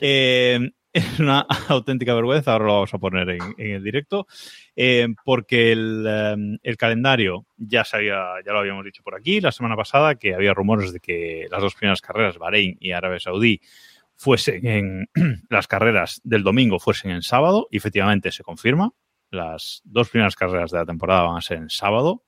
Eh, 0.00 0.70
es 0.92 1.18
una 1.18 1.40
auténtica 1.68 2.14
vergüenza, 2.14 2.52
ahora 2.52 2.66
lo 2.66 2.72
vamos 2.74 2.94
a 2.94 2.98
poner 2.98 3.30
en, 3.30 3.42
en 3.58 3.70
el 3.72 3.82
directo, 3.82 4.28
eh, 4.76 5.08
porque 5.24 5.72
el, 5.72 6.06
eh, 6.08 6.58
el 6.62 6.76
calendario 6.76 7.46
ya 7.56 7.84
se 7.84 7.96
había, 7.96 8.34
ya 8.46 8.52
lo 8.52 8.60
habíamos 8.60 8.84
dicho 8.84 9.02
por 9.02 9.16
aquí 9.16 9.40
la 9.40 9.50
semana 9.50 9.74
pasada, 9.74 10.14
que 10.14 10.32
había 10.32 10.54
rumores 10.54 10.92
de 10.92 11.00
que 11.00 11.48
las 11.50 11.62
dos 11.62 11.74
primeras 11.74 12.00
carreras, 12.00 12.38
Bahrein 12.38 12.76
y 12.78 12.92
Arabia 12.92 13.18
Saudí, 13.18 13.60
fuesen 14.14 14.66
en 14.68 15.08
las 15.50 15.66
carreras 15.66 16.20
del 16.22 16.44
domingo 16.44 16.78
fuesen 16.78 17.10
en 17.10 17.22
sábado, 17.22 17.66
y 17.72 17.78
efectivamente 17.78 18.30
se 18.30 18.44
confirma. 18.44 18.92
Las 19.30 19.80
dos 19.84 20.10
primeras 20.10 20.36
carreras 20.36 20.70
de 20.70 20.78
la 20.78 20.86
temporada 20.86 21.22
van 21.22 21.38
a 21.38 21.40
ser 21.40 21.58
en 21.58 21.70
sábado, 21.70 22.22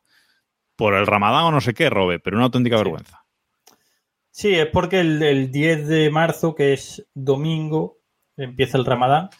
por 0.76 0.94
el 0.94 1.06
ramadán 1.06 1.44
o 1.44 1.50
no 1.50 1.60
sé 1.60 1.74
qué, 1.74 1.90
Robe, 1.90 2.18
pero 2.18 2.36
una 2.36 2.46
auténtica 2.46 2.76
vergüenza. 2.76 3.24
Sí, 4.30 4.54
es 4.54 4.66
porque 4.66 5.00
el, 5.00 5.22
el 5.22 5.52
10 5.52 5.86
de 5.86 6.10
marzo, 6.10 6.54
que 6.54 6.72
es 6.72 7.06
domingo, 7.14 7.98
empieza 8.36 8.78
el 8.78 8.84
Ramadán. 8.84 9.30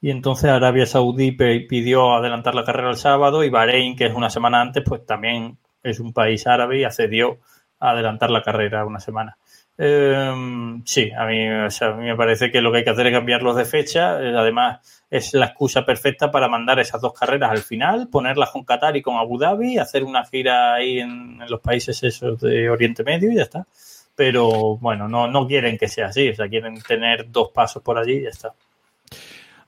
Y 0.00 0.10
entonces 0.10 0.50
Arabia 0.50 0.84
Saudí 0.84 1.32
pidió 1.32 2.14
adelantar 2.14 2.54
la 2.54 2.64
carrera 2.64 2.90
el 2.90 2.96
sábado 2.96 3.44
y 3.44 3.50
Bahrein, 3.50 3.96
que 3.96 4.06
es 4.06 4.14
una 4.14 4.30
semana 4.30 4.60
antes, 4.60 4.82
pues 4.84 5.06
también 5.06 5.58
es 5.82 6.00
un 6.00 6.12
país 6.12 6.46
árabe 6.46 6.80
y 6.80 6.84
accedió 6.84 7.38
a 7.78 7.90
adelantar 7.90 8.30
la 8.30 8.42
carrera 8.42 8.84
una 8.84 9.00
semana. 9.00 9.38
Eh, 9.78 10.32
sí, 10.84 11.10
a 11.10 11.26
mí, 11.26 11.48
o 11.48 11.70
sea, 11.70 11.88
a 11.88 11.94
mí 11.94 12.04
me 12.04 12.16
parece 12.16 12.50
que 12.50 12.60
lo 12.60 12.70
que 12.70 12.78
hay 12.78 12.84
que 12.84 12.90
hacer 12.90 13.06
es 13.06 13.12
cambiarlos 13.12 13.56
de 13.56 13.64
fecha. 13.64 14.22
Eh, 14.22 14.34
Además, 14.36 14.80
es 15.10 15.34
la 15.34 15.46
excusa 15.46 15.84
perfecta 15.84 16.30
para 16.30 16.48
mandar 16.48 16.78
esas 16.78 17.00
dos 17.00 17.12
carreras 17.12 17.50
al 17.50 17.62
final, 17.62 18.08
ponerlas 18.08 18.50
con 18.50 18.64
Qatar 18.64 18.96
y 18.96 19.02
con 19.02 19.16
Abu 19.16 19.38
Dhabi, 19.38 19.78
hacer 19.78 20.04
una 20.04 20.24
gira 20.24 20.74
ahí 20.74 21.00
en, 21.00 21.38
los 21.48 21.60
países 21.60 22.02
esos 22.02 22.40
de 22.40 22.70
Oriente 22.70 23.04
Medio 23.04 23.30
y 23.30 23.36
ya 23.36 23.42
está. 23.42 23.66
Pero 24.14 24.76
bueno, 24.76 25.08
no, 25.08 25.26
no 25.28 25.46
quieren 25.46 25.78
que 25.78 25.88
sea 25.88 26.08
así, 26.08 26.28
o 26.28 26.34
sea, 26.34 26.48
quieren 26.48 26.80
tener 26.82 27.30
dos 27.30 27.50
pasos 27.50 27.82
por 27.82 27.98
allí 27.98 28.18
y 28.18 28.22
ya 28.22 28.28
está. 28.28 28.54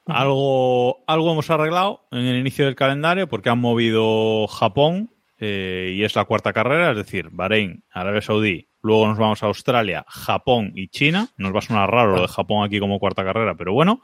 Algo, 0.07 1.03
algo 1.07 1.33
hemos 1.33 1.49
arreglado 1.49 2.05
en 2.11 2.27
el 2.27 2.37
inicio 2.37 2.67
del 2.67 2.75
calendario 2.75 3.27
porque 3.27 3.49
han 3.49 3.59
movido 3.59 4.47
Japón 4.49 5.11
eh, 5.39 5.93
y 5.95 6.05
es 6.05 6.15
la 6.15 6.27
cuarta 6.27 6.53
carrera, 6.53 6.91
es 6.91 6.97
decir, 6.97 7.31
Bahrein, 7.31 7.85
Arabia 7.91 8.21
Saudí, 8.21 8.69
luego 8.85 9.09
nos 9.09 9.19
vamos 9.19 9.43
a 9.43 9.47
Australia, 9.47 10.05
Japón 10.09 10.71
y 10.77 10.87
China. 10.89 11.29
Nos 11.37 11.53
va 11.53 11.59
a 11.59 11.63
sonar 11.63 11.91
raro 11.91 12.15
lo 12.15 12.23
de 12.23 12.29
Japón 12.29 12.65
aquí 12.65 12.79
como 12.79 13.01
cuarta 13.01 13.25
carrera, 13.25 13.55
pero 13.57 13.73
bueno, 13.73 14.01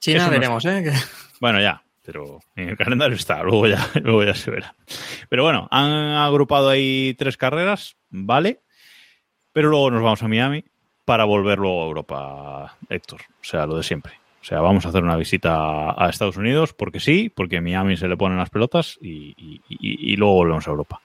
China 0.00 0.24
veremos, 0.30 0.64
¿eh? 0.64 0.92
Bueno 1.40 1.60
ya, 1.60 1.82
pero 2.04 2.40
en 2.56 2.70
el 2.70 2.76
calendario 2.76 3.16
está, 3.16 3.42
luego 3.42 3.66
ya, 3.68 3.88
luego 4.02 4.24
ya 4.24 4.34
se 4.34 4.50
verá. 4.50 4.74
Pero 5.28 5.44
bueno, 5.44 5.68
han 5.70 5.90
agrupado 5.92 6.68
ahí 6.70 7.14
tres 7.18 7.36
carreras, 7.36 7.96
vale, 8.10 8.60
pero 9.52 9.68
luego 9.68 9.90
nos 9.90 10.02
vamos 10.02 10.22
a 10.22 10.28
Miami 10.28 10.64
para 11.04 11.24
volver 11.24 11.58
luego 11.58 11.82
a 11.82 11.86
Europa, 11.86 12.76
Héctor. 12.88 13.20
O 13.40 13.44
sea, 13.44 13.66
lo 13.66 13.76
de 13.76 13.82
siempre. 13.82 14.14
O 14.40 14.44
sea, 14.44 14.60
vamos 14.60 14.84
a 14.86 14.88
hacer 14.88 15.04
una 15.04 15.16
visita 15.16 15.90
a 16.00 16.08
Estados 16.08 16.36
Unidos 16.36 16.72
porque 16.74 16.98
sí, 17.00 17.28
porque 17.28 17.56
en 17.56 17.64
Miami 17.64 17.96
se 17.96 18.08
le 18.08 18.16
ponen 18.16 18.38
las 18.38 18.50
pelotas 18.50 18.98
y, 19.00 19.34
y- 19.36 19.60
y- 19.68 20.12
y 20.12 20.16
luego 20.16 20.34
volvemos 20.34 20.66
a 20.66 20.70
Europa. 20.70 21.00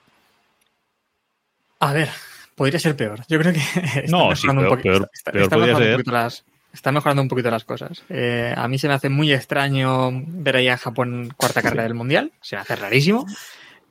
A 1.80 1.94
ver, 1.94 2.10
podría 2.58 2.80
ser 2.80 2.98
peor. 2.98 3.22
Yo 3.30 3.40
creo 3.40 3.54
que 3.54 3.60
está 4.02 4.02
No, 4.12 4.36
sí, 4.36 4.48
mejorando 4.48 4.62
un 4.64 4.70
poquito- 4.78 4.90
peor- 4.90 5.10
está- 5.14 5.32
peor 5.32 5.44
está 5.44 5.56
podría 5.56 5.74
mejorando 5.74 5.78
un 5.78 5.84
ser. 5.86 5.94
poquito 5.96 6.12
las- 6.12 6.46
está 6.74 6.92
mejorando 6.92 7.22
un 7.22 7.28
poquito 7.30 7.52
las 7.52 7.64
cosas. 7.64 8.04
Eh, 8.10 8.54
a 8.56 8.68
mí 8.68 8.78
se 8.78 8.88
me 8.90 8.94
hace 8.96 9.08
muy 9.10 9.32
extraño 9.32 10.10
ver 10.14 10.58
ahí 10.58 10.68
a 10.68 10.78
Japón 10.78 11.34
cuarta 11.38 11.62
carrera 11.62 11.84
del 11.84 11.94
mundial. 11.94 12.32
Se 12.42 12.56
me 12.58 12.64
hace 12.64 12.76
rarísimo. 12.76 13.26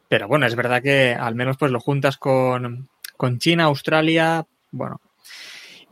Pero 0.08 0.28
bueno, 0.28 0.46
es 0.46 0.54
verdad 0.54 0.82
que 0.82 1.14
al 1.18 1.34
menos 1.34 1.56
pues 1.56 1.72
lo 1.72 1.80
juntas 1.80 2.16
con, 2.18 2.88
con 3.16 3.38
China, 3.38 3.64
Australia, 3.64 4.44
bueno. 4.70 5.00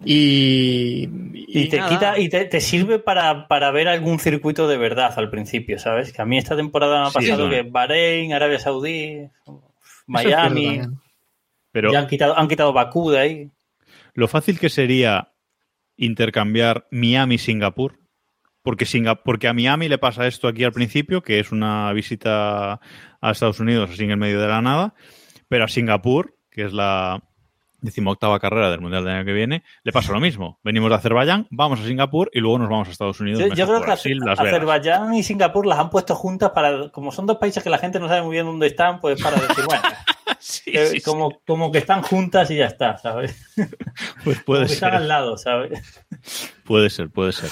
Y, 0.05 1.09
Y 1.33 1.69
te 1.69 1.79
nada. 1.79 1.89
quita 1.89 2.19
y 2.19 2.29
te, 2.29 2.45
te 2.45 2.61
sirve 2.61 2.99
para, 2.99 3.49
para 3.49 3.71
ver 3.71 3.89
algún 3.89 4.19
circuito 4.19 4.69
de 4.69 4.77
verdad 4.77 5.13
al 5.17 5.31
principio, 5.31 5.79
¿sabes? 5.79 6.13
Que 6.13 6.21
a 6.21 6.25
mí 6.25 6.37
esta 6.39 6.57
temporada 6.57 7.03
me 7.03 7.09
ha 7.09 7.11
pasado 7.11 7.49
que. 7.49 7.63
Bahrein, 7.63 8.33
Arabia 8.35 8.59
Saudí, 8.59 9.21
es 9.21 9.31
Miami. 10.07 10.81
Pero 11.75 11.91
ya 11.93 11.99
han 11.99 12.07
quitado, 12.07 12.39
han 12.39 12.47
quitado 12.47 12.73
Bakú 12.73 13.11
de 13.11 13.19
ahí. 13.19 13.51
lo 14.15 14.29
fácil 14.29 14.61
que 14.61 14.69
sería 14.69 15.33
intercambiar 15.97 16.87
Miami-Singapur, 16.93 17.99
porque, 18.63 18.85
Singa- 18.87 19.21
porque 19.25 19.49
a 19.49 19.53
Miami 19.53 19.89
le 19.89 19.99
pasa 19.99 20.27
esto 20.29 20.47
aquí 20.49 20.63
al 20.63 20.73
principio, 20.73 21.21
que 21.23 21.41
es 21.41 21.51
una 21.53 21.93
visita 21.93 22.81
a 23.21 23.31
Estados 23.31 23.59
Unidos 23.59 23.91
así 23.93 24.05
en 24.05 24.13
el 24.13 24.17
medio 24.17 24.41
de 24.41 24.47
la 24.49 24.63
nada, 24.63 24.95
pero 25.49 25.65
a 25.65 25.69
Singapur, 25.69 26.37
que 26.49 26.63
es 26.65 26.73
la 26.73 27.23
decimoctava 27.81 28.39
carrera 28.39 28.71
del 28.71 28.81
Mundial 28.81 29.05
del 29.05 29.15
año 29.17 29.25
que 29.25 29.33
viene, 29.33 29.63
le 29.83 29.93
pasa 29.93 30.13
lo 30.13 30.21
mismo. 30.21 30.59
Venimos 30.63 30.89
de 30.91 30.95
Azerbaiyán, 30.97 31.49
vamos 31.51 31.81
a 31.81 31.85
Singapur 31.85 32.31
y 32.33 32.39
luego 32.41 32.59
nos 32.59 32.69
vamos 32.71 32.89
a 32.89 32.93
Estados 32.93 33.21
Unidos. 33.21 33.41
Yo, 33.41 33.49
yo 33.49 33.67
creo 33.67 33.81
que 33.81 33.87
Brasil. 33.87 34.21
Azerbaiyán 34.27 35.13
y 35.15 35.23
Singapur 35.25 35.67
las 35.67 35.79
han 35.81 35.91
puesto 35.91 36.15
juntas 36.15 36.51
para, 36.55 36.89
como 36.91 37.11
son 37.13 37.27
dos 37.27 37.37
países 37.39 37.63
que 37.63 37.69
la 37.71 37.79
gente 37.79 37.99
no 38.01 38.09
sabe 38.09 38.23
muy 38.23 38.33
bien 38.33 38.47
dónde 38.47 38.69
están, 38.69 39.01
pues 39.01 39.21
para 39.21 39.37
decir, 39.37 39.65
bueno, 39.67 39.83
Sí, 40.41 40.71
eh, 40.75 40.87
sí, 40.87 40.97
sí. 40.97 41.01
como, 41.03 41.39
como 41.47 41.71
que 41.73 41.79
están 41.79 42.03
juntas 42.03 42.51
y 42.51 42.57
ya 42.57 42.67
está, 42.67 42.97
¿sabes? 42.99 43.35
Pues 44.25 44.39
Como 44.39 44.45
puede 44.45 44.67
que 44.67 44.73
están 44.75 44.93
al 44.95 45.01
ser, 45.01 45.09
lado, 45.09 45.37
¿sabes? 45.39 46.03
puede 46.65 46.91
ser, 46.91 47.09
puede 47.11 47.33
ser. 47.33 47.51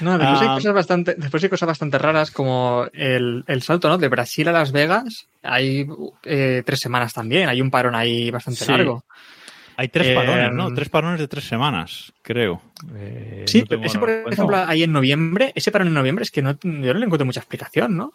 No, 0.00 0.18
después, 0.18 0.40
Ah. 0.40 0.50
hay 0.50 0.56
cosas 0.56 0.74
bastante, 0.74 1.14
después 1.16 1.42
hay 1.42 1.48
cosas 1.50 1.66
bastante 1.66 1.98
raras 1.98 2.30
como 2.30 2.86
el, 2.92 3.44
el 3.46 3.62
salto 3.62 3.88
¿no? 3.88 3.98
de 3.98 4.08
Brasil 4.08 4.48
a 4.48 4.52
Las 4.52 4.72
Vegas. 4.72 5.26
Hay 5.42 5.86
eh, 6.24 6.62
tres 6.64 6.80
semanas 6.80 7.12
también, 7.12 7.48
hay 7.48 7.60
un 7.60 7.70
parón 7.70 7.94
ahí 7.94 8.30
bastante 8.30 8.64
Sí. 8.64 8.70
largo. 8.70 9.04
Hay 9.76 9.88
tres 9.88 10.08
Eh, 10.08 10.14
parones, 10.14 10.52
¿no? 10.52 10.72
Tres 10.74 10.88
parones 10.90 11.18
de 11.18 11.28
tres 11.28 11.44
semanas, 11.44 12.12
creo. 12.22 12.60
Eh, 12.94 13.44
Sí, 13.46 13.60
no 13.60 13.66
tengo 13.66 13.84
ese 13.86 13.98
por 13.98 14.08
cuenta. 14.10 14.30
ejemplo 14.30 14.56
ahí 14.66 14.82
en 14.82 14.92
noviembre, 14.92 15.52
ese 15.54 15.72
parón 15.72 15.88
en 15.88 15.94
noviembre 15.94 16.22
es 16.24 16.30
que 16.30 16.42
no, 16.42 16.52
yo 16.62 16.92
no 16.92 16.98
le 16.98 17.06
encuentro 17.06 17.24
mucha 17.24 17.40
explicación, 17.40 17.96
¿no? 17.96 18.12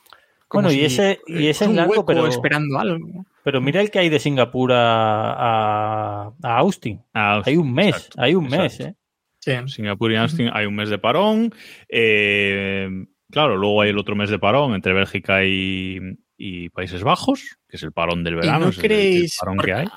Como 0.48 0.64
Bueno, 0.70 0.80
y 0.80 0.86
ese- 0.86 1.20
y 1.28 1.48
ese 1.48 1.66
es 1.66 1.70
un 1.70 1.76
largo, 1.76 1.92
hueco 1.92 2.06
pero- 2.06 2.28
esperando 2.28 2.80
algo. 2.80 3.26
Pero 3.48 3.62
mira 3.62 3.80
el 3.80 3.90
que 3.90 4.00
hay 4.00 4.10
de 4.10 4.20
Singapur 4.20 4.74
a, 4.74 5.32
a, 5.32 6.32
a 6.44 6.58
Austin. 6.58 7.02
Hay 7.14 7.56
un 7.56 7.74
mes, 7.74 7.96
exacto, 7.96 8.22
hay 8.22 8.36
un 8.36 8.48
mes. 8.50 8.78
¿eh? 8.82 8.96
Sí. 9.40 9.54
Singapur 9.68 10.12
y 10.12 10.18
Austin 10.18 10.50
hay 10.52 10.66
un 10.66 10.76
mes 10.76 10.90
de 10.90 10.98
parón. 10.98 11.54
Eh, 11.88 12.90
claro, 13.32 13.56
luego 13.56 13.82
hay 13.82 13.92
el 13.92 13.98
otro 14.00 14.18
mes 14.18 14.30
de 14.30 14.38
parón 14.38 14.74
entre 14.76 14.92
Bélgica 14.92 15.46
y, 15.46 15.98
y 16.38 16.68
Países 16.72 17.04
Bajos, 17.04 17.58
que 17.70 17.78
es 17.78 17.84
el 17.84 17.94
parón 17.94 18.22
del 18.26 18.34
¿Y 18.34 18.38
verano. 18.38 18.60
no 18.66 18.70
es 18.72 18.78
el- 18.80 18.84
el 18.84 18.90
creéis? 18.90 19.38
parón 19.40 19.58
que 19.60 19.74
hay. 19.74 19.88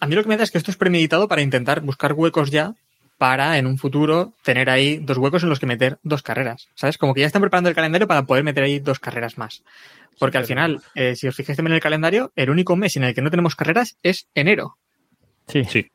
A 0.00 0.06
mí 0.06 0.14
lo 0.14 0.22
que 0.22 0.28
me 0.28 0.36
da 0.36 0.44
es 0.44 0.50
que 0.50 0.58
esto 0.58 0.70
es 0.70 0.76
premeditado 0.76 1.28
para 1.28 1.40
intentar 1.40 1.80
buscar 1.80 2.12
huecos 2.12 2.50
ya 2.50 2.74
para 3.16 3.56
en 3.56 3.66
un 3.66 3.78
futuro 3.78 4.34
tener 4.44 4.68
ahí 4.68 4.98
dos 4.98 5.16
huecos 5.16 5.42
en 5.42 5.48
los 5.48 5.60
que 5.60 5.66
meter 5.66 5.98
dos 6.02 6.22
carreras. 6.22 6.68
¿Sabes? 6.74 6.98
Como 6.98 7.14
que 7.14 7.20
ya 7.22 7.26
están 7.26 7.40
preparando 7.40 7.70
el 7.70 7.74
calendario 7.74 8.06
para 8.06 8.24
poder 8.26 8.44
meter 8.44 8.64
ahí 8.64 8.80
dos 8.80 8.98
carreras 8.98 9.38
más. 9.38 9.62
Porque 10.20 10.38
al 10.38 10.44
final, 10.46 10.80
eh, 10.94 11.16
si 11.16 11.26
os 11.26 11.34
fijáis 11.34 11.56
también 11.56 11.72
en 11.72 11.76
el 11.76 11.82
calendario, 11.82 12.30
el 12.36 12.50
único 12.50 12.76
mes 12.76 12.96
en 12.96 13.02
el 13.04 13.14
que 13.14 13.22
no 13.22 13.30
tenemos 13.30 13.56
carreras 13.56 13.98
es 14.04 14.28
enero. 14.34 14.76
Sí. 15.48 15.64
Sí, 15.64 15.86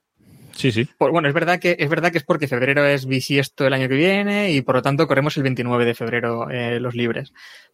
sí, 0.51 0.71
sí. 0.71 0.89
Por- 0.97 1.11
bueno, 1.11 1.27
es 1.29 1.33
verdad 1.33 1.59
que 1.59 1.75
es 1.79 1.89
verdad 1.89 2.11
que 2.11 2.17
es 2.17 2.23
porque 2.25 2.47
febrero 2.47 2.85
es 2.85 3.05
bisiesto 3.05 3.65
el 3.67 3.73
año 3.73 3.87
que 3.87 3.95
viene 3.95 4.51
y 4.51 4.61
por 4.61 4.75
lo 4.75 4.81
tanto 4.81 5.07
corremos 5.07 5.37
el 5.37 5.43
29 5.43 5.85
de 5.85 5.93
febrero 5.95 6.49
eh, 6.49 6.79
los 6.81 6.95
libres. 6.95 7.31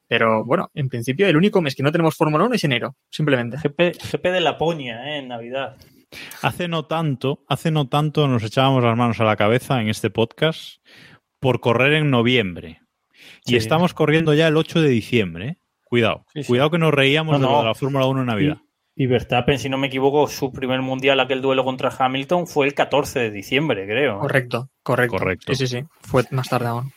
Pero 0.07 0.43
bueno, 0.43 0.69
en 0.73 0.89
principio 0.89 1.27
el 1.27 1.37
único 1.37 1.61
mes 1.61 1.73
que 1.75 1.83
no 1.83 1.91
tenemos 1.91 2.15
Fórmula 2.15 2.43
1 2.43 2.55
es 2.55 2.63
enero, 2.65 2.95
simplemente. 3.09 3.57
GP, 3.57 3.97
GP 4.11 4.25
de 4.31 4.41
Laponia, 4.41 5.09
¿eh? 5.09 5.19
En 5.19 5.29
Navidad. 5.29 5.77
Hace 6.41 6.67
no 6.67 6.85
tanto, 6.85 7.45
hace 7.47 7.71
no 7.71 7.87
tanto 7.87 8.27
nos 8.27 8.43
echábamos 8.43 8.83
las 8.83 8.97
manos 8.97 9.21
a 9.21 9.23
la 9.23 9.37
cabeza 9.37 9.79
en 9.79 9.87
este 9.87 10.09
podcast 10.09 10.81
por 11.39 11.61
correr 11.61 11.93
en 11.93 12.09
noviembre. 12.09 12.81
Y 13.45 13.51
Sí. 13.51 13.55
estamos 13.55 13.93
corriendo 13.93 14.33
ya 14.33 14.47
el 14.49 14.57
8 14.57 14.81
de 14.81 14.89
diciembre. 14.89 15.57
Cuidado, 15.91 16.26
Sí, 16.34 16.43
sí. 16.43 16.47
cuidado 16.47 16.72
que 16.72 16.77
nos 16.77 16.93
reíamos 16.93 17.38
No, 17.38 17.45
de 17.47 17.51
no. 17.53 17.59
de 17.59 17.65
la 17.65 17.76
Fórmula 17.76 18.05
1 18.05 18.22
en 18.22 18.26
Navidad. 18.27 18.57
Y, 18.95 19.03
y 19.03 19.07
Verstappen, 19.07 19.59
si 19.59 19.68
no 19.68 19.77
me 19.77 19.88
equivoco, 19.88 20.26
su 20.27 20.53
primer 20.53 20.81
mundial, 20.81 21.19
aquel 21.19 21.41
duelo 21.41 21.65
contra 21.65 21.89
Hamilton, 21.99 22.47
fue 22.47 22.65
el 22.65 22.73
14 22.73 23.19
de 23.19 23.30
diciembre, 23.31 23.85
creo. 23.85 24.19
Correcto, 24.19 24.69
correcto. 24.84 25.18
Correcto. 25.18 25.53
Sí, 25.53 25.68
sí, 25.68 25.80
sí. 25.81 25.85
Fue 25.99 26.23
más 26.31 26.47
tarde 26.47 26.68
aún. 26.68 26.93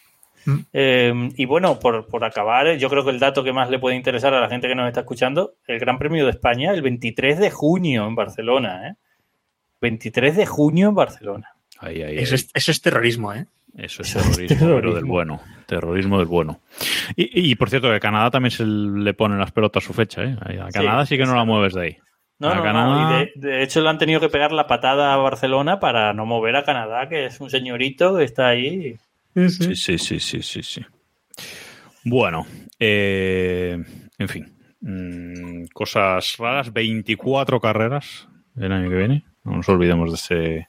Eh, 0.73 1.12
y 1.37 1.45
bueno, 1.47 1.81
por, 1.81 2.07
por 2.07 2.25
acabar, 2.25 2.77
yo 2.77 2.89
creo 2.89 3.03
que 3.05 3.11
el 3.11 3.19
dato 3.19 3.43
que 3.43 3.53
más 3.53 3.69
le 3.69 3.81
puede 3.81 3.97
interesar 3.97 4.33
a 4.33 4.41
la 4.41 4.49
gente 4.49 4.69
que 4.69 4.75
nos 4.77 4.87
está 4.87 5.01
escuchando, 5.01 5.55
el 5.66 5.81
Gran 5.81 5.99
Premio 5.99 6.25
de 6.25 6.31
España, 6.31 6.71
el 6.73 6.83
23 6.83 7.39
de 7.41 7.51
junio 7.51 8.07
en 8.07 8.15
Barcelona, 8.15 8.91
¿eh? 8.91 8.95
23 9.81 10.37
de 10.37 10.47
junio 10.47 10.89
en 10.91 10.95
Barcelona. 10.95 11.49
Ahí, 11.81 12.01
ahí, 12.03 12.19
Eso 12.19 12.37
es, 12.37 12.49
eso 12.55 12.71
es 12.71 12.81
terrorismo, 12.81 13.33
¿eh? 13.35 13.47
Eso 13.77 14.03
es 14.03 14.13
terrorismo, 14.13 14.47
terrorismo. 14.47 14.77
pero 14.81 14.95
del 14.95 15.05
bueno. 15.05 15.41
Terrorismo 15.67 16.19
del 16.19 16.27
bueno. 16.27 16.61
Y, 17.17 17.51
y, 17.51 17.55
por 17.57 17.71
cierto, 17.71 17.91
que 17.91 17.99
Canadá 18.01 18.31
también 18.31 18.51
se 18.53 18.65
le 18.65 19.15
pone 19.15 19.37
las 19.37 19.51
pelotas 19.53 19.83
a 19.83 19.87
su 19.87 19.93
fecha. 19.93 20.23
¿eh? 20.23 20.37
A 20.61 20.69
Canadá 20.71 21.07
sí, 21.07 21.17
que 21.17 21.25
no 21.25 21.35
la 21.35 21.45
mueves 21.45 21.75
de 21.75 21.83
ahí. 21.83 21.97
No, 22.39 22.49
no, 22.51 22.57
no, 22.57 22.63
Canadá- 22.63 23.23
y 23.35 23.41
de, 23.41 23.49
de 23.49 23.63
hecho 23.63 23.81
le 23.81 23.89
han 23.89 23.99
tenido 23.99 24.21
que 24.21 24.29
pegar 24.29 24.53
la 24.53 24.67
patada 24.67 25.15
a 25.15 25.17
Barcelona 25.17 25.81
para 25.81 26.13
no 26.13 26.27
mover 26.27 26.57
a 26.57 26.65
Canadá, 26.65 27.09
que 27.09 27.27
es 27.27 27.41
un 27.41 27.49
señorito 27.51 28.17
que 28.17 28.25
está 28.25 28.49
ahí. 28.49 28.97
Sí, 29.35 29.75
sí, 29.75 29.99
sí, 29.99 30.21
sí, 30.21 30.43
sí. 30.43 30.63
sí. 30.63 30.81
Bueno, 32.05 32.47
eh, 32.79 33.83
en 34.19 34.29
fin. 34.29 34.53
mm, 34.81 35.65
cosas 35.73 36.37
raras. 36.39 36.73
24 36.73 37.61
carreras 37.61 38.29
el 38.57 38.73
año 38.73 38.89
que 38.91 38.97
viene. 38.97 39.25
No 39.45 39.57
nos 39.57 39.69
olvidemos 39.69 40.11
de 40.11 40.17
ese, 40.17 40.69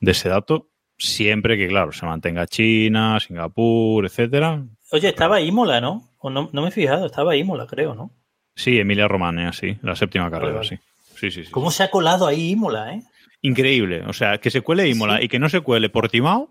de 0.00 0.10
ese 0.10 0.28
dato. 0.28 0.68
Siempre 0.96 1.56
que, 1.56 1.68
claro, 1.68 1.92
se 1.92 2.06
mantenga 2.06 2.46
China, 2.46 3.18
Singapur, 3.20 4.06
etcétera. 4.06 4.62
Oye, 4.92 5.08
estaba 5.08 5.40
Imola, 5.40 5.80
¿no? 5.80 6.08
O 6.18 6.30
no, 6.30 6.48
no 6.52 6.62
me 6.62 6.68
he 6.68 6.70
fijado, 6.70 7.06
estaba 7.06 7.36
Imola, 7.36 7.66
creo, 7.66 7.94
¿no? 7.94 8.10
Sí, 8.54 8.78
Emilia 8.78 9.08
Romagna, 9.08 9.52
sí. 9.52 9.76
La 9.82 9.96
séptima 9.96 10.30
carrera, 10.30 10.54
vale. 10.56 10.68
sí. 10.68 10.78
Sí, 11.16 11.30
sí, 11.30 11.44
sí. 11.44 11.50
¿Cómo 11.50 11.70
se 11.70 11.82
ha 11.82 11.90
colado 11.90 12.26
ahí 12.26 12.50
Imola, 12.50 12.92
eh? 12.94 13.02
Increíble. 13.42 14.02
O 14.06 14.12
sea, 14.12 14.38
que 14.38 14.50
se 14.50 14.60
cuele 14.62 14.88
Imola 14.88 15.22
y 15.22 15.28
que 15.28 15.38
no 15.38 15.48
se 15.48 15.60
cuele 15.60 15.88
Portimao, 15.90 16.48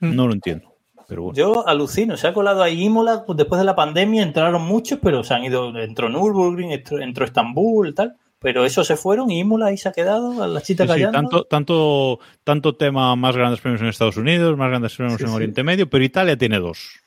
Mm. 0.00 0.16
no 0.16 0.26
lo 0.26 0.32
entiendo. 0.32 0.74
Pero 1.08 1.22
bueno. 1.24 1.36
Yo 1.36 1.68
alucino, 1.68 2.16
se 2.16 2.26
ha 2.26 2.32
colado 2.34 2.62
ahí 2.62 2.82
Imola, 2.84 3.24
pues 3.26 3.36
después 3.36 3.58
de 3.60 3.64
la 3.64 3.76
pandemia 3.76 4.22
entraron 4.22 4.62
muchos, 4.62 4.98
pero 5.02 5.22
se 5.22 5.34
han 5.34 5.44
ido, 5.44 5.76
entró 5.78 6.08
Nürburgring, 6.08 6.72
entró, 6.72 6.98
entró 7.00 7.24
Estambul, 7.24 7.94
tal, 7.94 8.16
pero 8.42 8.64
esos 8.66 8.86
se 8.86 8.96
fueron 8.96 9.30
y 9.30 9.38
Imola 9.40 9.66
ahí 9.66 9.78
se 9.78 9.88
ha 9.88 9.92
quedado, 9.92 10.42
a 10.42 10.46
la 10.48 10.60
chita 10.60 10.84
Sí, 10.84 10.88
sí, 10.88 10.92
callando. 10.94 11.18
tanto, 11.18 11.44
tanto, 11.44 12.20
tanto 12.44 12.74
tema 12.76 13.14
más 13.16 13.36
grandes 13.36 13.60
premios 13.60 13.80
en 13.82 13.88
Estados 13.88 14.16
Unidos, 14.16 14.56
más 14.58 14.68
grandes 14.68 14.94
premios 14.96 15.16
Sí, 15.18 15.24
en 15.24 15.30
sí. 15.30 15.34
Oriente 15.36 15.62
Medio, 15.62 15.88
pero 15.88 16.04
Italia 16.04 16.36
tiene 16.36 16.58
dos. 16.58 17.00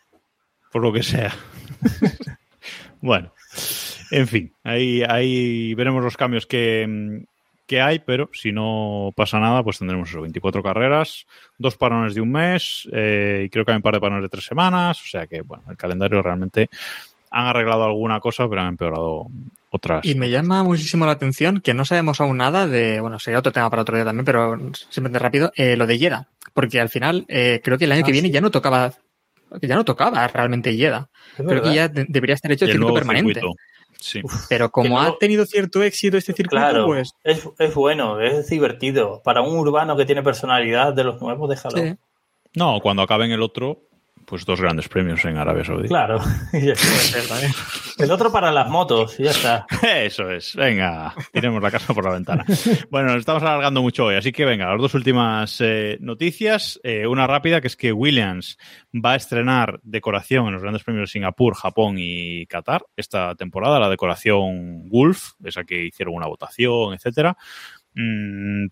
Por 0.72 0.82
lo 0.82 0.92
que 0.92 1.04
sea. 1.04 1.34
bueno, 3.02 3.32
en 4.12 4.28
fin, 4.28 4.54
ahí, 4.64 5.04
ahí 5.04 5.74
veremos 5.74 6.04
los 6.04 6.18
cambios 6.18 6.46
que, 6.46 7.24
que 7.66 7.82
hay, 7.82 8.00
pero 8.00 8.30
si 8.34 8.52
no 8.52 9.12
pasa 9.16 9.40
nada, 9.40 9.64
pues 9.64 9.80
tendremos 9.80 10.10
eso, 10.10 10.22
24 10.22 10.62
carreras, 10.64 11.26
dos 11.58 11.78
parones 11.78 12.14
de 12.16 12.22
un 12.22 12.32
mes, 12.32 12.88
eh, 12.92 13.44
y 13.46 13.50
creo 13.50 13.66
que 13.66 13.72
hay 13.72 13.78
un 13.78 13.82
par 13.82 13.94
de 13.94 14.02
parones 14.02 14.24
de 14.24 14.30
tres 14.30 14.46
semanas, 14.46 15.02
o 15.02 15.08
sea 15.08 15.28
que, 15.28 15.42
bueno, 15.42 15.64
el 15.70 15.78
calendario 15.78 16.22
realmente 16.22 16.70
han 17.32 17.48
arreglado 17.48 17.84
alguna 17.84 18.20
cosa, 18.20 18.48
pero 18.48 18.62
han 18.62 18.68
empeorado 18.70 19.28
otras. 19.76 20.04
Y 20.06 20.16
me 20.16 20.30
llama 20.30 20.64
muchísimo 20.64 21.06
la 21.06 21.12
atención 21.14 21.62
que 21.62 21.74
no 21.74 21.86
sabemos 21.86 22.20
aún 22.22 22.38
nada 22.38 22.68
de, 22.68 23.00
bueno, 23.00 23.20
sería 23.20 23.40
otro 23.40 23.52
tema 23.52 23.70
para 23.70 23.84
otro 23.84 23.96
día 23.96 24.06
también, 24.06 24.26
pero 24.26 24.58
simplemente 24.90 25.20
rápido, 25.20 25.52
eh, 25.56 25.76
lo 25.78 25.86
de 25.88 25.98
Yeda. 25.98 26.28
Porque 26.54 26.80
al 26.80 26.90
final, 26.90 27.26
eh, 27.28 27.62
creo 27.64 27.78
que 27.78 27.86
el 27.86 27.92
año 27.92 28.02
Ah, 28.04 28.06
que 28.06 28.12
viene 28.12 28.30
sí. 28.30 28.34
ya 28.34 28.42
no 28.42 28.50
tocaba, 28.52 28.94
que 29.62 29.68
ya 29.68 29.76
no 29.76 29.86
tocaba 29.86 30.28
realmente 30.28 30.76
Yeda. 30.76 31.10
Creo 31.36 31.48
verdad. 31.50 31.64
que 31.70 31.76
ya 31.76 31.88
de- 31.90 32.06
debería 32.10 32.36
estar 32.36 32.52
hecho 32.52 32.66
el, 32.66 32.72
circuito 32.72 32.94
permanente. 32.94 33.34
circuito. 33.36 33.56
Sí. 34.00 34.22
Pero 34.50 34.70
como 34.72 35.00
ha 35.02 35.18
tenido 35.18 35.46
cierto 35.46 35.82
éxito 35.82 36.18
este 36.18 36.34
circuito, 36.34 36.58
Claro, 36.64 36.86
pues 36.86 37.12
es, 37.24 37.48
es 37.58 37.74
bueno, 37.74 38.20
es 38.22 38.48
divertido. 38.50 39.22
Para 39.24 39.42
un 39.42 39.58
urbano 39.58 39.96
que 39.98 40.06
tiene 40.06 40.22
personalidad 40.22 40.94
de 40.94 41.04
los 41.06 41.20
nuevos, 41.22 41.50
déjalo. 41.50 41.78
sí. 41.78 41.96
No, 42.56 42.80
cuando 42.82 43.02
acaben 43.02 43.32
el 43.32 43.42
otro, 43.42 43.82
pues 44.26 44.46
dos 44.46 44.60
grandes 44.60 44.88
premios 44.90 45.24
en 45.26 45.38
Arabia 45.38 45.64
Saudí. 45.64 45.88
Claro. 45.88 46.20
Y 46.54 46.68
ya 46.68 46.74
está. 46.74 46.88
Puede 46.88 47.00
ser 47.00 47.28
también. 47.28 47.52
El 47.98 48.12
otro 48.12 48.32
para 48.32 48.52
las 48.52 48.68
motos, 48.70 49.20
y 49.20 49.24
ya 49.24 49.32
está. 49.32 49.66
Eso 49.84 50.30
es. 50.32 50.56
Venga, 50.56 51.14
tiremos 51.32 51.62
la 51.62 51.72
casa 51.72 51.94
por 51.94 52.04
la 52.04 52.12
ventana. 52.12 52.46
Bueno, 52.90 53.10
nos 53.10 53.20
estamos 53.20 53.44
alargando 53.44 53.82
mucho 53.82 54.06
hoy, 54.06 54.16
así 54.16 54.32
que 54.32 54.46
venga, 54.46 54.70
las 54.72 54.82
dos 54.82 54.94
últimas 54.96 55.60
eh, 55.62 55.98
noticias. 56.02 56.80
Eh, 56.84 57.08
una 57.08 57.28
rápida, 57.28 57.62
que 57.62 57.68
es 57.68 57.76
que 57.76 57.92
Williams 57.92 58.58
va 58.94 59.14
a 59.14 59.16
estrenar 59.16 59.80
decoración 59.84 60.48
en 60.48 60.54
los 60.54 60.62
grandes 60.62 60.84
premios 60.84 61.10
de 61.10 61.14
Singapur, 61.14 61.56
Japón 61.56 61.96
y 61.98 62.46
Qatar 62.48 62.84
esta 62.96 63.36
temporada, 63.36 63.80
la 63.80 63.90
decoración 63.90 64.90
Wolf, 64.90 65.32
esa 65.44 65.64
que 65.64 65.86
hicieron 65.86 66.16
una 66.16 66.28
votación, 66.28 66.94
etcétera. 66.94 67.38
Mm, 67.94 68.68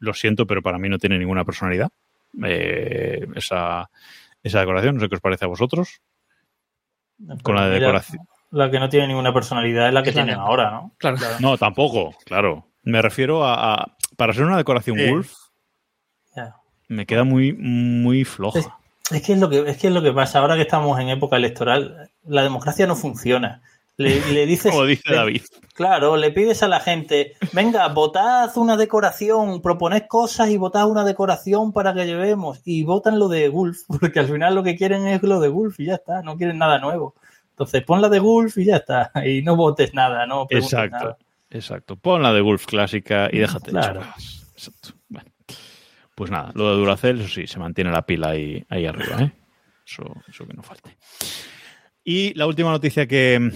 lo 0.00 0.14
siento, 0.14 0.46
pero 0.46 0.62
para 0.62 0.78
mí 0.78 0.88
no 0.88 0.98
tiene 0.98 1.18
ninguna 1.18 1.44
personalidad. 1.44 1.88
eh, 2.44 3.26
esa, 3.34 3.88
esa 4.42 4.60
decoración, 4.60 4.94
no 4.96 5.00
sé 5.00 5.08
qué 5.08 5.14
os 5.16 5.20
parece 5.20 5.44
a 5.44 5.48
vosotros. 5.48 6.00
Con 7.42 7.54
la 7.56 7.68
decoración. 7.68 8.26
La 8.50 8.70
que 8.70 8.78
no 8.80 8.88
tiene 8.88 9.08
ninguna 9.08 9.34
personalidad 9.34 9.88
es 9.88 9.94
la 9.94 10.02
que 10.02 10.10
Es 10.10 10.14
tienen 10.14 10.36
ahora, 10.36 10.70
¿no? 10.70 10.92
Claro. 10.98 11.18
No, 11.40 11.58
tampoco, 11.58 12.14
claro. 12.24 12.66
Me 12.82 13.02
refiero 13.02 13.44
a, 13.44 13.74
a- 13.74 13.96
para 14.16 14.32
ser 14.32 14.44
una 14.44 14.56
decoración 14.56 14.96
Sí. 14.96 15.10
Wolf, 15.10 15.32
me 16.88 17.04
queda 17.04 17.24
muy, 17.24 17.52
muy 17.52 18.24
floja. 18.24 18.78
Es 19.10 19.22
que 19.22 19.32
es 19.34 19.38
lo 19.38 19.50
que 19.50 19.68
es 19.68 19.76
que 19.76 19.88
es 19.88 19.92
lo 19.92 20.00
que 20.02 20.12
pasa. 20.12 20.38
Ahora 20.38 20.54
que 20.56 20.62
estamos 20.62 20.98
en 21.00 21.10
época 21.10 21.36
electoral, 21.36 22.10
la 22.24 22.42
democracia 22.42 22.86
no 22.86 22.96
funciona. 22.96 23.60
Le, 23.98 24.32
le 24.32 24.46
dices, 24.46 24.70
Como 24.72 24.86
dice 24.86 25.02
le- 25.10 25.16
David. 25.16 25.42
Claro, 25.74 26.16
le 26.16 26.32
pides 26.32 26.62
a 26.64 26.68
la 26.68 26.80
gente, 26.80 27.34
venga, 27.52 27.86
votad 27.88 28.50
una 28.56 28.76
decoración, 28.76 29.60
proponed 29.62 30.06
cosas 30.08 30.48
y 30.50 30.56
votad 30.56 30.88
una 30.88 31.04
decoración 31.04 31.72
para 31.72 31.94
que 31.94 32.04
llevemos. 32.06 32.60
Y 32.64 32.82
votan 32.84 33.18
lo 33.18 33.28
de 33.28 33.48
Gulf, 33.48 33.82
porque 34.00 34.18
al 34.20 34.26
final 34.28 34.54
lo 34.54 34.62
que 34.62 34.74
quieren 34.76 35.06
es 35.06 35.22
lo 35.22 35.38
de 35.38 35.48
Gulf 35.48 35.78
y 35.78 35.84
ya 35.86 35.94
está, 35.96 36.22
no 36.22 36.36
quieren 36.36 36.58
nada 36.58 36.78
nuevo. 36.78 37.14
Entonces 37.50 37.82
pon 37.84 38.00
la 38.00 38.08
de 38.08 38.18
Gulf 38.20 38.56
y 38.58 38.64
ya 38.64 38.76
está, 38.76 39.10
y 39.24 39.42
no 39.42 39.56
votes 39.56 39.92
nada, 39.92 40.26
no 40.26 40.46
Exacto, 40.48 40.96
nada. 40.96 41.18
exacto. 41.50 41.96
Pon 41.96 42.22
la 42.22 42.32
de 42.32 42.40
Wolf 42.40 42.66
clásica 42.66 43.28
y 43.32 43.38
déjate 43.38 43.70
Claro. 43.72 44.02
Exacto. 44.54 44.90
Bueno. 45.08 45.28
Pues 46.14 46.30
nada, 46.32 46.50
lo 46.54 46.70
de 46.70 46.76
Duracell, 46.76 47.20
eso 47.20 47.28
sí, 47.28 47.46
se 47.46 47.58
mantiene 47.60 47.90
la 47.92 48.02
pila 48.06 48.30
ahí, 48.30 48.64
ahí 48.68 48.86
arriba, 48.86 49.22
¿eh? 49.22 49.32
Eso, 49.86 50.02
eso 50.28 50.46
que 50.46 50.54
no 50.54 50.62
falte. 50.64 50.96
Y 52.04 52.34
la 52.34 52.46
última 52.46 52.70
noticia 52.70 53.06
que, 53.06 53.52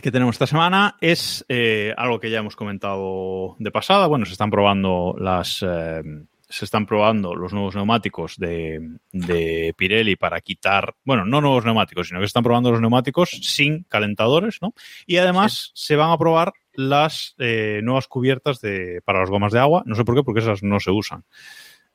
que 0.00 0.10
tenemos 0.12 0.34
esta 0.34 0.46
semana 0.46 0.96
es 1.00 1.44
eh, 1.48 1.92
algo 1.96 2.20
que 2.20 2.30
ya 2.30 2.38
hemos 2.38 2.56
comentado 2.56 3.56
de 3.58 3.70
pasada. 3.70 4.06
Bueno, 4.06 4.26
se 4.26 4.32
están 4.32 4.50
probando 4.50 5.14
las. 5.18 5.64
eh, 5.66 6.02
se 6.48 6.64
están 6.64 6.86
probando 6.86 7.34
los 7.34 7.52
nuevos 7.52 7.74
neumáticos 7.74 8.36
de, 8.36 8.98
de 9.10 9.74
Pirelli 9.76 10.14
para 10.14 10.40
quitar, 10.40 10.94
bueno, 11.04 11.24
no 11.24 11.40
nuevos 11.40 11.64
neumáticos, 11.64 12.06
sino 12.06 12.20
que 12.20 12.26
se 12.26 12.28
están 12.28 12.44
probando 12.44 12.70
los 12.70 12.80
neumáticos 12.80 13.30
sin 13.30 13.82
calentadores, 13.88 14.58
¿no? 14.62 14.72
Y 15.06 15.16
además 15.16 15.72
se 15.74 15.96
van 15.96 16.10
a 16.12 16.18
probar 16.18 16.52
las 16.72 17.34
eh, 17.38 17.80
nuevas 17.82 18.06
cubiertas 18.06 18.60
de, 18.60 19.00
para 19.04 19.18
las 19.18 19.28
gomas 19.30 19.52
de 19.52 19.58
agua. 19.58 19.82
No 19.86 19.96
sé 19.96 20.04
por 20.04 20.14
qué, 20.14 20.22
porque 20.22 20.38
esas 20.40 20.62
no 20.62 20.78
se 20.78 20.92
usan. 20.92 21.24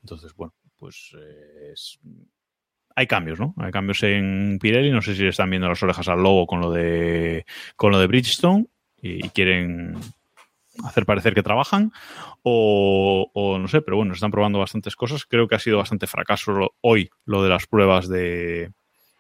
Entonces, 0.02 0.34
bueno, 0.36 0.54
pues 0.76 1.16
es- 1.72 1.98
hay 2.96 3.08
cambios, 3.08 3.40
¿no? 3.40 3.54
Hay 3.58 3.72
cambios 3.72 4.02
en 4.04 4.60
Pirelli. 4.62 4.92
No 4.92 5.02
sé 5.02 5.16
si 5.16 5.24
le 5.24 5.30
están 5.30 5.50
viendo 5.50 5.68
las 5.68 5.82
orejas 5.84 6.08
al 6.08 6.22
lobo 6.22 6.46
con 6.48 6.62
lo 6.62 6.72
de 6.72 7.46
con 7.76 7.92
lo 7.92 8.00
de 8.00 8.08
Bridgestone 8.08 8.68
y, 9.02 9.30
quieren 9.30 9.98
hacer 10.84 11.06
parecer 11.06 11.34
que 11.34 11.44
trabajan 11.44 11.92
o, 12.44 13.58
no 13.60 13.68
sé, 13.68 13.82
pero 13.82 13.98
bueno, 13.98 14.14
están 14.14 14.32
probando 14.32 14.60
bastantes 14.60 14.96
cosas. 14.96 15.26
Creo 15.26 15.48
que 15.48 15.56
ha 15.56 15.60
sido 15.60 15.78
bastante 15.78 16.08
fracaso 16.08 16.74
hoy 16.82 17.10
lo 17.26 17.44
de 17.44 17.50
las 17.50 17.68
pruebas 17.68 18.08
de, 18.08 18.72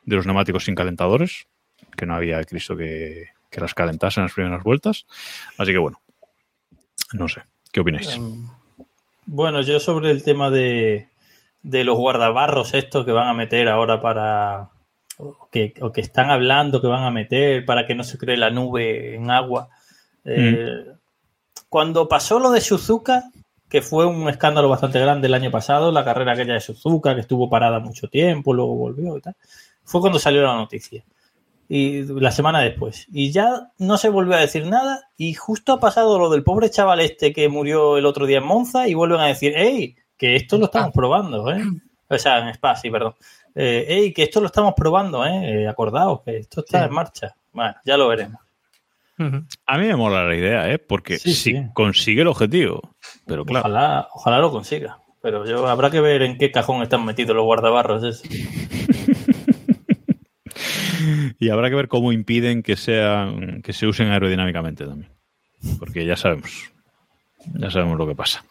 de 0.03 0.15
los 0.15 0.25
neumáticos 0.25 0.65
sin 0.65 0.75
calentadores, 0.75 1.47
que 1.95 2.05
no 2.05 2.15
había 2.15 2.43
Cristo 2.43 2.75
que, 2.75 3.29
que 3.49 3.61
las 3.61 3.73
calentasen 3.73 4.21
en 4.21 4.25
las 4.25 4.33
primeras 4.33 4.63
vueltas. 4.63 5.05
Así 5.57 5.71
que 5.71 5.77
bueno, 5.77 5.99
no 7.13 7.27
sé, 7.27 7.43
¿qué 7.71 7.81
opináis? 7.81 8.19
Bueno, 9.25 9.61
yo 9.61 9.79
sobre 9.79 10.09
el 10.11 10.23
tema 10.23 10.49
de, 10.49 11.10
de 11.63 11.83
los 11.83 11.97
guardabarros 11.97 12.73
estos 12.73 13.05
que 13.05 13.11
van 13.11 13.27
a 13.27 13.33
meter 13.33 13.69
ahora 13.69 14.01
para 14.01 14.69
o 15.17 15.47
que, 15.51 15.73
o 15.81 15.91
que 15.91 16.01
están 16.01 16.31
hablando 16.31 16.81
que 16.81 16.87
van 16.87 17.03
a 17.03 17.11
meter 17.11 17.65
para 17.65 17.85
que 17.85 17.95
no 17.95 18.03
se 18.03 18.17
cree 18.17 18.37
la 18.37 18.49
nube 18.49 19.15
en 19.15 19.29
agua. 19.29 19.69
Eh, 20.25 20.85
Cuando 21.69 22.07
pasó 22.07 22.39
lo 22.39 22.51
de 22.51 22.61
Suzuka, 22.61 23.29
que 23.69 23.81
fue 23.81 24.05
un 24.05 24.27
escándalo 24.29 24.67
bastante 24.69 24.99
grande 24.99 25.27
el 25.27 25.33
año 25.33 25.51
pasado, 25.51 25.91
la 25.91 26.03
carrera 26.03 26.33
aquella 26.33 26.55
de 26.55 26.59
Suzuka, 26.59 27.15
que 27.15 27.21
estuvo 27.21 27.49
parada 27.49 27.79
mucho 27.79 28.07
tiempo, 28.07 28.53
luego 28.53 28.75
volvió 28.75 29.17
y 29.17 29.21
tal, 29.21 29.35
fue 29.83 30.01
cuando 30.01 30.19
salió 30.19 30.41
la 30.41 30.55
noticia. 30.55 31.03
Y 31.69 32.03
la 32.19 32.31
semana 32.31 32.59
después. 32.59 33.07
Y 33.13 33.31
ya 33.31 33.71
no 33.77 33.97
se 33.97 34.09
volvió 34.09 34.35
a 34.35 34.41
decir 34.41 34.65
nada. 34.65 35.07
Y 35.15 35.35
justo 35.35 35.71
ha 35.71 35.79
pasado 35.79 36.19
lo 36.19 36.29
del 36.29 36.43
pobre 36.43 36.69
chaval 36.69 36.99
este 36.99 37.31
que 37.31 37.47
murió 37.47 37.97
el 37.97 38.05
otro 38.05 38.25
día 38.25 38.39
en 38.39 38.45
Monza 38.45 38.89
y 38.89 38.93
vuelven 38.93 39.21
a 39.21 39.27
decir, 39.27 39.53
hey, 39.55 39.95
que 40.21 40.35
esto 40.35 40.59
lo 40.59 40.65
estamos 40.65 40.91
probando, 40.93 41.51
¿eh? 41.51 41.63
O 42.07 42.17
sea, 42.19 42.37
en 42.39 42.49
Spa, 42.49 42.75
sí, 42.75 42.91
perdón. 42.91 43.15
Eh, 43.55 43.85
hey, 43.87 44.13
que 44.13 44.21
esto 44.23 44.39
lo 44.39 44.45
estamos 44.45 44.75
probando, 44.75 45.25
¿eh? 45.25 45.67
Acordaos 45.67 46.21
que 46.23 46.37
esto 46.37 46.59
está 46.59 46.79
Sí. 46.81 46.85
en 46.85 46.93
marcha. 46.93 47.35
Bueno, 47.51 47.73
ya 47.83 47.97
lo 47.97 48.07
veremos. 48.07 48.39
A 49.65 49.77
mí 49.77 49.87
me 49.87 49.95
mola 49.95 50.23
la 50.25 50.35
idea, 50.35 50.71
¿eh? 50.71 50.77
Porque 50.77 51.17
Sí, 51.17 51.33
si 51.33 51.53
sí. 51.55 51.61
consigue 51.73 52.21
el 52.21 52.27
objetivo, 52.27 52.81
pero 53.25 53.45
claro, 53.45 53.67
Ojalá, 53.67 54.07
ojalá 54.13 54.37
lo 54.39 54.51
consiga. 54.51 54.99
Pero 55.23 55.45
yo 55.45 55.67
habrá 55.67 55.89
que 55.89 56.01
ver 56.01 56.21
en 56.21 56.37
qué 56.37 56.51
cajón 56.51 56.83
están 56.83 57.03
metidos 57.05 57.35
los 57.35 57.45
guardabarros. 57.45 58.03
esos. 58.03 58.23
y 61.39 61.49
habrá 61.49 61.69
que 61.69 61.75
ver 61.75 61.87
cómo 61.87 62.11
impiden 62.11 62.61
que 62.63 62.75
sean 62.75 63.61
que 63.63 63.73
se 63.73 63.87
usen 63.87 64.09
aerodinámicamente 64.11 64.85
también, 64.85 65.11
porque 65.79 66.05
ya 66.05 66.15
sabemos, 66.15 66.71
ya 67.55 67.71
sabemos 67.71 67.97
lo 67.97 68.07
que 68.07 68.15
pasa. 68.15 68.43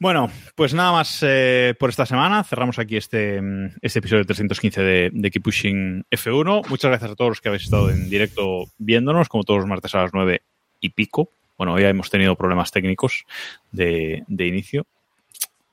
Bueno, 0.00 0.30
pues 0.54 0.74
nada 0.74 0.92
más 0.92 1.24
eh, 1.26 1.74
por 1.78 1.90
esta 1.90 2.06
semana. 2.06 2.44
Cerramos 2.44 2.78
aquí 2.78 2.96
este, 2.96 3.42
mm, 3.42 3.78
este 3.82 3.98
episodio 3.98 4.24
315 4.24 4.80
de, 4.80 5.10
de 5.12 5.30
Keep 5.30 5.42
Pushing 5.42 6.04
F1. 6.08 6.68
Muchas 6.68 6.90
gracias 6.90 7.10
a 7.10 7.16
todos 7.16 7.30
los 7.30 7.40
que 7.40 7.48
habéis 7.48 7.64
estado 7.64 7.90
en 7.90 8.08
directo 8.08 8.66
viéndonos, 8.78 9.28
como 9.28 9.42
todos 9.42 9.58
los 9.58 9.68
martes 9.68 9.94
a 9.96 10.02
las 10.02 10.14
9 10.14 10.42
y 10.80 10.90
pico. 10.90 11.32
Bueno, 11.56 11.74
hoy 11.74 11.82
hemos 11.82 12.10
tenido 12.10 12.36
problemas 12.36 12.70
técnicos 12.70 13.24
de, 13.72 14.22
de 14.28 14.46
inicio. 14.46 14.86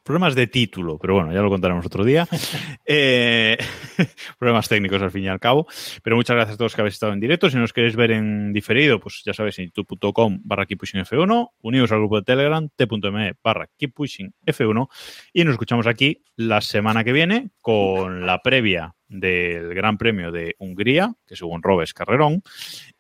Problemas 0.06 0.36
de 0.36 0.46
título, 0.46 1.00
pero 1.00 1.16
bueno, 1.16 1.34
ya 1.34 1.42
lo 1.42 1.50
contaremos 1.50 1.84
otro 1.86 2.06
día. 2.06 2.28
Eh, 2.88 3.58
problemas 4.38 4.70
técnicos 4.70 5.02
al 5.02 5.10
fin 5.10 5.24
y 5.24 5.28
al 5.28 5.40
cabo. 5.40 5.66
Pero 6.04 6.16
muchas 6.16 6.36
gracias 6.36 6.54
a 6.54 6.58
todos 6.58 6.76
que 6.76 6.82
habéis 6.82 6.94
estado 6.94 7.14
en 7.14 7.20
directo. 7.20 7.50
Si 7.50 7.58
nos 7.58 7.74
queréis 7.74 7.96
ver 7.96 8.12
en 8.12 8.54
diferido, 8.54 9.00
pues 9.00 9.24
ya 9.26 9.34
sabéis, 9.34 9.58
en 9.58 9.72
youtube.com 9.74 10.42
barra 10.44 10.68
keeppushingf1, 10.68 11.50
unidos 11.62 11.92
al 11.92 11.98
grupo 11.98 12.18
de 12.18 12.24
Telegram, 12.24 12.70
t.me 12.76 13.34
barra 13.44 13.68
keeppushingf1 13.80 14.88
y 15.34 15.44
nos 15.44 15.54
escuchamos 15.54 15.88
aquí 15.88 16.24
la 16.36 16.62
semana 16.62 17.04
que 17.04 17.12
viene 17.12 17.50
con 17.60 18.28
la 18.28 18.44
previa 18.44 18.95
del 19.08 19.74
Gran 19.74 19.98
Premio 19.98 20.32
de 20.32 20.56
Hungría, 20.60 21.14
que 21.28 21.36
según 21.36 21.62
Rob 21.62 21.82
es 21.82 21.94
carrerón, 21.94 22.44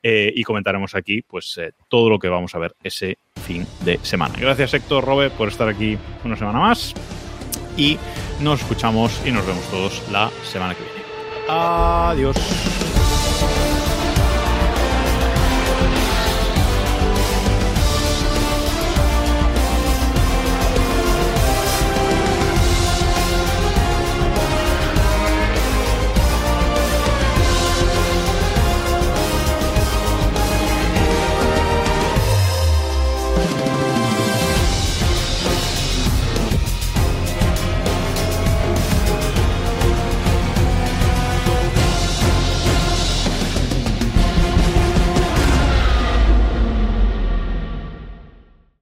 eh, 0.03 0.31
y 0.35 0.43
comentaremos 0.43 0.95
aquí 0.95 1.21
pues 1.21 1.57
eh, 1.57 1.71
todo 1.89 2.09
lo 2.09 2.19
que 2.19 2.29
vamos 2.29 2.53
a 2.55 2.59
ver 2.59 2.75
ese 2.83 3.17
fin 3.41 3.65
de 3.83 3.99
semana. 4.03 4.35
Gracias 4.39 4.73
Héctor, 4.73 5.05
Robe, 5.05 5.29
por 5.29 5.47
estar 5.47 5.67
aquí 5.67 5.97
una 6.23 6.35
semana 6.35 6.59
más 6.59 6.93
y 7.77 7.97
nos 8.41 8.61
escuchamos 8.61 9.21
y 9.25 9.31
nos 9.31 9.45
vemos 9.45 9.63
todos 9.69 10.03
la 10.11 10.29
semana 10.43 10.75
que 10.75 10.83
viene. 10.83 11.05
Adiós. 11.47 12.84